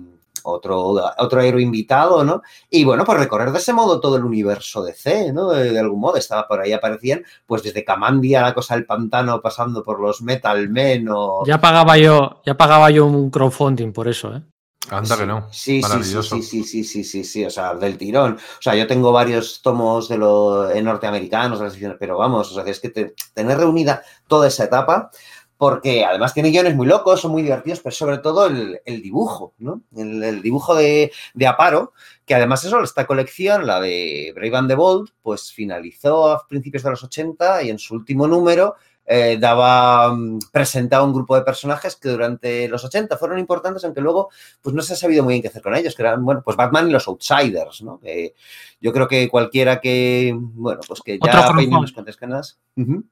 otro, 0.47 0.95
otro 1.19 1.40
héroe 1.40 1.62
invitado, 1.62 2.25
¿no? 2.25 2.42
Y 2.71 2.85
bueno, 2.85 3.05
pues 3.05 3.19
recorrer 3.19 3.51
de 3.51 3.59
ese 3.59 3.73
modo 3.73 4.01
todo 4.01 4.16
el 4.16 4.25
universo 4.25 4.83
de 4.85 4.95
C, 4.95 5.33
¿no? 5.33 5.49
De, 5.51 5.73
de, 5.73 5.79
algún 5.79 6.01
modo, 6.01 6.16
estaba 6.16 6.47
por 6.47 6.61
ahí, 6.61 6.73
aparecían, 6.73 7.25
pues 7.47 7.62
desde 7.62 7.85
Camandia, 7.85 8.42
la 8.42 8.55
cosa 8.55 8.75
del 8.75 8.87
pantano, 8.87 9.40
pasando 9.40 9.83
por 9.83 10.01
los 10.01 10.23
Metal 10.23 10.69
Men 10.69 11.09
o... 11.11 11.45
Ya 11.47 11.61
pagaba 11.61 11.99
yo, 11.99 12.40
ya 12.47 12.57
pagaba 12.57 12.90
yo 12.90 13.07
un 13.07 13.31
crowdfunding 13.31 13.92
por 13.92 14.09
eso, 14.09 14.37
¿eh? 14.37 14.42
Anda 14.90 15.16
que 15.16 15.27
no. 15.27 15.49
Sí, 15.51 15.83
sí, 15.83 16.05
sí, 16.05 16.22
sí, 16.42 16.62
sí, 16.64 16.85
sí, 16.85 17.05
sí, 17.05 17.25
sí, 17.25 17.44
o 17.44 17.51
sea, 17.51 17.75
del 17.75 17.99
tirón. 17.99 18.35
O 18.35 18.62
sea, 18.62 18.75
yo 18.75 18.87
tengo 18.87 19.12
varios 19.12 19.61
tomos 19.62 20.09
de 20.09 20.18
los 20.18 20.75
norteamericanos, 20.83 21.61
pero 21.99 22.18
vamos, 22.18 22.53
o 22.53 22.55
sea, 22.55 22.70
es 22.70 22.81
que 22.81 22.90
te, 22.90 23.14
tener 23.35 23.59
reunida 23.59 24.03
toda 24.27 24.49
esa 24.49 24.64
etapa, 24.64 25.11
porque 25.57 26.05
además 26.05 26.35
tiene 26.35 26.51
guiones 26.51 26.77
muy 26.77 26.87
locos, 26.87 27.20
son 27.20 27.33
muy 27.33 27.42
divertidos, 27.42 27.81
pero 27.81 27.94
sobre 27.94 28.18
todo 28.18 28.46
el, 28.46 28.81
el 28.85 29.03
dibujo, 29.03 29.55
¿no? 29.59 29.83
El, 29.96 30.22
el 30.22 30.42
dibujo 30.42 30.75
de, 30.75 31.11
de, 31.35 31.46
Aparo, 31.46 31.92
que 32.27 32.35
además 32.35 32.62
eso, 32.64 32.83
esta 32.83 33.07
colección, 33.07 33.66
la 33.66 33.81
de 33.81 34.33
Brave 34.35 34.57
and 34.57 34.68
the 34.68 34.75
Bold, 34.75 35.11
pues 35.22 35.53
finalizó 35.53 36.31
a 36.31 36.46
principios 36.46 36.83
de 36.83 36.90
los 36.90 37.03
80 37.03 37.62
y 37.62 37.70
en 37.70 37.79
su 37.79 37.94
último 37.94 38.27
número 38.27 38.75
eh, 39.07 39.37
daba, 39.38 40.12
mm, 40.12 40.40
presentaba 40.53 41.05
un 41.05 41.14
grupo 41.14 41.37
de 41.37 41.42
personajes 41.42 41.97
que 41.97 42.09
durante 42.09 42.69
los 42.69 42.85
80 42.85 43.16
fueron 43.16 43.38
importantes, 43.38 43.85
aunque 43.85 44.01
luego 44.01 44.31
pues 44.61 44.75
no 44.75 44.83
se 44.83 44.95
ha 44.95 44.97
sabido 44.97 45.23
muy 45.23 45.35
bien 45.35 45.42
qué 45.42 45.49
hacer 45.49 45.62
con 45.62 45.75
ellos, 45.77 45.95
que 45.95 46.03
eran, 46.03 46.25
bueno, 46.25 46.42
pues 46.45 46.57
Batman 46.57 46.88
y 46.88 46.92
los 46.92 47.07
Outsiders, 47.07 47.83
¿no? 47.83 48.01
Que 48.01 48.35
yo 48.81 48.92
creo 48.92 49.07
que 49.07 49.29
cualquiera 49.29 49.81
que, 49.81 50.35
bueno, 50.37 50.81
pues 50.87 51.01
que 51.03 51.19
ya 51.25 51.53
peine 51.55 51.77
unas 51.77 51.92
cuantas 51.92 52.16
canas. 52.16 52.59
Uh 52.77 52.83
-huh. 52.83 53.05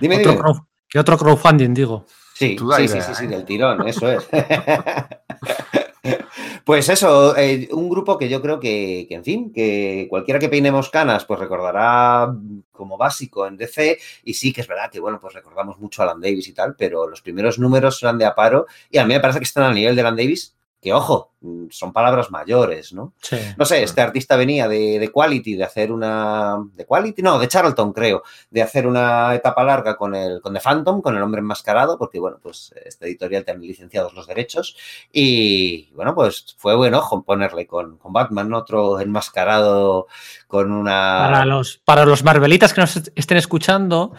Dime, 0.00 0.18
otro 0.18 0.32
dime. 0.32 0.60
¿Qué 0.88 0.98
otro 0.98 1.18
crowdfunding, 1.18 1.74
digo? 1.74 2.04
Sí, 2.34 2.56
sí, 2.58 2.88
sí, 2.88 3.00
sí, 3.00 3.14
sí, 3.14 3.26
del 3.26 3.44
tirón, 3.44 3.86
eso 3.88 4.10
es. 4.10 4.28
Pues 6.64 6.88
eso, 6.88 7.36
eh, 7.36 7.68
un 7.72 7.90
grupo 7.90 8.16
que 8.16 8.30
yo 8.30 8.40
creo 8.40 8.58
que, 8.58 9.04
que, 9.06 9.14
en 9.14 9.22
fin, 9.22 9.52
que 9.52 10.06
cualquiera 10.08 10.40
que 10.40 10.48
peinemos 10.48 10.88
canas, 10.88 11.26
pues 11.26 11.38
recordará 11.38 12.34
como 12.72 12.96
básico 12.96 13.46
en 13.46 13.58
DC, 13.58 13.98
y 14.24 14.32
sí 14.32 14.50
que 14.50 14.62
es 14.62 14.66
verdad 14.66 14.90
que, 14.90 14.98
bueno, 14.98 15.20
pues 15.20 15.34
recordamos 15.34 15.78
mucho 15.78 16.00
a 16.00 16.06
Alan 16.06 16.22
Davis 16.22 16.48
y 16.48 16.54
tal, 16.54 16.74
pero 16.74 17.06
los 17.06 17.20
primeros 17.20 17.58
números 17.58 18.02
eran 18.02 18.16
de 18.16 18.24
Aparo, 18.24 18.66
y 18.90 18.96
a 18.96 19.04
mí 19.04 19.12
me 19.12 19.20
parece 19.20 19.40
que 19.40 19.44
están 19.44 19.64
al 19.64 19.74
nivel 19.74 19.94
de 19.94 20.00
Alan 20.00 20.16
Davis, 20.16 20.56
que 20.84 20.92
ojo, 20.92 21.32
son 21.70 21.94
palabras 21.94 22.30
mayores, 22.30 22.92
¿no? 22.92 23.14
Sí. 23.22 23.38
No 23.56 23.64
sé, 23.64 23.82
este 23.82 24.02
artista 24.02 24.36
venía 24.36 24.68
de, 24.68 24.98
de, 24.98 25.10
Quality, 25.10 25.56
de 25.56 25.64
hacer 25.64 25.90
una... 25.90 26.62
¿De 26.74 26.84
Quality? 26.84 27.22
No, 27.22 27.38
de 27.38 27.48
Charlton, 27.48 27.94
creo, 27.94 28.22
de 28.50 28.60
hacer 28.60 28.86
una 28.86 29.34
etapa 29.34 29.64
larga 29.64 29.96
con, 29.96 30.14
el, 30.14 30.42
con 30.42 30.52
The 30.52 30.60
Phantom, 30.60 31.00
con 31.00 31.16
el 31.16 31.22
hombre 31.22 31.38
enmascarado, 31.38 31.96
porque, 31.96 32.18
bueno, 32.18 32.36
pues 32.42 32.74
este 32.84 33.06
editorial 33.06 33.46
tiene 33.46 33.66
licenciados 33.66 34.12
los 34.12 34.26
derechos, 34.26 34.76
y, 35.10 35.90
bueno, 35.94 36.14
pues 36.14 36.54
fue 36.58 36.76
buen 36.76 36.92
ojo 36.92 37.22
ponerle 37.22 37.66
con, 37.66 37.96
con 37.96 38.12
Batman, 38.12 38.52
otro 38.52 39.00
enmascarado 39.00 40.06
con 40.46 40.70
una... 40.70 41.30
Para 41.30 41.46
los, 41.46 41.78
para 41.78 42.04
los 42.04 42.22
Marvelitas 42.24 42.74
que 42.74 42.82
nos 42.82 43.10
estén 43.14 43.38
escuchando, 43.38 44.12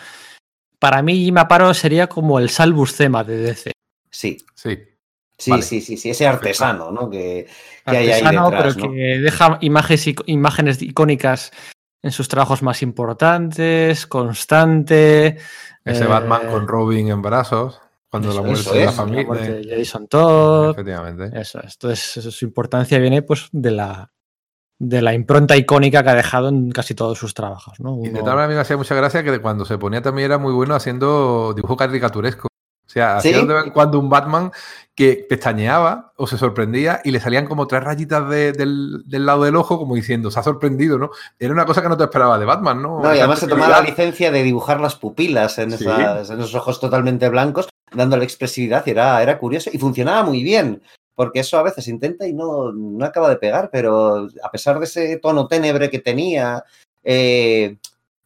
para 0.79 1.03
mí 1.03 1.25
Jim 1.25 1.37
Aparo 1.37 1.71
sería 1.75 2.07
como 2.07 2.39
el 2.39 2.49
Salvus 2.49 2.95
Cema 2.95 3.23
de 3.23 3.37
DC. 3.37 3.71
Sí. 4.09 4.37
Sí. 4.55 4.94
Sí, 5.37 5.51
Vale. 5.51 5.63
sí, 5.63 5.81
sí, 5.81 5.97
sí, 5.97 6.11
ese 6.11 6.25
artesano, 6.27 6.91
¿no? 6.91 7.09
Que, 7.09 7.45
que 7.85 7.91
hay 7.97 8.09
ahí 8.09 8.11
Artesano, 8.21 8.49
detrás, 8.49 8.75
pero 8.75 8.87
¿no? 8.87 8.93
que 8.93 8.99
deja 9.19 9.57
imágenes, 9.61 10.05
imágenes 10.27 10.81
icónicas 10.81 11.51
en 12.01 12.11
sus 12.11 12.27
trabajos 12.29 12.61
más 12.63 12.81
importantes, 12.81 14.07
constante. 14.07 15.37
Ese 15.83 16.03
eh, 16.03 16.07
Batman 16.07 16.47
con 16.49 16.67
Robin 16.67 17.09
en 17.09 17.21
brazos, 17.21 17.81
cuando 18.09 18.29
eso- 18.29 18.41
la 18.41 18.47
muerte 18.47 18.69
de 18.69 18.75
la 18.75 18.79
es, 18.79 18.85
la 18.85 18.91
la 18.91 18.97
familia. 18.97 19.25
muerte 19.27 19.51
de 19.61 19.77
Jason 19.77 20.07
Todd. 20.07 20.71
Efectivamente. 20.71 21.29
Eso 21.39 21.59
es. 21.59 21.73
Entonces, 21.73 22.17
eso, 22.17 22.31
su 22.31 22.45
importancia 22.45 22.97
viene 22.99 23.21
pues 23.21 23.49
de 23.51 23.71
la 23.71 24.11
de 24.77 25.01
la 25.01 25.13
impronta 25.13 25.55
icónica 25.55 26.03
que 26.03 26.09
ha 26.09 26.15
dejado 26.15 26.49
en 26.49 26.69
casi 26.71 26.95
todos 26.95 27.17
sus 27.17 27.33
trabajos, 27.33 27.79
¿no? 27.79 27.97
Y 28.03 28.09
de 28.09 28.15
Uno- 28.19 28.23
tal 28.25 28.35
manera 28.35 28.53
me 28.55 28.59
hacía 28.59 28.75
mucha 28.75 28.93
gracia 28.93 29.23
que 29.23 29.39
cuando 29.39 29.63
se 29.65 29.77
ponía 29.77 30.01
también 30.01 30.25
era 30.25 30.37
muy 30.37 30.51
bueno 30.53 30.75
haciendo 30.75 31.53
dibujo 31.55 31.77
caricaturesco. 31.77 32.47
O 32.95 32.97
sea, 32.97 33.19
¿Sí? 33.19 33.27
hacía 33.33 33.41
de 33.45 33.53
vez 33.53 33.65
en 33.65 33.71
cuando 33.71 33.99
un 33.99 34.09
Batman 34.09 34.53
que 34.95 35.25
pestañeaba 35.27 36.13
o 36.15 36.27
se 36.27 36.37
sorprendía 36.37 37.01
y 37.03 37.11
le 37.11 37.19
salían 37.19 37.45
como 37.45 37.67
tres 37.67 37.83
rayitas 37.83 38.29
de- 38.29 38.53
del, 38.53 39.03
del 39.05 39.25
lado 39.25 39.43
del 39.43 39.57
ojo, 39.57 39.77
como 39.77 39.95
diciendo, 39.95 40.31
se 40.31 40.39
ha 40.39 40.43
sorprendido, 40.43 40.97
¿no? 40.97 41.09
Era 41.37 41.51
una 41.51 41.65
cosa 41.65 41.81
que 41.81 41.89
no 41.89 41.97
te 41.97 42.05
esperaba 42.05 42.39
de 42.39 42.45
Batman, 42.45 42.81
¿no? 42.81 43.01
No, 43.01 43.13
y 43.13 43.19
además 43.19 43.39
se 43.39 43.47
tomaba 43.47 43.67
la 43.69 43.81
licencia 43.81 44.31
de 44.31 44.43
dibujar 44.43 44.79
las 44.79 44.95
pupilas 44.95 45.57
en, 45.57 45.71
Sí. 45.71 45.83
esas- 45.83 46.29
en 46.29 46.39
esos 46.39 46.55
ojos 46.55 46.79
totalmente 46.79 47.27
blancos, 47.27 47.67
dándole 47.93 48.23
expresividad 48.23 48.83
y 48.85 48.91
era, 48.91 49.21
era 49.21 49.37
curioso 49.39 49.69
y 49.73 49.77
funcionaba 49.77 50.23
muy 50.23 50.41
bien, 50.41 50.81
porque 51.15 51.41
eso 51.41 51.57
a 51.59 51.63
veces 51.63 51.89
intenta 51.89 52.25
y 52.25 52.31
no, 52.31 52.71
no 52.71 53.03
acaba 53.03 53.27
de 53.27 53.35
pegar, 53.35 53.69
pero 53.73 54.29
a 54.41 54.51
pesar 54.51 54.79
de 54.79 54.85
ese 54.85 55.17
tono 55.17 55.47
tenebre 55.49 55.89
que 55.89 55.99
tenía, 55.99 56.63
eh, 57.03 57.75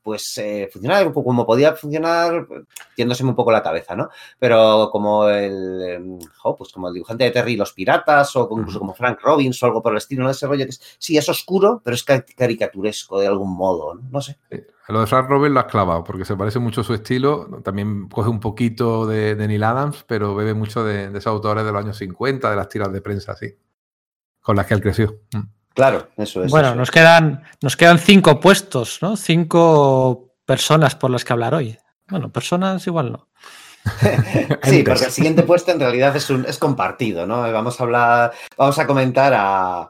pues 0.09 0.35
eh, 0.39 0.67
funcionaba 0.73 1.13
como 1.13 1.45
podía 1.45 1.75
funcionar, 1.75 2.47
tiéndoseme 2.95 3.29
un 3.29 3.35
poco 3.35 3.51
la 3.51 3.61
cabeza, 3.61 3.95
¿no? 3.95 4.09
Pero 4.39 4.89
como 4.91 5.29
el, 5.29 5.81
em, 5.83 6.19
pues 6.57 6.71
como 6.73 6.87
el 6.87 6.95
dibujante 6.95 7.25
de 7.25 7.29
Terry 7.31 7.53
y 7.53 7.57
los 7.57 7.73
Piratas, 7.73 8.35
o 8.35 8.49
incluso 8.51 8.79
como 8.79 8.95
Frank 8.95 9.19
Robbins 9.21 9.61
o 9.61 9.67
algo 9.67 9.83
por 9.83 9.91
el 9.91 9.99
estilo, 9.99 10.23
¿no? 10.23 10.31
Ese 10.31 10.47
rollo 10.47 10.65
que 10.65 10.71
es, 10.71 10.81
sí, 10.97 11.15
es 11.15 11.29
oscuro, 11.29 11.79
pero 11.83 11.93
es 11.93 12.03
ca- 12.03 12.25
caricaturesco 12.35 13.19
de 13.19 13.27
algún 13.27 13.55
modo, 13.55 13.93
¿no? 13.93 14.01
No 14.09 14.19
sé. 14.21 14.39
Lo 14.87 15.01
de 15.01 15.05
Frank 15.05 15.29
Robert 15.29 15.53
lo 15.53 15.59
has 15.59 15.67
clavado, 15.67 16.03
porque 16.03 16.25
se 16.25 16.35
parece 16.35 16.57
mucho 16.57 16.81
a 16.81 16.83
su 16.83 16.95
estilo. 16.95 17.61
También 17.63 18.09
coge 18.09 18.31
un 18.31 18.39
poquito 18.39 19.05
de, 19.05 19.35
de 19.35 19.47
Neil 19.47 19.63
Adams, 19.63 20.03
pero 20.07 20.33
bebe 20.33 20.55
mucho 20.55 20.83
de, 20.83 21.11
de 21.11 21.17
esos 21.19 21.27
autores 21.31 21.63
de 21.63 21.71
los 21.71 21.83
años 21.83 21.97
50, 21.97 22.49
de 22.49 22.55
las 22.55 22.69
tiras 22.69 22.91
de 22.91 22.99
prensa 22.99 23.33
así, 23.33 23.55
con 24.41 24.55
las 24.55 24.65
que 24.65 24.73
él 24.73 24.81
creció. 24.81 25.19
Mm. 25.33 25.58
Claro, 25.79 26.07
eso 26.17 26.43
es. 26.43 26.51
bueno, 26.51 26.67
eso 26.69 26.75
nos 26.75 26.91
quedan, 26.91 27.43
nos 27.61 27.77
quedan 27.77 27.99
cinco 27.99 28.39
puestos, 28.39 28.99
¿no? 29.01 29.15
Cinco 29.17 30.33
personas 30.45 30.95
por 30.95 31.09
las 31.09 31.23
que 31.23 31.33
hablar 31.33 31.53
hoy. 31.55 31.77
Bueno, 32.09 32.31
personas 32.31 32.85
igual 32.87 33.11
no. 33.13 33.27
Sí, 34.63 34.83
porque 34.83 35.05
el 35.05 35.11
siguiente 35.11 35.43
puesto 35.43 35.71
en 35.71 35.79
realidad 35.79 36.15
es, 36.15 36.29
un, 36.29 36.45
es 36.45 36.57
compartido, 36.57 37.25
¿no? 37.25 37.41
Vamos 37.51 37.79
a 37.79 37.83
hablar, 37.83 38.31
vamos 38.57 38.77
a 38.77 38.85
comentar 38.85 39.33
a, 39.33 39.81
a 39.83 39.89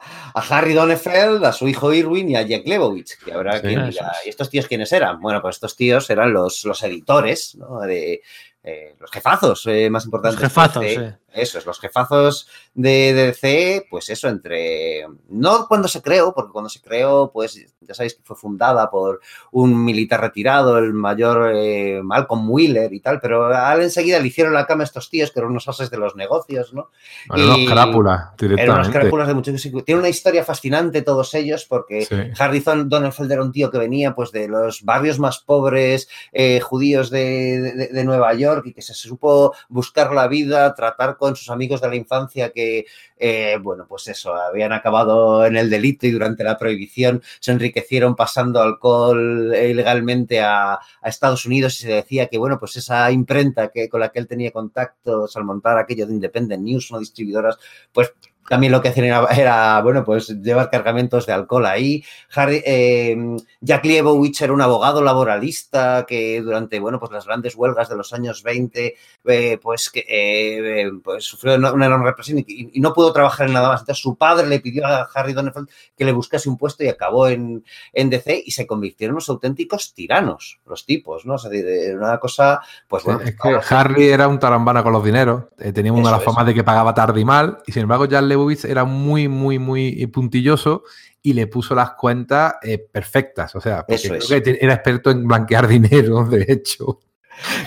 Harry 0.49 0.73
Donefeld, 0.73 1.43
a 1.43 1.51
su 1.51 1.67
hijo 1.67 1.91
Irwin 1.91 2.29
y 2.29 2.35
a 2.35 2.43
Jack 2.43 2.67
Lebowitz, 2.67 3.17
que 3.23 3.33
habrá 3.33 3.55
Sí. 3.55 3.61
quien 3.67 3.79
Eso 3.79 3.89
diga, 3.89 4.11
es. 4.21 4.27
¿y 4.27 4.29
estos 4.29 4.49
tíos 4.49 4.67
quiénes 4.67 4.91
eran? 4.93 5.19
Bueno, 5.19 5.41
pues 5.41 5.55
estos 5.55 5.75
tíos 5.75 6.09
eran 6.09 6.31
los, 6.31 6.63
los 6.65 6.81
editores, 6.83 7.55
¿no? 7.55 7.79
De, 7.81 8.21
eh, 8.63 8.95
los 8.99 9.09
jefazos 9.09 9.65
eh, 9.67 9.89
más 9.89 10.01
Los 10.03 10.05
importantes. 10.07 10.39
jefazos, 10.41 10.83
de 10.83 10.95
sí. 10.95 11.28
Eso 11.33 11.57
es, 11.59 11.65
los 11.65 11.79
jefazos 11.79 12.47
de, 12.73 13.13
de 13.13 13.25
DC, 13.27 13.87
pues 13.89 14.09
eso, 14.09 14.27
entre. 14.29 15.05
No 15.29 15.67
cuando 15.67 15.87
se 15.87 16.01
creó, 16.01 16.33
porque 16.33 16.51
cuando 16.51 16.69
se 16.69 16.81
creó, 16.81 17.31
pues 17.31 17.55
ya 17.81 17.93
sabéis 17.93 18.15
que 18.15 18.21
fue 18.23 18.35
fundada 18.35 18.89
por 18.91 19.19
un 19.51 19.83
militar 19.83 20.21
retirado, 20.21 20.77
el 20.77 20.93
mayor 20.93 21.51
eh, 21.55 22.01
Malcolm 22.03 22.49
Wheeler 22.49 22.93
y 22.93 22.99
tal, 22.99 23.19
pero 23.19 23.47
al 23.47 23.81
enseguida 23.81 24.19
le 24.19 24.27
hicieron 24.27 24.53
la 24.53 24.65
cama 24.67 24.83
a 24.83 24.85
estos 24.85 25.09
tíos 25.09 25.31
que 25.31 25.39
eran 25.39 25.51
unos 25.51 25.67
ases 25.67 25.89
de 25.89 25.97
los 25.97 26.15
negocios, 26.15 26.73
¿no? 26.73 26.89
Bueno, 27.27 27.45
unos 27.45 27.57
Y- 27.59 27.65
crápulas, 27.67 28.29
Eran 28.39 28.69
unos 28.75 28.89
crápulas 28.89 29.27
de 29.27 29.33
muchos. 29.33 29.61
Tiene 29.85 29.99
una 29.99 30.09
historia 30.09 30.43
fascinante 30.43 31.01
todos 31.01 31.33
ellos, 31.33 31.65
porque 31.65 32.05
Sí. 32.05 32.15
Harrison 32.37 32.89
Donenfeld 32.89 33.31
era 33.31 33.41
un 33.43 33.51
tío 33.51 33.71
que 33.71 33.77
venía 33.77 34.13
pues 34.15 34.31
de 34.31 34.47
los 34.47 34.83
barrios 34.83 35.19
más 35.19 35.39
pobres 35.39 36.07
eh, 36.31 36.59
judíos 36.59 37.09
de, 37.09 37.61
de- 37.75 37.87
de 37.87 38.03
Nueva 38.03 38.33
York 38.33 38.65
y 38.67 38.73
que 38.73 38.81
se 38.81 38.93
supo 38.93 39.53
buscar 39.67 40.13
la 40.13 40.27
vida, 40.27 40.73
tratar 40.75 41.17
con 41.19 41.35
sus 41.35 41.49
amigos 41.49 41.81
de 41.81 41.89
la 41.89 41.95
infancia 41.95 42.49
que, 42.49 42.85
eh, 43.17 43.57
bueno, 43.61 43.85
pues 43.87 44.07
eso, 44.07 44.33
habían 44.33 44.73
acabado 44.73 45.45
en 45.45 45.57
el 45.57 45.69
delito 45.69 46.07
y 46.07 46.11
durante 46.11 46.43
la 46.43 46.57
prohibición 46.57 47.21
se 47.39 47.51
enriquecieron 47.51 48.15
pasando 48.15 48.61
alcohol 48.61 49.53
ilegalmente 49.53 50.39
a, 50.39 50.73
a 50.73 51.09
Estados 51.09 51.45
Unidos 51.45 51.79
y 51.79 51.83
se 51.83 51.93
decía 51.93 52.27
que, 52.27 52.37
bueno, 52.37 52.57
pues 52.59 52.75
esa 52.77 53.11
imprenta 53.11 53.69
que, 53.69 53.89
con 53.89 53.99
la 53.99 54.09
que 54.09 54.19
él 54.19 54.27
tenía 54.27 54.51
contactos 54.51 55.35
al 55.35 55.43
montar 55.43 55.77
aquello 55.77 56.07
de 56.07 56.13
Independent 56.13 56.63
News, 56.63 56.91
no 56.91 56.99
distribuidoras, 56.99 57.57
pues 57.91 58.13
también 58.49 58.71
lo 58.71 58.81
que 58.81 58.89
hacían 58.89 59.05
era, 59.05 59.25
era, 59.27 59.81
bueno, 59.81 60.03
pues 60.03 60.29
llevar 60.41 60.69
cargamentos 60.69 61.25
de 61.25 61.33
alcohol 61.33 61.65
ahí. 61.65 62.03
Harry, 62.35 62.61
eh, 62.65 63.15
Jack 63.61 63.85
Liebowitz 63.85 64.41
era 64.41 64.53
un 64.53 64.61
abogado 64.61 65.01
laboralista 65.01 66.05
que 66.07 66.41
durante, 66.41 66.79
bueno, 66.79 66.99
pues 66.99 67.11
las 67.11 67.25
grandes 67.25 67.55
huelgas 67.55 67.89
de 67.89 67.95
los 67.95 68.13
años 68.13 68.43
20, 68.43 68.95
eh, 69.25 69.59
pues, 69.61 69.89
que, 69.89 69.99
eh, 69.99 70.81
eh, 70.81 70.91
pues 71.03 71.23
sufrió 71.23 71.55
una, 71.55 71.71
una 71.71 71.85
enorme 71.85 72.05
represión 72.05 72.39
y, 72.39 72.45
y 72.73 72.79
no 72.79 72.93
pudo 72.93 73.13
trabajar 73.13 73.47
en 73.47 73.53
nada 73.53 73.69
más. 73.69 73.81
Entonces 73.81 74.01
su 74.01 74.15
padre 74.15 74.47
le 74.47 74.59
pidió 74.59 74.85
a 74.85 75.07
Harry 75.13 75.33
Donenfeld 75.33 75.69
que 75.97 76.05
le 76.05 76.11
buscase 76.11 76.49
un 76.49 76.57
puesto 76.57 76.83
y 76.83 76.87
acabó 76.87 77.27
en, 77.27 77.63
en 77.93 78.09
DC 78.09 78.43
y 78.45 78.51
se 78.51 78.65
convirtieron 78.65 78.99
en 78.99 79.13
unos 79.13 79.29
auténticos 79.29 79.93
tiranos, 79.93 80.59
los 80.65 80.85
tipos, 80.85 81.25
¿no? 81.25 81.35
O 81.35 81.37
sea, 81.37 81.51
una 81.95 82.19
cosa, 82.19 82.61
pues 82.87 83.03
bueno. 83.03 83.21
es 83.21 83.35
que 83.35 83.59
Harry 83.69 84.09
era 84.09 84.27
un 84.27 84.39
tarambana 84.39 84.83
con 84.83 84.93
los 84.93 85.03
dineros, 85.03 85.45
tenía 85.73 85.91
una 85.91 86.09
de 86.09 86.15
las 86.17 86.23
famas 86.23 86.45
de 86.45 86.53
que 86.53 86.63
pagaba 86.63 86.93
tarde 86.93 87.19
y 87.21 87.25
mal, 87.25 87.59
y 87.65 87.71
sin 87.71 87.83
embargo 87.83 88.05
Jan 88.09 88.27
Era 88.65 88.85
muy, 88.85 89.27
muy, 89.27 89.59
muy 89.59 90.05
puntilloso 90.07 90.83
y 91.21 91.33
le 91.33 91.47
puso 91.47 91.75
las 91.75 91.91
cuentas 91.91 92.55
eh, 92.63 92.77
perfectas. 92.77 93.55
O 93.55 93.61
sea, 93.61 93.85
Eso 93.87 94.13
creo 94.27 94.41
que 94.43 94.57
era 94.61 94.73
experto 94.75 95.11
en 95.11 95.27
blanquear 95.27 95.67
dinero, 95.67 96.25
de 96.29 96.45
hecho. 96.47 96.99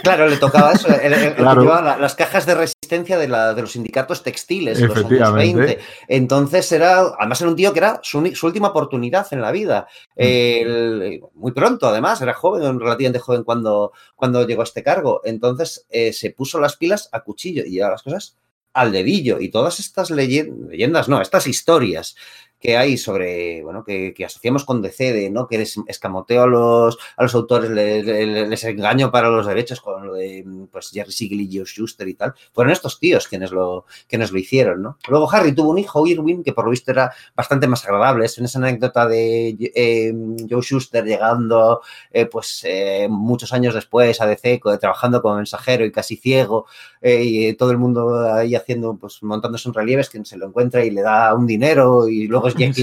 Claro, 0.02 0.26
le 0.28 0.36
tocaba 0.36 0.72
eso. 0.72 0.88
El, 0.88 1.34
Claro. 1.34 1.62
llevaba 1.62 1.96
las 1.96 2.14
cajas 2.14 2.44
de 2.44 2.54
resistencia 2.54 3.16
de, 3.18 3.26
la- 3.26 3.54
de 3.54 3.62
los 3.62 3.72
sindicatos 3.72 4.22
textiles 4.22 4.78
en 4.78 4.88
los 4.88 4.96
años 4.98 5.06
Efectivamente. 5.10 5.60
20. 5.64 5.78
Entonces 6.08 6.70
era, 6.72 7.00
además 7.18 7.40
era 7.40 7.48
un 7.50 7.56
tío 7.56 7.72
que 7.72 7.78
era 7.78 7.98
su, 8.02 8.18
última 8.42 8.68
oportunidad 8.68 9.26
en 9.30 9.40
la 9.40 9.50
vida. 9.50 9.86
El- 10.14 11.22
muy 11.34 11.52
pronto, 11.52 11.88
además, 11.88 12.20
era 12.20 12.34
joven, 12.34 12.78
relativamente 12.78 13.18
joven 13.18 13.44
cuando, 13.44 13.92
cuando 14.14 14.46
llegó 14.46 14.60
a 14.60 14.64
este 14.64 14.82
cargo. 14.82 15.22
Entonces 15.24 15.86
eh, 15.88 16.12
se 16.12 16.30
puso 16.30 16.60
las 16.60 16.76
pilas 16.76 17.08
a 17.12 17.20
cuchillo 17.20 17.62
y 17.64 17.70
llevaba 17.70 17.92
las 17.92 18.02
cosas 18.02 18.36
al 18.72 18.92
dedillo. 18.92 19.40
Y 19.40 19.50
todas 19.50 19.80
estas 19.80 20.10
leyen- 20.10 20.68
leyendas, 20.68 21.08
no, 21.08 21.20
estas 21.20 21.46
historias 21.46 22.16
que 22.62 22.76
hay 22.76 22.96
sobre, 22.96 23.62
bueno, 23.64 23.82
que, 23.84 24.14
que 24.14 24.24
asociamos 24.24 24.64
con 24.64 24.80
DC, 24.80 25.12
de, 25.12 25.30
¿no? 25.30 25.48
Que 25.48 25.58
les 25.58 25.76
escamoteo 25.88 26.44
a 26.44 26.46
los, 26.46 26.96
a 27.16 27.24
los 27.24 27.34
autores, 27.34 27.68
le- 27.70 28.02
le- 28.04 28.46
les 28.48 28.64
engaño 28.64 29.10
para 29.10 29.28
los 29.28 29.46
derechos 29.46 29.80
con 29.80 30.06
lo 30.06 30.14
de, 30.14 30.44
pues, 30.70 30.90
Jerry 30.92 31.10
Siegel 31.10 31.40
y 31.40 31.56
Joe 31.56 31.66
Schuster 31.66 32.06
y 32.06 32.14
tal. 32.14 32.34
Fueron 32.52 32.72
estos 32.72 33.00
tíos 33.00 33.26
quienes 33.26 33.50
lo, 33.50 33.84
quienes 34.08 34.30
lo 34.30 34.38
hicieron, 34.38 34.80
¿no? 34.80 34.98
Luego 35.08 35.28
Harry 35.32 35.52
tuvo 35.52 35.70
un 35.70 35.78
hijo, 35.78 36.06
Irwin, 36.06 36.44
que 36.44 36.52
por 36.52 36.64
lo 36.64 36.70
visto 36.70 36.92
era 36.92 37.12
bastante 37.34 37.66
más 37.66 37.84
agradable. 37.84 38.26
Es 38.26 38.38
en 38.38 38.44
esa 38.44 38.60
anécdota 38.60 39.06
de 39.08 39.56
eh, 39.74 40.14
Joe 40.48 40.62
Schuster 40.62 41.04
llegando, 41.04 41.80
eh, 42.12 42.26
pues, 42.26 42.62
eh, 42.64 43.08
muchos 43.10 43.52
años 43.52 43.74
después 43.74 44.20
a 44.20 44.26
DC, 44.26 44.60
trabajando 44.80 45.20
como 45.20 45.36
mensajero 45.36 45.84
y 45.84 45.90
casi 45.90 46.16
ciego, 46.16 46.66
y 47.02 47.54
todo 47.54 47.72
el 47.72 47.78
mundo 47.78 48.32
ahí 48.32 48.54
haciendo, 48.54 48.96
pues, 48.96 49.20
montándose 49.22 49.68
en 49.68 49.74
relieves, 49.74 50.08
quien 50.08 50.24
se 50.24 50.36
lo 50.36 50.46
encuentra 50.46 50.84
y 50.84 50.90
le 50.90 51.02
da 51.02 51.34
un 51.34 51.46
dinero, 51.48 52.06
y 52.06 52.28
luego 52.28 52.51
Jack 52.56 52.74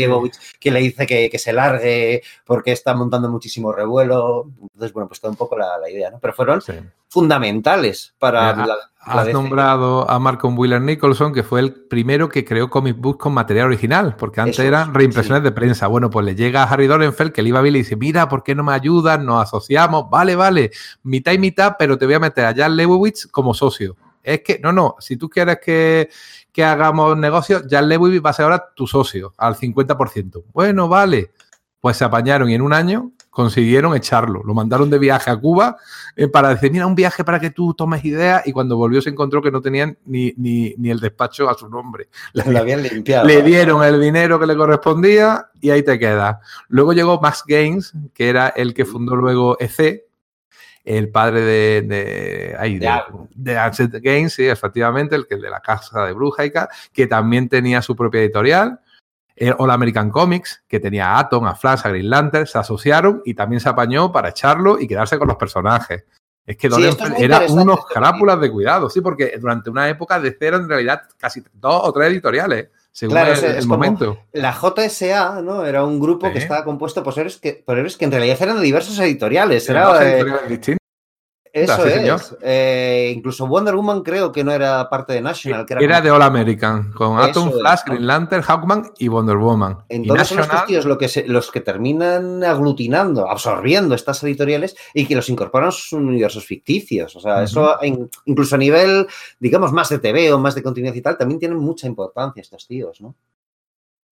quien 0.60 0.74
le 0.74 0.80
dice 0.82 1.06
que, 1.08 1.30
que 1.30 1.40
se 1.40 1.54
largue 1.54 2.22
porque 2.46 2.72
está 2.72 2.94
montando 2.94 3.30
muchísimo 3.30 3.72
revuelo. 3.72 4.50
Entonces, 4.62 4.94
bueno, 4.94 5.08
pues 5.08 5.20
toda 5.20 5.32
un 5.32 5.38
poco 5.38 5.58
la, 5.58 5.78
la 5.78 5.90
idea, 5.90 6.10
¿no? 6.12 6.20
Pero 6.20 6.34
fueron 6.34 6.62
Sí. 6.62 6.74
fundamentales 7.08 8.14
para 8.20 8.54
Mira, 8.54 8.68
la, 8.68 8.76
la 8.76 8.84
Has 9.22 9.26
DC. 9.28 9.34
nombrado 9.34 10.10
a 10.10 10.20
Malcolm 10.20 10.58
Wheeler 10.58 10.82
Nicholson, 10.82 11.34
que 11.34 11.44
fue 11.44 11.60
el 11.62 11.74
primero 11.74 12.28
que 12.30 12.44
creó 12.46 12.70
comic 12.70 12.98
books 12.98 13.20
con 13.24 13.34
material 13.34 13.68
original, 13.68 14.16
porque 14.18 14.42
antes 14.42 14.60
Eso 14.60 14.68
eran 14.68 14.94
reimpresiones 14.94 15.40
sí. 15.42 15.44
de 15.46 15.52
prensa. 15.52 15.88
Bueno, 15.88 16.10
pues 16.10 16.26
le 16.26 16.36
llega 16.36 16.64
a 16.64 16.68
Harry 16.70 16.88
Donenfeld, 16.88 17.32
que 17.32 17.42
le 17.42 17.50
iba 17.50 17.62
bien 17.62 17.74
y 17.76 17.78
le 17.80 17.84
dice, 17.84 17.96
mira, 17.96 18.28
¿por 18.28 18.44
qué 18.44 18.56
no 18.56 18.64
me 18.64 18.74
ayudas? 18.74 19.20
Nos 19.22 19.42
asociamos, 19.44 20.10
vale, 20.10 20.36
vale, 20.36 20.72
mitad 21.04 21.32
y 21.32 21.38
mitad, 21.40 21.76
pero 21.80 21.98
te 21.98 22.06
voy 22.06 22.16
a 22.16 22.20
meter 22.20 22.46
a 22.46 22.54
Jan 22.54 22.76
Lebowitz 22.76 23.28
como 23.28 23.54
socio. 23.54 23.96
Es 24.22 24.42
que, 24.42 24.60
no, 24.60 24.74
no, 24.74 24.96
si 25.00 25.16
tú 25.16 25.30
quieres 25.30 25.60
que, 25.64 26.10
que 26.60 26.66
hagamos 26.66 27.18
negocios, 27.18 27.64
Jan 27.70 27.88
Lebowitz 27.88 28.22
va 28.22 28.32
a 28.32 28.34
ser 28.34 28.44
ahora 28.44 28.74
tu 28.76 28.86
socio, 28.86 29.34
al 29.38 29.56
50%. 29.56 30.44
Bueno, 30.52 30.90
vale. 30.90 31.32
Pues 31.80 31.96
se 31.96 32.04
apañaron 32.04 32.50
y 32.50 32.56
en 32.56 32.62
un 32.62 32.74
año 32.74 33.14
consiguieron 33.30 33.96
echarlo. 33.96 34.42
Lo 34.44 34.54
mandaron 34.54 34.90
de 34.90 35.00
viaje 35.00 35.32
a 35.32 35.38
Cuba 35.38 35.78
eh, 36.18 36.28
para 36.28 36.50
decir, 36.50 36.70
mira, 36.70 36.86
un 36.86 36.96
viaje 36.96 37.24
para 37.24 37.40
que 37.40 37.52
tú 37.52 37.74
tomes 37.74 38.04
ideas. 38.04 38.46
Y 38.46 38.52
cuando 38.52 38.76
volvió 38.76 39.02
se 39.02 39.10
encontró 39.10 39.42
que 39.42 39.52
no 39.52 39.62
tenían 39.62 39.98
ni, 40.04 40.34
ni, 40.36 40.76
ni 40.78 40.90
el 40.90 41.00
despacho 41.00 41.50
a 41.50 41.54
su 41.54 41.70
nombre. 41.70 42.10
Lo 42.34 42.60
habían 42.60 42.84
limpiado. 42.84 43.26
Le 43.26 43.42
dieron 43.42 43.82
el 43.82 44.02
dinero 44.02 44.38
que 44.38 44.46
le 44.46 44.58
correspondía 44.58 45.48
y 45.62 45.70
ahí 45.70 45.82
te 45.82 45.98
queda. 45.98 46.42
Luego 46.68 46.92
llegó 46.92 47.22
Max 47.22 47.46
Gaines, 47.48 47.94
que 48.14 48.28
era 48.28 48.50
el 48.50 48.74
que 48.74 48.84
fundó 48.84 49.16
luego 49.16 49.58
EC. 49.62 50.09
El 50.84 51.10
padre 51.10 51.42
de, 51.42 51.82
de, 51.84 52.56
ahí, 52.58 52.80
de, 52.80 52.90
de 53.36 54.00
Gaines, 54.00 54.34
sí, 54.34 54.48
efectivamente, 54.48 55.16
el 55.16 55.28
que 55.28 55.36
de 55.36 55.50
la 55.50 55.60
casa 55.60 56.06
de 56.06 56.14
Brujaica, 56.14 56.70
que 56.94 57.08
también 57.08 57.50
tenía 57.50 57.82
su 57.82 57.96
propia 57.96 58.22
editorial. 58.22 58.80
El 59.36 59.56
All 59.58 59.72
American 59.72 60.10
Comics, 60.10 60.64
que 60.68 60.82
tenía 60.82 61.12
a 61.12 61.20
Atom, 61.20 61.46
a 61.46 61.56
Flash, 61.56 61.82
a 61.86 61.90
Green 61.90 62.10
Lantern, 62.10 62.46
se 62.46 62.58
asociaron 62.58 63.22
y 63.24 63.34
también 63.34 63.62
se 63.62 63.70
apañó 63.70 64.12
para 64.12 64.30
echarlo 64.30 64.80
y 64.80 64.88
quedarse 64.88 65.18
con 65.18 65.30
los 65.30 65.38
personajes. 65.38 66.04
Es 66.46 66.58
que 66.58 66.70
Sí, 66.70 66.84
es 66.84 66.98
era 67.18 67.46
unos 67.48 67.86
crápulas 67.86 68.42
de 68.42 68.52
cuidado, 68.52 68.90
sí, 68.90 69.02
porque 69.02 69.38
durante 69.40 69.70
una 69.70 69.88
época 69.88 70.20
de 70.20 70.36
cero 70.38 70.58
en 70.58 70.68
realidad 70.68 71.04
casi 71.18 71.44
dos 71.54 71.82
o 71.84 71.94
tres 71.94 72.10
editoriales, 72.10 72.70
según 73.00 73.14
Claro, 73.16 73.32
el, 73.32 73.38
es- 73.38 73.44
el 73.44 73.66
momento. 73.68 74.18
La 74.34 74.52
JSA, 74.52 75.42
¿no? 75.42 75.66
Era 75.66 75.86
un 75.86 76.02
grupo 76.02 76.28
Sí. 76.28 76.34
que 76.34 76.40
estaba 76.40 76.66
compuesto 76.66 77.02
por 77.02 77.14
héroes 77.18 77.38
que, 77.38 77.54
por 77.66 77.78
héroes 77.78 77.96
que 77.96 78.04
en 78.04 78.12
realidad 78.12 78.38
eran 78.42 78.58
de 78.58 78.64
diversos 78.64 79.00
editoriales. 79.00 79.70
Era, 79.70 80.06
eh, 80.06 80.26
distintas. 80.50 80.78
Eso 81.54 81.76
sí, 81.84 81.88
es. 81.90 81.94
señor. 81.96 82.20
Eh, 82.42 83.14
incluso 83.16 83.48
Wonder 83.48 83.76
Woman 83.76 84.02
creo 84.04 84.32
que 84.32 84.44
no 84.44 84.52
era 84.52 84.90
parte 84.90 85.14
de 85.14 85.22
National. 85.22 85.66
Que 85.66 85.74
era 85.74 85.84
Era 85.84 86.02
de 86.02 86.12
All 86.12 86.22
American, 86.22 86.92
con 86.94 87.14
Eso 87.20 87.30
Atom, 87.30 87.52
Flash. 87.60 87.80
Green 87.86 88.06
Lantern, 88.08 88.42
Hawkman 88.44 88.92
y 89.00 89.08
Wonder 89.08 89.38
Woman. 89.38 89.78
y 89.90 89.96
Entonces 89.96 90.28
son 90.28 90.40
estos 90.40 90.66
tíos 90.66 90.86
lo 90.86 90.98
que 90.98 91.08
se- 91.08 91.28
los 91.28 91.50
que 91.52 91.62
terminan 91.62 92.44
aglutinando, 92.44 93.30
absorbiendo 93.30 93.96
estas 93.96 94.24
editoriales 94.24 94.76
y 94.94 95.06
que 95.06 95.16
los 95.16 95.30
incorporan 95.30 95.70
a 95.70 95.72
sus 95.72 95.94
universos 95.94 96.46
ficticios. 96.46 97.16
O 97.16 97.20
sea, 97.20 97.44
eso 97.44 97.78
in- 97.84 98.10
incluso 98.26 98.56
a 98.56 98.58
nivel, 98.60 99.08
digamos, 99.40 99.72
más 99.72 99.90
de 99.90 100.00
TV 100.00 100.32
o 100.34 100.40
más 100.40 100.56
de 100.56 100.64
continuidad 100.64 100.94
y 100.96 101.02
tal, 101.02 101.18
también 101.18 101.40
tienen 101.40 101.58
mucha 101.58 101.88
importancia 101.88 102.42
estos 102.42 102.68
tíos, 102.68 103.02
¿no? 103.02 103.16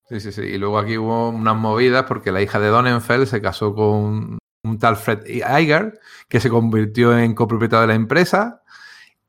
Sí, 0.10 0.22
sí, 0.22 0.32
sí. 0.32 0.42
Y 0.42 0.58
luego 0.58 0.80
aquí 0.80 0.98
hubo 0.98 1.30
unas 1.30 1.56
movidas 1.58 2.06
porque 2.08 2.32
la 2.32 2.42
hija 2.42 2.60
de 2.62 2.70
Donenfeld 2.70 3.26
se 3.28 3.42
casó 3.42 3.76
con 3.76 4.38
un 4.70 4.80
tal 4.80 4.96
Fred 4.98 5.26
Iger, 5.26 6.00
que 6.28 6.40
se 6.40 6.50
convirtió 6.50 7.18
en 7.18 7.34
copropietario 7.36 7.82
de 7.82 7.88
la 7.88 7.96
empresa 7.96 8.62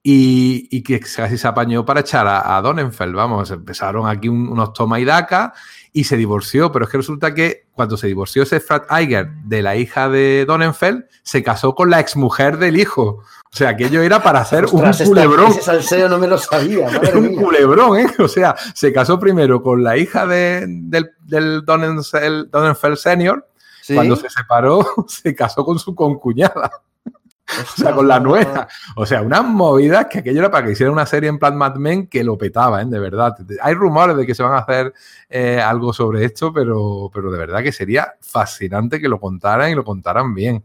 y, 0.02 0.68
y 0.70 0.82
que 0.82 1.00
casi 1.00 1.36
se 1.36 1.48
apañó 1.48 1.84
para 1.84 2.00
echar 2.00 2.26
a, 2.26 2.56
a 2.56 2.62
Donenfeld. 2.62 3.14
Vamos, 3.14 3.50
empezaron 3.50 4.08
aquí 4.08 4.28
un- 4.28 4.48
unos 4.48 4.72
toma 4.72 5.00
y 5.00 5.04
daca 5.04 5.52
y 5.92 6.04
se 6.04 6.16
divorció. 6.16 6.70
Pero 6.72 6.84
es 6.84 6.90
que 6.90 6.96
resulta 6.98 7.34
que 7.34 7.66
cuando 7.72 7.96
se 7.96 8.06
divorció 8.06 8.44
ese 8.44 8.60
Fred 8.60 8.82
Iger 8.90 9.28
de 9.44 9.60
la 9.62 9.76
hija 9.76 10.08
de 10.08 10.44
Donenfeld, 10.46 11.04
se 11.22 11.42
casó 11.42 11.74
con 11.74 11.90
la 11.90 12.00
exmujer 12.00 12.56
del 12.58 12.78
hijo. 12.78 13.22
O 13.50 13.56
sea, 13.56 13.70
aquello 13.70 14.00
era 14.02 14.22
para 14.22 14.40
hacer 14.40 14.64
Ostras, 14.66 14.82
un 14.82 14.90
esta- 14.90 15.04
culebrón. 15.06 15.50
ese 15.52 15.62
salseo 15.62 16.08
no 16.08 16.18
me 16.18 16.28
lo 16.28 16.38
sabía, 16.38 16.86
madre 16.90 17.18
un 17.18 17.28
mía. 17.30 17.40
culebrón, 17.42 17.98
¿eh? 17.98 18.06
O 18.18 18.28
sea, 18.28 18.54
se 18.74 18.92
casó 18.92 19.18
primero 19.18 19.62
con 19.62 19.82
la 19.82 19.96
hija 19.98 20.26
de- 20.26 20.64
del, 20.68 21.10
del 21.20 21.64
Donenfeld, 21.64 22.50
Donenfeld 22.50 22.96
Senior. 22.96 23.46
Sí. 23.88 23.94
Cuando 23.94 24.16
se 24.16 24.28
separó, 24.28 24.86
se 25.08 25.34
casó 25.34 25.64
con 25.64 25.78
su 25.78 25.94
concuñada, 25.94 26.70
o 27.46 27.80
sea, 27.80 27.94
con 27.94 28.06
la 28.06 28.20
nuera. 28.20 28.68
O 28.96 29.06
sea, 29.06 29.22
unas 29.22 29.42
movidas 29.46 30.08
que 30.10 30.18
aquello 30.18 30.40
era 30.40 30.50
para 30.50 30.66
que 30.66 30.72
hiciera 30.72 30.92
una 30.92 31.06
serie 31.06 31.30
en 31.30 31.38
plan 31.38 31.56
Mad 31.56 31.76
Men 31.76 32.06
que 32.06 32.22
lo 32.22 32.36
petaba, 32.36 32.82
¿eh? 32.82 32.84
De 32.84 32.98
verdad. 32.98 33.34
Hay 33.62 33.72
rumores 33.72 34.14
de 34.14 34.26
que 34.26 34.34
se 34.34 34.42
van 34.42 34.52
a 34.52 34.58
hacer 34.58 34.92
eh, 35.30 35.58
algo 35.58 35.94
sobre 35.94 36.22
esto, 36.22 36.52
pero, 36.52 37.10
pero 37.14 37.32
de 37.32 37.38
verdad 37.38 37.62
que 37.62 37.72
sería 37.72 38.12
fascinante 38.20 39.00
que 39.00 39.08
lo 39.08 39.18
contaran 39.18 39.70
y 39.70 39.74
lo 39.74 39.84
contaran 39.84 40.34
bien. 40.34 40.62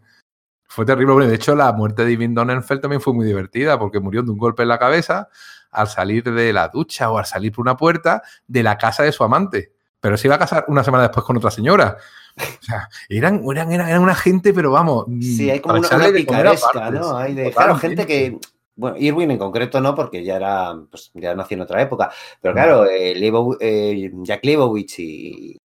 Fue 0.68 0.86
terrible. 0.86 1.14
Bueno, 1.14 1.30
de 1.30 1.36
hecho, 1.36 1.56
la 1.56 1.72
muerte 1.72 2.04
de 2.04 2.12
Ivan 2.12 2.34
Donenfeld 2.34 2.82
también 2.82 3.00
fue 3.00 3.14
muy 3.14 3.26
divertida 3.26 3.80
porque 3.80 4.02
murió 4.02 4.22
de 4.22 4.32
un 4.32 4.38
golpe 4.38 4.64
en 4.64 4.68
la 4.68 4.80
cabeza 4.80 5.30
al 5.72 5.88
salir 5.88 6.26
de 6.26 6.52
la 6.52 6.68
ducha 6.68 7.10
o 7.10 7.18
al 7.18 7.26
salir 7.26 7.54
por 7.54 7.62
una 7.62 7.78
puerta 7.78 8.22
de 8.48 8.64
la 8.64 8.78
casa 8.78 9.04
de 9.04 9.14
su 9.14 9.24
amante. 9.24 9.72
Pero 10.02 10.18
se 10.18 10.28
iba 10.28 10.36
a 10.36 10.40
casar 10.40 10.66
una 10.68 10.84
semana 10.84 11.04
después 11.04 11.26
con 11.26 11.38
otra 11.38 11.50
señora. 11.50 11.96
O 12.38 12.64
sea, 12.66 12.90
eran, 13.10 13.44
eran, 13.52 13.72
eran, 13.72 14.02
una 14.02 14.16
gente, 14.16 14.54
pero 14.54 14.72
vamos. 14.72 15.06
Sí, 15.22 15.50
hay 15.50 15.60
como 15.60 15.80
una, 15.80 15.88
una 15.96 16.12
picaresca, 16.12 16.92
¿no? 16.92 17.16
Hay 17.18 17.34
de, 17.34 17.52
claro, 17.52 17.76
gente 17.76 18.06
que. 18.06 18.38
Bueno, 18.76 18.98
Irwin 18.98 19.30
en 19.30 19.38
concreto 19.38 19.80
no, 19.80 19.94
porque 19.94 20.24
ya 20.24 20.36
era, 20.38 20.76
pues 20.90 21.12
ya 21.14 21.36
nació 21.36 21.56
en 21.56 21.62
otra 21.62 21.82
época. 21.82 22.12
Pero 22.42 22.56
claro, 22.56 22.86
eh, 22.88 23.14
Leibow- 23.16 23.58
eh, 23.60 24.12
Jack 24.24 24.44
Leibowitz 24.44 24.98
y 24.98 25.60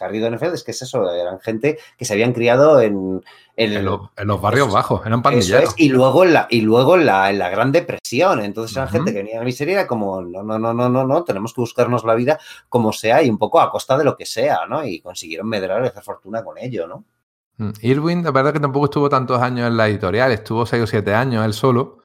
Harry 0.00 0.18
Donenfeld, 0.18 0.54
es 0.54 0.64
que 0.64 0.70
es 0.70 0.82
eso, 0.82 1.12
eran 1.12 1.40
gente 1.40 1.78
que 1.96 2.04
se 2.04 2.14
habían 2.14 2.32
criado 2.32 2.80
en, 2.80 3.22
en, 3.56 3.72
En 3.72 3.84
los, 3.84 4.00
en 4.16 4.26
los 4.28 4.40
barrios 4.40 4.66
Eso 4.66 4.74
bajos, 4.74 5.06
eran 5.06 5.22
pandilleros. 5.22 5.70
es, 5.70 5.74
y 5.78 5.88
luego 5.90 6.24
en 6.24 6.32
la, 6.32 6.46
y 6.50 6.60
luego 6.62 6.96
en 6.96 7.06
la, 7.06 7.30
en 7.30 7.38
la 7.38 7.50
Gran 7.50 7.72
Depresión. 7.72 8.40
Entonces 8.40 8.76
eran 8.76 8.88
Ujú. 8.88 8.96
gente 8.96 9.12
que 9.12 9.18
venía 9.18 9.34
de 9.34 9.38
la 9.40 9.44
miseria, 9.44 9.74
era 9.80 9.86
como, 9.86 10.22
no, 10.22 10.42
no, 10.42 10.58
no, 10.58 10.72
no, 10.72 10.88
no, 10.88 11.06
no, 11.06 11.24
tenemos 11.24 11.52
que 11.54 11.60
buscarnos 11.60 12.04
la 12.04 12.14
vida 12.14 12.38
como 12.68 12.92
sea 12.92 13.22
y 13.22 13.28
un 13.30 13.38
poco 13.38 13.60
a 13.60 13.70
costa 13.70 13.96
de 13.98 14.04
lo 14.04 14.16
que 14.16 14.26
sea, 14.26 14.66
¿no? 14.68 14.84
Y 14.84 15.00
consiguieron 15.00 15.48
medrar 15.48 15.84
y 15.84 15.88
hacer 15.88 16.02
fortuna 16.02 16.42
con 16.44 16.56
ello, 16.58 16.86
¿no? 16.86 17.04
Mm, 17.58 17.70
Irwin, 17.82 18.24
la 18.24 18.30
verdad 18.30 18.52
que 18.54 18.60
tampoco 18.60 18.86
estuvo 18.86 19.08
tantos 19.10 19.40
años 19.42 19.68
en 19.68 19.76
la 19.76 19.88
editorial, 19.88 20.32
estuvo 20.32 20.64
seis 20.64 20.82
o 20.82 20.86
siete 20.86 21.12
años 21.14 21.44
él 21.44 21.52
solo, 21.52 21.98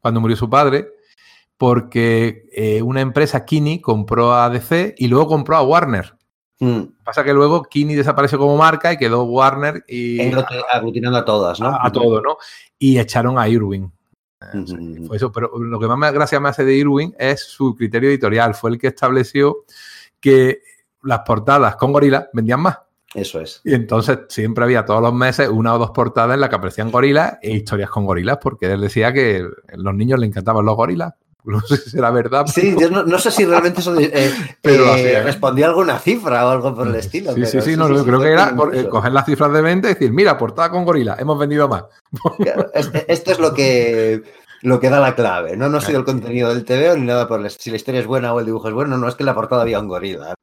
cuando 0.00 0.20
murió 0.20 0.36
su 0.36 0.50
padre, 0.50 0.90
porque 1.56 2.48
eh, 2.52 2.82
una 2.82 3.00
empresa, 3.00 3.44
Kini, 3.44 3.80
compró 3.80 4.34
a 4.34 4.48
DC 4.50 4.94
y 4.98 5.08
luego 5.08 5.26
compró 5.28 5.56
a 5.56 5.62
Warner. 5.62 6.17
Mm. 6.60 6.80
Pasa 7.04 7.22
que 7.22 7.32
luego 7.32 7.62
Kini 7.62 7.94
desapareció 7.94 8.38
como 8.38 8.56
marca 8.56 8.92
y 8.92 8.96
quedó 8.96 9.22
Warner 9.24 9.84
y 9.86 10.18
aglutinando 10.72 11.18
a 11.18 11.24
todas, 11.24 11.60
¿no? 11.60 11.68
a, 11.68 11.86
a 11.86 11.92
todo, 11.92 12.20
¿no? 12.20 12.36
Y 12.78 12.98
echaron 12.98 13.38
a 13.38 13.48
Irwin. 13.48 13.92
Eh, 14.40 15.02
fue 15.06 15.16
eso, 15.16 15.30
pero 15.32 15.50
lo 15.58 15.78
que 15.80 15.86
más 15.86 15.98
me- 15.98 16.12
gracia 16.12 16.38
me 16.40 16.48
hace 16.48 16.64
de 16.64 16.74
Irwin 16.74 17.14
es 17.18 17.40
su 17.44 17.74
criterio 17.74 18.08
editorial. 18.08 18.54
Fue 18.54 18.70
el 18.70 18.78
que 18.78 18.88
estableció 18.88 19.64
que 20.20 20.60
las 21.02 21.20
portadas 21.20 21.76
con 21.76 21.92
gorilas 21.92 22.26
vendían 22.32 22.60
más. 22.60 22.78
Eso 23.14 23.40
es. 23.40 23.60
Y 23.64 23.72
entonces 23.74 24.18
siempre 24.28 24.64
había 24.64 24.84
todos 24.84 25.00
los 25.00 25.14
meses 25.14 25.48
una 25.48 25.74
o 25.74 25.78
dos 25.78 25.92
portadas 25.92 26.34
en 26.34 26.40
las 26.40 26.50
que 26.50 26.56
aparecían 26.56 26.90
gorilas 26.90 27.38
e 27.40 27.52
historias 27.52 27.88
con 27.88 28.04
gorilas, 28.04 28.38
porque 28.40 28.66
él 28.70 28.80
decía 28.80 29.12
que 29.12 29.38
a 29.72 29.76
los 29.76 29.94
niños 29.94 30.18
le 30.20 30.26
encantaban 30.26 30.64
los 30.66 30.76
gorilas. 30.76 31.14
No 31.44 31.60
sé 31.60 31.76
si 31.76 31.90
será 31.90 32.10
verdad. 32.10 32.46
Sí, 32.46 32.74
yo 32.78 32.90
no, 32.90 33.04
no 33.04 33.18
sé 33.18 33.30
si 33.30 33.44
realmente 33.44 33.80
eso 33.80 33.94
de- 33.94 34.04
eh, 34.12 34.32
Pero 34.60 34.94
eh, 34.96 35.12
¿eh? 35.12 35.62
a 35.64 35.66
alguna 35.66 35.98
cifra 35.98 36.46
o 36.46 36.50
algo 36.50 36.74
por 36.74 36.88
el 36.88 36.94
estilo. 36.96 37.32
Sí, 37.34 37.46
sí, 37.46 37.60
sí, 37.60 37.76
no, 37.76 37.88
yo 37.88 38.04
creo 38.04 38.20
que 38.20 38.32
era 38.32 38.54
eh, 38.72 38.88
coger 38.88 39.12
las 39.12 39.24
cifras 39.24 39.52
de 39.52 39.62
venta 39.62 39.88
y 39.88 39.94
decir, 39.94 40.12
mira, 40.12 40.36
portada 40.36 40.70
con 40.70 40.84
gorila, 40.84 41.16
hemos 41.18 41.38
vendido 41.38 41.68
más. 41.68 41.84
Claro, 42.38 42.70
esto 42.74 43.32
es 43.32 43.38
lo 43.38 43.54
que, 43.54 44.22
lo 44.62 44.80
que 44.80 44.90
da 44.90 45.00
la 45.00 45.14
clave. 45.14 45.56
No, 45.56 45.68
no 45.68 45.78
ha 45.78 45.80
sido 45.80 46.00
el 46.00 46.04
contenido 46.04 46.52
del 46.52 46.64
TVO 46.64 46.96
ni 46.96 47.06
nada 47.06 47.28
por 47.28 47.40
el. 47.40 47.50
Si 47.50 47.70
la 47.70 47.76
historia 47.76 48.00
es 48.00 48.06
buena 48.06 48.34
o 48.34 48.40
el 48.40 48.46
dibujo 48.46 48.68
es 48.68 48.74
bueno, 48.74 48.98
no 48.98 49.08
es 49.08 49.14
que 49.14 49.22
en 49.22 49.26
la 49.26 49.34
portada 49.34 49.62
había 49.62 49.80
un 49.80 49.88
gorila. 49.88 50.34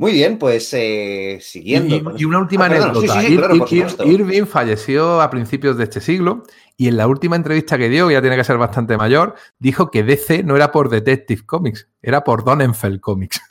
Muy 0.00 0.12
bien, 0.12 0.38
pues 0.38 0.72
eh, 0.72 1.36
Y, 1.38 1.40
siguiendo. 1.42 2.14
y- 2.16 2.24
una 2.24 2.38
última 2.38 2.64
Ah, 2.64 2.68
anécdota. 2.68 3.00
sí, 3.00 3.08
sí, 3.08 3.20
sí, 3.26 3.32
Ir- 3.34 3.38
claro, 3.38 3.54
Ir- 3.54 3.58
por 3.58 3.68
supuesto. 3.68 4.04
Irving 4.06 4.46
falleció 4.46 5.20
a 5.20 5.28
principios 5.28 5.76
de 5.76 5.84
este 5.84 6.00
siglo 6.00 6.42
y 6.78 6.88
en 6.88 6.96
la 6.96 7.06
última 7.06 7.36
entrevista 7.36 7.76
que 7.76 7.90
dio, 7.90 8.10
ya 8.10 8.22
tiene 8.22 8.36
que 8.36 8.44
ser 8.44 8.56
bastante 8.56 8.96
mayor, 8.96 9.34
dijo 9.58 9.90
que 9.90 10.02
DC 10.02 10.42
no 10.42 10.56
era 10.56 10.72
por 10.72 10.88
Detective 10.88 11.42
Comics, 11.44 11.86
era 12.00 12.24
por 12.24 12.44
Donenfeld 12.44 12.98
Comics. 13.00 13.42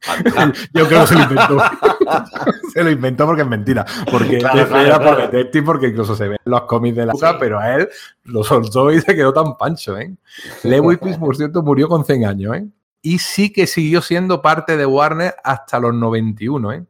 Yo 0.74 0.88
creo 0.88 1.02
que 1.02 1.06
se 1.08 1.14
lo 1.14 1.22
inventó. 1.24 1.58
se 2.72 2.82
lo 2.84 2.90
inventó 2.90 3.26
porque 3.26 3.42
es 3.42 3.48
mentira. 3.48 3.84
Porque 4.10 4.38
Claro, 4.38 4.76
era 4.80 4.98
por. 4.98 5.16
Detective, 5.30 5.64
porque 5.66 5.86
incluso 5.88 6.16
se 6.16 6.26
ven 6.26 6.38
los 6.44 6.62
cómics 6.62 6.96
de 6.96 7.06
la 7.06 7.12
época, 7.12 7.30
Sí. 7.32 7.36
pero 7.38 7.60
a 7.60 7.74
él 7.76 7.88
lo 8.24 8.42
soltó 8.42 8.90
y 8.90 9.00
se 9.00 9.14
quedó 9.14 9.32
tan 9.32 9.56
pancho, 9.58 9.96
¿eh? 9.98 10.12
Lewis, 10.64 10.98
por 11.18 11.36
cierto, 11.36 11.62
murió 11.62 11.86
con 11.88 12.04
100 12.04 12.24
años, 12.24 12.56
¿eh? 12.56 12.66
Y 13.02 13.18
sí 13.18 13.52
que 13.52 13.66
siguió 13.66 14.00
siendo 14.00 14.40
parte 14.40 14.76
de 14.76 14.86
Warner 14.86 15.34
hasta 15.42 15.78
los 15.80 15.92
91, 15.94 16.72
¿eh? 16.72 16.84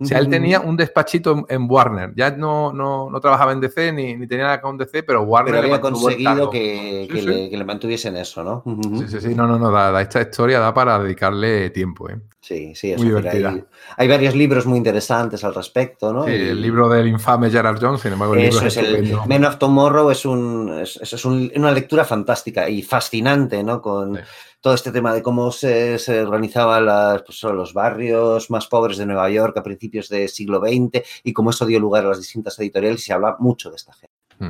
O 0.00 0.06
sea, 0.06 0.18
él 0.18 0.28
tenía 0.28 0.60
un 0.60 0.76
despachito 0.76 1.46
en, 1.48 1.70
Warner. 1.70 2.12
Ya 2.16 2.32
no, 2.32 2.72
no, 2.72 3.08
no 3.08 3.20
trabajaba 3.20 3.52
en 3.52 3.60
DC 3.60 3.92
ni, 3.92 4.16
ni 4.16 4.26
tenía 4.26 4.44
nada 4.44 4.60
con 4.60 4.76
DC, 4.76 5.04
pero 5.04 5.22
Warner 5.22 5.54
Pero 5.54 5.64
había 5.66 5.80
conseguido 5.80 6.50
que, 6.50 7.06
Sí, 7.08 7.14
que 7.14 7.20
sí. 7.22 7.26
Le, 7.28 7.48
que 7.48 7.56
le 7.56 7.64
mantuviesen 7.64 8.16
eso, 8.16 8.42
¿no? 8.44 8.62
Sí, 8.98 9.06
sí, 9.08 9.20
sí. 9.20 9.34
No, 9.34 9.46
no, 9.46 9.56
no. 9.58 9.70
da- 9.70 9.92
da- 9.92 10.02
esta 10.02 10.20
historia 10.20 10.58
da 10.58 10.74
para 10.74 10.98
dedicarle 10.98 11.70
tiempo, 11.70 12.10
¿eh? 12.10 12.18
Sí, 12.40 12.74
sí, 12.74 12.90
es 12.92 12.98
Muy 12.98 13.08
divertida. 13.08 13.50
hay, 13.50 13.64
hay 13.96 14.08
varios 14.08 14.34
libros 14.34 14.66
muy 14.66 14.76
interesantes 14.76 15.42
al 15.44 15.54
respecto, 15.54 16.12
¿no? 16.12 16.24
Sí, 16.24 16.32
Y- 16.32 16.48
el 16.50 16.60
libro 16.60 16.88
del 16.90 17.06
infame 17.06 17.48
Gerard 17.48 17.78
Jones, 17.80 18.00
sin 18.02 18.12
embargo, 18.12 18.34
el 18.34 18.42
libro 18.42 18.58
Eso 18.58 18.66
es 18.66 18.76
es, 18.76 18.82
el. 18.84 19.16
Men 19.26 19.44
of 19.46 19.56
Tomorrow 19.58 20.10
es, 20.10 20.26
un, 20.26 20.80
es, 20.82 20.98
es- 21.00 21.12
es 21.14 21.24
un- 21.24 21.50
una 21.56 21.70
lectura 21.70 22.04
fantástica 22.04 22.68
y 22.68 22.82
fascinante, 22.82 23.62
¿no? 23.62 23.80
Con 23.80 24.16
Sí. 24.16 24.22
Todo 24.64 24.72
este 24.72 24.92
tema 24.92 25.12
de 25.12 25.22
cómo 25.22 25.52
se, 25.52 25.98
se 25.98 26.22
organizaban 26.22 26.86
las, 26.86 27.22
pues, 27.22 27.42
los 27.42 27.74
barrios 27.74 28.50
más 28.50 28.66
pobres 28.66 28.96
de 28.96 29.04
Nueva 29.04 29.28
York 29.28 29.54
a 29.58 29.62
principios 29.62 30.08
del 30.08 30.26
siglo 30.30 30.58
XX 30.58 31.06
y 31.22 31.34
cómo 31.34 31.50
eso 31.50 31.66
dio 31.66 31.78
lugar 31.78 32.06
a 32.06 32.08
las 32.08 32.18
distintas 32.18 32.58
editoriales 32.58 33.02
y 33.02 33.04
se 33.04 33.12
habla 33.12 33.36
mucho 33.40 33.68
de 33.68 33.76
esta 33.76 33.92
gente. 33.92 34.14
Mm. 34.38 34.48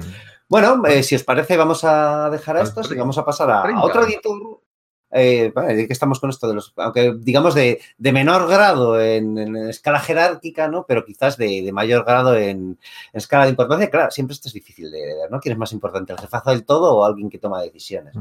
Bueno, 0.48 0.86
eh, 0.86 1.02
si 1.02 1.16
os 1.16 1.24
parece, 1.24 1.56
vamos 1.56 1.82
a 1.82 2.30
dejar 2.30 2.58
a 2.58 2.62
estos 2.62 2.92
y 2.92 2.94
vamos 2.94 3.18
a 3.18 3.24
pasar 3.24 3.50
a, 3.50 3.82
otro 3.82 4.04
editor. 4.04 4.60
Eh, 5.16 5.52
que 5.54 5.92
estamos 5.92 6.18
con 6.18 6.30
esto 6.30 6.48
de 6.48 6.54
los, 6.54 6.72
aunque 6.76 7.14
digamos 7.16 7.54
de, 7.54 7.80
menor 7.98 8.48
grado 8.48 9.00
en, 9.00 9.56
escala 9.68 10.00
jerárquica, 10.00 10.66
¿no? 10.66 10.84
Pero 10.86 11.04
quizás 11.04 11.36
de, 11.36 11.70
mayor 11.72 12.04
grado 12.04 12.36
en, 12.36 12.78
escala 13.12 13.44
de 13.44 13.50
importancia. 13.50 13.90
Claro, 13.90 14.10
siempre 14.10 14.34
esto 14.34 14.48
es 14.48 14.54
difícil 14.54 14.90
de 14.90 15.00
ver, 15.00 15.30
¿no? 15.30 15.38
¿Quién 15.38 15.52
es 15.52 15.58
más 15.58 15.72
importante, 15.72 16.12
el 16.12 16.18
jefazo 16.18 16.50
del 16.50 16.64
todo 16.64 16.96
o 16.96 17.04
alguien 17.04 17.30
que 17.30 17.38
toma 17.38 17.62
decisiones? 17.62 18.14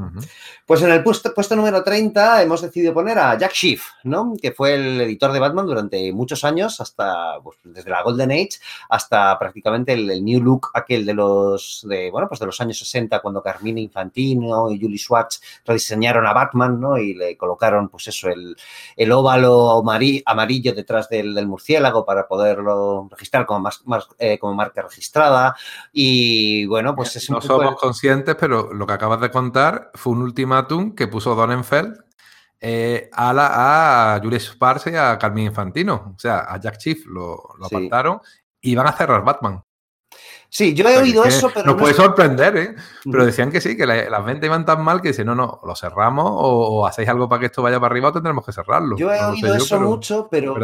Pues 0.64 0.82
en 0.82 0.90
el 0.90 1.02
puesto, 1.02 1.34
puesto 1.34 1.56
número 1.56 1.82
30 1.82 2.42
hemos 2.42 2.62
decidido 2.62 2.94
poner 2.94 3.18
a 3.18 3.36
Jack 3.36 3.52
Schiff, 3.52 3.86
¿no? 4.04 4.34
Que 4.40 4.52
fue 4.52 4.74
el 4.74 5.00
editor 5.00 5.32
de 5.32 5.40
Batman 5.40 5.66
durante 5.66 6.12
muchos 6.12 6.44
años, 6.44 6.80
hasta 6.80 7.40
pues, 7.42 7.58
desde 7.64 7.90
la 7.90 8.02
Golden 8.02 8.30
Age 8.30 8.60
hasta 8.88 9.36
prácticamente 9.38 9.92
el, 9.92 10.24
New 10.24 10.40
Look, 10.40 10.68
aquel 10.74 11.04
de 11.04 11.14
los 11.14 11.84
de, 11.88 12.10
bueno, 12.10 12.28
pues 12.28 12.40
de 12.40 12.46
los 12.46 12.60
años 12.60 12.78
60, 12.78 13.20
cuando 13.20 13.42
Carmine 13.42 13.80
Infantino 13.80 14.70
y 14.70 14.80
Julie 14.80 14.98
Schwartz 14.98 15.40
rediseñaron 15.64 16.26
a 16.26 16.32
Batman, 16.32 16.80
¿no? 16.80 16.83
Y 16.98 17.14
le 17.14 17.36
colocaron, 17.36 17.88
pues 17.88 18.08
eso, 18.08 18.28
el, 18.28 18.56
el 18.96 19.12
óvalo 19.12 19.82
amarillo 20.26 20.74
detrás 20.74 21.08
del, 21.08 21.46
murciélago 21.46 22.04
para 22.04 22.26
poderlo 22.26 23.08
registrar 23.10 23.46
como, 23.46 23.60
más, 23.60 24.08
eh, 24.18 24.38
como 24.38 24.54
marca 24.54 24.82
registrada. 24.82 25.56
Y 25.92 26.66
bueno, 26.66 26.94
pues 26.94 27.16
es 27.16 27.30
No 27.30 27.40
somos 27.40 27.76
conscientes, 27.76 28.36
pero 28.38 28.72
lo 28.72 28.86
que 28.86 28.92
acabas 28.92 29.20
de 29.20 29.30
contar 29.30 29.90
fue 29.94 30.12
un 30.12 30.22
ultimátum 30.22 30.94
que 30.94 31.08
puso 31.08 31.34
Donenfeld 31.34 32.04
eh, 32.60 33.10
a, 33.12 33.32
la, 33.32 34.14
a 34.14 34.20
Julius 34.20 34.44
Sparse 34.44 34.92
y 34.92 34.96
a 34.96 35.18
Carmine 35.18 35.48
Infantino. 35.48 36.14
O 36.16 36.18
sea, 36.18 36.40
a 36.40 36.58
Jack 36.58 36.78
Chief 36.78 37.06
lo, 37.06 37.42
lo 37.58 37.66
apartaron 37.66 38.20
y 38.60 38.74
van 38.74 38.86
a 38.86 38.92
cerrar 38.92 39.24
Batman. 39.24 39.62
Sí, 40.54 40.72
yo 40.72 40.88
he 40.88 40.96
oído 40.96 41.24
eso, 41.24 41.50
pero. 41.52 41.66
Nos 41.66 41.74
puede 41.74 41.94
sorprender, 41.94 42.56
¿eh? 42.56 42.74
Pero 43.02 43.26
decían 43.26 43.50
que 43.50 43.60
sí, 43.60 43.76
que 43.76 43.86
las 43.86 44.24
ventas 44.24 44.46
iban 44.46 44.64
tan 44.64 44.84
mal 44.84 45.02
que 45.02 45.08
dicen, 45.08 45.26
no, 45.26 45.34
no, 45.34 45.58
lo 45.64 45.74
cerramos 45.74 46.26
o, 46.28 46.86
hacéis 46.86 47.08
algo 47.08 47.28
para 47.28 47.40
que 47.40 47.46
esto 47.46 47.60
vaya 47.60 47.80
para 47.80 47.90
arriba 47.90 48.10
o 48.10 48.12
tendremos 48.12 48.46
que 48.46 48.52
cerrarlo. 48.52 48.96
Yo 48.96 49.12
he 49.12 49.20
oído 49.20 49.52
eso 49.52 49.80
mucho, 49.80 50.28
pero 50.30 50.54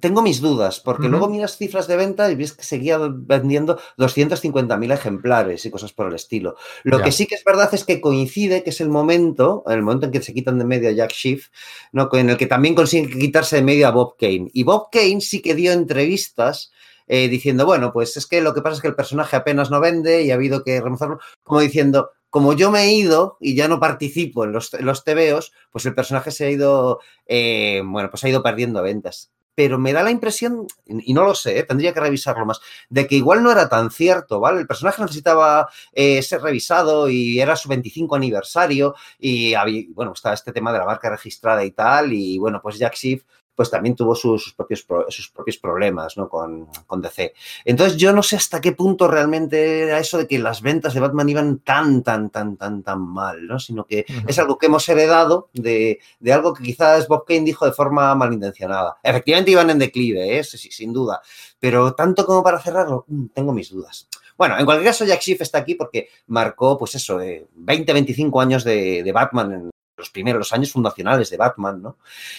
tengo, 0.00 0.20
mis 0.20 0.42
dudas, 0.42 0.80
porque 0.80 1.08
luego 1.08 1.30
miras 1.30 1.56
cifras 1.56 1.86
de 1.86 1.96
venta 1.96 2.30
y 2.30 2.34
ves 2.34 2.52
que 2.52 2.62
seguía 2.62 2.98
vendiendo 3.00 3.78
250.000 3.96 4.92
ejemplares 4.92 5.64
y 5.64 5.70
cosas 5.70 5.94
por 5.94 6.08
el 6.08 6.14
estilo. 6.14 6.56
Lo 6.82 7.00
que 7.00 7.10
sí 7.10 7.26
que 7.26 7.36
es 7.36 7.42
verdad 7.42 7.70
es 7.72 7.86
que 7.86 8.02
coincide 8.02 8.62
que 8.62 8.68
es 8.68 8.82
el 8.82 8.90
momento, 8.90 9.64
el 9.66 9.80
momento 9.80 10.04
en 10.04 10.12
que 10.12 10.20
se 10.20 10.34
quitan 10.34 10.58
de 10.58 10.66
medio 10.66 10.90
a 10.90 10.92
Jack 10.92 11.12
Schiff, 11.12 11.48
¿no? 11.92 12.10
en 12.12 12.28
el 12.28 12.36
que 12.36 12.46
también 12.46 12.74
consiguen 12.74 13.18
quitarse 13.18 13.56
de 13.56 13.62
medio 13.62 13.88
a 13.88 13.92
Bob 13.92 14.16
Kane. 14.18 14.50
Y 14.52 14.62
Bob 14.64 14.90
Kane 14.92 15.22
sí 15.22 15.40
que 15.40 15.54
dio 15.54 15.72
entrevistas 15.72 16.70
eh, 17.12 17.28
diciendo, 17.28 17.66
bueno, 17.66 17.92
pues 17.92 18.16
es 18.16 18.24
que 18.28 18.40
lo 18.40 18.54
que 18.54 18.62
pasa 18.62 18.76
es 18.76 18.82
que 18.82 18.86
el 18.86 18.94
personaje 18.94 19.34
apenas 19.34 19.68
no 19.68 19.80
vende 19.80 20.22
y 20.22 20.30
ha 20.30 20.34
habido 20.34 20.62
que 20.62 20.80
remozarlo, 20.80 21.18
como 21.42 21.58
diciendo, 21.58 22.12
como 22.30 22.52
yo 22.52 22.70
me 22.70 22.84
he 22.84 22.92
ido 22.92 23.36
y 23.40 23.56
ya 23.56 23.66
no 23.66 23.80
participo 23.80 24.44
en 24.44 24.52
los, 24.52 24.72
los 24.74 25.02
tebeos, 25.02 25.52
pues 25.72 25.84
el 25.86 25.96
personaje 25.96 26.30
se 26.30 26.44
ha 26.44 26.50
ido, 26.50 27.00
eh, 27.26 27.82
bueno, 27.84 28.10
pues 28.10 28.22
ha 28.22 28.28
ido 28.28 28.44
perdiendo 28.44 28.80
ventas. 28.80 29.32
Pero 29.56 29.76
me 29.76 29.92
da 29.92 30.04
la 30.04 30.12
impresión, 30.12 30.68
y 30.86 31.12
no 31.12 31.24
lo 31.24 31.34
sé, 31.34 31.58
eh, 31.58 31.64
tendría 31.64 31.92
que 31.92 31.98
revisarlo 31.98 32.46
más, 32.46 32.60
de 32.88 33.08
que 33.08 33.16
igual 33.16 33.42
no 33.42 33.50
era 33.50 33.68
tan 33.68 33.90
cierto, 33.90 34.38
¿vale? 34.38 34.60
El 34.60 34.68
personaje 34.68 35.02
necesitaba 35.02 35.68
ser 35.92 36.40
revisado 36.42 37.10
y 37.10 37.40
era 37.40 37.56
su 37.56 37.68
25 37.68 38.14
aniversario 38.14 38.94
y 39.18 39.54
había, 39.54 39.82
bueno, 39.94 40.12
está 40.12 40.32
este 40.32 40.52
tema 40.52 40.72
de 40.72 40.78
la 40.78 40.86
marca 40.86 41.10
registrada 41.10 41.64
y 41.64 41.72
tal, 41.72 42.12
y 42.12 42.38
bueno, 42.38 42.60
pues 42.62 42.78
Jack 42.78 42.94
Schiff 42.94 43.24
pues 43.60 43.70
también 43.70 43.94
tuvo 43.94 44.14
sus, 44.14 44.54
propios, 44.54 44.86
sus 45.10 45.28
propios 45.28 45.58
problemas 45.58 46.16
¿no? 46.16 46.30
con, 46.30 46.70
DC. 47.02 47.34
Entonces 47.66 47.98
yo 47.98 48.10
no 48.10 48.22
sé 48.22 48.36
hasta 48.36 48.58
qué 48.58 48.72
punto 48.72 49.06
realmente 49.06 49.82
era 49.82 49.98
eso 49.98 50.16
de 50.16 50.26
que 50.26 50.38
las 50.38 50.62
ventas 50.62 50.94
de 50.94 51.00
Batman 51.00 51.28
iban 51.28 51.58
tan, 51.58 52.02
tan, 52.02 52.30
tan, 52.30 52.56
tan, 52.56 52.82
tan 52.82 53.02
mal, 53.02 53.46
¿no? 53.46 53.58
Sino 53.58 53.84
que 53.84 54.06
es 54.26 54.38
algo 54.38 54.56
que 54.56 54.64
hemos 54.64 54.88
heredado 54.88 55.50
de, 55.52 55.98
algo 56.32 56.54
que 56.54 56.64
quizás 56.64 57.06
Bob 57.06 57.26
Kane 57.26 57.40
dijo 57.40 57.66
de 57.66 57.72
forma 57.72 58.14
malintencionada. 58.14 58.96
Efectivamente 59.02 59.50
iban 59.50 59.68
en 59.68 59.78
declive, 59.78 60.38
¿eh? 60.38 60.42
sí, 60.42 60.56
sin 60.56 60.94
duda. 60.94 61.20
Pero 61.58 61.92
tanto 61.92 62.24
como 62.24 62.42
para 62.42 62.60
cerrarlo, 62.60 63.04
mm, 63.08 63.26
tengo 63.34 63.52
mis 63.52 63.68
dudas. 63.70 64.08
Bueno, 64.38 64.58
en 64.58 64.64
cualquier 64.64 64.88
caso, 64.88 65.04
Jack 65.04 65.20
Schiff 65.20 65.42
está 65.42 65.58
aquí 65.58 65.74
porque 65.74 66.08
marcó, 66.28 66.78
pues 66.78 66.94
eso, 66.94 67.18
20, 67.18 67.92
25 67.92 68.40
años 68.40 68.64
de, 68.64 69.02
de 69.02 69.12
Batman 69.12 69.52
en, 69.52 69.70
los 70.00 70.10
primeros 70.10 70.52
años 70.52 70.72
fundacionales 70.72 71.30
de 71.30 71.36
Batman, 71.36 71.82
¿no? 71.82 71.98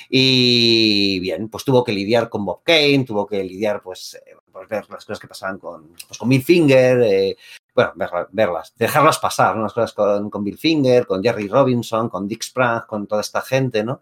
Y 0.10 1.20
bien, 1.20 1.50
pues 1.50 1.64
tuvo 1.64 1.84
que 1.84 1.94
lidiar 1.94 2.30
con 2.30 2.46
Bob 2.46 2.62
Kane, 2.64 3.06
tuvo 3.06 3.26
que 3.26 3.44
lidiar, 3.44 3.82
pues, 3.82 4.16
eh, 4.26 4.36
pues 4.52 4.68
ver 4.68 4.90
las 4.90 5.06
cosas 5.06 5.20
que 5.20 5.28
pasaban 5.28 5.58
con, 5.58 5.94
pues, 6.08 6.18
con 6.18 6.28
Bill 6.30 6.44
Finger, 6.44 7.02
eh, 7.04 7.38
bueno, 7.74 7.94
verlas, 8.32 8.74
dejarlas 8.76 9.18
pasar, 9.20 9.56
¿no? 9.56 9.64
Las 9.64 9.74
cosas 9.74 9.94
con, 9.94 10.44
Bill 10.44 10.58
Finger, 10.58 11.08
con 11.08 11.24
Jerry 11.24 11.48
Robinson, 11.48 12.10
con 12.10 12.28
Dick 12.28 12.44
Sprang, 12.44 12.86
con 12.86 13.08
toda 13.08 13.22
esta 13.22 13.42
gente, 13.42 13.84
¿no? 13.84 14.02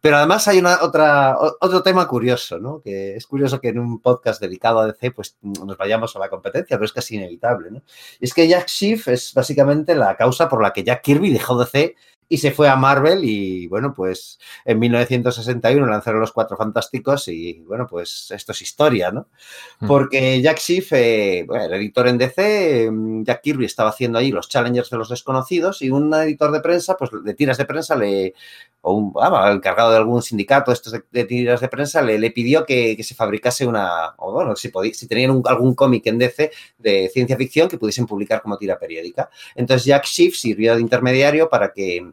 Pero 0.00 0.16
además 0.16 0.48
hay 0.48 0.58
una, 0.58 0.78
otra, 0.82 1.36
otro 1.38 1.82
tema 1.82 2.08
curioso, 2.08 2.58
¿no? 2.58 2.80
Que 2.80 3.16
es 3.16 3.26
curioso 3.26 3.60
que 3.60 3.68
en 3.68 3.78
un 3.78 4.00
podcast 4.00 4.40
dedicado 4.40 4.80
a 4.80 4.86
DC, 4.86 5.10
pues 5.10 5.36
nos 5.42 5.76
vayamos 5.76 6.16
a 6.16 6.18
la 6.18 6.30
competencia, 6.30 6.76
pero 6.76 6.86
es 6.86 6.92
casi 6.92 7.16
inevitable, 7.16 7.70
¿no? 7.70 7.82
Y 8.20 8.24
es 8.24 8.32
que 8.32 8.48
Jack 8.48 8.68
Schiff 8.68 9.08
es 9.08 9.34
básicamente 9.34 9.94
la 9.94 10.16
causa 10.16 10.48
por 10.48 10.62
la 10.62 10.72
que 10.72 10.82
Jack 10.82 11.02
Kirby 11.02 11.30
dejó 11.30 11.58
DC 11.58 11.96
y 12.32 12.38
se 12.38 12.52
fue 12.52 12.68
a 12.68 12.76
Marvel 12.76 13.24
y 13.24 13.66
bueno, 13.66 13.92
pues 13.92 14.38
en 14.64 14.78
1961 14.78 15.84
lanzaron 15.84 16.20
Los 16.20 16.30
Cuatro 16.30 16.56
Fantásticos 16.56 17.26
y 17.26 17.58
bueno, 17.66 17.88
pues 17.88 18.30
esto 18.30 18.52
es 18.52 18.62
historia, 18.62 19.10
¿no? 19.10 19.26
Mm. 19.80 19.86
Porque 19.88 20.40
Jack 20.40 20.58
Schiff, 20.58 20.92
eh, 20.92 21.40
el 21.40 21.74
editor 21.74 22.06
en 22.06 22.18
DC, 22.18 22.88
mm, 22.88 23.24
Jack 23.24 23.42
Kirby 23.42 23.64
estaba 23.64 23.90
haciendo 23.90 24.20
ahí 24.20 24.30
los 24.30 24.48
Challengers 24.48 24.90
de 24.90 24.98
los 24.98 25.08
desconocidos 25.08 25.82
y 25.82 25.90
un 25.90 26.14
editor 26.14 26.52
de 26.52 26.60
prensa, 26.60 26.96
pues 26.96 27.10
de 27.12 27.34
tiras 27.34 27.58
de 27.58 27.64
prensa, 27.64 27.96
le, 27.96 28.32
o 28.82 28.94
un 28.94 29.12
ah, 29.20 29.50
encargado 29.52 29.90
de 29.90 29.96
algún 29.96 30.22
sindicato 30.22 30.70
estos 30.70 30.94
de, 31.10 31.24
tiras 31.24 31.60
de 31.60 31.68
prensa, 31.68 32.00
le, 32.00 32.16
le 32.16 32.30
pidió 32.30 32.64
que, 32.64 32.96
se 33.02 33.14
fabricase 33.16 33.66
una, 33.66 34.14
o 34.18 34.32
bueno, 34.32 34.54
si, 34.54 34.70
si 34.94 35.08
tenían 35.08 35.42
algún 35.46 35.74
cómic 35.74 36.06
en 36.06 36.18
DC 36.18 36.52
de 36.78 37.10
ciencia 37.12 37.36
ficción 37.36 37.68
que 37.68 37.76
pudiesen 37.76 38.06
publicar 38.06 38.40
como 38.40 38.56
tira 38.56 38.78
periódica. 38.78 39.28
Entonces 39.56 39.84
Jack 39.84 40.04
Schiff 40.04 40.36
sirvió 40.36 40.76
de 40.76 40.80
intermediario 40.80 41.48
para 41.48 41.72
que 41.72 42.12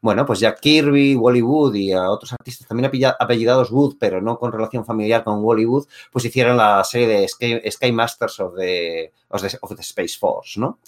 bueno, 0.00 0.24
pues 0.26 0.40
Jack 0.40 0.60
Kirby, 0.60 1.16
Wally 1.16 1.42
Wood 1.42 1.74
y 1.74 1.92
a 1.92 2.10
otros 2.10 2.32
artistas 2.32 2.66
también 2.66 2.90
apellidados 3.18 3.70
Wood, 3.70 3.96
pero 3.98 4.20
no 4.20 4.38
con 4.38 4.52
relación 4.52 4.84
familiar 4.84 5.24
con 5.24 5.42
Wally 5.42 5.66
Wood, 5.66 5.86
pues 6.12 6.24
hicieron 6.24 6.56
la 6.56 6.82
serie 6.84 7.08
de 7.08 7.70
Sky, 7.70 7.92
Masters 7.92 8.40
of 8.40 8.54
the, 8.56 9.12
of 9.28 9.42
the, 9.42 9.82
Space 9.82 10.16
Force, 10.18 10.58
¿no? 10.60 10.78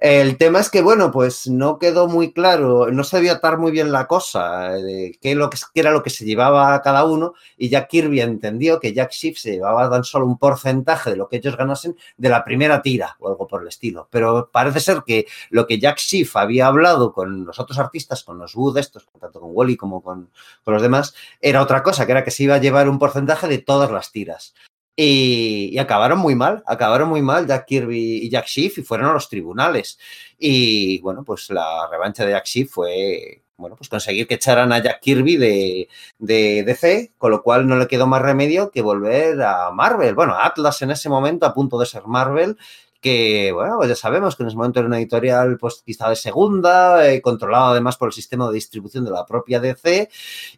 El 0.00 0.38
tema 0.38 0.60
es 0.60 0.70
que, 0.70 0.80
bueno, 0.80 1.10
pues 1.10 1.46
no 1.46 1.78
quedó 1.78 2.08
muy 2.08 2.32
claro, 2.32 2.90
no 2.90 3.04
se 3.04 3.16
debía 3.16 3.32
atar 3.32 3.58
muy 3.58 3.70
bien 3.70 3.92
la 3.92 4.06
cosa 4.06 4.70
de 4.70 5.18
qué, 5.20 5.34
lo 5.34 5.50
que, 5.50 5.58
era 5.74 5.90
lo 5.90 6.02
que 6.02 6.08
se 6.08 6.24
llevaba 6.24 6.74
a 6.74 6.80
cada 6.80 7.04
uno 7.04 7.34
y 7.58 7.68
Jack 7.68 7.88
Kirby 7.90 8.22
entendió 8.22 8.80
que 8.80 8.94
Jack 8.94 9.12
Schiff 9.12 9.38
se 9.38 9.52
llevaba 9.52 9.90
tan 9.90 10.02
solo 10.04 10.24
un 10.24 10.38
porcentaje 10.38 11.10
de 11.10 11.16
lo 11.16 11.28
que 11.28 11.36
ellos 11.36 11.54
ganasen 11.54 11.98
de 12.16 12.30
la 12.30 12.44
primera 12.44 12.80
tira 12.80 13.16
o 13.20 13.28
algo 13.28 13.46
por 13.46 13.60
el 13.60 13.68
estilo. 13.68 14.08
Pero 14.10 14.48
parece 14.50 14.80
ser 14.80 15.02
que 15.04 15.26
lo 15.50 15.66
que 15.66 15.78
Jack 15.78 15.98
Schiff 15.98 16.34
había 16.34 16.68
hablado 16.68 17.12
con 17.12 17.44
los 17.44 17.58
otros 17.58 17.78
artistas, 17.78 18.24
con 18.24 18.38
los 18.38 18.49
Wood 18.54 18.78
estos, 18.78 19.06
tanto 19.20 19.40
con 19.40 19.50
Wally 19.52 19.76
como 19.76 20.02
con, 20.02 20.30
con 20.64 20.74
los 20.74 20.82
demás, 20.82 21.14
era 21.40 21.62
otra 21.62 21.82
cosa, 21.82 22.06
que 22.06 22.12
era 22.12 22.24
que 22.24 22.30
se 22.30 22.44
iba 22.44 22.56
a 22.56 22.58
llevar 22.58 22.88
un 22.88 22.98
porcentaje 22.98 23.48
de 23.48 23.58
todas 23.58 23.90
las 23.90 24.12
tiras. 24.12 24.54
Y, 25.02 25.78
acabaron 25.78 26.18
muy 26.18 26.34
mal, 26.34 26.62
acabaron 26.66 27.08
muy 27.08 27.22
mal 27.22 27.46
Jack 27.46 27.64
Kirby 27.66 28.18
y 28.18 28.28
Jack 28.28 28.46
Schiff 28.46 28.78
y 28.78 28.82
fueron 28.82 29.08
a 29.08 29.14
los 29.14 29.30
tribunales. 29.30 29.98
Y 30.38 31.00
bueno, 31.00 31.24
pues 31.24 31.48
la 31.50 31.88
revancha 31.90 32.26
de 32.26 32.32
Jack 32.32 32.44
Schiff 32.44 32.70
fue, 32.72 33.42
bueno, 33.56 33.76
pues 33.76 33.88
conseguir 33.88 34.26
que 34.26 34.34
echaran 34.34 34.72
a 34.72 34.82
Jack 34.82 35.00
Kirby 35.00 35.36
de, 35.36 35.88
de 36.18 36.64
DC, 36.64 37.14
con 37.16 37.30
lo 37.30 37.42
cual 37.42 37.66
no 37.66 37.76
le 37.76 37.88
quedó 37.88 38.06
más 38.06 38.20
remedio 38.20 38.70
que 38.70 38.82
volver 38.82 39.40
a 39.42 39.70
Marvel. 39.70 40.14
Bueno, 40.14 40.34
Atlas 40.34 40.82
en 40.82 40.90
ese 40.90 41.08
momento, 41.08 41.46
a 41.46 41.54
punto 41.54 41.78
de 41.78 41.86
ser 41.86 42.02
Marvel, 42.06 42.58
que, 43.00 43.50
bueno, 43.52 43.76
pues 43.78 43.88
ya 43.88 43.96
sabemos 43.96 44.36
que 44.36 44.42
en 44.42 44.48
ese 44.48 44.56
momento 44.56 44.80
era 44.80 44.86
una 44.86 44.98
editorial, 44.98 45.56
pues 45.58 45.82
quizá 45.84 46.08
de 46.10 46.16
segunda, 46.16 47.10
eh, 47.10 47.22
controlada 47.22 47.70
además 47.70 47.96
por 47.96 48.08
el 48.08 48.12
sistema 48.12 48.46
de 48.48 48.54
distribución 48.54 49.04
de 49.04 49.10
la 49.10 49.26
propia 49.26 49.60
DC, 49.60 50.08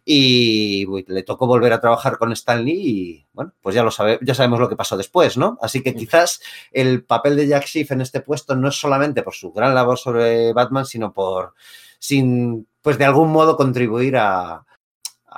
y 0.05 0.85
le 1.07 1.23
tocó 1.23 1.47
volver 1.47 1.73
a 1.73 1.79
trabajar 1.79 2.17
con 2.17 2.31
Stan 2.33 2.63
Lee 2.63 2.73
y, 2.73 3.25
bueno, 3.33 3.53
pues 3.61 3.75
ya 3.75 3.83
lo 3.83 3.91
sabe, 3.91 4.19
ya 4.21 4.35
sabemos 4.35 4.59
lo 4.59 4.69
que 4.69 4.75
pasó 4.75 4.97
después, 4.97 5.37
¿no? 5.37 5.57
Así 5.61 5.81
que 5.81 5.95
quizás 5.95 6.41
el 6.71 7.03
papel 7.03 7.35
de 7.35 7.47
Jack 7.47 7.65
Schiff 7.65 7.91
en 7.91 8.01
este 8.01 8.21
puesto 8.21 8.55
no 8.55 8.67
es 8.67 8.75
solamente 8.75 9.23
por 9.23 9.33
su 9.33 9.51
gran 9.53 9.73
labor 9.73 9.97
sobre 9.97 10.53
Batman, 10.53 10.85
sino 10.85 11.13
por, 11.13 11.53
sin, 11.99 12.67
pues 12.81 12.97
de 12.97 13.05
algún 13.05 13.31
modo 13.31 13.55
contribuir 13.55 14.17
a, 14.17 14.65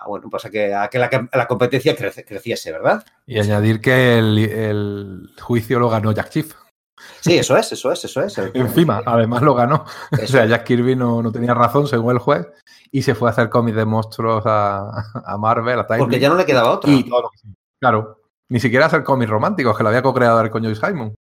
bueno, 0.08 0.30
pues 0.30 0.46
a 0.46 0.50
que, 0.50 0.74
a 0.74 0.90
que 0.90 1.00
la, 1.00 1.48
competencia 1.48 1.96
creciese, 1.96 2.72
¿verdad? 2.72 3.06
Y 3.26 3.40
añadir 3.40 3.82
que 3.82 4.18
el, 4.18 4.38
el, 4.38 5.30
juicio 5.40 5.80
lo 5.80 5.90
ganó 5.90 6.12
Jack 6.12 6.30
Schiff. 6.30 6.65
Sí, 7.22 7.38
eso 7.38 7.58
es, 7.58 7.72
eso 7.72 7.92
es, 7.92 8.06
eso 8.06 8.22
es. 8.22 8.38
Encima, 8.54 9.02
además 9.06 9.42
lo 9.42 9.56
ganó. 9.56 9.86
O 10.12 10.28
sea, 10.28 10.46
Jack 10.46 10.64
Kirby 10.64 10.96
no, 10.96 11.32
tenía 11.32 11.54
razón, 11.54 11.88
según 11.88 12.14
el 12.14 12.20
juez, 12.20 12.48
y 12.92 13.02
se 13.02 13.16
fue 13.16 13.30
a 13.30 13.32
hacer 13.32 13.50
cómics 13.50 13.78
de 13.78 13.86
monstruos 13.86 14.44
a, 14.46 15.38
Marvel, 15.40 15.80
a 15.80 15.88
Porque 15.88 16.20
ya 16.20 16.30
no 16.30 16.36
le 16.36 16.46
quedaba 16.46 16.72
otro. 16.72 16.92
claro. 17.80 18.22
Ni 18.48 18.60
siquiera 18.60 18.86
hacer 18.86 19.04
cómics 19.04 19.32
románticos, 19.32 19.76
que 19.76 19.82
lo 19.82 19.90
había 19.90 20.04
co-creado 20.04 20.48
con 20.52 20.64
Joyce 20.64 20.86
Simon. 20.86 21.16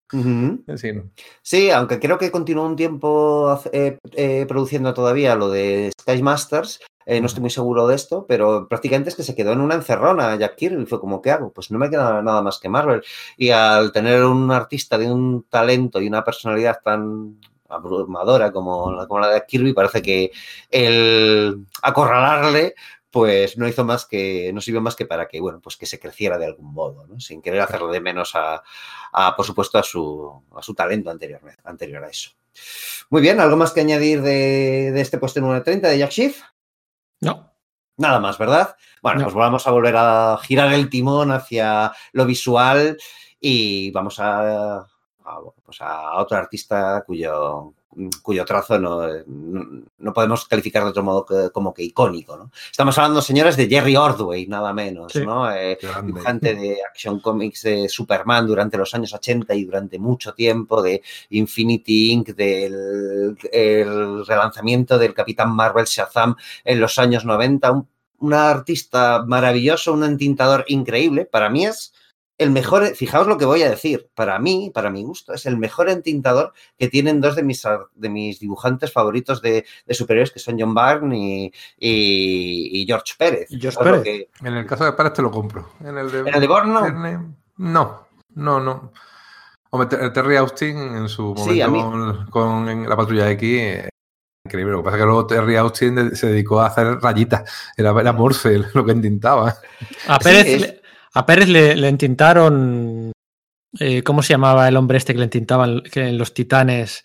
sí, 1.43 1.71
aunque 1.71 1.99
creo 1.99 2.19
que 2.19 2.31
continuó 2.31 2.67
un 2.67 2.77
tiempo 2.77 3.59
eh, 3.73 3.97
eh, 4.13 4.45
produciendo 4.47 4.93
todavía 4.93 5.35
lo 5.35 5.49
de 5.49 5.91
Sky 6.03 6.23
Masters, 6.23 6.81
eh, 7.07 7.21
no 7.21 7.27
estoy 7.27 7.41
muy 7.43 7.51
seguro 7.51 7.87
de 7.87 7.95
esto, 7.97 8.27
pero 8.27 8.67
prácticamente 8.69 9.11
es 9.11 9.17
que 9.17 9.23
se 9.23 9.35
quedó 9.35 9.53
en 9.53 9.61
una 9.61 9.75
encerrona 9.75 10.37
Jack 10.37 10.57
Kirby. 10.57 10.87
Fue 10.87 11.01
como, 11.01 11.21
¿qué 11.23 11.31
hago? 11.31 11.53
Pues 11.53 11.71
no 11.71 11.79
me 11.79 11.91
queda 11.91 12.23
nada 12.23 12.43
más 12.43 12.59
que 12.59 12.69
Marvel. 12.69 13.03
Y 13.37 13.51
al 13.51 13.93
tener 13.93 14.25
un 14.25 14.51
artista 14.51 14.99
de 14.99 15.11
un 15.13 15.45
talento 15.49 16.01
y 16.01 16.07
una 16.09 16.25
personalidad 16.25 16.81
tan 16.85 17.39
abrumadora 17.69 18.53
como, 18.53 18.93
la- 18.93 19.07
como 19.07 19.21
la 19.21 19.29
de 19.29 19.35
Jack 19.39 19.47
Kirby, 19.49 19.73
parece 19.73 20.03
que 20.03 20.31
el 20.71 21.67
acorralarle 21.83 22.75
pues 23.11 23.57
no 23.57 23.69
hizo 23.69 23.85
más 23.85 24.07
que, 24.07 24.51
no 24.53 24.61
sirvió 24.61 24.81
más 24.81 24.97
que 24.97 25.07
para 25.07 25.29
que, 25.29 25.41
bueno, 25.41 25.61
pues 25.61 25.77
que 25.77 25.87
se 25.87 26.01
creciera 26.01 26.37
de 26.37 26.47
algún 26.47 26.73
modo, 26.75 27.07
¿no? 27.07 27.21
Sin 27.21 27.41
querer 27.43 27.61
hacerle 27.61 27.93
de 27.93 28.01
menos 28.01 28.35
a, 28.35 28.61
a, 29.13 29.37
por 29.37 29.47
supuesto, 29.47 29.79
a 29.79 29.85
su, 29.85 30.43
a 30.57 30.63
su 30.63 30.75
talento 30.75 31.11
anterior, 31.11 31.41
anterior 31.63 32.03
a 32.05 32.09
eso. 32.09 32.31
Muy 33.11 33.23
bien, 33.23 33.39
¿algo 33.41 33.57
más 33.57 33.71
que 33.73 33.81
añadir 33.83 34.21
de, 34.23 34.91
de 34.93 35.01
este 35.01 35.19
puesto 35.19 35.41
número 35.41 35.63
30 35.63 35.89
de 35.89 35.99
Jack 35.99 36.11
Schiff? 36.11 36.43
No. 37.25 37.51
Nada 37.97 38.19
más, 38.19 38.37
¿verdad? 38.39 38.75
Bueno, 39.03 39.21
No. 39.21 39.25
pues 39.27 39.35
vamos 39.37 39.67
a 39.67 39.71
volver 39.71 39.95
a 39.97 40.37
girar 40.43 40.73
el 40.73 40.91
timón 40.91 41.31
hacia 41.31 41.93
lo 42.13 42.25
visual 42.27 42.97
y 43.41 43.91
vamos 43.93 44.19
a, 44.19 44.79
a, 44.79 45.41
pues 45.65 45.81
a 45.81 46.17
otro 46.19 46.37
artista 46.37 47.03
cuyo, 47.07 47.75
cuyo 48.23 48.45
trazo 48.45 48.79
no, 48.79 49.07
no, 49.27 49.83
no 49.99 50.13
podemos 50.13 50.47
calificar 50.47 50.83
de 50.85 50.91
otro 50.91 51.03
modo 51.03 51.25
que, 51.25 51.51
como 51.53 51.73
que 51.73 51.83
icónico. 51.83 52.37
¿no? 52.37 52.51
Estamos 52.71 52.97
hablando, 52.99 53.23
señores, 53.23 53.57
de 53.57 53.69
Jerry 53.69 53.97
Ordway, 53.97 54.47
nada 54.47 54.73
menos, 54.73 55.13
Sí. 55.13 55.25
¿no? 55.25 55.51
Eh, 55.51 55.79
Grande. 55.81 56.07
dibujante 56.13 56.55
de 56.55 56.79
Action 56.89 57.21
Comics 57.21 57.63
de 57.63 57.89
Superman 57.89 58.47
durante 58.47 58.77
los 58.77 58.95
años 58.95 59.13
80 59.15 59.55
y 59.55 59.65
durante 59.65 59.99
mucho 59.99 60.35
tiempo, 60.35 60.83
de 60.83 61.03
Infinity 61.31 62.13
Inc., 62.13 62.29
del 62.35 63.37
el 63.53 64.27
relanzamiento 64.27 64.99
del 64.99 65.15
Capitán 65.15 65.55
Marvel 65.55 65.87
Shazam 65.87 66.37
en 66.65 66.81
los 66.81 66.99
años 66.99 67.25
90, 67.25 67.71
un, 67.71 67.89
un 68.19 68.35
artista 68.35 69.25
maravilloso, 69.27 69.93
un 69.93 70.05
entintador 70.05 70.65
increíble. 70.69 71.25
Para 71.25 71.49
mí 71.49 71.67
es 71.67 71.94
el 72.37 72.51
mejor, 72.51 72.85
fijaos 72.97 73.27
lo 73.29 73.39
que 73.39 73.45
voy 73.45 73.63
a 73.63 73.71
decir, 73.71 74.09
para 74.15 74.39
mí, 74.41 74.71
para 74.75 74.91
mi 74.91 75.05
gusto, 75.05 75.33
es 75.35 75.47
el 75.47 75.57
mejor 75.57 75.89
entintador 75.89 76.53
que 76.77 76.89
tienen 76.89 77.21
dos 77.21 77.37
de 77.37 77.45
mis, 77.45 77.65
ar- 77.65 77.87
de 77.95 78.09
mis 78.09 78.41
dibujantes 78.41 78.93
favoritos 78.93 79.41
de, 79.41 79.65
de 79.87 79.95
superhéroes, 79.95 80.33
que 80.33 80.41
son 80.41 80.59
John 80.59 80.75
Byrne 80.75 81.17
y, 81.17 81.53
y- 81.79 82.81
y 82.83 82.87
George 82.87 83.15
Pérez. 83.17 83.49
George 83.51 84.03
que- 84.03 84.29
En 84.47 84.55
el 84.55 84.67
caso 84.67 84.85
de 84.85 84.93
Pérez 84.95 85.13
te 85.13 85.23
lo 85.23 85.31
compro. 85.31 85.71
En 85.81 85.97
el 85.97 86.11
de, 86.11 86.19
en 86.21 86.35
el 86.35 86.41
de 86.41 86.47
Bourne, 86.49 86.73
no. 86.73 87.37
No, 87.57 88.07
no, 88.35 88.59
no. 88.61 88.93
Hombre, 89.71 89.89
Ter- 89.89 90.13
Terry 90.13 90.37
Austin 90.37 90.77
en 90.77 91.09
su 91.09 91.35
Sí, 91.37 91.61
momento 91.65 92.27
con, 92.31 92.89
la 92.89 92.97
patrulla 92.97 93.31
X, 93.31 93.43
eh, 93.61 93.89
increíble. 94.45 94.73
Lo 94.73 94.79
que 94.81 94.85
pasa 94.85 94.97
es 94.97 95.03
que 95.03 95.07
luego 95.07 95.27
Terry 95.27 95.57
Austin 95.57 96.17
se 96.17 96.27
dedicó 96.29 96.61
a 96.61 96.67
hacer 96.67 96.99
rayitas. 97.01 97.49
Era, 97.77 97.91
era 98.01 98.13
Morse 98.13 98.61
lo 98.75 98.85
que 98.85 98.93
entintaba. 98.93 99.55
A 100.09 100.17
Sí, 100.19 100.25
Pérez, 100.25 100.47
es- 100.47 100.81
a 101.15 101.27
Pérez 101.27 101.49
le, 101.49 101.77
le 101.77 101.89
entintaron. 101.89 103.13
eh, 103.79 104.03
¿Cómo 104.03 104.23
se 104.23 104.35
llamaba 104.35 104.69
el 104.69 104.77
hombre 104.77 104.99
este 104.99 105.13
que 105.13 105.19
le 105.19 105.25
entintaban 105.25 105.83
que 105.83 106.09
en 106.09 106.19
los 106.19 106.35
titanes? 106.35 107.05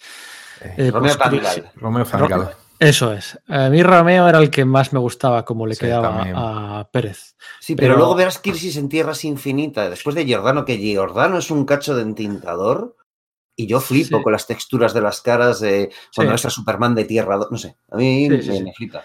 Eh, 0.62 0.92
Romeo 0.92 1.16
pues, 1.16 1.18
Pangal. 1.18 1.72
Romeo 1.76 2.06
Fangal. 2.06 2.50
Eso 2.80 3.12
es. 3.14 3.38
A 3.48 3.70
mí 3.70 3.84
Romeo 3.84 4.28
era 4.30 4.40
el 4.40 4.50
que 4.50 4.64
más 4.66 4.94
me 4.94 5.00
gustaba, 5.00 5.44
como 5.44 5.66
le 5.68 5.76
Sí, 5.76 5.82
quedaba 5.82 6.10
también. 6.16 6.36
a 6.38 6.88
Pérez. 6.92 7.36
Sí, 7.60 7.76
pero, 7.76 7.88
Pero- 7.90 7.98
luego 7.98 8.16
verás 8.16 8.40
Crisis 8.40 8.78
en 8.78 8.88
Tierras 8.88 9.26
Infinitas, 9.26 9.90
después 9.90 10.16
de 10.16 10.26
Giordano, 10.26 10.64
que 10.64 10.78
Giordano 10.78 11.38
es 11.40 11.52
un 11.52 11.66
cacho 11.66 11.94
de 11.96 12.04
entintador, 12.04 12.96
y 13.58 13.68
yo 13.68 13.82
flipo 13.82 14.18
Sí. 14.20 14.24
con 14.24 14.32
las 14.32 14.48
texturas 14.48 14.94
de 14.94 15.02
las 15.02 15.20
caras 15.22 15.60
de 15.60 15.92
cuando 16.16 16.32
Sí. 16.32 16.34
ves 16.36 16.46
a 16.46 16.50
Superman 16.50 16.96
de 16.96 17.04
Tierra 17.04 17.36
2, 17.36 17.48
no 17.52 17.58
sé, 17.58 17.76
a 17.92 17.98
mí 17.98 18.30
Sí, 18.30 18.42
sí, 18.44 18.50
me, 18.50 18.58
sí. 18.58 18.64
me 18.64 18.74
flipa. 18.74 19.04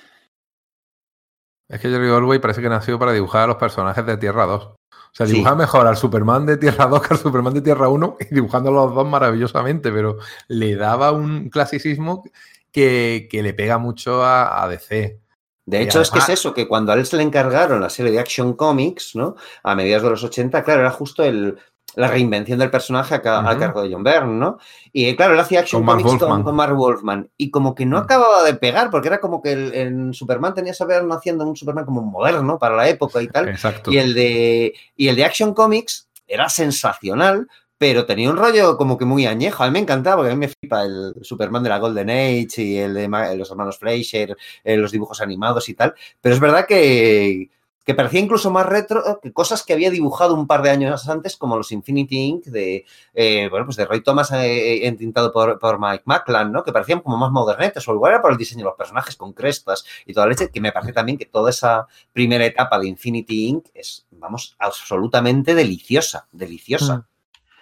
Es 1.69 1.81
que 1.81 1.89
Jerry 1.89 2.09
Orway 2.11 2.39
parece 2.39 2.63
que 2.63 2.69
nació 2.69 2.99
para 2.99 3.13
dibujar 3.13 3.43
a 3.43 3.47
los 3.49 3.57
personajes 3.57 4.05
de 4.07 4.17
Tierra 4.19 4.47
2. 4.47 4.75
O 5.15 5.17
sea, 5.17 5.27
Sí. 5.27 5.35
dibujar 5.35 5.57
mejor 5.57 5.87
al 5.87 5.97
Superman 5.97 6.45
de 6.45 6.57
Tierra 6.57 6.87
2 6.87 7.01
que 7.03 7.15
al 7.15 7.21
Superman 7.21 7.55
de 7.55 7.61
Tierra 7.61 7.89
1 7.89 8.17
y 8.19 8.35
dibujando 8.35 8.73
los 8.73 8.93
dos 8.95 9.09
maravillosamente, 9.09 9.93
pero 9.93 10.19
le 10.49 10.75
daba 10.75 11.13
un 11.13 11.51
clasicismo 11.51 12.25
que, 12.73 13.29
que 13.31 13.43
le 13.43 13.55
pega 13.55 13.79
mucho 13.79 14.25
a, 14.25 14.63
a 14.65 14.69
DC. 14.69 15.21
De 15.67 15.81
hecho, 15.83 16.01
es 16.03 16.11
que 16.11 16.19
es 16.19 16.29
eso, 16.29 16.53
que 16.53 16.69
cuando 16.69 16.93
a 16.93 16.97
él 16.97 17.07
se 17.07 17.17
le 17.17 17.23
encargaron 17.23 17.81
la 17.81 17.89
serie 17.89 18.13
de 18.13 18.19
Action 18.19 18.53
Comics, 18.55 19.15
¿no? 19.17 19.37
A 19.63 19.75
mediados 19.75 20.03
de 20.03 20.11
los 20.11 20.25
80, 20.25 20.63
claro, 20.63 20.81
era 20.81 20.91
justo 20.91 21.23
el, 21.25 21.57
la 21.97 22.09
reinvención 22.09 22.59
del 22.59 22.71
personaje 22.71 23.15
a, 23.15 23.23
ca- 23.23 23.49
a 23.49 23.59
cargo 23.59 23.83
de 23.83 23.93
John 23.93 24.03
Byrne, 24.05 24.33
¿no? 24.39 24.59
Y 24.93 25.15
claro, 25.17 25.35
él 25.35 25.41
hacía 25.41 25.61
Action 25.61 25.81
Con 25.81 25.87
Mark 25.87 26.03
Comics 26.03 26.25
con, 26.25 26.43
con 26.43 26.55
Mark 26.57 26.75
Wolfman. 26.77 27.31
Y 27.37 27.51
como 27.51 27.75
que 27.75 27.87
no 27.87 27.99
Mm. 27.99 28.03
acababa 28.03 28.43
de 28.45 28.55
pegar, 28.55 28.91
porque 28.91 29.09
era 29.09 29.21
como 29.21 29.41
que 29.43 29.53
el, 29.53 30.15
Superman 30.15 30.55
tenía 30.55 30.73
que 30.73 30.85
Byrne 30.85 31.15
haciendo 31.15 31.45
un 31.45 31.57
Superman 31.57 31.85
como 31.85 32.03
moderno 32.03 32.59
para 32.59 32.77
la 32.77 32.89
época 32.89 33.21
y 33.23 33.29
tal. 33.29 33.49
Exacto. 33.49 33.91
Y 33.93 33.99
el 33.99 34.15
de, 34.15 34.75
y 34.97 35.09
el 35.09 35.17
de 35.17 35.25
Action 35.25 35.55
Comics 35.55 36.09
era 36.27 36.49
sensacional, 36.49 37.49
pero 37.77 38.07
tenía 38.07 38.31
un 38.31 38.37
rollo 38.37 38.77
como 38.77 38.97
que 38.97 39.05
muy 39.05 39.27
añejo. 39.27 39.63
A 39.63 39.67
mí 39.67 39.73
me 39.73 39.79
encantaba, 39.81 40.17
porque 40.17 40.31
a 40.33 40.35
mí 40.35 40.41
me 40.41 40.49
flipa 40.49 40.85
el 40.85 41.15
Superman 41.23 41.63
de 41.63 41.69
la 41.69 41.79
Golden 41.79 42.09
Age 42.09 42.63
y 42.63 42.77
el 42.79 42.95
de 42.95 43.37
los 43.37 43.51
hermanos 43.51 43.79
Fleischer, 43.79 44.37
eh, 44.63 44.77
los 44.77 44.93
dibujos 44.93 45.21
animados 45.21 45.69
y 45.69 45.75
tal. 45.75 45.93
Pero 46.21 46.35
es 46.35 46.41
verdad 46.41 46.67
que, 46.67 47.51
que 47.85 47.95
parecía 47.95 48.21
incluso 48.21 48.51
más 48.51 48.67
retro 48.67 49.21
que 49.23 49.33
cosas 49.33 49.63
que 49.63 49.73
había 49.73 49.91
dibujado 49.91 50.35
un 50.35 50.47
par 50.47 50.63
de 50.63 50.71
años 50.71 51.09
antes, 51.09 51.37
como 51.37 51.57
los 51.57 51.71
Infinity 51.71 52.17
Inc. 52.17 52.45
de, 52.47 52.87
eh, 53.13 53.49
bueno, 53.51 53.67
pues 53.67 53.77
de 53.77 53.85
Roy 53.85 54.03
Thomas 54.03 54.33
eh, 54.33 54.87
entintado 54.87 55.33
por, 55.33 55.59
por 55.59 55.79
Mike 55.79 56.05
Maclan, 56.07 56.51
¿no? 56.51 56.63
Que 56.63 56.73
parecían 56.73 57.01
como 57.01 57.17
más 57.17 57.31
modernetes, 57.31 57.87
o 57.87 57.95
igual 57.95 58.13
era 58.13 58.23
por 58.23 58.33
el 58.33 58.39
diseño 58.39 58.61
de 58.61 58.71
los 58.71 58.77
personajes 58.77 59.17
con 59.17 59.33
crestas 59.33 59.85
y 60.07 60.15
toda 60.15 60.27
la 60.27 60.31
leche, 60.31 60.51
que 60.51 60.61
me 60.61 60.73
parece 60.73 60.93
también 60.93 61.19
que 61.19 61.27
toda 61.27 61.51
esa 61.51 61.87
primera 62.13 62.47
etapa 62.47 62.79
de 62.79 62.89
Infinity 62.89 63.49
Inc. 63.49 63.67
es, 63.75 64.07
vamos, 64.11 64.57
absolutamente 64.59 65.55
deliciosa, 65.55 66.27
deliciosa. 66.33 66.97
Mm. 66.97 67.05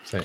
Sí. 0.05 0.19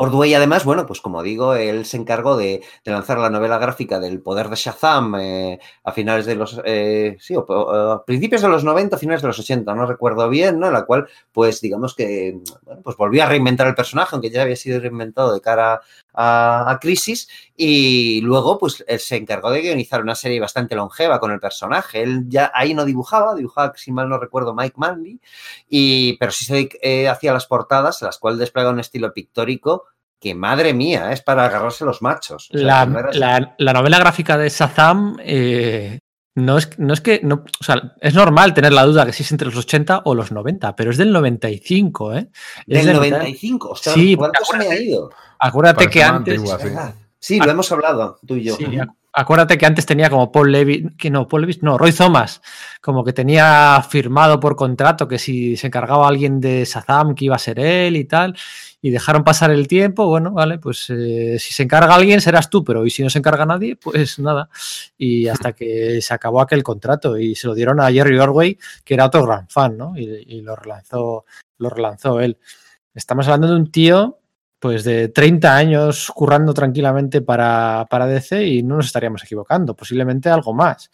Ordway, 0.00 0.32
además, 0.32 0.64
bueno, 0.64 0.86
pues 0.86 1.00
como 1.00 1.24
digo, 1.24 1.54
él 1.54 1.84
se 1.84 1.96
encargó 1.96 2.36
de, 2.36 2.62
lanzar 2.84 3.18
la 3.18 3.30
novela 3.30 3.58
gráfica 3.58 3.98
del 3.98 4.20
poder 4.20 4.48
de 4.48 4.54
Shazam 4.54 5.16
eh, 5.16 5.58
a 5.82 5.90
finales 5.90 6.24
de 6.24 6.36
los, 6.36 6.60
eh, 6.64 7.16
sí, 7.18 7.34
o, 7.36 8.04
principios 8.06 8.42
de 8.42 8.48
los 8.48 8.62
90, 8.62 8.96
finales 8.96 9.22
de 9.22 9.28
los 9.28 9.40
80, 9.40 9.74
no 9.74 9.86
recuerdo 9.86 10.28
bien, 10.28 10.60
¿no? 10.60 10.68
En 10.68 10.72
la 10.72 10.84
cual, 10.84 11.08
pues 11.32 11.60
digamos 11.60 11.96
que, 11.96 12.38
pues 12.84 12.96
volvió 12.96 13.24
a 13.24 13.26
reinventar 13.26 13.66
el 13.66 13.74
personaje, 13.74 14.10
aunque 14.12 14.30
ya 14.30 14.42
había 14.42 14.54
sido 14.54 14.78
reinventado 14.78 15.34
de 15.34 15.40
cara 15.40 15.80
a, 16.18 16.68
a 16.68 16.78
Crisis, 16.80 17.28
y 17.56 18.20
luego, 18.22 18.58
pues, 18.58 18.84
él 18.86 18.98
se 18.98 19.16
encargó 19.16 19.50
de 19.50 19.62
guionizar 19.62 20.02
una 20.02 20.14
serie 20.14 20.40
bastante 20.40 20.74
longeva 20.74 21.20
con 21.20 21.30
el 21.30 21.40
personaje. 21.40 22.02
Él 22.02 22.24
ya 22.26 22.50
ahí 22.54 22.74
no 22.74 22.84
dibujaba, 22.84 23.34
dibujaba, 23.34 23.72
si 23.76 23.92
mal 23.92 24.08
no 24.08 24.18
recuerdo, 24.18 24.54
Mike 24.54 24.74
Manley, 24.76 25.20
y, 25.68 26.16
pero 26.18 26.32
sí 26.32 26.44
se 26.44 26.68
eh, 26.82 27.08
hacía 27.08 27.32
las 27.32 27.46
portadas, 27.46 28.02
las 28.02 28.18
cuales 28.18 28.40
desplega 28.40 28.70
un 28.70 28.80
estilo 28.80 29.12
pictórico 29.12 29.84
que 30.20 30.34
madre 30.34 30.74
mía, 30.74 31.12
es 31.12 31.22
para 31.22 31.44
agarrarse 31.44 31.84
los 31.84 32.02
machos. 32.02 32.50
O 32.52 32.58
sea, 32.58 32.66
la, 32.66 32.86
no 32.86 33.00
la, 33.12 33.54
la, 33.56 33.72
novela 33.72 33.98
gráfica 33.98 34.36
de 34.36 34.48
Shazam 34.48 35.16
eh, 35.20 36.00
no, 36.38 36.56
es, 36.58 36.70
no 36.78 36.94
es 36.94 37.00
que. 37.00 37.20
No, 37.22 37.44
o 37.60 37.64
sea, 37.64 37.94
es 38.00 38.14
normal 38.14 38.54
tener 38.54 38.72
la 38.72 38.84
duda 38.84 39.04
que 39.04 39.12
si 39.12 39.22
es 39.22 39.32
entre 39.32 39.46
los 39.46 39.56
80 39.56 40.02
o 40.04 40.14
los 40.14 40.30
90, 40.30 40.76
pero 40.76 40.90
es 40.90 40.96
del 40.96 41.12
95, 41.12 42.14
¿eh? 42.14 42.30
Es 42.66 42.86
del 42.86 42.96
95, 42.96 43.68
o 43.68 43.76
sea, 43.76 43.92
sí, 43.92 44.14
¿cuánto 44.14 44.44
se 44.44 44.56
me 44.56 44.66
ha 44.66 44.80
ido? 44.80 45.10
Acuérdate 45.38 45.76
Parece 45.76 45.92
que 45.92 46.02
antes. 46.02 46.38
Antigua, 46.38 46.58
sí. 46.60 46.94
sí, 47.18 47.40
lo 47.40 47.50
hemos 47.50 47.70
hablado, 47.72 48.18
tú 48.26 48.36
y 48.36 48.44
yo. 48.44 48.56
Sí, 48.56 48.66
acuérdate 49.18 49.58
que 49.58 49.66
antes 49.66 49.84
tenía 49.84 50.08
como 50.08 50.30
Paul 50.30 50.52
Levy, 50.52 50.90
que 50.96 51.10
no, 51.10 51.26
Paul 51.26 51.42
Levy, 51.42 51.58
no, 51.62 51.76
Roy 51.76 51.92
Thomas, 51.92 52.40
como 52.80 53.02
que 53.02 53.12
tenía 53.12 53.84
firmado 53.88 54.38
por 54.38 54.54
contrato 54.54 55.08
que 55.08 55.18
si 55.18 55.56
se 55.56 55.66
encargaba 55.66 56.06
alguien 56.06 56.40
de 56.40 56.64
Shazam 56.64 57.16
que 57.16 57.24
iba 57.24 57.34
a 57.34 57.40
ser 57.40 57.58
él 57.58 57.96
y 57.96 58.04
tal, 58.04 58.36
y 58.80 58.90
dejaron 58.90 59.24
pasar 59.24 59.50
el 59.50 59.66
tiempo, 59.66 60.06
bueno, 60.06 60.30
vale, 60.30 60.58
pues 60.58 60.88
eh, 60.90 61.36
si 61.40 61.52
se 61.52 61.64
encarga 61.64 61.96
alguien 61.96 62.20
serás 62.20 62.48
tú, 62.48 62.62
pero 62.62 62.86
y 62.86 62.90
si 62.90 63.02
no 63.02 63.10
se 63.10 63.18
encarga 63.18 63.44
nadie, 63.44 63.74
pues 63.74 64.20
nada. 64.20 64.48
Y 64.96 65.26
hasta 65.26 65.52
que 65.52 66.00
se 66.00 66.14
acabó 66.14 66.40
aquel 66.40 66.62
contrato 66.62 67.18
y 67.18 67.34
se 67.34 67.48
lo 67.48 67.54
dieron 67.54 67.80
a 67.80 67.90
Jerry 67.90 68.18
Orway, 68.18 68.56
que 68.84 68.94
era 68.94 69.06
otro 69.06 69.26
gran 69.26 69.48
fan, 69.48 69.76
¿no? 69.76 69.96
Y, 69.96 70.04
y 70.28 70.42
lo 70.42 70.54
relanzó, 70.54 71.24
lo 71.58 71.70
relanzó 71.70 72.20
él. 72.20 72.38
Estamos 72.94 73.26
hablando 73.26 73.48
de 73.48 73.56
un 73.56 73.70
tío 73.72 74.18
pues 74.60 74.84
de 74.84 75.08
30 75.08 75.56
años 75.56 76.10
currando 76.14 76.52
tranquilamente 76.52 77.22
para, 77.22 77.86
para, 77.88 78.06
DC 78.06 78.46
y 78.46 78.62
no 78.62 78.76
nos 78.76 78.86
estaríamos 78.86 79.22
equivocando, 79.22 79.74
posiblemente 79.74 80.28
algo 80.28 80.52
más. 80.52 80.90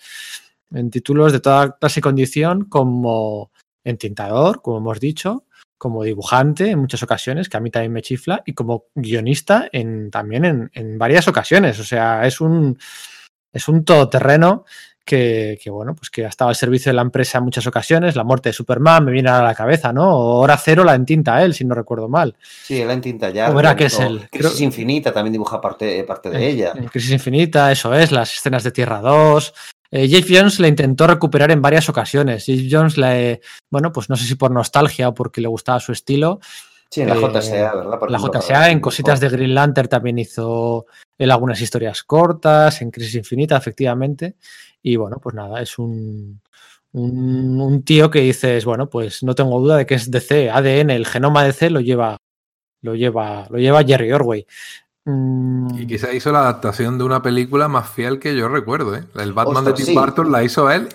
En 0.70 0.90
títulos 0.90 1.32
de 1.32 1.40
toda 1.40 1.76
clase 1.76 2.00
y 2.00 2.02
condición, 2.02 2.64
como 2.66 3.50
entintador, 3.84 4.60
como 4.60 4.78
hemos 4.78 5.00
dicho, 5.00 5.44
como 5.78 6.02
dibujante 6.02 6.70
en 6.70 6.78
muchas 6.78 7.02
ocasiones, 7.02 7.48
que 7.48 7.56
a 7.56 7.60
mí 7.60 7.70
también 7.70 7.92
me 7.92 8.02
chifla, 8.02 8.42
y 8.46 8.54
como 8.54 8.86
guionista 8.94 9.68
en, 9.72 10.10
también 10.10 10.44
en, 10.44 10.70
en 10.74 10.98
varias 10.98 11.28
ocasiones. 11.28 11.78
O 11.78 11.84
sea, 11.84 12.26
es 12.26 12.40
un, 12.40 12.78
es 13.52 13.68
un 13.68 13.84
todoterreno 13.84 14.64
que, 15.04 15.58
que, 15.62 15.70
bueno, 15.70 15.94
pues 15.94 16.10
que 16.10 16.24
ha 16.24 16.28
estado 16.28 16.48
al 16.48 16.56
servicio 16.56 16.90
de 16.90 16.94
la 16.94 17.02
empresa 17.02 17.38
en 17.38 17.44
muchas 17.44 17.66
ocasiones. 17.66 18.16
La 18.16 18.24
muerte 18.24 18.48
de 18.48 18.52
Superman 18.54 19.04
me 19.04 19.12
viene 19.12 19.30
a 19.30 19.42
la 19.42 19.54
cabeza, 19.54 19.92
¿no? 19.92 20.16
O 20.16 20.40
Hora 20.40 20.56
Cero 20.56 20.82
la 20.82 20.94
entinta 20.94 21.42
él, 21.42 21.54
si 21.54 21.64
no 21.64 21.74
recuerdo 21.74 22.08
mal. 22.08 22.34
Sí, 22.62 22.80
él 22.80 22.90
entinta 22.90 23.30
ya. 23.30 23.46
¿Cómo 23.48 23.60
era 23.60 23.76
que 23.76 23.86
es 23.86 23.98
él? 24.00 24.28
Crisis 24.30 24.52
Creo... 24.52 24.64
Infinita 24.64 25.12
también 25.12 25.32
dibuja 25.32 25.60
parte, 25.60 26.02
parte 26.04 26.30
de 26.30 26.36
en, 26.36 26.42
ella. 26.42 26.72
En 26.74 26.86
Crisis 26.86 27.12
Infinita, 27.12 27.70
eso 27.70 27.94
es, 27.94 28.12
las 28.12 28.32
escenas 28.32 28.64
de 28.64 28.70
Tierra 28.70 29.00
2. 29.00 29.54
Eh, 29.90 30.08
Jeff 30.08 30.26
Jones 30.28 30.58
la 30.58 30.68
intentó 30.68 31.06
recuperar 31.06 31.50
en 31.50 31.60
varias 31.60 31.88
ocasiones. 31.88 32.46
Jeff 32.46 32.62
Jones, 32.70 32.96
la, 32.96 33.38
bueno, 33.70 33.92
pues 33.92 34.08
no 34.08 34.16
sé 34.16 34.24
si 34.24 34.34
por 34.34 34.50
nostalgia 34.50 35.08
o 35.08 35.14
porque 35.14 35.40
le 35.40 35.48
gustaba 35.48 35.80
su 35.80 35.92
estilo. 35.92 36.40
Sí, 36.90 37.02
en 37.02 37.08
la 37.08 37.16
Eh, 37.16 37.20
JSA, 37.20 37.74
¿verdad? 37.74 37.98
Por 37.98 38.10
la 38.10 38.18
ejemplo, 38.18 38.40
JSA, 38.40 38.70
en 38.70 38.80
cositas 38.80 39.20
de 39.20 39.28
Green 39.28 39.54
Lantern 39.54 39.88
también 39.88 40.18
hizo 40.18 40.86
él 41.18 41.30
algunas 41.30 41.60
historias 41.60 42.02
cortas, 42.04 42.80
en 42.82 42.90
Crisis 42.90 43.16
Infinita, 43.16 43.56
efectivamente. 43.56 44.36
Y 44.86 44.96
bueno, 44.96 45.18
pues 45.18 45.34
nada, 45.34 45.62
es 45.62 45.78
un, 45.78 46.40
un, 46.92 47.58
un 47.60 47.82
tío 47.84 48.10
que 48.10 48.20
dices, 48.20 48.66
bueno, 48.66 48.90
pues 48.90 49.22
no 49.22 49.34
tengo 49.34 49.58
duda 49.58 49.78
de 49.78 49.86
que 49.86 49.94
es 49.94 50.10
DC, 50.10 50.50
ADN, 50.50 50.90
el 50.94 51.06
genoma 51.06 51.42
DC 51.42 51.70
lo 51.70 51.80
lleva, 51.80 52.18
lo 52.82 52.94
lleva, 52.94 53.46
lo 53.48 53.58
lleva 53.58 53.82
Jerry 53.82 54.12
Orway. 54.12 54.46
Mm, 55.06 55.78
Y 55.78 55.86
quizá 55.86 56.12
hizo 56.12 56.30
la 56.32 56.40
adaptación 56.40 56.98
de 56.98 57.04
una 57.04 57.22
película 57.22 57.66
más 57.66 57.90
fiel 57.90 58.18
que 58.18 58.36
yo 58.36 58.48
recuerdo, 58.48 58.94
¿eh? 58.94 59.04
El 59.16 59.32
Batman 59.32 59.56
Ostras, 59.58 59.78
de 59.78 59.84
Tim 59.84 59.94
sí. 59.94 59.98
Burton 59.98 60.30
la 60.30 60.44
hizo 60.44 60.70
él. 60.70 60.88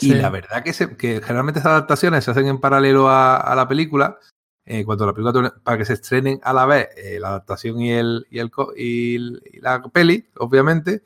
Y 0.00 0.14
la 0.14 0.30
verdad 0.30 0.62
que, 0.62 0.72
se- 0.72 0.96
que 0.96 1.20
generalmente 1.20 1.58
esas 1.60 1.72
adaptaciones 1.72 2.24
se 2.24 2.30
hacen 2.30 2.46
en 2.46 2.60
paralelo 2.60 3.08
a, 3.08 3.36
a 3.36 3.54
la 3.56 3.66
película. 3.68 4.18
eh, 4.64 4.84
cuando 4.84 5.04
la 5.06 5.12
película, 5.12 5.52
para 5.64 5.76
que 5.78 5.84
se 5.84 5.94
estrenen 5.94 6.38
a 6.44 6.52
la 6.52 6.64
vez 6.66 6.88
eh, 6.96 7.18
la 7.18 7.30
adaptación 7.30 7.80
y, 7.80 7.90
el, 7.90 8.24
y, 8.30 8.38
el, 8.38 8.50
co- 8.52 8.72
y 8.76 9.16
el- 9.16 9.42
y 9.52 9.60
la 9.60 9.82
peli, 9.82 10.24
obviamente. 10.38 11.02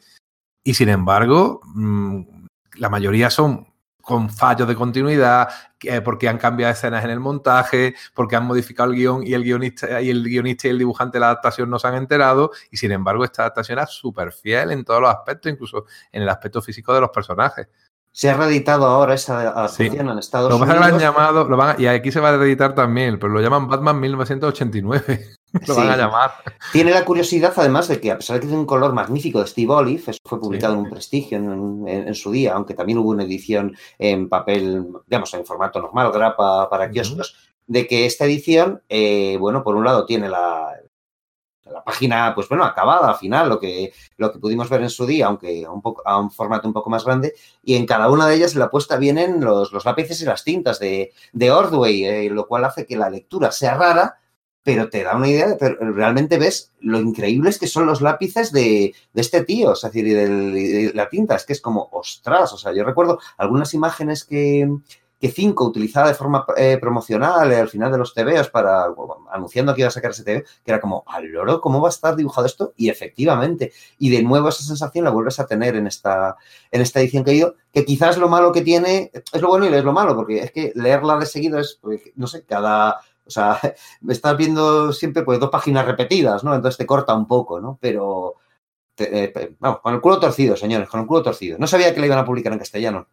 Y 0.66 0.74
sin 0.74 0.88
embargo, 0.88 1.60
mm, 1.64 2.20
la 2.78 2.88
mayoría 2.88 3.30
son 3.30 3.68
con 4.02 4.30
fallos 4.30 4.66
de 4.66 4.74
continuidad, 4.74 5.48
que- 5.78 6.00
porque 6.02 6.28
han 6.28 6.38
cambiado 6.38 6.72
escenas 6.72 7.04
en 7.04 7.10
el 7.10 7.20
montaje, 7.20 7.94
porque 8.14 8.34
han 8.34 8.44
modificado 8.46 8.90
el 8.90 8.96
guion 8.96 9.24
y 9.24 9.34
el 9.34 9.44
guionista 9.44 10.00
y 10.00 10.10
el 10.10 10.24
guionista 10.24 10.66
y 10.66 10.70
el 10.72 10.78
dibujante 10.78 11.16
de 11.16 11.20
la 11.20 11.26
adaptación 11.26 11.70
no 11.70 11.78
se 11.78 11.86
han 11.86 11.94
enterado. 11.94 12.50
Y 12.72 12.78
sin 12.78 12.90
embargo, 12.90 13.22
esta 13.24 13.42
adaptación 13.42 13.78
es 13.78 13.90
súper 13.90 14.32
fiel 14.32 14.72
en 14.72 14.84
todos 14.84 15.00
los 15.00 15.10
aspectos, 15.10 15.52
incluso 15.52 15.84
en 16.10 16.22
el 16.22 16.28
aspecto 16.28 16.60
físico 16.60 16.92
de 16.92 17.00
los 17.00 17.10
personajes. 17.10 17.68
Se 18.10 18.28
ha 18.30 18.36
reeditado 18.36 18.86
ahora 18.86 19.14
esa 19.14 19.38
adaptación 19.40 20.08
en 20.08 20.18
Estados 20.18 20.50
Lo 20.50 20.58
que 20.58 20.66
lo 20.66 20.72
han 20.72 20.82
Unidos. 20.94 21.02
llamado, 21.02 21.44
lo 21.48 21.56
van 21.56 21.76
a- 21.76 21.80
y 21.80 21.86
aquí 21.86 22.10
se 22.10 22.18
va 22.18 22.30
a 22.30 22.36
reeditar 22.36 22.74
también, 22.74 23.18
pero 23.20 23.32
lo 23.32 23.40
llaman 23.40 23.68
Batman 23.68 24.00
1989. 24.00 25.26
Lo 25.52 25.74
van 25.74 25.86
Sí. 25.86 25.92
a 25.92 25.96
llamar. 25.96 26.30
Tiene 26.72 26.90
la 26.90 27.04
curiosidad, 27.04 27.52
además, 27.56 27.88
de 27.88 28.00
que 28.00 28.10
a 28.10 28.16
pesar 28.18 28.34
de 28.34 28.40
que 28.40 28.46
tiene 28.46 28.60
un 28.60 28.66
color 28.66 28.92
magnífico 28.92 29.40
de 29.40 29.46
Steve 29.46 29.72
Olive, 29.72 30.02
eso 30.06 30.18
fue 30.24 30.40
publicado 30.40 30.74
en 30.74 30.80
un 30.80 30.90
prestigio 30.90 31.38
en, 31.38 31.88
en- 31.88 32.08
en 32.08 32.14
su 32.14 32.30
día, 32.30 32.54
aunque 32.54 32.74
también 32.74 32.98
hubo 32.98 33.10
una 33.10 33.24
edición 33.24 33.74
en 33.98 34.28
papel, 34.28 34.86
digamos, 35.06 35.32
en 35.34 35.46
formato 35.46 35.80
normal, 35.80 36.12
grapa 36.12 36.68
para 36.68 36.90
kioscos, 36.90 37.36
de 37.66 37.86
que 37.86 38.06
esta 38.06 38.24
edición, 38.26 38.82
eh, 38.88 39.36
bueno, 39.40 39.62
por 39.64 39.74
un 39.76 39.84
lado 39.84 40.04
tiene 40.06 40.28
la, 40.28 40.72
la 41.64 41.82
página, 41.82 42.32
pues 42.34 42.48
bueno, 42.48 42.62
acabada 42.64 43.08
al 43.08 43.16
final, 43.16 43.48
lo 43.48 43.58
que, 43.58 43.92
lo 44.18 44.30
que 44.32 44.38
pudimos 44.38 44.68
ver 44.68 44.82
en 44.82 44.90
su 44.90 45.04
día, 45.06 45.26
aunque 45.26 45.64
a 45.64 45.70
un, 45.72 45.82
poco, 45.82 46.02
a 46.06 46.16
un 46.18 46.30
formato 46.30 46.68
un 46.68 46.74
poco 46.74 46.90
más 46.90 47.04
grande, 47.04 47.34
y 47.64 47.74
en 47.74 47.86
cada 47.86 48.08
una 48.10 48.28
de 48.28 48.36
ellas 48.36 48.52
en 48.54 48.60
la 48.60 48.70
puesta 48.70 48.96
vienen 48.98 49.40
los, 49.44 49.72
los 49.72 49.84
lápices 49.84 50.20
y 50.22 50.26
las 50.26 50.44
tintas 50.44 50.78
de, 50.78 51.12
de 51.32 51.50
Ordway, 51.50 52.04
eh, 52.04 52.30
lo 52.30 52.46
cual 52.46 52.64
hace 52.66 52.86
que 52.86 52.96
la 52.96 53.10
lectura 53.10 53.50
sea 53.50 53.74
rara, 53.76 54.16
pero 54.66 54.88
te 54.88 55.04
da 55.04 55.14
una 55.14 55.28
idea, 55.28 55.46
de, 55.46 55.54
pero 55.54 55.76
realmente 55.92 56.38
ves 56.38 56.72
lo 56.80 56.98
increíbles 56.98 57.56
que 57.56 57.68
son 57.68 57.86
los 57.86 58.00
lápices 58.00 58.50
de, 58.50 58.92
de 59.12 59.20
este 59.20 59.44
tío, 59.44 59.74
es 59.74 59.80
decir, 59.80 60.04
y, 60.04 60.12
de 60.12 60.92
la 60.92 61.08
tinta, 61.08 61.36
es 61.36 61.44
que 61.44 61.52
es 61.52 61.60
como, 61.60 61.88
ostras, 61.92 62.52
o 62.52 62.58
sea, 62.58 62.72
yo 62.72 62.82
recuerdo 62.82 63.20
algunas 63.38 63.74
imágenes 63.74 64.24
que, 64.24 64.68
que 65.20 65.28
Cinco 65.28 65.66
utilizaba 65.66 66.08
de 66.08 66.14
forma 66.14 66.44
eh, 66.56 66.78
promocional 66.80 67.52
eh, 67.52 67.60
al 67.60 67.68
final 67.68 67.92
de 67.92 67.98
los 67.98 68.12
TVOs 68.12 68.50
para, 68.50 68.86
anunciando 69.30 69.72
que 69.72 69.82
iba 69.82 69.88
a 69.88 69.92
sacar 69.92 70.10
ese 70.10 70.24
TV, 70.24 70.42
que 70.64 70.70
era 70.72 70.80
como, 70.80 71.04
al 71.06 71.26
loro, 71.26 71.60
¿cómo 71.60 71.80
va 71.80 71.88
a 71.88 71.90
estar 71.90 72.16
dibujado 72.16 72.48
esto? 72.48 72.72
Y 72.76 72.88
efectivamente, 72.88 73.70
y 74.00 74.10
de 74.10 74.24
nuevo 74.24 74.48
esa 74.48 74.64
sensación 74.64 75.04
la 75.04 75.12
vuelves 75.12 75.38
a 75.38 75.46
tener 75.46 75.76
en 75.76 75.86
esta, 75.86 76.34
en 76.72 76.80
esta 76.80 76.98
edición 76.98 77.22
que 77.22 77.34
ido, 77.34 77.54
que 77.72 77.84
quizás 77.84 78.18
lo 78.18 78.28
malo 78.28 78.50
que 78.50 78.62
tiene, 78.62 79.12
es 79.14 79.40
lo 79.40 79.46
bueno 79.46 79.66
y 79.66 79.72
es 79.72 79.84
lo 79.84 79.92
malo, 79.92 80.16
porque 80.16 80.40
es 80.40 80.50
que 80.50 80.72
leerla 80.74 81.18
de 81.18 81.26
seguido 81.26 81.60
es, 81.60 81.78
pues, 81.80 82.00
no 82.16 82.26
sé, 82.26 82.42
cada, 82.42 82.98
o 83.26 83.30
sea, 83.30 83.58
me 84.02 84.12
estás 84.12 84.36
viendo 84.36 84.92
siempre 84.92 85.22
pues 85.22 85.38
dos 85.40 85.50
páginas 85.50 85.84
repetidas, 85.86 86.44
¿no? 86.44 86.54
Entonces 86.54 86.78
te 86.78 86.86
corta 86.86 87.14
un 87.14 87.26
poco, 87.26 87.60
¿no? 87.60 87.78
Pero, 87.80 88.34
te- 88.94 89.24
eh, 89.24 89.56
vamos, 89.58 89.80
con 89.80 89.94
el 89.94 90.00
culo 90.00 90.18
torcido, 90.20 90.56
señores, 90.56 90.88
con 90.88 91.00
el 91.00 91.06
culo 91.06 91.22
torcido. 91.22 91.58
No 91.58 91.66
sabía 91.66 91.92
que 91.94 92.00
la 92.00 92.06
iban 92.06 92.18
a 92.18 92.24
publicar 92.24 92.52
en 92.52 92.58
castellano. 92.58 93.06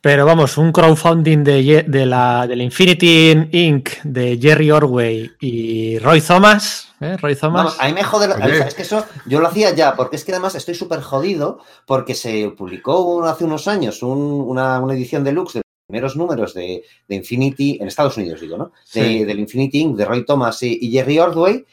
Pero 0.00 0.26
vamos, 0.26 0.58
un 0.58 0.72
crowdfunding 0.72 1.44
de, 1.44 2.06
la, 2.06 2.46
del 2.48 2.62
Infinity 2.62 3.48
Inc. 3.52 3.90
de 4.02 4.36
Jerry 4.40 4.70
Orway 4.70 5.30
y 5.40 5.98
Roy 6.00 6.20
Thomas. 6.20 6.92
¿eh? 7.00 7.16
Roy 7.18 7.36
Thomas. 7.36 7.64
Vamos, 7.64 7.76
a 7.80 7.86
mí 7.86 7.92
me 7.92 8.02
jode, 8.02 8.26
la- 8.28 8.46
es 8.66 8.74
que 8.74 8.82
eso 8.82 9.04
yo 9.26 9.40
lo 9.40 9.46
hacía 9.46 9.72
ya, 9.74 9.94
porque 9.94 10.16
es 10.16 10.24
que 10.24 10.32
además 10.32 10.54
estoy 10.56 10.74
súper 10.74 11.02
jodido, 11.02 11.60
porque 11.86 12.14
se 12.14 12.50
publicó 12.56 13.22
hace 13.24 13.44
unos 13.44 13.68
años 13.68 14.02
un- 14.02 14.42
una, 14.48 14.80
una 14.80 14.94
edición 14.94 15.22
deluxe 15.22 15.54
de 15.54 15.58
los 15.60 15.69
primeros 15.90 16.16
números 16.16 16.54
de, 16.54 16.82
de 17.08 17.14
Infinity, 17.16 17.78
en 17.80 17.88
Estados 17.88 18.16
Unidos 18.16 18.40
digo, 18.40 18.56
¿no? 18.56 18.72
De- 18.94 19.02
Sí. 19.02 19.24
Del 19.24 19.40
Infinity 19.40 19.80
Inc. 19.80 19.96
de 19.96 20.04
Roy 20.04 20.24
Thomas 20.24 20.62
y, 20.62 20.78
y 20.80 20.90
Jerry 20.92 21.18
Ordway, 21.18 21.64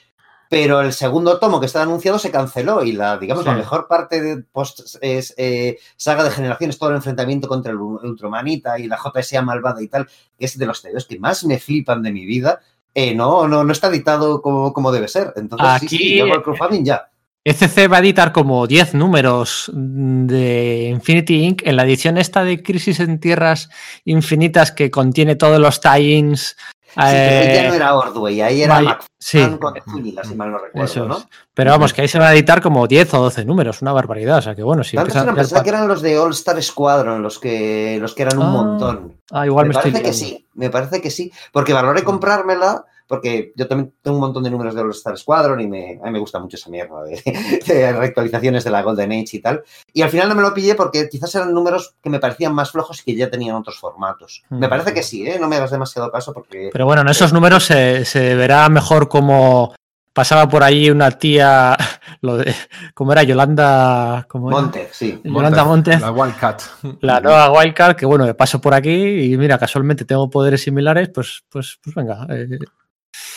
pero 0.49 0.80
el 0.82 0.93
segundo 0.93 1.39
tomo 1.39 1.59
que 1.59 1.65
estaba 1.65 1.84
anunciado 1.84 2.18
se 2.20 2.32
canceló 2.32 2.84
y 2.84 2.93
la, 2.93 3.18
digamos, 3.18 3.43
Sí. 3.43 3.49
la 3.49 3.55
mejor 3.57 3.88
parte 3.88 4.22
de 4.22 4.41
post 4.43 4.95
es, 5.01 5.34
eh, 5.38 5.78
saga 5.97 6.24
de 6.24 6.32
generaciones, 6.32 6.80
todo 6.80 6.89
el 6.89 6.95
enfrentamiento 6.95 7.47
contra 7.49 7.72
el 7.74 7.78
Ultramanita 7.78 8.80
y 8.80 8.88
la 8.88 8.97
JSA 8.97 9.41
malvada 9.41 9.82
y 9.84 9.88
tal, 9.89 10.07
que 10.39 10.45
es 10.45 10.57
de 10.57 10.65
los 10.65 10.82
TVOs 10.82 11.05
que 11.05 11.20
más 11.20 11.43
me 11.43 11.59
flipan 11.59 12.01
de 12.01 12.11
mi 12.11 12.26
vida. 12.26 12.61
eh, 12.99 13.13
no, 13.13 13.47
no, 13.47 13.63
no 13.63 13.72
está 13.74 13.89
editado 13.89 14.41
como, 14.41 14.74
como 14.74 14.91
debe 14.91 15.07
ser. 15.07 15.32
Entonces, 15.36 15.68
sí, 15.82 15.86
Aquí- 15.86 15.97
sí, 15.99 16.18
yo 16.18 16.24
hago 16.26 16.34
el 16.36 16.41
crowdfunding 16.41 16.84
ya. 16.84 17.11
ECC 17.49 17.89
va 17.89 17.97
a 17.97 17.99
editar 18.01 18.33
como 18.33 18.67
10 18.67 18.93
números 18.95 19.71
de 19.73 20.89
Infinity 20.89 21.45
Inc. 21.45 21.61
en 21.65 21.77
la 21.77 21.83
edición 21.83 22.17
esta 22.17 22.43
de 22.43 22.61
Crisis 22.61 22.99
en 22.99 23.21
Tierras 23.21 23.69
Infinitas 24.03 24.73
que 24.73 24.91
contiene 24.91 25.37
todos 25.37 25.57
los 25.57 25.79
tie-ins. 25.79 26.57
Sí, 26.87 26.93
ahí 26.95 27.13
ya 27.53 27.63
eh, 27.63 27.67
no 27.69 27.73
era 27.75 27.95
Ordway, 27.95 28.41
ahí 28.41 28.63
era 28.63 28.81
McFarlane 28.81 29.07
sí, 29.19 29.57
con 29.61 29.73
Zúñiga, 29.89 30.23
si 30.23 30.35
mal 30.35 30.51
no 30.51 30.57
recuerdo, 30.57 30.91
eso 30.91 31.05
¿no? 31.05 31.23
Pero 31.53 31.71
vamos, 31.71 31.93
que 31.93 32.01
ahí 32.01 32.07
se 32.07 32.17
van 32.17 32.29
a 32.29 32.33
editar 32.33 32.61
como 32.61 32.85
10 32.85 33.13
o 33.13 33.21
12 33.21 33.45
números, 33.45 33.81
una 33.81 33.93
barbaridad. 33.93 34.39
O 34.39 34.41
sea 34.41 34.55
que 34.55 34.63
bueno, 34.63 34.83
si 34.83 34.97
Tantos 34.97 35.15
empiezan 35.15 35.21
a 35.21 35.23
eran, 35.23 35.35
tirar 35.35 35.45
pensaba 35.45 35.63
que 35.63 35.69
eran 35.69 35.87
los 35.87 36.01
de 36.01 36.19
All 36.19 36.31
Star 36.31 36.61
Squadron, 36.61 37.21
los 37.21 37.39
que, 37.39 37.97
los 38.01 38.13
que 38.13 38.23
eran 38.23 38.39
un 38.39 38.45
Ah, 38.45 38.49
montón. 38.49 39.13
Ah, 39.31 39.45
igual 39.45 39.67
me 39.67 39.73
me, 39.73 39.77
estoy 39.77 39.91
parece 39.91 40.09
que 40.09 40.13
sí, 40.13 40.45
me 40.55 40.69
parece 40.69 41.01
que 41.01 41.11
sí. 41.11 41.31
Porque 41.53 41.71
valoré 41.71 42.03
comprármela, 42.03 42.83
porque 43.08 43.53
yo 43.55 43.68
también 43.68 43.93
tengo 44.01 44.18
un 44.18 44.22
montón 44.22 44.43
de 44.43 44.49
números 44.51 44.76
de 44.76 44.82
All 44.82 44.91
Star 44.91 45.18
Squadron 45.18 45.60
y 45.62 45.68
me, 45.68 45.99
a 46.01 46.05
mí 46.05 46.12
me 46.12 46.20
gusta 46.20 46.39
mucho 46.39 46.58
esa 46.58 46.70
mierda 46.70 47.03
de, 47.03 47.22
de 47.66 47.93
reactualizaciones 47.93 48.64
de 48.64 48.70
la 48.72 48.82
Golden 48.84 49.12
Age 49.12 49.38
y 49.38 49.39
tal. 49.39 49.64
Y 49.93 50.01
al 50.01 50.10
final 50.10 50.30
no 50.30 50.36
me 50.36 50.41
lo 50.41 50.53
pillé 50.53 50.76
porque 50.76 51.08
quizás 51.10 51.34
eran 51.36 51.53
números 51.53 51.95
que 52.03 52.10
me 52.10 52.20
parecían 52.20 52.53
más 52.53 52.72
flojos 52.72 52.99
y 53.01 53.03
que 53.03 53.16
ya 53.16 53.30
tenían 53.30 53.55
otros 53.55 53.80
formatos. 53.80 54.43
Me 54.49 54.68
Mm. 54.68 54.70
parece 54.70 54.93
que 54.93 55.03
sí, 55.03 55.26
¿eh? 55.28 55.38
no 55.39 55.47
me 55.47 55.55
hagas 55.55 55.72
demasiado 55.72 56.12
caso 56.12 56.34
porque... 56.34 56.70
Pero 56.72 56.86
bueno, 56.86 57.01
en 57.01 57.08
esos 57.10 57.32
números 57.34 57.64
se, 57.66 58.05
se 58.05 58.36
verá 58.36 58.68
mejor 58.70 59.08
cómo 59.10 59.74
pasaba 60.14 60.49
por 60.49 60.64
ahí 60.64 60.89
una 60.89 61.12
tía, 61.12 61.78
lo 62.22 62.38
de, 62.38 62.51
¿cómo 62.95 63.12
era? 63.12 63.22
Yolanda, 63.22 64.26
¿cómo 64.28 64.49
era? 64.49 64.62
Monte, 64.62 64.89
sí. 64.91 65.22
Yolanda 65.24 65.64
Montes, 65.64 66.01
La 66.01 66.12
Wildcat. 66.12 66.62
la 67.01 67.20
nueva 67.22 67.51
Wildcard, 67.51 67.95
que 67.95 68.08
bueno, 68.08 68.34
paso 68.36 68.60
por 68.60 68.74
aquí 68.74 68.91
y 69.32 69.38
mira, 69.38 69.60
casualmente 69.60 70.05
tengo 70.05 70.28
poderes 70.28 70.64
similares, 70.64 71.10
pues, 71.14 71.43
pues, 71.49 71.78
pues 71.84 71.95
venga. 71.95 72.26
eh, 72.32 72.58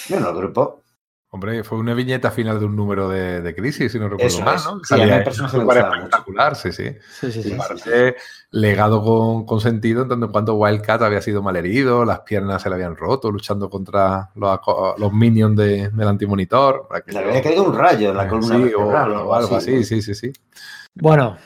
Bueno, 0.09 0.31
el 0.31 0.37
grupo. 0.37 0.83
Hombre, 1.33 1.63
fue 1.63 1.79
una 1.79 1.95
viñeta 1.95 2.33
final 2.33 2.59
de 2.59 2.65
un 2.67 2.75
número 2.75 3.09
de, 3.09 3.41
de 3.41 3.55
crisis, 3.55 3.93
si 3.93 4.01
no 4.01 4.09
recuerdo 4.09 4.27
Eso 4.27 4.43
mal, 4.43 4.57
es. 4.57 4.65
¿no? 4.65 4.81
Sí, 4.83 4.97
personaje 5.25 5.59
me 5.59 5.65
mucho. 5.65 5.79
espectacular, 5.79 6.57
sí, 6.57 6.73
sí. 6.73 6.89
sí, 7.21 7.31
sí, 7.31 7.43
sí. 7.45 7.51
Sí. 7.51 7.55
Parece 7.57 8.17
legado 8.51 9.01
con, 9.05 9.47
con 9.47 9.61
sentido, 9.61 10.03
en 10.03 10.09
tanto 10.09 10.27
en 10.27 10.33
cuanto 10.33 10.55
Wildcat 10.57 11.03
había 11.03 11.23
sido 11.23 11.41
malherido, 11.41 12.05
las 12.05 12.21
piernas 12.23 12.61
se 12.63 12.69
le 12.69 12.75
habían 12.75 12.97
roto 12.97 13.31
luchando 13.31 13.71
contra 13.71 14.31
los, 14.35 15.13
minions 15.13 15.57
de- 15.57 15.89
del 15.91 16.09
antimonitor. 16.09 16.89
Le 17.07 17.13
no- 17.13 17.29
había 17.29 17.43
caído 17.43 17.63
un 17.63 17.79
rayo 17.79 18.11
en 18.11 18.17
la 18.17 18.25
Eh, 18.25 18.29
columna 18.29 18.57
sí, 18.57 18.75
o, 18.75 19.33
algo 19.33 19.55
así, 19.57 19.85
sí, 19.85 20.03
sí, 20.03 20.15
sí. 20.17 20.33
Bueno, 20.97 21.37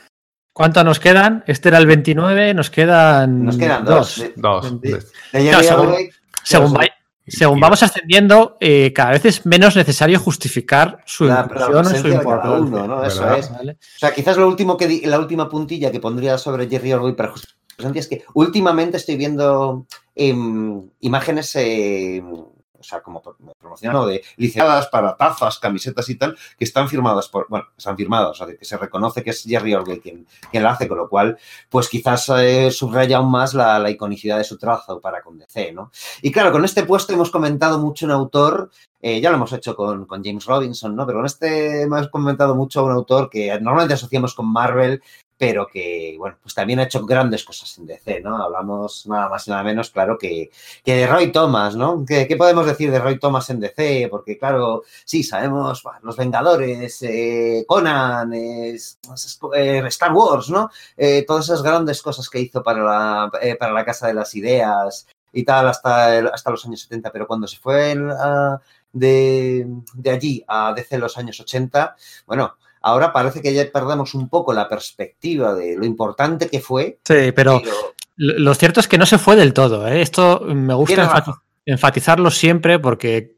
¿cuántos 0.51 0.83
nos 0.83 0.99
quedan? 0.99 1.43
Este 1.45 1.69
era 1.69 1.77
el 1.77 1.85
29, 1.85 2.55
nos 2.55 2.71
quedan, 2.71 3.45
Nos 3.45 3.55
quedan 3.57 3.85
dos. 3.85 4.19
De, 4.19 4.33
Dos. 4.35 4.81
De- 4.81 5.03
No, 5.51 5.61
según- 5.61 5.95
Según, 6.43 6.73
Dos. 6.73 6.81
Según 7.27 7.59
vamos 7.59 7.81
ascendiendo, 7.83 8.57
eh, 8.59 8.93
cada 8.93 9.11
vez 9.11 9.25
es 9.25 9.45
menos 9.45 9.75
necesario 9.75 10.19
justificar 10.19 10.99
su 11.05 11.25
la, 11.25 11.35
la 11.35 11.41
inclusión 11.43 11.85
o 11.85 11.89
su 11.89 12.07
importancia. 12.07 12.51
uno, 12.59 12.87
¿no? 12.87 13.03
Eso 13.03 13.21
¿Verdad? 13.21 13.39
es. 13.39 13.51
¿vale? 13.51 13.71
O 13.73 13.99
sea, 13.99 14.13
quizás 14.13 14.37
lo 14.37 14.47
último 14.47 14.77
que 14.77 14.87
di- 14.87 15.01
la 15.05 15.19
última 15.19 15.49
puntilla 15.49 15.91
que 15.91 15.99
pondría 15.99 16.37
sobre 16.37 16.67
Jerry 16.69 16.93
Orwell 16.93 17.15
para 17.15 17.31
justificar 17.31 17.55
su 17.67 17.75
presencia 17.77 17.99
es 17.99 18.07
que 18.07 18.23
últimamente 18.35 18.97
estoy 18.97 19.15
viendo 19.17 19.85
em, 20.15 20.81
imágenes, 21.01 21.55
eh, 21.55 22.21
o 22.23 22.53
sea, 22.87 23.01
como 23.01 23.21
pro- 23.21 23.35
promocionado 23.59 24.05
de 24.07 24.23
licenciadas 24.37 24.87
para 24.87 25.15
tazas, 25.17 25.59
camisetas 25.59 26.07
y 26.09 26.15
tal, 26.15 26.37
que 26.57 26.63
están 26.65 26.87
firmadas 26.87 27.27
por, 27.29 27.47
bueno, 27.49 27.65
están 27.77 27.97
firmadas, 27.97 28.29
o 28.41 28.45
sea, 28.45 28.55
que 28.55 28.63
se 28.63 28.77
reconoce 28.77 29.23
que 29.23 29.31
es 29.31 29.43
Jerry 29.43 29.73
Orwell 29.73 30.01
quien, 30.01 30.25
quien 30.51 30.63
la 30.63 30.71
hace, 30.71 30.87
con 30.87 30.97
lo 30.97 31.09
cual, 31.09 31.37
pues 31.69 31.89
quizás 31.89 32.29
eh, 32.37 32.71
subraya 32.71 33.17
aún 33.17 33.31
más 33.31 33.53
la, 33.53 33.77
la 33.79 33.89
iconicidad 33.89 34.37
de 34.37 34.43
su 34.43 34.57
trazo 34.57 34.99
para 34.99 35.21
con 35.21 35.37
DC, 35.37 35.71
¿no? 35.73 35.91
Y 36.21 36.31
claro, 36.31 36.51
con 36.51 36.63
este 36.65 36.83
puesto 36.83 37.13
hemos 37.13 37.31
comentado 37.31 37.79
mucho 37.79 38.05
un 38.05 38.11
autor 38.11 38.69
eh, 39.01 39.21
ya 39.21 39.29
lo 39.29 39.35
hemos 39.35 39.53
hecho 39.53 39.75
con, 39.75 40.05
con 40.05 40.23
James 40.23 40.45
Robinson, 40.45 40.95
¿no? 40.95 41.05
Pero 41.05 41.19
con 41.19 41.27
este 41.27 41.83
hemos 41.83 42.07
comentado 42.07 42.55
mucho 42.55 42.83
un 42.83 42.91
autor 42.91 43.29
que 43.29 43.49
normalmente 43.59 43.93
asociamos 43.93 44.33
con 44.33 44.51
Marvel, 44.51 44.99
pero 45.37 45.67
que, 45.67 46.15
bueno, 46.17 46.37
pues 46.41 46.55
también 46.55 46.79
ha 46.79 46.83
hecho 46.83 47.05
grandes 47.05 47.43
cosas 47.43 47.77
en 47.77 47.85
DC, 47.85 48.21
¿no? 48.21 48.41
Hablamos 48.41 49.05
nada 49.07 49.27
más 49.27 49.47
y 49.47 49.51
nada 49.51 49.63
menos, 49.63 49.89
claro, 49.89 50.17
que, 50.17 50.49
que 50.83 50.95
de 50.95 51.07
Roy 51.07 51.31
Thomas, 51.31 51.75
¿no? 51.75 52.05
¿Qué, 52.05 52.27
¿Qué, 52.27 52.37
podemos 52.37 52.65
decir 52.65 52.89
de 52.89 52.99
Roy 52.99 53.19
Thomas 53.19 53.49
en 53.49 53.59
DC? 53.59 54.07
Porque, 54.09 54.37
claro, 54.37 54.83
sí, 55.03 55.23
sabemos 55.23 55.83
Los 56.03 56.15
Vengadores, 56.15 57.01
eh, 57.01 57.65
Conan, 57.67 58.33
Star 58.33 60.13
Wars, 60.13 60.49
¿no? 60.49 60.69
Eh, 60.95 61.25
todas 61.27 61.45
esas 61.45 61.61
grandes 61.61 62.01
cosas 62.01 62.29
que 62.29 62.39
hizo 62.39 62.63
para 62.63 62.83
la, 62.83 63.31
eh, 63.41 63.55
para 63.55 63.73
la 63.73 63.83
Casa 63.83 64.07
de 64.07 64.13
las 64.13 64.33
Ideas 64.35 65.07
y 65.33 65.43
tal 65.43 65.67
hasta, 65.67 66.17
el, 66.17 66.27
hasta 66.27 66.51
los 66.51 66.65
años 66.65 66.81
70, 66.83 67.11
pero 67.11 67.27
cuando 67.27 67.45
se 67.47 67.57
fue 67.57 67.93
uh, 67.97 68.57
de, 68.93 69.67
de 69.93 70.09
allí 70.09 70.43
a 70.47 70.73
DC 70.73 70.97
los 70.97 71.17
años 71.17 71.39
80, 71.41 71.95
bueno, 72.25 72.55
Ahora 72.85 73.11
parece 73.11 73.41
que 73.41 73.51
ya 73.51 73.65
perdemos 73.73 74.13
un 74.13 74.29
poco 74.29 74.53
la 74.53 74.69
perspectiva 74.69 75.55
de 75.55 75.75
lo 75.75 75.85
importante 75.87 76.47
que 76.49 76.59
fue. 76.59 76.99
Sí, 77.03 77.31
pero, 77.35 77.59
pero... 77.63 77.73
lo 78.15 78.53
cierto 78.53 78.79
es 78.79 78.87
que 78.87 78.99
no 78.99 79.07
se 79.07 79.17
fue 79.17 79.35
del 79.35 79.53
todo. 79.53 79.87
¿eh? 79.87 80.01
Esto 80.01 80.41
me 80.45 80.75
gusta 80.75 81.01
enfati 81.01 81.31
enfatizarlo 81.65 82.29
siempre 82.29 82.77
porque. 82.77 83.37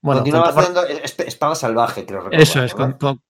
Bueno, 0.00 0.22
Continuaba 0.22 0.48
haciendo 0.48 0.86
Espada 0.86 1.54
Salvaje, 1.54 2.06
creo 2.06 2.20
recordar, 2.20 2.40
Eso 2.40 2.62
es, 2.62 2.74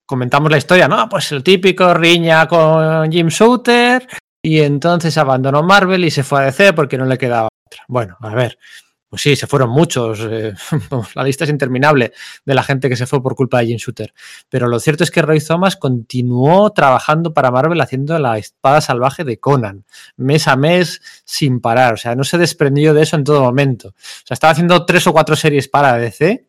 comentamos 0.07 0.49
la 0.49 0.59
historia, 0.59 0.87
¿no? 0.87 1.09
Pues 1.09 1.33
el 1.33 1.43
típico 1.43 1.93
riña 1.93 2.47
con 2.47 3.11
Jim 3.11 3.27
Shooter 3.27 4.07
y 4.41 4.61
entonces 4.61 5.19
abandonó 5.19 5.65
Marvel 5.65 6.05
y 6.05 6.13
se 6.13 6.23
fue 6.23 6.41
a 6.41 6.45
DC 6.45 6.73
porque 6.73 6.99
no 6.99 7.07
le 7.07 7.19
quedaba 7.19 7.49
otra. 7.67 7.83
Bueno, 7.89 8.17
a 8.21 8.33
ver, 8.33 8.59
pues 9.09 9.23
sí, 9.23 9.37
se 9.37 9.47
fueron 9.47 9.71
muchos. 9.71 10.21
Eh, 10.21 10.53
la 11.15 11.25
lista 11.25 11.45
es 11.45 11.51
interminable 11.51 12.13
de 12.45 12.55
la 12.55 12.63
gente 12.63 12.89
que 12.89 12.97
se 12.97 13.07
fue 13.07 13.23
por 13.23 13.35
culpa 13.35 13.61
de 13.61 13.67
Jim 13.67 13.79
Shooter. 13.79 14.13
Pero 14.49 14.69
lo 14.69 14.79
cierto 14.81 15.05
es 15.05 15.11
que 15.11 15.23
Roy 15.23 15.41
Thomas 15.41 15.77
continuó 15.77 16.71
trabajando 16.73 17.33
para 17.33 17.51
Marvel 17.51 17.81
haciendo 17.81 18.19
la 18.19 18.37
espada 18.37 18.81
salvaje 18.81 19.25
de 19.25 19.39
Conan, 19.39 19.85
mes 20.17 20.47
a 20.47 20.57
mes, 20.57 21.01
sin 21.25 21.61
parar. 21.61 21.95
O 21.95 21.97
sea, 21.97 22.15
no 22.15 22.25
se 22.25 22.37
desprendió 22.37 22.93
de 22.93 23.03
eso 23.03 23.17
en 23.17 23.25
todo 23.25 23.43
momento. 23.43 23.89
O 23.89 24.27
sea, 24.27 24.35
estaba 24.35 24.51
haciendo 24.51 24.85
tres 24.85 25.07
o 25.07 25.13
cuatro 25.13 25.37
series 25.37 25.69
para 25.69 25.97
DC, 25.97 26.47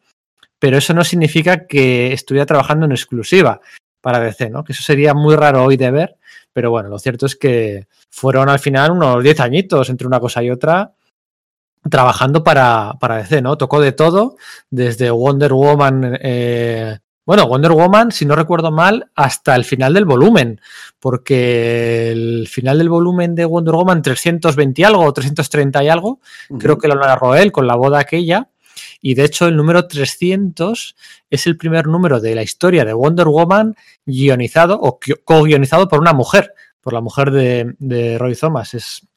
pero 0.59 0.77
eso 0.77 0.93
no 0.93 1.05
significa 1.05 1.65
que 1.65 2.11
estuviera 2.11 2.45
trabajando 2.45 2.85
en 2.85 2.91
exclusiva 2.91 3.61
para 4.01 4.19
DC, 4.19 4.49
¿no? 4.49 4.65
Que 4.65 4.73
eso 4.73 4.83
sería 4.83 5.13
muy 5.13 5.35
raro 5.35 5.63
hoy 5.63 5.77
de 5.77 5.91
ver. 5.91 6.15
Pero 6.51 6.71
bueno, 6.71 6.89
lo 6.89 6.99
cierto 6.99 7.25
es 7.25 7.37
que 7.37 7.87
fueron 8.09 8.49
al 8.49 8.59
final 8.59 8.91
unos 8.91 9.23
10 9.23 9.39
añitos 9.39 9.89
entre 9.89 10.07
una 10.07 10.19
cosa 10.19 10.43
y 10.43 10.49
otra 10.49 10.93
trabajando 11.89 12.43
para, 12.43 12.93
para 12.99 13.17
DC, 13.17 13.41
¿no? 13.41 13.57
Tocó 13.57 13.79
de 13.79 13.91
todo, 13.91 14.35
desde 14.69 15.11
Wonder 15.11 15.53
Woman, 15.53 16.17
eh, 16.21 16.97
bueno, 17.25 17.47
Wonder 17.47 17.71
Woman, 17.71 18.11
si 18.11 18.25
no 18.25 18.35
recuerdo 18.35 18.71
mal, 18.71 19.11
hasta 19.15 19.55
el 19.55 19.63
final 19.63 19.93
del 19.93 20.05
volumen, 20.05 20.59
porque 20.99 22.11
el 22.11 22.47
final 22.47 22.79
del 22.79 22.89
volumen 22.89 23.35
de 23.35 23.45
Wonder 23.45 23.75
Woman 23.75 24.01
320 24.01 24.81
y 24.81 24.83
algo, 24.83 25.13
330 25.13 25.83
y 25.83 25.89
algo, 25.89 26.09
uh 26.09 26.55
-huh. 26.55 26.59
creo 26.59 26.77
que 26.77 26.87
lo 26.87 26.95
narró 26.95 27.35
él 27.35 27.51
con 27.51 27.67
la 27.67 27.75
boda 27.75 27.99
aquella, 27.99 28.49
y 29.01 29.13
de 29.13 29.25
hecho 29.25 29.47
el 29.47 29.55
número 29.55 29.87
300 29.87 30.95
es 31.29 31.47
el 31.47 31.57
primer 31.57 31.87
número 31.87 32.19
de 32.19 32.35
la 32.35 32.41
historia 32.41 32.83
de 32.83 32.93
Wonder 32.93 33.27
Woman 33.27 33.75
guionizado 34.05 34.79
o 34.81 34.99
co-guionizado 35.23 35.87
por 35.87 35.99
una 35.99 36.13
mujer, 36.13 36.53
por 36.81 36.93
la 36.93 37.01
mujer 37.01 37.31
de, 37.31 37.75
de 37.79 38.17
Roy 38.17 38.35
Thomas. 38.35 38.73
Es, 38.73 39.07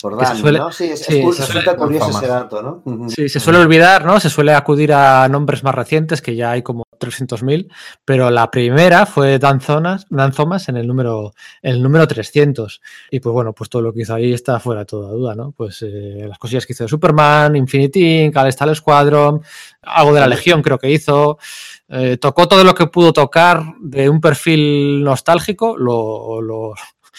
por 0.00 0.16
Dan, 0.16 0.36
suele, 0.36 0.58
¿no? 0.58 0.70
Sí, 0.70 0.84
es, 0.84 1.00
sí, 1.00 1.18
es 1.18 1.38
resulta 1.38 1.76
curioso 1.76 2.10
ese 2.10 2.28
dato, 2.28 2.62
¿no? 2.62 3.08
Sí, 3.08 3.28
se 3.28 3.40
suele 3.40 3.58
olvidar, 3.58 4.04
¿no? 4.04 4.20
Se 4.20 4.30
suele 4.30 4.54
acudir 4.54 4.92
a 4.92 5.28
nombres 5.28 5.64
más 5.64 5.74
recientes, 5.74 6.22
que 6.22 6.36
ya 6.36 6.52
hay 6.52 6.62
como 6.62 6.84
300.000, 7.00 7.68
pero 8.04 8.30
la 8.30 8.48
primera 8.50 9.06
fue 9.06 9.40
Dan, 9.40 9.60
Zonas, 9.60 10.06
Dan 10.08 10.32
Thomas 10.32 10.68
en 10.68 10.76
el 10.76 10.86
número, 10.86 11.32
el 11.62 11.82
número 11.82 12.06
300. 12.06 12.80
Y 13.10 13.18
pues 13.18 13.32
bueno, 13.32 13.52
pues 13.52 13.70
todo 13.70 13.82
lo 13.82 13.92
que 13.92 14.02
hizo 14.02 14.14
ahí 14.14 14.32
está 14.32 14.60
fuera 14.60 14.80
de 14.80 14.86
toda 14.86 15.10
duda, 15.10 15.34
¿no? 15.34 15.50
Pues 15.50 15.82
eh, 15.82 16.26
las 16.28 16.38
cosillas 16.38 16.64
que 16.64 16.74
hizo 16.74 16.84
de 16.84 16.88
Superman, 16.88 17.56
Infinity 17.56 18.22
Inc., 18.22 18.36
Al 18.36 18.48
Star 18.48 18.74
Squadron, 18.76 19.42
algo 19.82 20.14
de 20.14 20.20
la 20.20 20.28
Legión 20.28 20.62
creo 20.62 20.78
que 20.78 20.90
hizo. 20.90 21.38
Eh, 21.88 22.18
tocó 22.18 22.46
todo 22.46 22.62
lo 22.62 22.74
que 22.74 22.86
pudo 22.86 23.12
tocar 23.12 23.62
de 23.80 24.08
un 24.08 24.20
perfil 24.20 25.02
nostálgico, 25.02 25.76
lo, 25.76 26.40
lo 26.40 26.74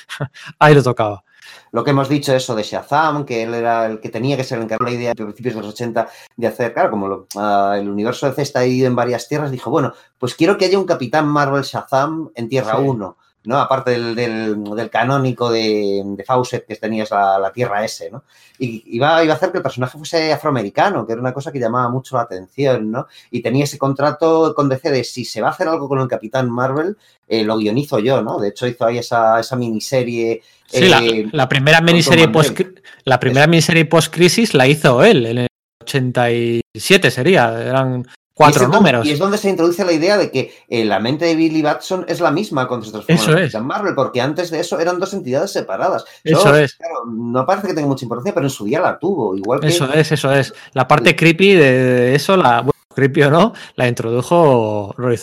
ahí 0.59 0.75
lo 0.75 0.83
tocaba 0.83 1.23
lo 1.71 1.83
que 1.83 1.91
hemos 1.91 2.09
dicho, 2.09 2.33
eso 2.33 2.55
de 2.55 2.63
Shazam, 2.63 3.25
que 3.25 3.43
él 3.43 3.53
era 3.53 3.85
el 3.85 3.99
que 3.99 4.09
tenía 4.09 4.37
que 4.37 4.43
ser 4.43 4.57
el 4.57 4.65
encargado 4.65 4.91
la 4.91 4.97
idea 4.97 5.11
a 5.11 5.15
principios 5.15 5.55
de 5.55 5.61
los 5.61 5.69
80 5.71 6.07
de 6.35 6.47
hacer, 6.47 6.73
claro, 6.73 6.91
como 6.91 7.07
lo, 7.07 7.27
uh, 7.35 7.73
el 7.73 7.89
universo 7.89 8.27
de 8.27 8.33
C 8.33 8.41
está 8.41 8.59
ahí 8.59 8.83
en 8.83 8.95
varias 8.95 9.27
tierras, 9.27 9.51
dijo, 9.51 9.69
bueno, 9.69 9.93
pues 10.17 10.35
quiero 10.35 10.57
que 10.57 10.65
haya 10.65 10.79
un 10.79 10.85
Capitán 10.85 11.27
Marvel 11.27 11.63
Shazam 11.63 12.31
en 12.35 12.49
Tierra 12.49 12.77
sí. 12.77 12.83
1. 12.83 13.17
¿No? 13.45 13.57
Aparte 13.57 13.91
del, 13.91 14.15
del, 14.15 14.63
del 14.63 14.89
canónico 14.89 15.49
de, 15.51 16.01
de, 16.05 16.23
Fawcett 16.23 16.67
que 16.67 16.75
tenías 16.75 17.09
la, 17.11 17.39
la, 17.39 17.51
Tierra 17.51 17.83
S, 17.85 18.09
¿no? 18.11 18.23
Y 18.57 18.83
iba, 18.95 19.23
iba, 19.23 19.33
a 19.33 19.37
hacer 19.37 19.51
que 19.51 19.57
el 19.57 19.63
personaje 19.63 19.97
fuese 19.97 20.33
afroamericano, 20.33 21.05
que 21.05 21.13
era 21.13 21.21
una 21.21 21.33
cosa 21.33 21.51
que 21.51 21.59
llamaba 21.59 21.89
mucho 21.89 22.17
la 22.17 22.23
atención, 22.23 22.91
¿no? 22.91 23.07
Y 23.31 23.41
tenía 23.41 23.63
ese 23.63 23.77
contrato 23.77 24.53
con 24.53 24.67
DC 24.67 24.91
de 24.91 25.03
si 25.03 25.23
se 25.23 25.41
va 25.41 25.47
a 25.47 25.51
hacer 25.51 25.67
algo 25.67 25.87
con 25.87 25.99
el 25.99 26.07
Capitán 26.07 26.49
Marvel, 26.49 26.97
eh, 27.27 27.43
lo 27.43 27.57
guionizo 27.57 27.99
yo, 27.99 28.21
¿no? 28.21 28.39
De 28.39 28.49
hecho, 28.49 28.67
hizo 28.67 28.85
ahí 28.85 28.97
esa, 28.97 29.39
esa 29.39 29.55
miniserie. 29.55 30.41
Sí, 30.65 30.85
eh, 30.85 30.89
la, 30.89 31.01
la, 31.31 31.49
primera 31.49 31.81
miniserie 31.81 32.27
post 32.27 32.59
la 33.05 33.19
primera 33.19 33.47
miniserie 33.47 33.85
post 33.85 34.13
crisis 34.13 34.53
la 34.53 34.67
hizo 34.67 35.03
él 35.03 35.25
en 35.25 35.37
el 35.39 35.47
87 35.81 37.09
sería, 37.09 37.59
eran 37.61 38.05
cuatro 38.39 38.63
y 38.63 38.67
números. 38.67 38.99
Donde, 38.99 39.09
y 39.09 39.13
es 39.13 39.19
donde 39.19 39.37
se 39.37 39.49
introduce 39.49 39.83
la 39.83 39.91
idea 39.91 40.17
de 40.17 40.31
que 40.31 40.53
eh, 40.69 40.85
la 40.85 40.99
mente 40.99 41.25
de 41.25 41.35
Billy 41.35 41.61
Batson 41.61 42.05
es 42.07 42.21
la 42.21 42.31
misma 42.31 42.67
cuando 42.67 42.85
se 42.85 42.91
transforma 42.93 43.21
eso 43.21 43.37
en 43.37 43.43
es. 43.43 43.61
Marvel, 43.61 43.93
porque 43.95 44.21
antes 44.21 44.49
de 44.49 44.61
eso 44.61 44.79
eran 44.79 44.97
dos 44.97 45.13
entidades 45.13 45.51
separadas. 45.51 46.05
Eso 46.23 46.45
Yo, 46.45 46.55
es. 46.55 46.75
Claro, 46.75 47.05
no 47.05 47.45
parece 47.45 47.67
que 47.67 47.73
tenga 47.73 47.87
mucha 47.87 48.05
importancia, 48.05 48.33
pero 48.33 48.45
en 48.45 48.49
su 48.49 48.65
día 48.65 48.79
la 48.79 48.97
tuvo. 48.97 49.35
Igual 49.35 49.59
que... 49.59 49.67
Eso 49.67 49.91
es, 49.93 50.11
eso 50.11 50.31
es. 50.31 50.53
La 50.73 50.87
parte 50.87 51.15
creepy 51.15 51.53
de 51.53 52.15
eso, 52.15 52.37
la 52.37 52.63
creepy 52.99 53.23
o 53.23 53.31
no, 53.31 53.53
la 53.75 53.87
introdujo 53.87 54.93
Roy 54.97 55.17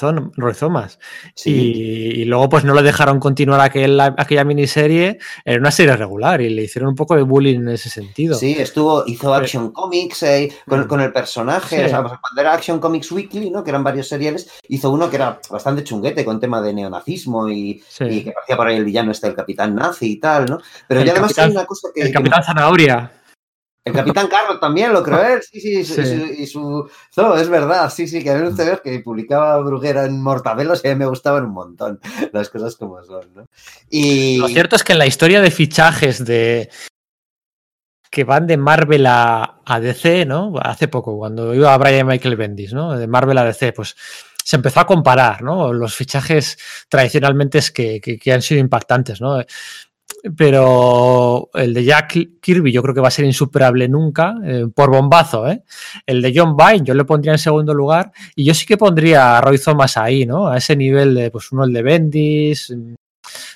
Thomas. 0.59 0.99
Sí. 1.35 1.51
Y, 1.51 2.23
y, 2.23 2.25
luego 2.25 2.49
pues 2.49 2.65
no 2.65 2.75
le 2.75 2.83
dejaron 2.83 3.21
continuar 3.21 3.61
aquel, 3.61 4.01
aquella 4.01 4.45
miniserie 4.45 5.19
en 5.45 5.61
una 5.61 5.71
serie 5.71 5.97
regular 5.97 6.41
y 6.41 6.49
le 6.49 6.63
hicieron 6.65 6.89
un 6.89 6.95
poco 6.95 7.15
de 7.17 7.23
bullying 7.23 7.61
en 7.61 7.69
ese 7.69 7.91
sentido. 7.91 8.37
Sí, 8.37 8.57
estuvo, 8.59 9.05
hizo 9.07 9.35
Action 9.35 9.73
Comics 9.73 10.23
eh, 10.23 10.53
con, 10.67 10.85
con, 10.85 11.01
el 11.01 11.13
personaje, 11.13 11.77
sí. 11.77 11.85
o 11.85 11.89
sea, 11.89 12.03
cuando 12.03 12.41
era 12.41 12.55
Action 12.55 12.79
Comics 12.79 13.13
Weekly, 13.13 13.51
¿no? 13.51 13.63
que 13.63 13.71
eran 13.71 13.85
varios 13.85 14.09
seriales, 14.09 14.49
hizo 14.69 14.91
uno 14.91 15.11
que 15.11 15.17
era 15.17 15.39
bastante 15.51 15.85
chunguete 15.85 16.25
con 16.25 16.41
tema 16.41 16.63
de 16.63 16.73
neonazismo 16.73 17.49
y, 17.49 17.83
sí. 17.89 18.05
y 18.05 18.25
que 18.25 18.33
parecía 18.33 18.57
por 18.57 18.67
ahí 18.67 18.77
el 18.77 18.85
villano 18.85 19.13
este, 19.13 19.27
el 19.29 19.35
capitán 19.35 19.75
nazi 19.75 20.13
y 20.13 20.17
tal, 20.17 20.47
¿no? 20.47 20.59
Pero 20.89 21.01
el 21.01 21.07
ya 21.07 21.13
además 21.13 21.31
capitán, 21.31 21.51
hay 21.51 21.57
una 21.57 21.67
cosa 21.67 21.89
que... 21.95 22.03
El 22.03 22.13
capitán 22.13 22.41
que... 22.41 22.47
Zanahoria. 22.47 23.13
El 23.87 23.93
Capitán 23.93 24.27
Carlos 24.27 24.59
también 24.59 24.93
lo 24.93 25.01
creo 25.01 25.23
él, 25.23 25.43
sí, 25.43 25.61
sí, 25.61 25.85
sí. 25.85 26.35
Y, 26.39 26.47
su, 26.49 26.91
no, 27.17 27.37
es 27.37 27.49
verdad, 27.49 27.89
sí, 27.89 28.09
sí, 28.09 28.21
que 28.21 28.31
había 28.31 28.49
un 28.49 28.57
que 28.83 28.99
publicaba 28.99 29.59
Bruguera 29.59 30.05
en 30.07 30.21
Mortadelos 30.21 30.85
y 30.85 30.89
a 30.89 30.95
mí 30.95 30.99
me 30.99 31.07
gustaban 31.07 31.45
un 31.45 31.53
montón 31.53 32.01
las 32.33 32.51
cosas 32.51 32.75
como 32.75 33.01
son, 33.05 33.33
¿no? 33.33 33.47
Y... 33.89 34.39
Lo 34.39 34.49
cierto 34.49 34.75
es 34.75 34.83
que 34.83 34.93
en 34.93 34.99
la 34.99 35.07
historia 35.07 35.41
de 35.41 35.53
fichajes 35.53 36.25
de 36.25 36.69
que 38.11 38.25
van 38.25 38.49
de 38.49 38.57
Marvel 38.57 39.07
a, 39.07 39.61
a 39.65 39.79
DC, 39.79 40.27
¿no? 40.27 40.55
Hace 40.61 40.89
poco, 40.89 41.17
cuando 41.17 41.55
iba 41.55 41.73
a 41.73 41.79
Brian 41.79 42.09
Michael 42.09 42.35
Bendis, 42.35 42.73
¿no? 42.73 42.99
De 42.99 43.07
Marvel 43.07 43.39
a 43.39 43.45
DC, 43.45 43.73
pues 43.73 43.95
se 44.43 44.57
empezó 44.57 44.81
a 44.81 44.87
comparar, 44.87 45.43
¿no? 45.43 45.73
Los 45.73 45.95
fichajes 45.95 46.59
tradicionalmente 46.89 47.59
es 47.59 47.71
que, 47.71 48.01
que, 48.01 48.19
que 48.19 48.33
han 48.33 48.43
sido 48.43 48.61
impactantes, 48.61 49.21
¿no? 49.21 49.39
Pero 50.37 51.51
el 51.55 51.75
de 51.75 51.85
Jack 51.85 52.41
Kirby 52.41 52.73
yo 52.73 52.83
creo 52.83 52.95
que 52.95 53.01
va 53.01 53.09
a 53.09 53.13
ser 53.13 53.25
insuperable 53.25 53.89
nunca, 53.89 54.35
eh, 54.45 54.67
por 54.75 54.91
bombazo, 54.91 55.49
¿eh? 55.49 55.63
El 56.05 56.23
de 56.23 56.33
John 56.35 56.57
Byrne 56.57 56.85
yo 56.85 56.95
le 56.95 57.05
pondría 57.05 57.33
en 57.33 57.39
segundo 57.39 57.75
lugar 57.75 58.13
y 58.35 58.45
yo 58.45 58.55
sí 58.55 58.67
que 58.67 58.77
pondría 58.77 59.39
a 59.39 59.41
Roy 59.41 59.59
Thomas 59.59 59.97
ahí, 59.97 60.27
¿no? 60.27 60.49
A 60.49 60.57
ese 60.57 60.77
nivel 60.77 61.15
de, 61.15 61.31
pues 61.31 61.53
uno 61.53 61.65
el 61.65 61.73
de 61.73 61.83
Bendis, 61.83 62.75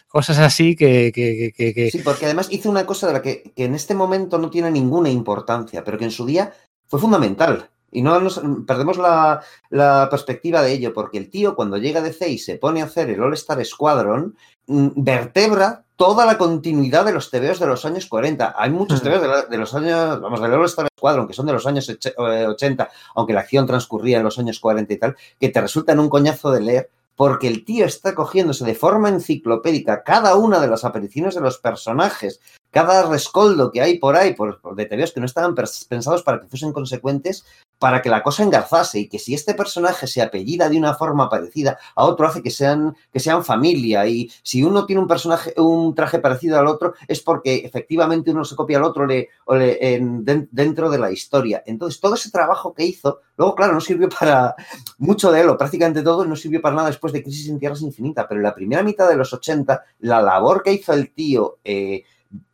cosas 0.08 0.38
así 0.38 0.76
que. 0.76 1.90
Sí, 1.92 2.02
porque 2.04 2.26
además 2.26 2.48
hizo 2.50 2.70
una 2.70 2.86
cosa 2.86 3.06
de 3.06 3.12
la 3.12 3.22
que, 3.22 3.52
en 3.56 3.74
este 3.74 3.94
momento 3.94 4.38
no 4.38 4.50
tiene 4.50 4.70
ninguna 4.70 5.10
importancia, 5.10 5.82
pero 5.84 5.98
que 5.98 6.04
en 6.04 6.10
su 6.10 6.26
día 6.26 6.52
fue 6.86 7.00
fundamental. 7.00 7.70
Y 7.92 8.02
no 8.02 8.20
nos 8.20 8.40
perdemos 8.68 8.98
la, 8.98 9.42
la, 9.70 10.06
perspectiva 10.08 10.62
de 10.62 10.72
ello, 10.72 10.94
porque 10.94 11.18
el 11.18 11.28
tío 11.28 11.56
cuando 11.56 11.76
llega 11.76 11.98
a 11.98 12.04
DC 12.04 12.28
y 12.28 12.38
se 12.38 12.54
pone 12.54 12.82
a 12.82 12.84
hacer 12.84 13.10
el 13.10 13.20
All-Star 13.20 13.64
Squadron, 13.64 14.36
mm, 14.68 14.90
vertebra 14.94 15.84
toda 16.00 16.24
la 16.24 16.38
continuidad 16.38 17.04
de 17.04 17.12
los 17.12 17.30
TVOs 17.30 17.60
de 17.60 17.66
los 17.66 17.84
años 17.84 18.06
40. 18.06 18.54
Hay 18.56 18.70
muchos 18.70 19.02
TVOs 19.02 19.20
de, 19.20 19.28
la, 19.28 19.42
de 19.42 19.58
los 19.58 19.74
años, 19.74 20.18
vamos, 20.18 20.40
del 20.40 20.54
All-Star 20.54 20.88
Squadron, 20.96 21.28
que 21.28 21.34
son 21.34 21.44
de 21.44 21.52
los 21.52 21.66
años 21.66 21.94
80, 22.16 22.90
aunque 23.16 23.34
la 23.34 23.40
acción 23.40 23.66
transcurría 23.66 24.16
en 24.16 24.24
los 24.24 24.38
años 24.38 24.58
40 24.60 24.94
y 24.94 24.96
tal, 24.96 25.14
que 25.38 25.50
te 25.50 25.60
resultan 25.60 26.00
un 26.00 26.08
coñazo 26.08 26.52
de 26.52 26.62
leer, 26.62 26.90
porque 27.14 27.48
el 27.48 27.66
tío 27.66 27.84
está 27.84 28.14
cogiéndose 28.14 28.64
de 28.64 28.74
forma 28.74 29.10
enciclopédica 29.10 30.02
cada 30.02 30.36
una 30.36 30.58
de 30.58 30.68
las 30.68 30.86
apariciones 30.86 31.34
de 31.34 31.42
los 31.42 31.58
personajes, 31.58 32.40
cada 32.70 33.08
rescoldo 33.08 33.70
que 33.70 33.80
hay 33.80 33.98
por 33.98 34.16
ahí, 34.16 34.34
por, 34.34 34.60
por 34.60 34.76
de 34.76 34.86
TVOs 34.86 35.12
que 35.12 35.20
no 35.20 35.26
estaban 35.26 35.54
pensados 35.88 36.22
para 36.22 36.40
que 36.40 36.48
fuesen 36.48 36.72
consecuentes, 36.72 37.44
para 37.80 38.02
que 38.02 38.10
la 38.10 38.22
cosa 38.22 38.42
engarzase 38.42 39.00
y 39.00 39.08
que 39.08 39.18
si 39.18 39.32
este 39.32 39.54
personaje 39.54 40.06
se 40.06 40.20
apellida 40.20 40.68
de 40.68 40.76
una 40.76 40.94
forma 40.94 41.30
parecida 41.30 41.78
a 41.94 42.04
otro 42.04 42.26
hace 42.26 42.42
que 42.42 42.50
sean, 42.50 42.94
que 43.10 43.20
sean 43.20 43.42
familia 43.42 44.06
y 44.06 44.30
si 44.42 44.62
uno 44.62 44.84
tiene 44.84 45.00
un 45.00 45.08
personaje, 45.08 45.54
un 45.56 45.94
traje 45.94 46.18
parecido 46.18 46.58
al 46.58 46.66
otro 46.66 46.92
es 47.08 47.20
porque 47.22 47.56
efectivamente 47.64 48.30
uno 48.30 48.44
se 48.44 48.54
copia 48.54 48.76
al 48.76 48.84
otro 48.84 49.06
dentro 49.06 50.90
de 50.90 50.98
la 50.98 51.10
historia. 51.10 51.62
Entonces 51.64 52.00
todo 52.00 52.14
ese 52.14 52.30
trabajo 52.30 52.74
que 52.74 52.84
hizo, 52.84 53.20
luego 53.38 53.54
claro, 53.54 53.72
no 53.72 53.80
sirvió 53.80 54.10
para 54.10 54.54
mucho 54.98 55.32
de 55.32 55.40
él 55.40 55.48
o 55.48 55.56
prácticamente 55.56 56.02
todo, 56.02 56.26
no 56.26 56.36
sirvió 56.36 56.60
para 56.60 56.76
nada 56.76 56.88
después 56.88 57.14
de 57.14 57.22
Crisis 57.22 57.48
en 57.48 57.58
Tierras 57.58 57.80
Infinita, 57.80 58.28
pero 58.28 58.40
en 58.40 58.44
la 58.44 58.54
primera 58.54 58.82
mitad 58.82 59.08
de 59.08 59.16
los 59.16 59.32
80, 59.32 59.82
la 60.00 60.20
labor 60.20 60.62
que 60.62 60.74
hizo 60.74 60.92
el 60.92 61.12
tío... 61.12 61.58
Eh, 61.64 62.04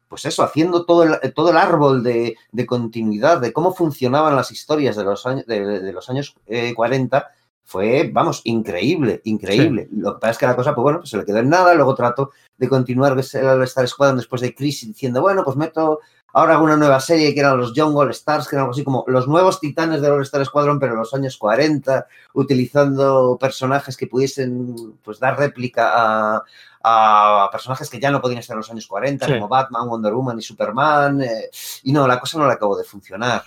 pues 0.09 0.25
eso, 0.25 0.43
haciendo 0.43 0.85
todo 0.85 1.03
el, 1.03 1.35
todo 1.35 1.51
el 1.51 1.57
árbol 1.57 2.03
de, 2.03 2.37
de, 2.53 2.67
continuidad, 2.67 3.41
de 3.41 3.53
cómo 3.53 3.75
funcionaban 3.75 4.37
las 4.37 4.51
historias 4.51 4.97
de 4.97 5.05
los 5.05 5.27
años, 5.27 5.47
de, 5.47 5.81
de 5.81 5.93
los 5.93 6.09
años 6.09 6.37
eh, 6.47 6.75
40, 6.75 7.27
fue, 7.67 8.09
vamos, 8.13 8.43
increíble, 8.45 9.21
increíble. 9.25 9.89
Sí. 9.91 9.97
Lo 9.97 10.15
que 10.15 10.21
pasa 10.21 10.31
es 10.31 10.39
que 10.39 10.47
la 10.47 10.55
cosa, 10.55 10.73
pues 10.73 10.85
bueno, 10.85 10.99
pues 11.01 11.11
se 11.11 11.17
le 11.17 11.25
quedó 11.25 11.39
en 11.39 11.49
nada, 11.49 11.75
luego 11.75 11.97
trato 11.97 12.31
de 12.57 12.69
continuar 12.69 13.13
el 13.13 13.19
Star 13.19 13.89
Squadron 13.89 14.19
después 14.19 14.41
de 14.41 14.55
Crisis 14.55 14.89
diciendo, 14.89 15.21
bueno, 15.21 15.43
pues 15.45 15.57
meto 15.57 15.99
ahora 16.37 16.59
una 16.59 16.77
nueva 16.77 17.01
serie 17.01 17.33
que 17.33 17.41
eran 17.41 17.57
los 17.57 17.73
Young 17.73 17.97
All 17.97 18.11
Stars, 18.11 18.47
que 18.47 18.57
eran 18.57 18.65
algo 18.65 18.73
así 18.73 18.85
como 18.85 19.05
los 19.07 19.27
nuevos 19.27 19.59
titanes 19.59 20.03
del 20.03 20.13
All 20.13 20.23
Star 20.23 20.45
Squadron, 20.45 20.79
pero 20.79 20.93
en 20.93 20.99
los 20.99 21.15
años 21.15 21.39
40, 21.39 22.07
utilizando 22.35 23.39
personajes 23.41 23.97
que 23.97 24.07
pudiesen 24.07 24.99
pues 25.03 25.19
dar 25.19 25.39
réplica 25.39 25.93
a, 25.95 26.45
a 26.83 27.49
personajes 27.51 27.89
que 27.89 27.99
ya 27.99 28.11
no 28.11 28.21
podían 28.21 28.41
estar 28.41 28.53
en 28.53 28.59
los 28.59 28.71
años 28.71 28.87
40, 28.87 29.25
sí. 29.25 29.33
como 29.33 29.49
Batman, 29.49 29.89
Wonder 29.89 30.13
Woman 30.13 30.39
y 30.39 30.43
Superman. 30.43 31.23
Eh, 31.23 31.49
y 31.85 31.93
no, 31.93 32.07
la 32.07 32.21
cosa 32.21 32.39
no 32.39 32.47
le 32.47 32.53
acabó 32.53 32.77
de 32.77 32.85
funcionar. 32.85 33.43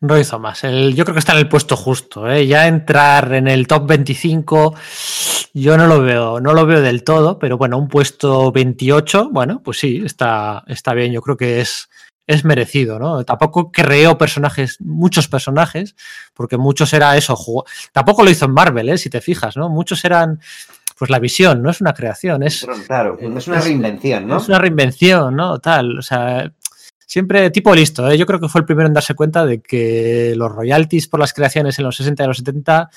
No 0.00 0.18
hizo 0.18 0.38
más. 0.38 0.64
El, 0.64 0.94
yo 0.94 1.04
creo 1.04 1.14
que 1.14 1.20
está 1.20 1.32
en 1.32 1.38
el 1.38 1.48
puesto 1.48 1.78
justo. 1.78 2.30
¿eh? 2.30 2.46
Ya 2.46 2.66
entrar 2.66 3.32
en 3.32 3.48
el 3.48 3.66
top 3.66 3.86
25, 3.86 4.74
yo 5.54 5.76
no 5.76 5.86
lo 5.86 6.00
veo, 6.00 6.40
no 6.40 6.54
lo 6.54 6.66
veo 6.66 6.80
del 6.80 7.04
todo, 7.04 7.38
pero 7.38 7.58
bueno, 7.58 7.78
un 7.78 7.88
puesto 7.88 8.52
28, 8.52 9.30
bueno, 9.30 9.62
pues 9.62 9.78
sí, 9.78 10.02
está, 10.04 10.64
está 10.66 10.94
bien. 10.94 11.12
Yo 11.12 11.20
creo 11.20 11.36
que 11.36 11.60
es, 11.60 11.90
es 12.26 12.44
merecido, 12.44 12.98
¿no? 12.98 13.24
Tampoco 13.24 13.70
creó 13.70 14.16
personajes, 14.16 14.78
muchos 14.80 15.28
personajes, 15.28 15.94
porque 16.34 16.56
muchos 16.56 16.92
era 16.92 17.16
eso. 17.16 17.36
Jugó, 17.36 17.64
tampoco 17.92 18.22
lo 18.22 18.30
hizo 18.30 18.46
en 18.46 18.52
Marvel, 18.52 18.88
¿eh? 18.88 18.98
si 18.98 19.10
te 19.10 19.20
fijas, 19.20 19.56
¿no? 19.56 19.68
Muchos 19.68 20.04
eran 20.04 20.40
pues 20.98 21.10
la 21.10 21.18
visión, 21.18 21.62
no 21.62 21.70
es 21.70 21.80
una 21.80 21.94
creación, 21.94 22.42
es. 22.44 22.66
Claro, 22.86 23.18
es 23.18 23.48
una 23.48 23.60
reinvención, 23.60 24.26
¿no? 24.26 24.36
Es 24.36 24.48
una 24.48 24.58
reinvención, 24.58 25.34
¿no? 25.34 25.58
Tal. 25.58 25.98
O 25.98 26.02
sea, 26.02 26.52
siempre 27.12 27.50
tipo 27.50 27.74
listo. 27.74 28.08
¿eh? 28.08 28.16
Yo 28.16 28.24
creo 28.24 28.40
que 28.40 28.48
fue 28.48 28.60
el 28.60 28.66
primero 28.66 28.86
en 28.86 28.94
darse 28.94 29.14
cuenta 29.14 29.44
de 29.44 29.60
que 29.60 30.34
los 30.36 30.50
royalties 30.50 31.08
por 31.08 31.20
las 31.20 31.32
creaciones 31.32 31.78
en 31.78 31.84
los 31.84 31.96
60 31.96 32.22
y 32.22 32.26
los 32.26 32.38
70 32.38 32.88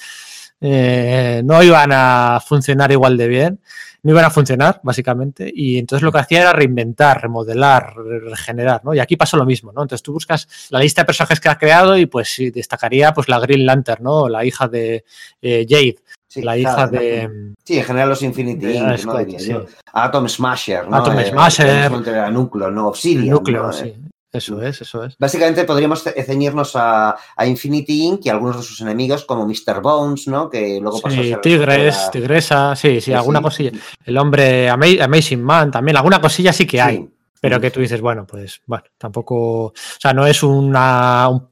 eh, 0.62 1.41
no 1.43 1.62
iban 1.62 1.91
a 1.93 2.39
funcionar 2.45 2.91
igual 2.91 3.18
de 3.18 3.28
bien, 3.28 3.60
no 4.03 4.12
iban 4.12 4.26
a 4.26 4.30
funcionar, 4.30 4.80
básicamente. 4.84 5.51
Y 5.53 5.78
entonces 5.78 6.03
lo 6.03 6.12
que 6.12 6.20
hacía 6.20 6.41
era 6.41 6.53
reinventar, 6.53 7.22
remodelar, 7.22 7.95
regenerar, 7.95 8.86
¿no? 8.86 8.93
Y 8.93 8.99
aquí 8.99 9.16
pasó 9.16 9.36
lo 9.36 9.45
mismo, 9.45 9.72
¿no? 9.72 9.82
Entonces 9.82 10.03
tú 10.03 10.14
buscas 10.14 10.47
la 10.70 10.80
lista 10.80 11.01
de 11.01 11.06
personajes 11.06 11.39
que 11.39 11.49
ha 11.49 11.58
creado 11.58 11.97
y 11.97 12.06
pues 12.06 12.30
sí, 12.30 12.51
destacaría 12.51 13.14
pues 13.14 13.28
la 13.28 13.39
Green 13.39 13.66
Lantern, 13.66 14.03
¿no? 14.03 14.30
La 14.30 14.45
hija 14.45 14.68
de 14.68 15.06
eh, 15.41 15.66
Jade. 15.68 15.97
Sí, 16.28 16.41
la 16.41 16.58
hija 16.58 16.76
claro, 16.76 16.91
de. 16.91 17.53
Sí, 17.64 17.78
en 17.78 17.84
general 17.84 18.10
los 18.10 18.22
Infinity 18.22 18.78
Inc, 18.78 19.06
¿no? 19.06 19.39
Sí. 19.39 19.56
Atom 19.93 20.28
Smasher, 20.28 20.88
¿no? 20.88 20.97
Atom 20.97 21.18
Smasher. 21.20 21.91
El, 21.91 22.34
núcleo, 22.34 22.70
¿no? 22.70 22.88
Obsidian. 22.89 23.30
núcleo, 23.30 23.64
¿no? 23.64 23.74
sí. 23.74 23.95
Eso 24.36 24.61
es, 24.61 24.81
eso 24.81 25.03
es. 25.03 25.17
Básicamente 25.17 25.63
podríamos 25.63 26.03
ceñirnos 26.03 26.75
a, 26.75 27.15
a, 27.36 27.45
Infinity 27.45 28.03
Inc. 28.03 28.25
y 28.25 28.29
a 28.29 28.33
algunos 28.33 28.57
de 28.57 28.63
sus 28.63 28.81
enemigos, 28.81 29.25
como 29.25 29.47
Mr. 29.47 29.81
Bones, 29.81 30.27
¿no? 30.27 30.49
Que 30.49 30.79
luego 30.81 31.01
pasó 31.01 31.15
sí, 31.15 31.21
a 31.21 31.36
ser 31.36 31.41
Tigres, 31.41 31.95
la... 31.95 32.11
Tigresa, 32.11 32.75
sí, 32.75 33.01
sí, 33.01 33.13
alguna 33.13 33.41
cosilla. 33.41 33.71
El 34.03 34.17
hombre 34.17 34.69
Amazing 34.69 35.43
Man 35.43 35.71
también, 35.71 35.97
alguna 35.97 36.21
cosilla 36.21 36.53
sí 36.53 36.65
que 36.65 36.81
hay. 36.81 37.09
Pero 37.41 37.61
que 37.61 37.69
tú 37.69 37.79
dices, 37.79 38.01
bueno, 38.01 38.25
pues, 38.25 38.61
bueno, 38.65 38.86
tampoco. 38.97 39.65
O 39.65 39.73
sea, 39.99 40.13
no 40.13 40.25
es 40.25 40.41
una. 40.41 41.29
Un 41.29 41.49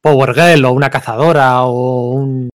Power 0.00 0.34
Girl 0.34 0.64
o 0.64 0.72
una 0.72 0.90
cazadora 0.90 1.62
o 1.62 2.10
un 2.10 2.50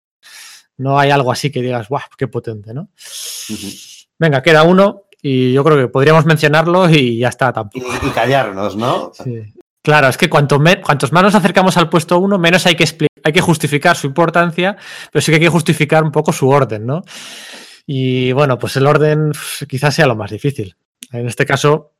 no 0.77 0.99
hay 0.99 1.09
algo 1.09 1.31
así 1.31 1.51
que 1.51 1.61
digas, 1.61 1.87
¡guau! 1.87 2.03
¡Qué 2.17 2.27
potente, 2.27 2.73
¿no? 2.73 2.81
Uh 2.81 3.53
-huh. 3.53 4.07
Venga, 4.19 4.41
queda 4.41 4.63
uno 4.63 5.03
y 5.21 5.53
yo 5.53 5.63
creo 5.63 5.77
que 5.77 5.87
podríamos 5.87 6.25
mencionarlo 6.25 6.89
y 6.89 7.19
ya 7.19 7.29
está. 7.29 7.53
Tampoco. 7.53 7.85
Y, 8.03 8.07
y 8.07 8.09
callarnos, 8.11 8.75
¿no? 8.75 9.11
Sí. 9.13 9.54
Claro, 9.85 10.07
es 10.07 10.17
que 10.17 10.31
cuanto 10.31 10.57
me, 10.57 10.81
cuantos 10.81 11.11
más 11.11 11.21
nos 11.21 11.35
acercamos 11.35 11.77
al 11.77 11.89
puesto 11.89 12.17
uno, 12.17 12.39
menos 12.39 12.65
hay 12.65 12.75
que, 12.75 12.85
hay 13.23 13.31
que 13.31 13.39
justificar 13.39 13.95
su 13.95 14.07
importancia, 14.07 14.75
pero 15.11 15.21
sí 15.21 15.31
que 15.31 15.35
hay 15.35 15.43
que 15.43 15.49
justificar 15.49 16.03
un 16.03 16.11
poco 16.11 16.33
su 16.33 16.49
orden, 16.49 16.87
¿no? 16.87 17.03
Y 17.85 18.31
bueno, 18.31 18.57
pues 18.57 18.75
el 18.77 18.87
orden 18.87 19.31
quizás 19.69 19.93
sea 19.93 20.07
lo 20.07 20.15
más 20.15 20.31
difícil. 20.31 20.75
En 21.11 21.27
este 21.27 21.45
caso. 21.45 21.93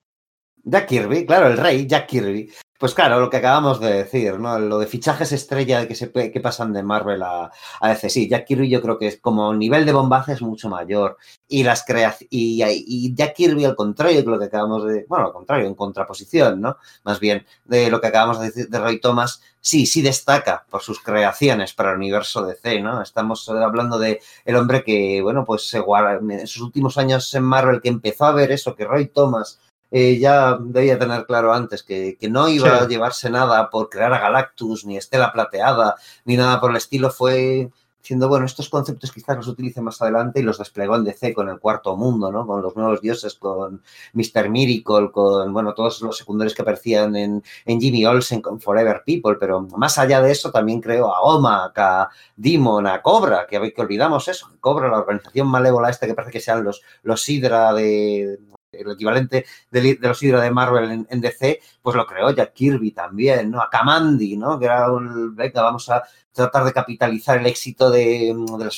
Jack 0.63 0.87
Kirby, 0.87 1.27
claro, 1.27 1.47
el 1.47 1.57
rey, 1.57 1.85
Jack 1.85 2.07
Kirby. 2.07 2.49
Pues 2.77 2.93
claro, 2.93 3.21
lo 3.21 3.29
que 3.29 3.37
acabamos 3.37 3.79
de 3.79 4.03
decir, 4.03 4.37
¿no? 4.37 4.59
Lo 4.59 4.79
de 4.79 4.87
fichajes 4.87 5.31
estrella 5.31 5.87
que, 5.87 5.95
se, 5.95 6.11
que 6.11 6.41
pasan 6.41 6.73
de 6.73 6.83
Marvel 6.83 7.23
a, 7.23 7.49
a 7.79 7.87
DC. 7.89 8.09
Sí, 8.09 8.27
Jack 8.27 8.45
Kirby 8.47 8.69
yo 8.69 8.81
creo 8.81 8.97
que 8.99 9.07
es 9.07 9.17
como 9.21 9.53
nivel 9.53 9.85
de 9.85 9.93
bombaje 9.93 10.33
es 10.33 10.41
mucho 10.41 10.67
mayor. 10.67 11.15
Y 11.47 11.63
las. 11.63 11.85
Y, 12.29 12.61
y, 12.61 13.15
Jack 13.15 13.33
Kirby, 13.35 13.63
al 13.63 13.77
contrario 13.77 14.21
de 14.21 14.29
lo 14.29 14.37
que 14.37 14.45
acabamos 14.45 14.85
de. 14.85 15.05
Bueno, 15.07 15.27
al 15.27 15.31
contrario, 15.31 15.67
en 15.67 15.75
contraposición, 15.75 16.59
¿no? 16.59 16.75
Más 17.05 17.21
bien, 17.21 17.45
de 17.63 17.89
lo 17.89 18.01
que 18.01 18.07
acabamos 18.07 18.41
de 18.41 18.47
decir 18.47 18.67
de 18.67 18.79
Roy 18.79 18.99
Thomas, 18.99 19.41
sí, 19.61 19.85
sí 19.85 20.01
destaca 20.01 20.65
por 20.69 20.81
sus 20.81 20.99
creaciones 20.99 21.73
para 21.73 21.91
el 21.91 21.97
universo 21.97 22.45
DC, 22.45 22.81
¿no? 22.81 23.01
Estamos 23.01 23.47
hablando 23.47 23.97
de 23.97 24.21
el 24.43 24.55
hombre 24.57 24.83
que, 24.83 25.21
bueno, 25.21 25.45
pues 25.45 25.73
en 25.73 26.47
sus 26.47 26.61
últimos 26.61 26.97
años 26.97 27.33
en 27.33 27.43
Marvel, 27.43 27.81
que 27.81 27.87
empezó 27.89 28.25
a 28.25 28.33
ver 28.33 28.51
eso, 28.51 28.75
que 28.75 28.83
Roy 28.83 29.07
Thomas 29.07 29.61
eh, 29.91 30.17
ya 30.17 30.57
debía 30.59 30.99
tener 30.99 31.25
claro 31.25 31.53
antes 31.53 31.83
que, 31.83 32.17
que 32.19 32.29
no 32.29 32.47
iba 32.49 32.79
sí. 32.79 32.83
a 32.83 32.87
llevarse 32.87 33.29
nada 33.29 33.69
por 33.69 33.89
crear 33.89 34.13
a 34.13 34.19
Galactus, 34.19 34.85
ni 34.85 34.97
Estela 34.97 35.31
Plateada, 35.31 35.95
ni 36.25 36.37
nada 36.37 36.59
por 36.59 36.71
el 36.71 36.77
estilo. 36.77 37.09
Fue 37.11 37.69
diciendo, 38.05 38.29
bueno, 38.29 38.45
estos 38.45 38.69
conceptos 38.69 39.11
quizás 39.11 39.35
los 39.35 39.47
utilice 39.47 39.81
más 39.81 39.99
adelante 39.99 40.39
y 40.39 40.43
los 40.43 40.59
desplegó 40.59 40.95
en 40.95 41.03
DC 41.05 41.33
con 41.33 41.49
el 41.49 41.57
cuarto 41.57 41.97
mundo, 41.97 42.31
¿no? 42.31 42.45
Con 42.45 42.61
los 42.61 42.75
nuevos 42.75 43.01
dioses, 43.01 43.33
con 43.33 43.81
Mr. 44.13 44.47
Miracle, 44.47 45.09
con, 45.11 45.51
bueno, 45.51 45.73
todos 45.73 46.03
los 46.03 46.15
secundarios 46.15 46.53
que 46.53 46.61
aparecían 46.61 47.15
en, 47.15 47.43
en 47.65 47.81
Jimmy 47.81 48.05
Olsen, 48.05 48.43
con 48.43 48.61
Forever 48.61 49.01
People, 49.03 49.37
pero 49.39 49.61
más 49.61 49.97
allá 49.97 50.21
de 50.21 50.31
eso 50.31 50.51
también 50.51 50.81
creo 50.81 51.11
a 51.11 51.21
Omac, 51.21 51.79
a 51.79 52.09
Demon, 52.35 52.85
a 52.85 53.01
Cobra, 53.01 53.47
que, 53.47 53.73
que 53.73 53.81
olvidamos 53.81 54.27
eso, 54.27 54.51
Cobra, 54.59 54.87
la 54.87 54.99
organización 54.99 55.47
malévola 55.47 55.89
esta 55.89 56.05
que 56.05 56.13
parece 56.13 56.31
que 56.31 56.41
sean 56.41 56.63
los, 56.63 56.83
los 57.01 57.27
Hydra 57.27 57.73
de, 57.73 58.37
el 58.79 58.91
equivalente 58.91 59.45
de, 59.71 59.81
de 59.95 60.07
los 60.07 60.21
Hydra 60.21 60.41
de 60.41 60.51
Marvel 60.51 60.91
en, 60.91 61.07
en, 61.09 61.21
DC, 61.21 61.59
pues 61.81 61.95
lo 61.95 62.05
creó 62.05 62.31
Jack 62.31 62.53
Kirby 62.53 62.91
también, 62.91 63.51
¿no? 63.51 63.61
A 63.61 63.69
Kamandi, 63.69 64.37
¿no? 64.37 64.59
Que 64.59 64.65
era 64.65 64.91
un, 64.91 65.35
venga, 65.35 65.61
vamos 65.61 65.89
a 65.89 66.03
tratar 66.35 66.65
de 66.65 66.73
capitalizar 66.73 67.37
el 67.39 67.45
éxito 67.45 67.89
de, 67.89 68.35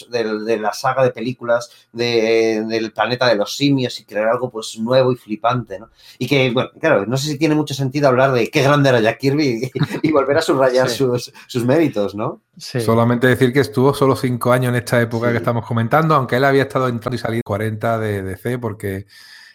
de, 0.09 0.23
de, 0.23 0.39
de 0.43 0.59
la 0.59 0.71
saga 0.73 1.03
de 1.03 1.09
películas 1.09 1.71
del 1.91 2.91
planeta 2.93 3.27
de 3.27 3.35
los 3.35 3.57
simios 3.57 3.99
y 3.99 4.05
crear 4.05 4.27
algo 4.27 4.51
pues 4.51 4.77
nuevo 4.79 5.11
y 5.11 5.15
flipante, 5.15 5.79
¿no? 5.79 5.89
Y 6.19 6.27
que, 6.27 6.51
bueno, 6.51 6.69
claro, 6.79 7.07
no 7.07 7.17
sé 7.17 7.31
si 7.31 7.37
tiene 7.37 7.55
mucho 7.55 7.73
sentido 7.73 8.07
hablar 8.07 8.31
de 8.31 8.49
qué 8.51 8.61
grande 8.61 8.89
era 8.89 9.01
Jack 9.01 9.17
Kirby 9.17 9.71
y, 9.73 10.07
y 10.07 10.11
volver 10.11 10.37
a 10.37 10.41
subrayar 10.41 10.87
sí. 10.87 10.97
sus, 10.97 11.33
sus, 11.47 11.65
méritos, 11.65 12.13
¿no? 12.13 12.41
Sí. 12.57 12.79
Solamente 12.79 13.25
decir 13.25 13.51
que 13.51 13.61
estuvo 13.61 13.91
solo 13.91 14.15
cinco 14.15 14.51
años 14.51 14.69
en 14.69 14.75
esta 14.75 15.01
época 15.01 15.27
sí. 15.27 15.31
que 15.31 15.37
estamos 15.39 15.65
comentando, 15.65 16.13
aunque 16.13 16.35
él 16.35 16.45
había 16.45 16.63
estado 16.63 16.87
entrando 16.87 17.15
y 17.15 17.19
saliendo 17.19 17.43
40 17.43 17.97
de 17.97 18.21
DC 18.21 18.59
porque 18.59 19.07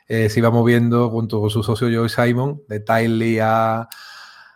eh, 0.09 0.29
se 0.29 0.41
iba 0.41 0.51
moviendo 0.51 1.11
junto 1.11 1.41
con 1.41 1.51
su 1.51 1.63
socio 1.63 1.89
Joey 1.89 2.09
Simon, 2.09 2.63
de 2.69 2.81
Tiley 2.81 3.39
a, 3.41 3.89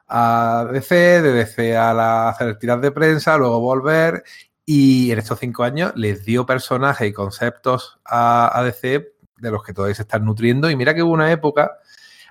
a 0.08 0.68
DC, 0.72 1.22
de 1.22 1.32
DC 1.32 1.76
a, 1.76 1.94
la, 1.94 2.22
a 2.24 2.28
hacer 2.30 2.58
tiras 2.58 2.80
de 2.80 2.92
prensa, 2.92 3.36
luego 3.36 3.60
volver. 3.60 4.24
Y 4.64 5.12
en 5.12 5.18
estos 5.18 5.38
cinco 5.38 5.62
años 5.62 5.92
les 5.94 6.24
dio 6.24 6.44
personajes 6.44 7.08
y 7.08 7.12
conceptos 7.12 7.98
a, 8.04 8.58
a 8.58 8.64
DC 8.64 9.12
de 9.38 9.50
los 9.50 9.62
que 9.62 9.72
todavía 9.72 9.94
se 9.94 10.02
están 10.02 10.24
nutriendo. 10.24 10.70
Y 10.70 10.76
mira 10.76 10.94
que 10.94 11.02
hubo 11.02 11.12
una 11.12 11.30
época 11.30 11.78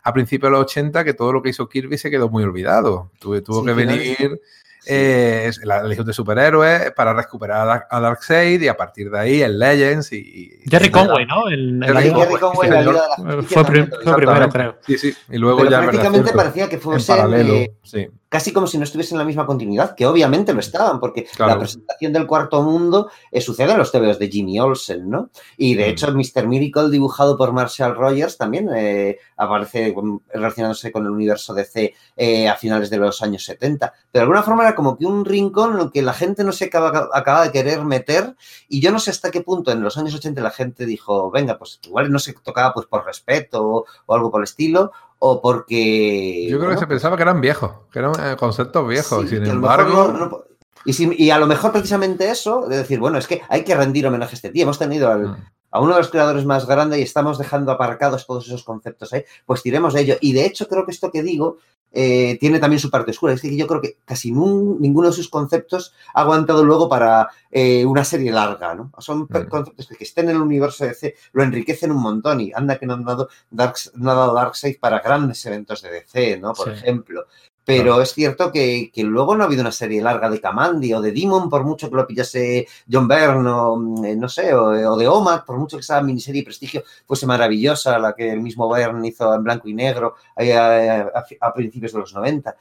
a 0.03 0.13
principios 0.13 0.51
de 0.51 0.57
los 0.57 0.61
80 0.65 1.03
que 1.03 1.13
todo 1.13 1.33
lo 1.33 1.41
que 1.41 1.49
hizo 1.49 1.67
Kirby 1.67 1.97
se 1.97 2.11
quedó 2.11 2.29
muy 2.29 2.43
olvidado. 2.43 3.11
Tuvo, 3.19 3.41
tuvo 3.41 3.61
sí, 3.61 3.65
que 3.65 3.73
venir 3.73 4.41
eh, 4.87 5.51
la 5.63 5.83
Legión 5.83 6.05
de 6.05 6.13
Superhéroes 6.13 6.91
para 6.91 7.13
recuperar 7.13 7.87
a 7.89 7.99
Darkseid 7.99 8.61
y 8.61 8.67
a 8.67 8.77
partir 8.77 9.09
de 9.09 9.19
ahí 9.19 9.41
el 9.41 9.57
Legends 9.57 10.11
y... 10.13 10.51
Jerry 10.69 10.89
Conway, 10.89 11.25
¿no? 11.25 11.47
El, 11.47 11.83
el 11.83 11.93
Jerry, 11.93 12.13
Jerry 12.13 12.39
Conway, 12.39 12.69
la 12.69 12.81
Liga 12.81 13.01
de 13.17 13.35
la 13.35 13.43
fue, 13.43 13.65
prim 13.65 13.89
fue 14.03 14.15
primero, 14.15 14.49
creo. 14.49 14.77
Sí, 14.85 14.97
sí. 14.97 15.15
Y 15.29 15.37
luego 15.37 15.59
Pero 15.59 15.71
ya... 15.71 15.81
prácticamente 15.81 16.33
parecía 16.33 16.69
que 16.69 16.77
fue 16.77 16.95
en 16.97 17.05
paralelo, 17.05 17.53
eh, 17.53 17.73
sí. 17.83 18.07
Casi 18.29 18.51
como 18.51 18.67
si 18.67 18.77
no 18.77 18.83
estuviesen 18.83 19.15
en 19.15 19.19
la 19.19 19.25
misma 19.25 19.45
continuidad, 19.45 19.95
que 19.95 20.05
obviamente 20.05 20.53
lo 20.53 20.59
estaban, 20.59 20.99
porque 20.99 21.23
Claro. 21.35 21.53
la 21.53 21.59
presentación 21.59 22.11
del 22.11 22.27
cuarto 22.27 22.61
mundo 22.63 23.09
eh, 23.31 23.39
sucede 23.39 23.71
en 23.71 23.77
los 23.77 23.91
TVOs 23.91 24.19
de 24.19 24.27
Jimmy 24.29 24.59
Olsen, 24.59 25.09
¿no? 25.09 25.29
Y 25.57 25.75
de 25.75 25.85
Mm. 25.85 25.89
hecho, 25.89 26.11
Mr. 26.11 26.47
Miracle, 26.47 26.89
dibujado 26.89 27.37
por 27.37 27.53
Marshall 27.53 27.95
Rogers, 27.95 28.37
también 28.37 28.69
eh, 28.75 29.17
aparece 29.37 29.93
mm, 29.95 30.17
relacionándose 30.33 30.91
con 30.91 31.05
el 31.05 31.11
universo 31.11 31.53
DC 31.53 31.93
eh, 32.17 32.49
a 32.49 32.55
finales 32.55 32.89
de 32.89 32.97
los 32.97 33.21
años 33.21 33.43
70. 33.45 33.93
Pero 34.11 34.11
de 34.11 34.19
alguna 34.21 34.43
forma 34.43 34.63
era 34.63 34.75
como 34.75 34.97
que 34.97 35.05
un 35.05 35.23
rincón 35.23 35.75
en 35.75 35.79
el 35.81 35.91
que 35.91 36.01
la 36.01 36.13
gente 36.13 36.43
no 36.43 36.51
se 36.51 36.65
acaba, 36.65 37.09
acaba 37.13 37.43
de 37.43 37.51
querer 37.51 37.83
meter, 37.85 38.35
y 38.67 38.81
yo 38.81 38.91
no 38.91 38.99
sé 38.99 39.11
hasta 39.11 39.31
qué 39.31 39.41
punto 39.41 39.71
en 39.71 39.81
los 39.81 39.97
años 39.97 40.13
80 40.15 40.41
la 40.41 40.51
gente 40.51 40.85
dijo, 40.85 41.29
venga, 41.31 41.57
pues 41.57 41.79
igual 41.85 42.11
no 42.11 42.19
se 42.19 42.33
tocaba 42.33 42.73
pues 42.73 42.87
por 42.87 43.05
respeto 43.05 43.63
o, 43.65 43.85
o 44.07 44.13
algo 44.15 44.31
por 44.31 44.41
el 44.41 44.45
estilo, 44.45 44.91
o 45.27 45.41
porque... 45.41 46.43
Yo 46.49 46.57
creo 46.57 46.59
bueno, 46.67 46.73
que 46.75 46.79
se 46.79 46.87
pensaba 46.87 47.15
que 47.15 47.23
eran 47.23 47.41
viejos, 47.41 47.71
que 47.91 47.99
eran 47.99 48.11
eh, 48.23 48.35
conceptos 48.37 48.87
viejos. 48.87 49.23
Sí, 49.23 49.29
sin 49.29 49.43
que 49.43 49.49
a 49.49 49.53
lo 49.53 49.59
mejor 49.61 49.79
embargo, 49.81 50.11
no- 50.13 50.25
no- 50.27 50.43
y, 50.85 50.93
si- 50.93 51.15
y 51.17 51.31
a 51.31 51.39
lo 51.39 51.47
mejor 51.47 51.71
precisamente 51.71 52.29
eso, 52.29 52.67
de 52.67 52.77
decir, 52.77 52.99
bueno, 52.99 53.17
es 53.17 53.25
que 53.27 53.41
hay 53.49 53.63
que 53.63 53.73
rendir 53.75 54.05
homenaje 54.05 54.33
a 54.33 54.35
este 54.35 54.49
tío. 54.51 54.63
Hemos 54.63 54.77
tenido 54.77 55.11
al- 55.11 55.27
Mm. 55.29 55.35
A 55.75 55.81
uno 55.81 55.93
de 55.93 55.99
los 55.99 56.09
creadores 56.09 56.45
más 56.45 56.65
grandes 56.65 56.99
y 56.99 57.03
estamos 57.03 57.37
dejando 57.37 57.71
aparcados 57.71 58.25
todos 58.25 58.47
esos 58.47 58.63
conceptos 58.63 59.11
ahí, 59.13 59.23
pues 59.45 59.61
tiremos 59.61 59.93
de 59.93 60.01
ello. 60.01 60.15
Y 60.21 60.31
de 60.33 60.45
hecho 60.45 60.67
creo 60.67 60.85
que 60.85 60.91
esto 60.91 61.11
que 61.11 61.21
digo 61.21 61.57
eh, 61.97 62.37
tiene 62.41 62.59
también 62.59 62.79
su 62.79 62.89
parte 62.89 63.11
oscura. 63.11 63.33
Es 63.33 63.41
que 63.41 63.55
yo 63.55 63.67
creo 63.67 63.79
que 63.81 63.97
casi 64.03 64.31
nun- 64.31 64.77
ninguno 64.79 65.07
de 65.07 65.13
sus 65.13 65.29
conceptos 65.29 65.93
ha 66.13 66.21
aguantado 66.21 66.63
luego 66.65 66.89
para 66.89 67.29
eh, 67.51 67.85
una 67.85 68.03
serie 68.03 68.31
larga, 68.33 68.75
¿no? 68.75 68.91
Son 68.99 69.21
Mm. 69.29 69.47
conceptos 69.49 69.87
que, 69.87 69.95
que 69.95 70.03
estén 70.03 70.29
en 70.29 70.35
el 70.35 70.41
universo 70.41 70.83
de 70.83 70.89
DC, 70.89 71.15
lo 71.33 71.43
enriquecen 71.43 71.91
un 71.91 72.01
montón 72.01 72.41
y 72.41 72.51
anda 72.53 72.77
que 72.77 72.85
no 72.85 72.93
han 72.95 73.05
dado, 73.05 73.29
Dark, 73.49 73.75
no 73.93 74.11
ha 74.11 74.15
dado 74.15 74.33
Darkseid 74.33 74.77
para 74.79 74.99
grandes 74.99 75.45
eventos 75.45 75.81
de 75.81 75.89
DC, 75.91 76.37
¿no? 76.37 76.53
Por 76.53 76.67
Sí. 76.67 76.73
ejemplo. 76.73 77.25
Pero 77.65 77.99
es 77.99 78.13
cierto 78.13 78.51
que, 78.51 78.91
que 78.93 79.03
luego 79.03 79.35
no 79.35 79.43
ha 79.43 79.47
habido 79.47 79.61
una 79.61 79.71
serie 79.71 79.99
larga 80.01 80.29
de 80.29 80.39
Kamandi 80.39 80.93
o 80.93 81.01
de 81.01 81.11
Demon, 81.11 81.49
por 81.49 81.63
mucho 81.63 81.89
que 81.89 81.95
lo 81.95 82.05
pillase 82.05 82.67
John 82.89 83.07
Byrne 83.07 83.49
o 83.49 83.75
mm, 83.75 84.05
eh, 84.05 84.15
no 84.15 84.29
sé, 84.29 84.53
o, 84.53 84.65
o 84.93 84.95
de 84.97 85.07
Omac, 85.07 85.45
por 85.45 85.57
mucho 85.57 85.77
que 85.77 85.81
esa 85.81 85.99
miniserie 86.01 86.41
de 86.41 86.45
prestigio 86.45 86.83
fuese 87.07 87.25
maravillosa, 87.25 87.97
la 87.97 88.13
que 88.13 88.31
el 88.31 88.41
mismo 88.41 88.69
Byrne 88.69 89.07
hizo 89.07 89.33
en 89.33 89.43
blanco 89.43 89.67
y 89.67 89.73
negro 89.73 90.15
eh, 90.37 90.53
a, 90.55 91.01
a- 91.01 91.25
a 91.41 91.53
principios 91.53 91.91
de 91.93 91.99
los 91.99 92.13
90. 92.13 92.55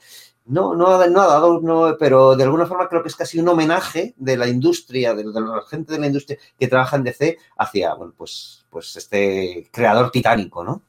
No, 0.47 0.75
no, 0.75 0.87
ha- 0.87 1.07
no 1.07 1.21
ha 1.21 1.27
dado, 1.27 1.59
no, 1.61 1.95
pero 1.99 2.35
de 2.35 2.43
alguna 2.43 2.65
forma 2.65 2.87
creo 2.87 3.01
que 3.03 3.09
es 3.09 3.15
casi 3.15 3.39
un 3.39 3.47
homenaje 3.47 4.13
de 4.17 4.37
la 4.37 4.47
industria, 4.47 5.13
de, 5.13 5.23
de 5.23 5.39
la 5.41 5.61
gente 5.69 5.93
de 5.93 5.99
la 5.99 6.07
industria 6.07 6.37
que 6.59 6.67
trabaja 6.67 6.95
en 6.97 7.03
DC 7.03 7.37
hacia, 7.57 7.93
bueno, 7.93 8.13
pues, 8.17 8.65
pues 8.71 8.95
este 8.95 9.69
creador 9.71 10.09
titánico, 10.11 10.63
¿no? 10.63 10.81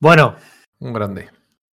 Bueno, 0.00 0.36
un 0.80 0.92
grande. 0.92 1.30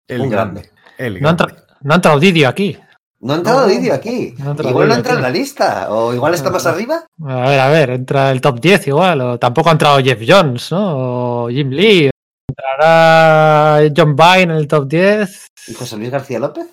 El 0.08 0.20
Un 0.22 0.30
grande. 0.30 0.60
grande. 0.62 0.75
El 0.98 1.20
no 1.20 1.28
ha, 1.28 1.32
grande. 1.34 1.54
entra- 1.54 1.76
no 1.82 1.92
ha 1.92 1.96
entrado 1.96 2.20
Didio 2.20 2.48
aquí. 2.48 2.78
No 3.20 3.32
ha 3.32 3.36
entrado 3.36 3.60
No, 3.62 3.66
Didio 3.66 3.94
aquí. 3.94 4.34
no 4.38 4.48
ha 4.48 4.50
entrado 4.50 4.70
igual 4.70 4.88
no 4.88 4.94
entra 4.94 5.14
en 5.14 5.22
la 5.22 5.30
lista, 5.30 5.86
o 5.90 6.12
igual 6.14 6.34
está 6.34 6.50
más 6.50 6.66
arriba. 6.66 7.06
A 7.26 7.40
ver, 7.48 7.60
a 7.60 7.68
ver, 7.68 7.90
entra 7.90 8.30
el 8.30 8.40
top 8.40 8.60
10 8.60 8.86
igual. 8.88 9.20
O 9.22 9.38
tampoco 9.38 9.68
ha 9.70 9.72
entrado 9.72 9.98
Jeff 9.98 10.20
Jones, 10.26 10.70
¿no? 10.70 11.44
O 11.44 11.48
Jim 11.48 11.70
Lee. 11.70 12.10
Entrará 12.48 13.80
John 13.96 14.14
Byrne 14.16 14.42
en 14.42 14.50
el 14.58 14.68
top 14.68 14.86
10. 14.88 15.46
¿Y 15.68 15.74
José 15.74 15.96
Luis 15.96 16.10
García 16.10 16.38
López? 16.38 16.66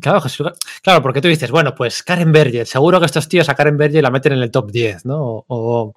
Claro, 0.00 0.20
Jesús- 0.20 0.52
claro, 0.82 1.02
porque 1.02 1.20
tú 1.20 1.26
dices, 1.28 1.50
bueno, 1.50 1.74
pues 1.74 2.02
Karen 2.02 2.30
Berger, 2.30 2.66
seguro 2.66 3.00
que 3.00 3.06
estos 3.06 3.28
tíos 3.28 3.48
a 3.48 3.54
Karen 3.54 3.76
Berger 3.76 4.02
la 4.02 4.10
meten 4.10 4.34
en 4.34 4.42
el 4.42 4.50
top 4.50 4.70
10, 4.70 5.04
¿no? 5.04 5.18
O, 5.20 5.44
o- 5.48 5.94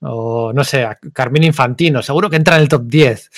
o, 0.00 0.52
no 0.52 0.64
sé, 0.64 0.84
a 0.84 0.98
Carmín 1.14 1.44
Infantino, 1.44 2.02
seguro 2.02 2.28
que 2.28 2.36
entra 2.36 2.56
en 2.56 2.62
el 2.62 2.68
top 2.68 2.82
10. 2.84 3.30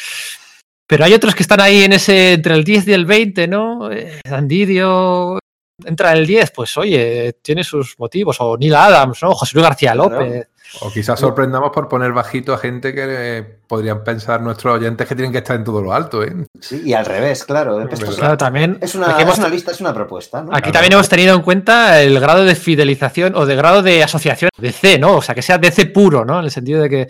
Pero 0.88 1.04
hay 1.04 1.12
otros 1.12 1.34
que 1.34 1.42
están 1.42 1.60
ahí 1.60 1.84
en 1.84 1.92
ese, 1.92 2.32
entre 2.32 2.54
el 2.54 2.64
10 2.64 2.88
y 2.88 2.92
el 2.94 3.04
20, 3.04 3.46
¿no? 3.46 3.92
Eh, 3.92 4.20
Dandidio 4.24 5.38
entra 5.84 6.12
en 6.12 6.18
el 6.18 6.26
10, 6.26 6.50
pues 6.50 6.76
oye, 6.78 7.34
tiene 7.42 7.62
sus 7.62 7.98
motivos. 7.98 8.38
O 8.40 8.56
Neil 8.56 8.74
Adams, 8.74 9.22
¿no? 9.22 9.32
José 9.32 9.52
Luis 9.54 9.66
García 9.66 9.92
Claro. 9.92 10.44
O 10.80 10.90
quizás 10.90 11.18
sorprendamos 11.18 11.70
por 11.72 11.88
poner 11.88 12.12
bajito 12.12 12.52
a 12.52 12.58
gente 12.58 12.94
que 12.94 13.04
eh, 13.08 13.42
podrían 13.66 14.04
pensar 14.04 14.40
nuestros 14.42 14.74
oyentes 14.76 15.06
que 15.08 15.14
tienen 15.14 15.32
que 15.32 15.38
estar 15.38 15.56
en 15.56 15.64
todo 15.64 15.80
lo 15.82 15.92
alto, 15.92 16.22
¿eh? 16.22 16.34
Sí, 16.60 16.82
y 16.84 16.92
al 16.92 17.06
revés, 17.06 17.44
claro. 17.44 17.80
Es, 17.88 18.00
Claro, 18.16 18.36
también. 18.36 18.78
es 18.80 18.94
una, 18.94 19.10
aquí 19.10 19.22
hemos- 19.22 19.34
es 19.34 19.38
una 19.40 19.48
lista, 19.48 19.70
es 19.72 19.80
una 19.80 19.94
propuesta, 19.94 20.42
¿no? 20.42 20.50
Aquí 20.52 20.62
Claro. 20.62 20.72
también 20.74 20.92
hemos 20.94 21.08
tenido 21.08 21.34
en 21.34 21.42
cuenta 21.42 22.02
el 22.02 22.18
grado 22.20 22.44
de 22.44 22.54
fidelización 22.54 23.34
o 23.34 23.46
de 23.46 23.56
grado 23.56 23.82
de 23.82 24.02
asociación 24.02 24.50
DC, 24.58 24.98
¿no? 24.98 25.16
O 25.16 25.22
sea, 25.22 25.34
que 25.34 25.42
sea 25.42 25.58
DC 25.58 25.86
puro, 25.86 26.24
¿no? 26.24 26.38
En 26.38 26.44
el 26.46 26.50
sentido 26.50 26.82
de 26.82 26.88
que, 26.90 27.08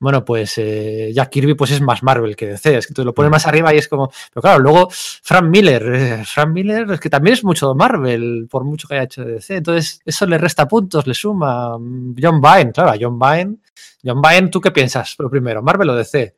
bueno, 0.00 0.24
pues 0.24 0.54
eh, 0.58 1.10
Jack 1.14 1.30
Kirby 1.30 1.54
pues 1.54 1.70
es 1.70 1.80
más 1.80 2.02
Marvel 2.02 2.34
que 2.36 2.46
DC, 2.46 2.76
es 2.78 2.86
que 2.86 2.94
tú 2.94 3.04
lo 3.04 3.14
pones 3.14 3.30
más 3.30 3.46
arriba 3.46 3.72
y 3.74 3.78
es 3.78 3.88
como... 3.88 4.10
Pero 4.32 4.42
claro, 4.42 4.58
luego 4.60 4.88
Frank 4.90 5.44
Miller, 5.44 5.82
eh, 5.94 6.22
Frank 6.24 6.48
Miller 6.50 6.90
es 6.90 7.00
que 7.00 7.10
también 7.10 7.34
es 7.34 7.44
mucho 7.44 7.74
Marvel, 7.74 8.46
por 8.50 8.64
mucho 8.64 8.88
que 8.88 8.94
haya 8.94 9.04
hecho 9.04 9.24
de 9.24 9.34
DC, 9.34 9.56
entonces 9.56 10.00
eso 10.04 10.26
le 10.26 10.38
resta 10.38 10.66
puntos, 10.66 11.06
le 11.06 11.14
suma. 11.14 11.78
Mm, 11.78 12.14
John 12.20 12.40
Byrne, 12.40 12.72
claro, 12.72 12.95
a 12.96 12.98
John 13.00 13.18
Byrne. 13.18 13.56
John 14.04 14.20
Byrne, 14.22 14.48
¿tú 14.48 14.60
qué 14.60 14.70
piensas? 14.70 15.14
Lo 15.18 15.30
primero, 15.30 15.62
¿Marvel 15.62 15.90
o 15.90 15.94
DC? 15.96 16.36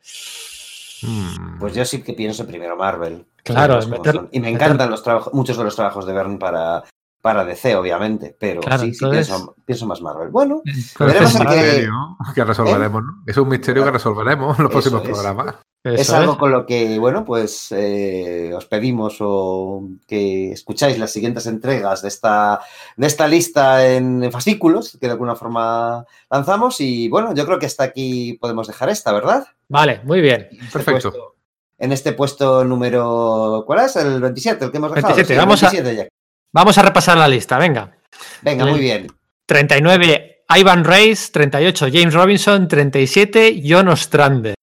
Mm. 1.03 1.59
Pues 1.61 1.75
yo 1.75 1.85
sí 1.85 2.03
que 2.03 2.13
pienso 2.15 2.47
primero 2.47 2.77
Marvel. 2.77 3.25
Claro, 3.45 3.79
meter- 3.87 4.29
y 4.33 4.41
me 4.41 4.51
meter- 4.51 4.67
encantan 4.67 4.91
los 4.91 5.03
trabajos, 5.03 5.33
muchos 5.33 5.57
de 5.57 5.65
los 5.65 5.75
trabajos 5.77 6.05
de 6.07 6.13
Byrne 6.13 6.39
para, 6.39 6.83
para 7.23 7.45
DC, 7.45 7.77
obviamente, 7.77 8.37
pero 8.39 8.61
Claro, 8.61 8.83
sí, 8.83 8.93
sí 8.95 9.05
entonces- 9.05 9.29
pienso, 9.29 9.55
pienso 9.65 9.87
más 9.87 10.01
Marvel. 10.03 10.29
Bueno, 10.31 10.63
veremos 10.99 11.35
es 11.35 11.37
un 11.41 11.47
misterio 11.49 11.93
que 12.35 12.45
resolveremos, 12.45 13.03
¿no? 13.05 13.13
Es 13.27 13.37
un 13.37 13.49
misterio 13.49 13.85
que 13.85 13.91
resolveremos 13.93 14.59
en 14.59 14.65
los 14.65 14.71
Eso 14.73 14.91
próximos 14.91 15.03
es. 15.05 15.09
programas. 15.11 15.55
Es 15.85 16.11
algo 16.11 16.33
es. 16.33 16.39
con 16.39 16.51
lo 16.51 16.67
que, 16.67 16.99
bueno, 16.99 17.25
pues 17.25 17.69
eh, 17.73 18.53
os 18.55 18.67
pedimos 18.67 19.17
o 19.21 19.89
que 20.07 20.53
escucháis 20.53 20.99
las 20.99 21.11
siguientes 21.13 21.47
entregas 21.47 22.03
de 22.03 22.09
esta, 22.09 22.61
de 22.97 23.07
esta 23.07 23.27
lista 23.29 23.87
en, 23.87 24.23
en 24.25 24.33
fascículos 24.33 24.99
que 25.01 25.07
de 25.07 25.13
alguna 25.13 25.37
forma 25.37 26.05
lanzamos. 26.31 26.81
Y 26.81 27.09
bueno, 27.09 27.35
yo 27.35 27.47
creo 27.47 27.59
que 27.59 27.67
hasta 27.67 27.85
aquí 27.85 28.35
podemos 28.41 28.67
dejar 28.67 28.89
esta, 28.91 29.13
¿verdad? 29.13 29.47
Vale, 29.69 30.01
muy 30.05 30.21
bien. 30.21 30.49
En 30.51 30.59
este 30.61 30.73
Perfecto. 30.73 31.11
puesto- 31.11 31.35
en 31.81 31.93
este 31.93 32.13
puesto 32.13 32.65
número, 32.65 33.63
¿cuál 33.65 33.87
es? 33.87 33.95
El 33.97 34.21
27, 34.21 34.65
el 34.65 34.71
que 34.73 34.77
hemos 34.79 34.93
dejado. 34.93 35.15
27, 35.15 35.27
Sí, 35.29 35.33
el 35.35 35.39
vamos 35.39 35.63
a- 35.63 35.71
27 35.71 35.97
ya. 35.97 36.09
Vamos 36.53 36.77
a 36.77 36.83
repasar 36.83 37.17
la 37.17 37.29
lista, 37.29 37.57
venga. 37.57 37.97
Venga, 38.43 38.65
El- 38.65 38.71
muy 38.73 38.81
bien. 38.81 39.07
39, 39.47 40.43
Ivan 40.57 40.85
Reis. 40.85 41.31
38, 41.31 41.87
James 41.93 42.15
Robinson. 42.15 42.67
37, 42.69 43.63
John 43.65 43.89
Ostrander. 43.89 44.55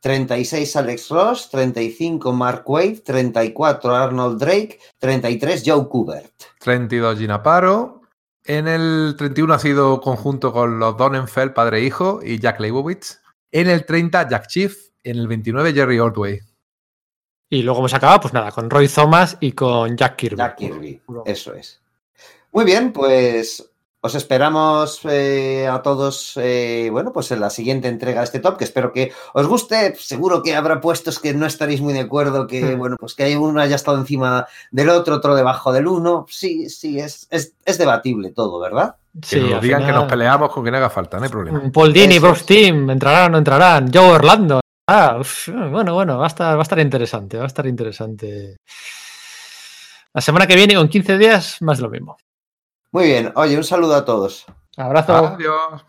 36 0.00 0.76
Alex 0.76 1.08
Ross, 1.10 1.50
35 1.50 2.32
Mark 2.32 2.64
Wade, 2.66 3.02
34 3.04 3.94
Arnold 3.94 4.40
Drake, 4.40 4.78
33 4.98 5.62
Joe 5.64 5.88
Kubert. 5.88 6.32
32 6.58 7.18
Gina 7.18 7.42
Paro. 7.42 8.00
En 8.44 8.66
el 8.66 9.14
31 9.16 9.54
ha 9.54 9.58
sido 9.58 10.00
conjunto 10.00 10.52
con 10.52 10.78
los 10.78 10.96
Donenfeld, 10.96 11.52
padre 11.52 11.78
e 11.78 11.84
hijo, 11.84 12.20
y 12.22 12.38
Jack 12.38 12.60
Leibowitz. 12.60 13.20
En 13.52 13.68
el 13.68 13.84
30, 13.84 14.28
Jack 14.28 14.46
Chief. 14.46 14.76
En 15.02 15.18
el 15.18 15.28
29, 15.28 15.72
Jerry 15.72 15.98
Ordway. 15.98 16.40
Y 17.48 17.62
luego 17.62 17.80
hemos 17.80 17.94
acabado, 17.94 18.20
pues 18.20 18.34
nada, 18.34 18.52
con 18.52 18.70
Roy 18.70 18.88
Thomas 18.88 19.36
y 19.40 19.52
con 19.52 19.96
Jack 19.96 20.16
Kirby. 20.16 20.36
Jack 20.36 20.56
Kirby, 20.56 21.02
eso 21.26 21.54
es. 21.54 21.80
Muy 22.52 22.64
bien, 22.64 22.92
pues 22.92 23.69
os 24.02 24.14
esperamos 24.14 25.00
eh, 25.04 25.68
a 25.70 25.82
todos, 25.82 26.32
eh, 26.36 26.88
bueno, 26.90 27.12
pues 27.12 27.30
en 27.32 27.40
la 27.40 27.50
siguiente 27.50 27.88
entrega 27.88 28.20
de 28.20 28.24
este 28.24 28.38
top, 28.40 28.56
que 28.56 28.64
espero 28.64 28.92
que 28.92 29.12
os 29.34 29.46
guste. 29.46 29.94
Seguro 29.96 30.42
que 30.42 30.56
habrá 30.56 30.80
puestos 30.80 31.18
que 31.18 31.34
no 31.34 31.44
estaréis 31.46 31.80
muy 31.82 31.92
de 31.92 32.00
acuerdo, 32.00 32.46
que 32.46 32.76
Hmm. 32.76 32.78
bueno, 32.78 32.96
pues 32.98 33.14
que 33.14 33.24
hay 33.24 33.34
uno 33.36 33.60
haya 33.60 33.76
estado 33.76 33.98
encima 33.98 34.46
del 34.70 34.88
otro, 34.88 35.16
otro 35.16 35.34
debajo 35.34 35.72
del 35.72 35.86
uno. 35.86 36.24
Sí, 36.30 36.70
sí, 36.70 36.98
es, 36.98 37.26
es, 37.30 37.54
es 37.64 37.78
debatible 37.78 38.30
todo, 38.32 38.58
¿verdad? 38.58 38.96
Que 39.20 39.26
Sí, 39.26 39.40
nos 39.40 39.60
digan 39.60 39.84
que 39.84 39.92
nos 39.92 40.04
peleamos 40.08 40.50
con 40.52 40.62
quien 40.62 40.74
haga 40.76 40.88
falta, 40.88 41.18
no 41.18 41.24
hay 41.24 41.30
problema. 41.30 41.62
Paul 41.72 41.92
Dini, 41.92 42.18
Bruce. 42.18 42.44
Team, 42.44 42.88
entrarán 42.90 43.26
o 43.26 43.28
no 43.30 43.38
entrarán. 43.38 43.90
Joe 43.92 44.12
Orlando. 44.12 44.60
Ah, 44.86 45.18
uf, 45.20 45.48
bueno, 45.70 45.94
bueno, 45.94 46.16
va 46.18 46.24
a, 46.24 46.28
estar, 46.28 46.54
va 46.56 46.60
a 46.60 46.62
estar 46.62 46.78
interesante, 46.78 47.36
va 47.36 47.44
a 47.44 47.46
estar 47.48 47.66
interesante. 47.66 48.56
La 50.14 50.20
semana 50.20 50.46
que 50.46 50.56
viene, 50.56 50.74
con 50.74 50.88
15 50.88 51.18
días, 51.18 51.56
más 51.60 51.78
de 51.78 51.82
lo 51.84 51.90
mismo. 51.90 52.16
Muy 52.92 53.04
bien, 53.06 53.32
oye, 53.36 53.56
un 53.56 53.64
saludo 53.64 53.94
a 53.94 54.04
todos. 54.04 54.46
Abrazo. 54.76 55.14
Adiós. 55.14 55.84